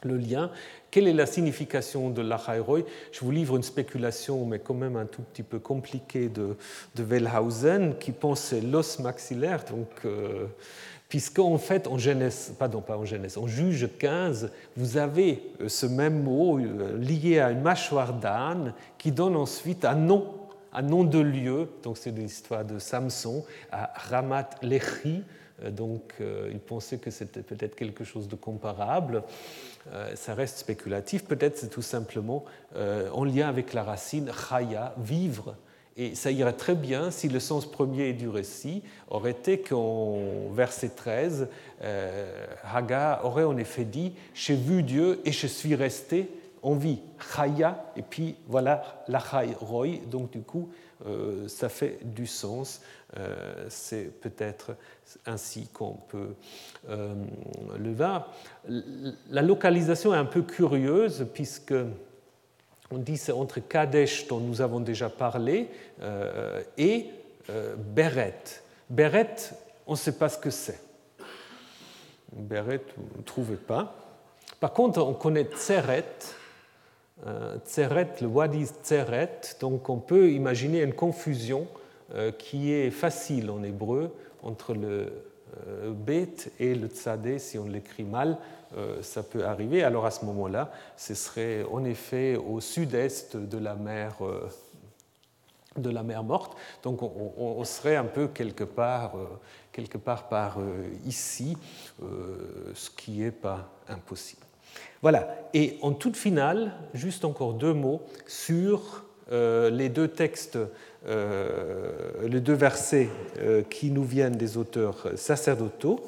le 0.04 0.16
lien. 0.16 0.50
Quelle 0.90 1.06
est 1.06 1.12
la 1.12 1.26
signification 1.26 2.10
de 2.10 2.22
l'Achairoi 2.22 2.80
Je 3.12 3.20
vous 3.20 3.30
livre 3.30 3.56
une 3.56 3.62
spéculation, 3.62 4.44
mais 4.46 4.58
quand 4.58 4.74
même 4.74 4.96
un 4.96 5.06
tout 5.06 5.22
petit 5.22 5.42
peu 5.42 5.58
compliquée, 5.58 6.28
de, 6.28 6.56
de 6.94 7.02
Wellhausen, 7.02 7.96
qui 7.98 8.12
pensait 8.12 8.60
l'os 8.60 8.98
maxillaire. 9.00 9.64
Donc, 9.64 9.88
euh, 10.04 10.46
puisqu'en 11.08 11.58
fait, 11.58 11.86
en 11.86 11.98
Genèse, 11.98 12.52
pardon, 12.58 12.80
pas 12.80 12.96
en 12.96 13.04
Genèse, 13.04 13.38
en 13.38 13.46
Juge 13.46 13.88
15, 13.98 14.50
vous 14.76 14.96
avez 14.96 15.42
euh, 15.60 15.68
ce 15.68 15.86
même 15.86 16.22
mot 16.22 16.58
euh, 16.58 16.98
lié 16.98 17.40
à 17.40 17.50
une 17.50 17.62
mâchoire 17.62 18.12
d'âne 18.12 18.74
qui 18.98 19.12
donne 19.12 19.36
ensuite 19.36 19.84
un 19.84 19.94
nom, 19.94 20.34
un 20.72 20.82
nom 20.82 21.04
de 21.04 21.18
lieu. 21.18 21.68
Donc, 21.82 21.98
c'est 21.98 22.10
l'histoire 22.10 22.64
de 22.64 22.78
Samson 22.78 23.44
à 23.72 23.92
Ramat 23.94 24.50
Lechi. 24.62 25.22
Donc, 25.72 26.14
il 26.20 26.60
pensait 26.60 26.98
que 26.98 27.10
c'était 27.10 27.42
peut-être 27.42 27.74
quelque 27.74 28.04
chose 28.04 28.28
de 28.28 28.36
comparable. 28.36 29.24
Euh, 29.92 30.14
ça 30.14 30.34
reste 30.34 30.58
spéculatif. 30.58 31.24
Peut-être 31.24 31.56
c'est 31.56 31.70
tout 31.70 31.82
simplement 31.82 32.44
euh, 32.76 33.08
en 33.12 33.24
lien 33.24 33.48
avec 33.48 33.72
la 33.72 33.82
racine 33.82 34.30
chaya, 34.32 34.94
vivre. 34.98 35.56
Et 35.98 36.14
ça 36.14 36.30
irait 36.30 36.54
très 36.54 36.74
bien 36.74 37.10
si 37.10 37.28
le 37.28 37.40
sens 37.40 37.70
premier 37.70 38.12
du 38.14 38.28
récit 38.28 38.82
aurait 39.10 39.32
été 39.32 39.60
qu'en 39.60 40.48
verset 40.52 40.90
13, 40.90 41.48
euh, 41.82 42.46
Hagar 42.72 43.24
aurait 43.26 43.44
en 43.44 43.58
effet 43.58 43.84
dit 43.84 44.14
J'ai 44.32 44.54
vu 44.54 44.82
Dieu 44.82 45.20
et 45.24 45.32
je 45.32 45.46
suis 45.46 45.74
resté 45.74 46.30
en 46.62 46.74
vie. 46.74 47.00
Chaya, 47.34 47.84
et 47.96 48.02
puis 48.02 48.36
voilà, 48.46 49.04
la 49.08 49.18
roy. 49.60 49.98
Donc 50.10 50.30
du 50.30 50.40
coup, 50.40 50.70
ça 51.46 51.68
fait 51.68 52.00
du 52.02 52.26
sens. 52.26 52.80
c'est 53.68 54.10
peut-être 54.20 54.74
ainsi 55.26 55.68
qu'on 55.72 55.94
peut 56.08 56.34
euh, 56.88 57.14
le 57.78 57.92
voir. 57.92 58.32
La 59.30 59.42
localisation 59.42 60.14
est 60.14 60.18
un 60.18 60.24
peu 60.24 60.42
curieuse 60.42 61.26
puisque 61.32 61.74
on 62.90 62.98
dit 62.98 63.16
c'est 63.16 63.32
entre 63.32 63.60
Kadesh 63.60 64.26
dont 64.26 64.40
nous 64.40 64.60
avons 64.60 64.80
déjà 64.80 65.08
parlé 65.08 65.68
euh, 66.02 66.62
et 66.76 67.06
euh, 67.50 67.74
Beret. 67.76 68.42
Beret, 68.90 69.36
on 69.86 69.92
ne 69.92 69.96
sait 69.96 70.12
pas 70.12 70.28
ce 70.28 70.38
que 70.38 70.50
c'est. 70.50 70.80
Beret, 72.32 72.80
vous 72.96 73.18
ne 73.18 73.22
trouvez 73.22 73.56
pas. 73.56 73.94
Par 74.60 74.72
contre, 74.72 75.02
on 75.02 75.14
connaît 75.14 75.44
Tseret, 75.44 76.04
Tseret, 77.64 78.08
le 78.20 78.26
Wadi 78.26 78.66
Tseret, 78.66 79.40
donc 79.60 79.88
on 79.88 79.98
peut 79.98 80.30
imaginer 80.30 80.82
une 80.82 80.94
confusion 80.94 81.66
qui 82.38 82.72
est 82.72 82.90
facile 82.90 83.50
en 83.50 83.62
hébreu 83.62 84.12
entre 84.42 84.74
le 84.74 85.12
euh, 85.66 85.92
Bet 85.92 86.52
et 86.58 86.74
le 86.74 86.88
Tzadé, 86.88 87.38
si 87.38 87.58
on 87.58 87.64
l'écrit 87.64 88.04
mal, 88.04 88.38
euh, 88.76 89.02
ça 89.02 89.22
peut 89.22 89.44
arriver. 89.44 89.82
Alors 89.82 90.06
à 90.06 90.10
ce 90.10 90.24
moment-là, 90.24 90.70
ce 90.96 91.14
serait 91.14 91.64
en 91.70 91.84
effet 91.84 92.36
au 92.36 92.60
sud-est 92.60 93.36
de 93.36 93.58
la 93.58 93.74
mer 93.74 94.16
euh, 94.22 94.48
de 95.76 95.90
la 95.90 96.02
mer 96.02 96.24
morte. 96.24 96.56
Donc 96.82 97.02
on, 97.02 97.62
serait 97.62 97.94
un 97.94 98.04
peu 98.04 98.26
quelque 98.26 98.64
part, 98.64 99.12
quelque 99.70 99.96
part 99.96 100.28
par 100.28 100.58
ici, 101.06 101.56
ce 102.00 102.90
qui 102.96 103.12
n'est 103.12 103.30
pas 103.30 103.70
impossible. 103.88 104.42
Voilà. 105.02 105.28
Et 105.54 105.78
en 105.82 105.92
toute 105.92 106.16
finale, 106.16 106.72
juste 106.94 107.24
encore 107.24 107.54
deux 107.54 107.74
mots 107.74 108.02
sur 108.26 109.04
les 109.30 109.88
deux 109.88 110.08
textes 110.08 110.58
euh, 111.06 111.90
les 112.26 112.40
deux 112.40 112.54
versets 112.54 113.08
euh, 113.38 113.62
qui 113.62 113.92
nous 113.92 114.02
viennent 114.02 114.36
des 114.36 114.56
auteurs 114.56 115.06
sacerdotaux, 115.14 116.00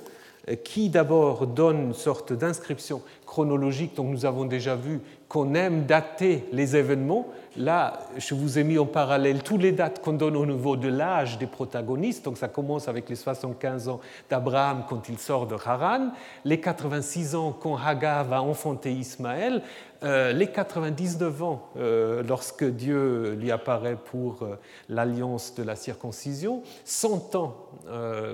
euh, 0.48 0.56
qui 0.56 0.88
d'abord 0.88 1.46
donnent 1.46 1.84
une 1.86 1.94
sorte 1.94 2.32
d'inscription 2.32 3.00
chronologique, 3.24 3.94
dont 3.94 4.04
nous 4.04 4.26
avons 4.26 4.46
déjà 4.46 4.74
vu 4.74 5.00
qu'on 5.28 5.54
aime 5.54 5.86
dater 5.86 6.44
les 6.52 6.74
événements. 6.74 7.28
Là, 7.56 8.00
je 8.16 8.34
vous 8.34 8.58
ai 8.58 8.64
mis 8.64 8.78
en 8.78 8.86
parallèle 8.86 9.44
tous 9.44 9.58
les 9.58 9.70
dates 9.70 10.02
qu'on 10.02 10.12
donne 10.12 10.34
au 10.34 10.44
niveau 10.44 10.76
de 10.76 10.88
l'âge 10.88 11.38
des 11.38 11.46
protagonistes. 11.46 12.24
Donc 12.24 12.36
ça 12.36 12.48
commence 12.48 12.88
avec 12.88 13.08
les 13.08 13.14
75 13.14 13.88
ans 13.88 14.00
d'Abraham 14.28 14.82
quand 14.88 15.08
il 15.08 15.18
sort 15.18 15.46
de 15.46 15.54
Haran, 15.54 16.10
les 16.44 16.58
86 16.58 17.36
ans 17.36 17.56
quand 17.58 17.76
Hagar 17.76 18.24
va 18.24 18.42
enfanter 18.42 18.92
Ismaël, 18.92 19.62
euh, 20.02 20.32
les 20.32 20.46
99 20.46 21.42
ans 21.42 21.68
euh, 21.76 22.22
lorsque 22.22 22.64
Dieu 22.64 23.34
lui 23.34 23.50
apparaît 23.50 23.96
pour 23.96 24.42
euh, 24.42 24.58
l'alliance 24.88 25.54
de 25.54 25.62
la 25.62 25.76
circoncision, 25.76 26.62
100 26.84 27.34
ans, 27.34 27.68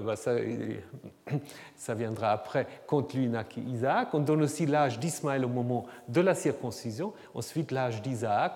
bah, 0.05 0.15
ça, 1.77 1.95
viendra 1.95 2.31
après, 2.31 2.67
quand 2.87 3.13
lui 3.15 3.29
naquit 3.29 3.63
Isaac. 3.63 4.09
On 4.13 4.21
donne 4.21 4.43
aussi 4.43 4.67
l'âge 4.67 5.01
d'Ismaël 5.01 5.45
au 5.45 5.49
moment 5.49 5.87
de 6.09 6.21
la 6.21 6.35
circoncision, 6.35 7.13
ensuite 7.35 7.73
l'âge 7.73 8.01
d'Isaac 8.01 8.53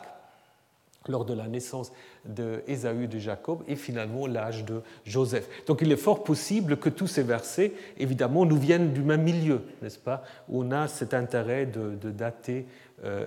lors 1.08 1.24
de 1.24 1.32
la 1.32 1.48
naissance 1.48 1.92
d'Ésaü 2.24 3.06
de 3.06 3.18
Jacob 3.18 3.62
et 3.66 3.76
finalement 3.76 4.26
l'âge 4.26 4.64
de 4.64 4.82
Joseph. 5.04 5.48
Donc 5.66 5.80
il 5.80 5.90
est 5.90 5.96
fort 5.96 6.22
possible 6.24 6.76
que 6.76 6.90
tous 6.90 7.06
ces 7.06 7.22
versets, 7.22 7.72
évidemment, 7.96 8.44
nous 8.44 8.58
viennent 8.58 8.92
du 8.92 9.02
même 9.02 9.22
milieu, 9.22 9.62
n'est-ce 9.80 9.98
pas, 9.98 10.22
on 10.48 10.70
a 10.72 10.88
cet 10.88 11.14
intérêt 11.14 11.64
de, 11.66 12.10
dater 12.10 12.66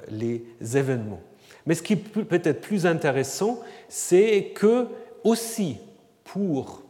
les 0.10 0.46
événements. 0.62 1.22
Mais 1.66 1.76
ce 1.76 1.82
qui 1.82 1.94
est 1.94 1.96
peut-être 1.96 2.62
plus 2.62 2.86
intéressant, 2.86 3.60
c'est 3.88 4.52
que 4.54 4.88
aussi 5.24 5.78
pour 6.24 6.84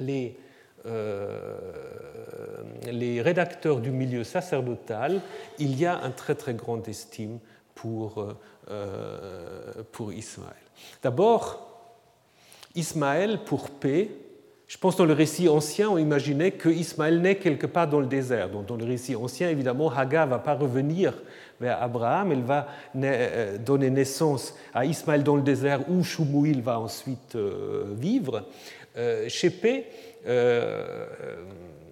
les, 0.00 0.36
euh, 0.86 1.56
rédacteurs 3.22 3.80
du 3.80 3.90
milieu 3.90 4.24
sacerdotal, 4.24 5.20
il 5.58 5.78
y 5.78 5.84
a 5.86 5.98
un 5.98 6.10
très 6.10 6.34
très 6.34 6.54
grand 6.54 6.86
estime 6.88 7.38
pour, 7.74 8.34
euh, 8.70 9.72
pour 9.92 10.12
Ismaël. 10.12 10.54
D'abord, 11.02 11.68
Ismaël, 12.74 13.40
pour 13.44 13.70
paix, 13.70 14.10
Je 14.68 14.76
pense 14.76 14.96
dans 14.96 15.06
le 15.06 15.14
récit 15.14 15.48
ancien, 15.48 15.88
on 15.88 15.96
imaginait 15.96 16.50
que 16.50 16.68
Ismaël 16.68 17.22
naît 17.22 17.36
quelque 17.36 17.66
part 17.66 17.88
dans 17.88 18.00
le 18.00 18.06
désert. 18.06 18.50
Donc, 18.50 18.66
dans 18.66 18.76
le 18.76 18.84
récit 18.84 19.16
ancien, 19.16 19.48
évidemment, 19.48 19.90
Hagar 19.90 20.26
va 20.26 20.38
pas 20.38 20.54
revenir 20.54 21.14
vers 21.58 21.82
Abraham, 21.82 22.32
elle 22.32 22.42
va 22.42 22.68
euh, 22.94 23.56
donner 23.56 23.88
naissance 23.88 24.54
à 24.74 24.84
Ismaël 24.84 25.24
dans 25.24 25.36
le 25.36 25.42
désert 25.42 25.88
où 25.88 26.04
Shumuil 26.04 26.60
va 26.60 26.78
ensuite 26.78 27.34
euh, 27.34 27.94
vivre. 27.96 28.44
Euh, 28.98 29.26
chez 29.30 29.48
P, 29.48 29.86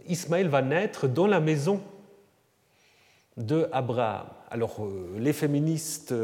Ismaël 0.06 0.48
va 0.48 0.60
naître 0.60 1.08
dans 1.08 1.26
la 1.26 1.40
maison 1.40 1.80
de 3.38 3.68
Abraham. 3.72 4.26
Alors, 4.50 4.86
les 5.18 5.32
féministes 5.32 6.14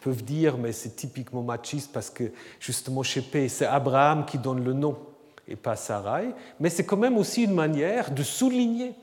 peuvent 0.00 0.22
dire, 0.22 0.56
mais 0.56 0.70
c'est 0.70 0.94
typiquement 0.94 1.42
machiste 1.42 1.92
parce 1.92 2.10
que 2.10 2.30
justement 2.60 3.02
chez 3.02 3.24
c'est 3.48 3.66
Abraham 3.66 4.24
qui 4.24 4.38
donne 4.38 4.62
le 4.62 4.72
nom 4.72 4.96
et 5.48 5.56
pas 5.56 5.76
Sarai, 5.76 6.34
mais 6.60 6.70
c'est 6.70 6.84
quand 6.84 6.96
même 6.96 7.18
aussi 7.18 7.44
une 7.44 7.54
manière 7.54 8.10
de 8.10 8.22
souligner 8.22 8.94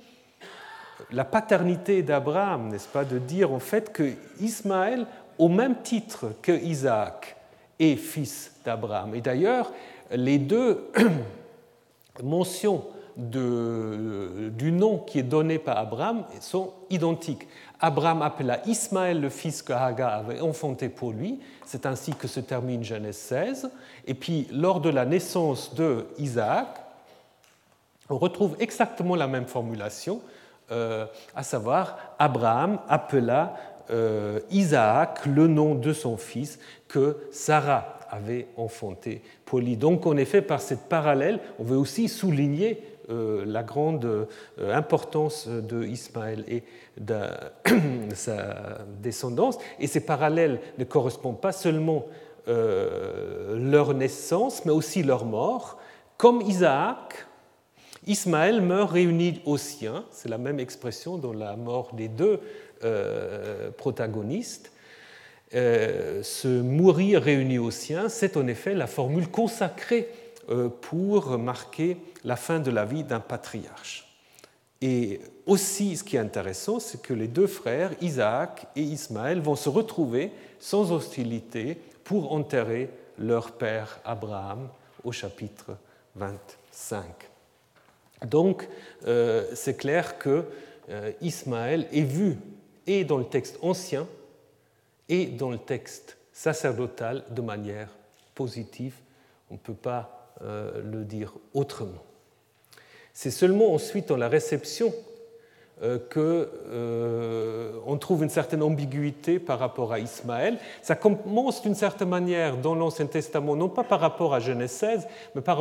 la 1.12 1.26
paternité 1.26 2.04
d'Abraham, 2.04 2.70
n'est-ce 2.70 2.88
pas, 2.88 3.06
de 3.06 3.18
dire 3.18 3.52
en 3.52 3.60
fait 3.60 3.92
que 3.92 4.14
Ismaël, 4.40 5.06
au 5.38 5.50
même 5.50 5.82
titre 5.82 6.34
que 6.42 6.52
Isaac, 6.52 7.36
est 7.80 7.96
fils 7.96 8.54
d'Abraham. 8.64 9.16
Et 9.16 9.22
d'ailleurs, 9.22 9.72
les 10.12 10.38
deux 10.38 10.92
mentions 12.24 12.86
du 13.18 14.72
nom 14.72 15.00
qui 15.00 15.20
est 15.20 15.24
donné 15.24 15.60
par 15.60 15.78
Abraham 15.78 16.24
sont 16.40 16.74
identiques. 16.90 17.48
Abraham 17.82 18.22
appela 18.22 18.62
Ismaël 18.68 19.20
le 19.20 19.30
fils 19.30 19.64
que 19.64 19.74
Hagar 19.74 20.14
avait 20.14 20.40
enfanté 20.40 20.88
pour 20.88 21.12
lui. 21.12 21.40
C'est 21.66 21.88
ainsi 21.88 22.14
que 22.14 22.28
se 22.28 22.40
termine 22.40 22.84
Genèse 22.84 23.18
16. 23.18 23.72
Et 24.06 24.14
puis, 24.14 24.48
lors 24.52 24.80
de 24.82 24.90
la 24.90 25.04
naissance 25.04 25.74
de 25.74 26.06
Isaac, 26.20 26.68
on 28.10 28.18
retrouve 28.18 28.56
exactement 28.60 29.16
la 29.16 29.28
même 29.28 29.48
formulation, 29.48 30.22
euh, 30.72 31.06
à 31.36 31.44
savoir 31.44 31.98
Abraham 32.20 32.80
appela 32.88 33.56
euh, 33.90 34.40
Isaac 34.52 35.26
le 35.26 35.48
nom 35.48 35.74
de 35.76 35.92
son 35.92 36.18
fils 36.18 36.60
que 36.88 37.18
Sarah 37.32 37.98
avait 38.12 38.48
enfanté 38.58 39.24
pour 39.46 39.60
lui. 39.60 39.76
Donc, 39.76 40.06
en 40.06 40.18
effet, 40.18 40.42
par 40.42 40.62
cette 40.62 40.88
parallèle, 40.88 41.40
on 41.58 41.64
veut 41.64 41.78
aussi 41.78 42.08
souligner 42.10 42.84
la 43.12 43.64
grande 43.64 44.06
euh, 44.06 44.74
importance 44.74 45.48
de 45.48 45.84
Ismaël 45.86 46.44
et 46.48 46.64
de 47.00 47.16
sa 48.16 48.80
descendance. 49.02 49.58
Et 49.80 49.88
ces 49.88 50.02
parallèles 50.02 50.60
ne 50.78 50.84
correspondent 50.84 51.42
pas 51.42 51.52
seulement 51.52 52.06
euh, 52.48 53.58
leur 53.58 53.94
naissance, 53.94 54.66
mais 54.66 54.72
aussi 54.72 55.04
leur 55.04 55.26
mort. 55.26 55.80
Comme 56.18 56.42
Isaac, 56.42 57.26
Ismaël 58.08 58.62
meurt 58.62 58.92
réuni 58.92 59.42
aux 59.46 59.58
siens, 59.58 60.06
c'est 60.12 60.30
la 60.30 60.38
même 60.38 60.60
expression 60.60 61.18
dans 61.18 61.34
la 61.34 61.56
mort 61.56 61.94
des 61.94 62.08
deux 62.08 62.40
protagonistes. 63.78 64.72
ce 65.52 66.62
mourir 66.62 67.22
réuni 67.22 67.60
aux 67.60 67.70
siens, 67.70 68.10
c'est 68.10 68.38
en 68.38 68.48
effet 68.48 68.74
la 68.74 68.88
formule 68.88 69.28
consacrée 69.30 70.08
pour 70.82 71.38
marquer 71.38 71.98
la 72.24 72.36
fin 72.36 72.60
de 72.60 72.72
la 72.72 72.86
vie 72.86 73.04
d'un 73.04 73.20
patriarche. 73.20 74.12
Et 74.82 75.22
aussi, 75.46 75.96
ce 75.96 76.04
qui 76.04 76.16
est 76.16 76.20
intéressant, 76.20 76.80
c'est 76.80 77.02
que 77.02 77.14
les 77.14 77.28
deux 77.28 77.48
frères, 77.48 77.92
Isaac 78.02 78.68
et 78.76 78.82
Ismaël, 78.82 79.40
vont 79.40 79.56
se 79.56 79.70
retrouver 79.70 80.32
sans 80.60 80.92
hostilité 80.92 81.78
pour 82.04 82.34
enterrer 82.34 82.90
leur 83.20 83.52
père 83.52 84.00
Abraham 84.04 84.70
au 85.04 85.12
chapitre 85.12 85.78
25. 86.16 87.06
Donc, 88.26 88.68
euh, 89.06 89.48
c'est 89.54 89.78
clair 89.78 90.18
que 90.18 90.46
euh, 90.90 91.12
Ismaël 91.22 91.88
est 91.92 92.02
vu 92.02 92.38
et 92.88 93.04
dans 93.04 93.18
le 93.18 93.26
texte 93.26 93.58
ancien 93.62 94.08
et 95.10 95.28
dans 95.28 95.52
le 95.52 95.58
texte 95.60 96.18
sacerdotal 96.34 97.24
de 97.30 97.42
manière 97.42 97.90
positive. 98.34 98.96
On 99.50 99.56
ne 99.56 99.60
peut 99.60 99.74
pas 99.74 100.21
euh, 100.21 100.21
le 100.44 101.04
dire 101.04 101.34
autrement. 101.54 102.04
C'est 103.14 103.32
seulement 103.32 103.74
ensuite 103.74 104.08
dans 104.10 104.18
la 104.18 104.30
réception 104.30 104.94
euh, 105.84 105.98
qu'on 105.98 106.46
euh, 106.70 107.98
trouve 108.00 108.22
une 108.22 108.30
certaine 108.30 108.62
ambiguïté 108.62 109.40
par 109.40 109.58
rapport 109.58 109.92
à 109.92 109.98
Ismaël. 109.98 110.60
Ça 110.84 110.96
commence 110.96 111.64
d'une 111.64 111.74
certaine 111.74 112.10
manière 112.10 112.58
dans 112.58 112.76
l'Ancien 112.76 113.08
Testament, 113.08 113.56
non 113.56 113.68
pas 113.68 113.84
par 113.84 114.00
rapport 114.00 114.36
à 114.36 114.40
Genèse 114.40 114.72
16, 114.74 115.08
mais 115.34 115.42
par, 115.42 115.58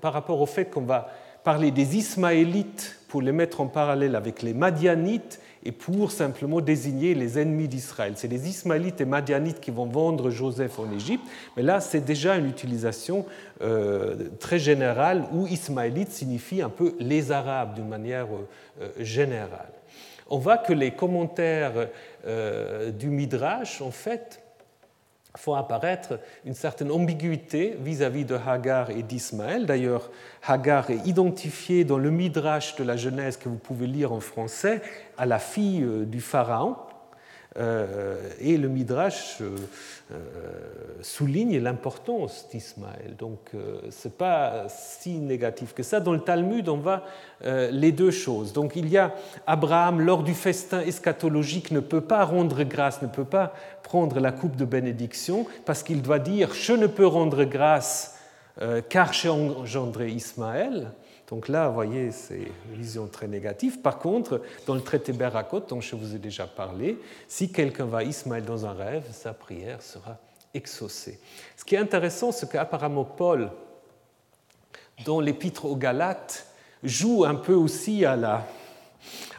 par 0.00 0.12
rapport 0.12 0.40
au 0.40 0.46
fait 0.46 0.64
qu'on 0.64 0.80
va 0.80 1.08
parler 1.44 1.70
des 1.70 1.96
Ismaélites 1.96 2.98
pour 3.06 3.22
les 3.22 3.30
mettre 3.30 3.60
en 3.60 3.68
parallèle 3.68 4.16
avec 4.16 4.42
les 4.42 4.52
Madianites 4.52 5.40
et 5.64 5.72
pour 5.72 6.10
simplement 6.10 6.60
désigner 6.60 7.14
les 7.14 7.38
ennemis 7.38 7.68
d'Israël. 7.68 8.14
C'est 8.16 8.28
les 8.28 8.48
Ismaélites 8.48 9.00
et 9.00 9.04
Madianites 9.04 9.60
qui 9.60 9.70
vont 9.70 9.86
vendre 9.86 10.30
Joseph 10.30 10.78
en 10.78 10.90
Égypte, 10.92 11.24
mais 11.56 11.62
là 11.62 11.80
c'est 11.80 12.00
déjà 12.00 12.36
une 12.36 12.48
utilisation 12.48 13.24
euh, 13.62 14.28
très 14.40 14.58
générale 14.58 15.24
où 15.32 15.46
Ismaélite 15.46 16.10
signifie 16.10 16.62
un 16.62 16.68
peu 16.70 16.94
les 16.98 17.32
Arabes 17.32 17.74
d'une 17.74 17.88
manière 17.88 18.28
euh, 18.80 18.88
générale. 18.98 19.72
On 20.30 20.38
voit 20.38 20.56
que 20.58 20.72
les 20.72 20.92
commentaires 20.92 21.88
euh, 22.26 22.90
du 22.90 23.08
Midrash, 23.08 23.82
en 23.82 23.90
fait, 23.90 24.42
font 25.36 25.54
apparaître 25.54 26.20
une 26.44 26.54
certaine 26.54 26.90
ambiguïté 26.90 27.76
vis-à-vis 27.80 28.24
de 28.24 28.34
Hagar 28.34 28.90
et 28.90 29.02
d'Ismaël. 29.02 29.66
D'ailleurs, 29.66 30.10
Hagar 30.46 30.90
est 30.90 31.06
identifiée 31.06 31.84
dans 31.84 31.98
le 31.98 32.10
Midrash 32.10 32.76
de 32.76 32.84
la 32.84 32.96
Genèse 32.96 33.36
que 33.36 33.48
vous 33.48 33.56
pouvez 33.56 33.86
lire 33.86 34.12
en 34.12 34.20
français 34.20 34.82
à 35.16 35.26
la 35.26 35.38
fille 35.38 35.82
euh, 35.82 36.04
du 36.04 36.20
Pharaon. 36.20 36.76
Euh, 37.58 38.16
et 38.40 38.56
le 38.56 38.68
Midrash 38.68 39.38
euh, 39.40 39.56
souligne 41.02 41.58
l'importance 41.58 42.48
d'Ismaël. 42.50 43.14
Donc 43.18 43.50
ce 43.90 44.08
n'est 44.08 44.14
pas 44.14 44.66
si 44.68 45.18
négatif 45.18 45.74
que 45.74 45.82
ça. 45.82 46.00
Dans 46.00 46.12
le 46.12 46.20
Talmud, 46.20 46.68
on 46.68 46.78
voit 46.78 47.02
les 47.44 47.92
deux 47.92 48.10
choses. 48.10 48.52
Donc 48.52 48.76
il 48.76 48.88
y 48.88 48.98
a 48.98 49.14
Abraham, 49.46 50.00
lors 50.00 50.22
du 50.22 50.34
festin 50.34 50.80
eschatologique, 50.80 51.70
ne 51.72 51.80
peut 51.80 52.00
pas 52.00 52.24
rendre 52.24 52.62
grâce, 52.62 53.02
ne 53.02 53.08
peut 53.08 53.24
pas 53.24 53.52
prendre 53.82 54.20
la 54.20 54.32
coupe 54.32 54.56
de 54.56 54.64
bénédiction, 54.64 55.46
parce 55.64 55.82
qu'il 55.82 56.02
doit 56.02 56.20
dire, 56.20 56.54
je 56.54 56.72
ne 56.72 56.86
peux 56.86 57.06
rendre 57.06 57.44
grâce 57.44 58.18
car 58.88 59.12
j'ai 59.12 59.28
engendré 59.28 60.10
Ismaël. 60.10 60.92
Donc 61.32 61.48
là, 61.48 61.68
vous 61.68 61.74
voyez, 61.74 62.10
c'est 62.10 62.42
une 62.68 62.76
vision 62.76 63.06
très 63.06 63.26
négative. 63.26 63.80
Par 63.80 63.98
contre, 63.98 64.42
dans 64.66 64.74
le 64.74 64.82
traité 64.82 65.14
Berakot, 65.14 65.60
dont 65.60 65.80
je 65.80 65.96
vous 65.96 66.14
ai 66.14 66.18
déjà 66.18 66.46
parlé, 66.46 66.98
si 67.26 67.50
quelqu'un 67.50 67.86
va 67.86 68.04
Ismaël 68.04 68.44
dans 68.44 68.66
un 68.66 68.74
rêve, 68.74 69.04
sa 69.12 69.32
prière 69.32 69.80
sera 69.80 70.18
exaucée. 70.52 71.18
Ce 71.56 71.64
qui 71.64 71.74
est 71.74 71.78
intéressant, 71.78 72.32
c'est 72.32 72.52
qu'apparemment 72.52 73.06
Paul, 73.06 73.50
dans 75.06 75.20
l'épître 75.20 75.64
aux 75.64 75.74
Galates, 75.74 76.46
joue 76.82 77.24
un 77.24 77.36
peu 77.36 77.54
aussi 77.54 78.04
à 78.04 78.14
la, 78.14 78.46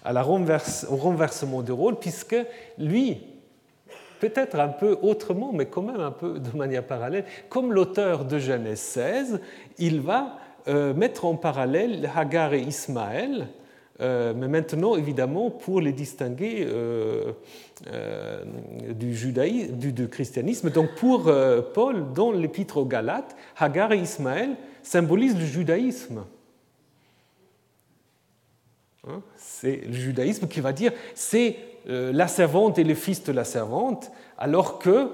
à 0.03 0.13
la 0.13 0.25
au 0.25 0.95
renversement 0.95 1.61
de 1.61 1.71
rôle, 1.71 1.99
puisque 1.99 2.37
lui, 2.79 3.21
peut-être 4.19 4.59
un 4.59 4.69
peu 4.69 4.97
autrement, 5.03 5.51
mais 5.53 5.67
quand 5.67 5.83
même 5.83 6.01
un 6.01 6.09
peu 6.09 6.39
de 6.39 6.57
manière 6.57 6.87
parallèle, 6.87 7.25
comme 7.49 7.71
l'auteur 7.71 8.25
de 8.25 8.39
Genèse 8.39 8.79
16, 8.79 9.41
il 9.77 10.01
va 10.01 10.39
mettre 10.67 11.25
en 11.25 11.35
parallèle 11.35 12.09
Hagar 12.15 12.53
et 12.53 12.61
Ismaël, 12.61 13.47
euh, 14.01 14.33
mais 14.35 14.47
maintenant, 14.47 14.95
évidemment, 14.95 15.51
pour 15.51 15.79
les 15.79 15.91
distinguer 15.91 16.65
euh, 16.67 17.33
du, 18.89 19.15
judaïsme, 19.15 19.75
du, 19.75 20.07
christianisme. 20.07 20.71
Donc, 20.71 20.95
pour 20.95 21.31
Paul, 21.73 22.11
dans 22.13 22.31
l'Épître 22.31 22.77
aux 22.77 22.85
Galates, 22.85 23.35
Hagar 23.57 23.91
et 23.93 23.99
Ismaël 23.99 24.55
symbolisent 24.81 25.37
le 25.37 25.45
judaïsme. 25.45 26.23
Hein, 29.07 29.21
c'est 29.35 29.81
le 29.85 29.93
judaïsme 29.93 30.47
qui 30.47 30.61
va 30.61 30.71
dire 30.71 30.93
c'est 31.13 31.57
la 31.85 32.29
servante 32.29 32.79
et 32.79 32.85
le 32.85 32.95
fils 32.95 33.23
de 33.23 33.33
la 33.33 33.43
servante, 33.43 34.11
alors 34.37 34.79
que 34.79 35.09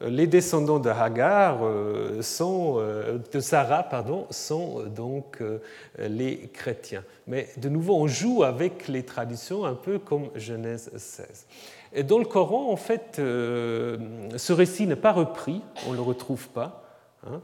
les 0.00 0.26
descendants 0.26 0.78
de 0.78 0.88
Hagar 0.88 1.58
euh, 1.62 2.22
sont, 2.22 2.76
euh, 2.78 3.18
de 3.32 3.40
Sarah 3.40 3.82
pardon, 3.82 4.26
sont 4.30 4.84
donc 4.84 5.38
euh, 5.40 5.58
les 5.98 6.48
chrétiens. 6.48 7.04
Mais 7.26 7.48
de 7.58 7.68
nouveau, 7.68 7.96
on 7.96 8.06
joue 8.06 8.42
avec 8.42 8.88
les 8.88 9.02
traditions 9.02 9.64
un 9.64 9.74
peu 9.74 9.98
comme 9.98 10.30
Genèse 10.34 10.90
16. 10.96 11.46
Et 11.92 12.02
dans 12.02 12.18
le 12.18 12.24
Coran, 12.24 12.70
en 12.70 12.76
fait, 12.76 13.16
ce 13.16 14.52
récit 14.52 14.86
n'est 14.86 14.94
pas 14.94 15.10
repris, 15.10 15.60
on 15.88 15.90
ne 15.90 15.96
le 15.96 16.02
retrouve 16.02 16.48
pas. 16.48 16.84
Hein. 17.26 17.40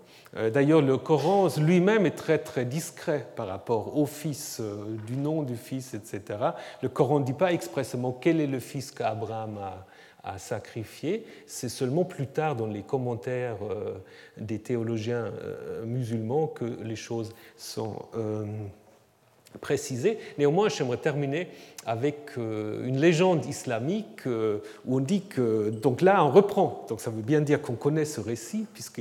D'ailleurs, 0.51 0.83
le 0.83 0.97
Coran 0.99 1.49
lui-même 1.59 2.07
est 2.07 2.15
très 2.15 2.39
très 2.39 2.65
discret 2.65 3.27
par 3.35 3.49
rapport 3.49 3.99
au 3.99 4.07
fils, 4.07 4.63
du 5.05 5.17
nom 5.17 5.43
du 5.43 5.57
fils, 5.57 5.95
etc. 5.95 6.39
Le 6.81 6.89
Coran 6.89 7.19
ne 7.19 7.25
dit 7.25 7.33
pas 7.33 7.53
expressément 7.53 8.13
quel 8.13 8.41
est 8.41 8.47
le 8.47 8.61
fils 8.61 8.93
qu'Abraham 8.93 9.59
a, 9.59 9.85
à 10.27 10.39
sacrifier. 10.39 11.25
C'est 11.47 11.69
seulement 11.69 12.05
plus 12.05 12.27
tard 12.27 12.57
dans 12.57 12.67
les 12.67 12.83
commentaires 12.83 13.59
des 14.37 14.59
théologiens 14.59 15.31
musulmans 15.85 16.49
que 16.49 16.65
les 16.83 16.97
choses 16.97 17.33
sont 17.57 17.95
précisées. 19.61 20.19
Néanmoins, 20.37 20.69
j'aimerais 20.69 20.99
terminer 20.99 21.49
avec 21.87 22.37
une 22.37 22.99
légende 22.99 23.47
islamique 23.47 24.27
où 24.27 24.97
on 24.97 25.01
dit 25.01 25.23
que, 25.23 25.71
donc 25.71 26.03
là, 26.03 26.25
on 26.25 26.31
reprend, 26.31 26.85
donc 26.89 27.01
ça 27.01 27.11
veut 27.11 27.23
bien 27.23 27.41
dire 27.41 27.63
qu'on 27.63 27.77
connaît 27.77 28.05
ce 28.05 28.21
récit, 28.21 28.67
puisque 28.75 29.01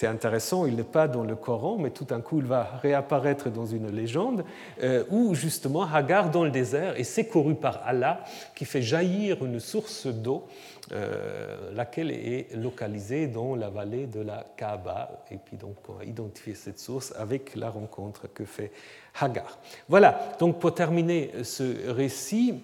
c'est 0.00 0.06
intéressant, 0.06 0.64
il 0.64 0.76
n'est 0.76 0.82
pas 0.82 1.08
dans 1.08 1.24
le 1.24 1.36
Coran, 1.36 1.76
mais 1.78 1.90
tout 1.90 2.06
d'un 2.06 2.22
coup 2.22 2.38
il 2.38 2.46
va 2.46 2.78
réapparaître 2.80 3.50
dans 3.50 3.66
une 3.66 3.90
légende 3.90 4.46
euh, 4.82 5.04
où 5.10 5.34
justement 5.34 5.82
Hagar 5.82 6.30
dans 6.30 6.42
le 6.42 6.50
désert 6.50 6.98
est 6.98 7.04
secourue 7.04 7.54
par 7.54 7.82
Allah 7.84 8.24
qui 8.54 8.64
fait 8.64 8.80
jaillir 8.80 9.44
une 9.44 9.60
source 9.60 10.06
d'eau, 10.06 10.46
euh, 10.92 11.70
laquelle 11.74 12.10
est 12.12 12.46
localisée 12.56 13.26
dans 13.26 13.54
la 13.54 13.68
vallée 13.68 14.06
de 14.06 14.22
la 14.22 14.42
Kaaba. 14.56 15.22
Et 15.30 15.36
puis 15.36 15.58
donc 15.58 15.76
on 15.86 15.92
va 15.92 16.06
identifier 16.06 16.54
cette 16.54 16.78
source 16.78 17.12
avec 17.18 17.54
la 17.54 17.68
rencontre 17.68 18.26
que 18.32 18.46
fait 18.46 18.72
Hagar. 19.20 19.58
Voilà, 19.90 20.18
donc 20.38 20.60
pour 20.60 20.72
terminer 20.72 21.30
ce 21.42 21.90
récit, 21.90 22.54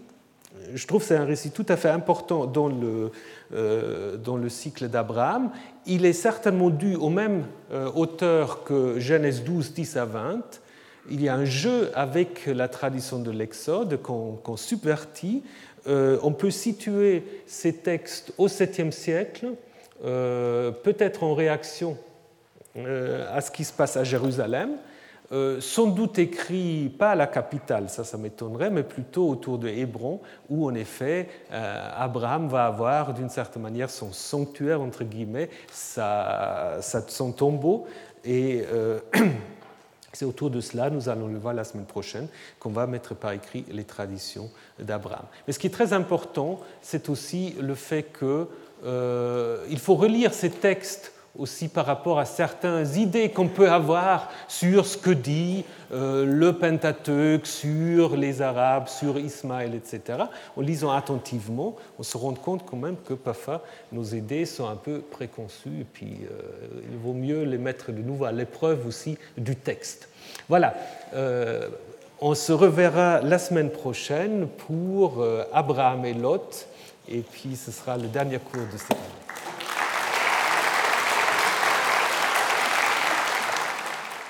je 0.74 0.86
trouve 0.86 1.02
que 1.02 1.08
c'est 1.08 1.16
un 1.16 1.24
récit 1.24 1.50
tout 1.50 1.66
à 1.68 1.76
fait 1.76 1.88
important 1.88 2.46
dans 2.46 2.68
le, 2.68 3.10
euh, 3.52 4.16
dans 4.16 4.36
le 4.36 4.48
cycle 4.48 4.88
d'Abraham. 4.88 5.50
Il 5.86 6.04
est 6.04 6.12
certainement 6.12 6.70
dû 6.70 6.96
au 6.96 7.08
même 7.08 7.44
euh, 7.72 7.90
auteur 7.92 8.64
que 8.64 8.98
Genèse 8.98 9.44
12, 9.44 9.72
10 9.72 9.96
à 9.96 10.04
20. 10.04 10.60
Il 11.10 11.22
y 11.22 11.28
a 11.28 11.34
un 11.34 11.44
jeu 11.44 11.90
avec 11.94 12.46
la 12.46 12.68
tradition 12.68 13.20
de 13.20 13.30
l'Exode 13.30 14.02
qu'on 14.02 14.56
subvertit. 14.56 15.44
Euh, 15.86 16.18
on 16.22 16.32
peut 16.32 16.50
situer 16.50 17.22
ces 17.46 17.72
textes 17.72 18.32
au 18.38 18.48
7e 18.48 18.90
siècle, 18.90 19.52
peut-être 20.02 21.22
en 21.22 21.34
réaction 21.34 21.96
à 22.76 23.40
ce 23.40 23.50
qui 23.50 23.64
se 23.64 23.72
passe 23.72 23.96
à 23.96 24.04
Jérusalem, 24.04 24.70
euh, 25.32 25.61
sans 25.61 25.89
doute 25.89 26.20
écrit 26.20 26.89
pas 26.89 27.11
à 27.11 27.15
la 27.16 27.27
capitale, 27.27 27.89
ça, 27.89 28.05
ça 28.05 28.16
m'étonnerait, 28.16 28.70
mais 28.70 28.85
plutôt 28.85 29.28
autour 29.28 29.59
de 29.59 29.69
Hébron, 29.69 30.20
où 30.48 30.66
en 30.66 30.74
effet 30.74 31.28
euh, 31.51 31.90
Abraham 31.97 32.48
va 32.48 32.66
avoir 32.66 33.12
d'une 33.12 33.28
certaine 33.28 33.62
manière 33.62 33.90
son 33.90 34.12
sanctuaire, 34.12 34.81
entre 34.81 35.03
guillemets, 35.03 35.51
sa, 35.70 36.78
son 37.09 37.32
tombeau. 37.32 37.86
Et 38.24 38.62
euh, 38.73 39.01
c'est 40.12 40.24
autour 40.24 40.51
de 40.51 40.61
cela, 40.61 40.90
nous 40.90 41.09
allons 41.09 41.27
le 41.27 41.39
voir 41.39 41.55
la 41.55 41.65
semaine 41.65 41.86
prochaine, 41.86 42.28
qu'on 42.61 42.70
va 42.70 42.86
mettre 42.86 43.16
par 43.16 43.32
écrit 43.32 43.65
les 43.69 43.85
traditions 43.85 44.48
d'Abraham. 44.78 45.27
Mais 45.47 45.53
ce 45.53 45.59
qui 45.59 45.66
est 45.66 45.70
très 45.70 45.93
important, 45.93 46.61
c'est 46.82 47.09
aussi 47.09 47.57
le 47.61 47.74
fait 47.74 48.12
qu'il 48.16 49.78
faut 49.78 49.94
relire 49.97 50.32
ces 50.32 50.51
textes 50.51 51.12
aussi 51.38 51.68
par 51.68 51.86
rapport 51.86 52.18
à 52.18 52.24
certaines 52.24 52.86
idées 52.96 53.30
qu'on 53.30 53.48
peut 53.48 53.70
avoir 53.70 54.30
sur 54.48 54.86
ce 54.86 54.96
que 54.96 55.10
dit 55.10 55.64
euh, 55.92 56.24
le 56.24 56.52
Pentateuque, 56.52 57.46
sur 57.46 58.16
les 58.16 58.42
Arabes, 58.42 58.88
sur 58.88 59.18
Ismaël, 59.18 59.74
etc. 59.74 60.18
En 60.56 60.60
lisant 60.60 60.92
attentivement, 60.92 61.76
on 61.98 62.02
se 62.02 62.16
rend 62.16 62.34
compte 62.34 62.64
quand 62.64 62.76
même 62.76 62.96
que 63.06 63.14
parfois 63.14 63.62
nos 63.92 64.04
idées 64.04 64.46
sont 64.46 64.68
un 64.68 64.76
peu 64.76 65.00
préconçues, 65.00 65.80
et 65.80 65.86
puis 65.90 66.18
euh, 66.30 66.80
il 66.90 66.98
vaut 66.98 67.12
mieux 67.12 67.44
les 67.44 67.58
mettre 67.58 67.92
de 67.92 68.02
nouveau 68.02 68.24
à 68.24 68.32
l'épreuve 68.32 68.86
aussi 68.86 69.18
du 69.36 69.56
texte. 69.56 70.08
Voilà. 70.48 70.74
Euh, 71.14 71.68
on 72.20 72.34
se 72.34 72.52
reverra 72.52 73.20
la 73.20 73.38
semaine 73.38 73.68
prochaine 73.68 74.48
pour 74.66 75.22
Abraham 75.52 76.06
et 76.06 76.14
Lot, 76.14 76.66
et 77.10 77.20
puis 77.20 77.56
ce 77.56 77.70
sera 77.70 77.98
le 77.98 78.08
dernier 78.08 78.38
cours 78.38 78.62
de 78.72 78.78
cette 78.78 78.92
année. 78.92 79.26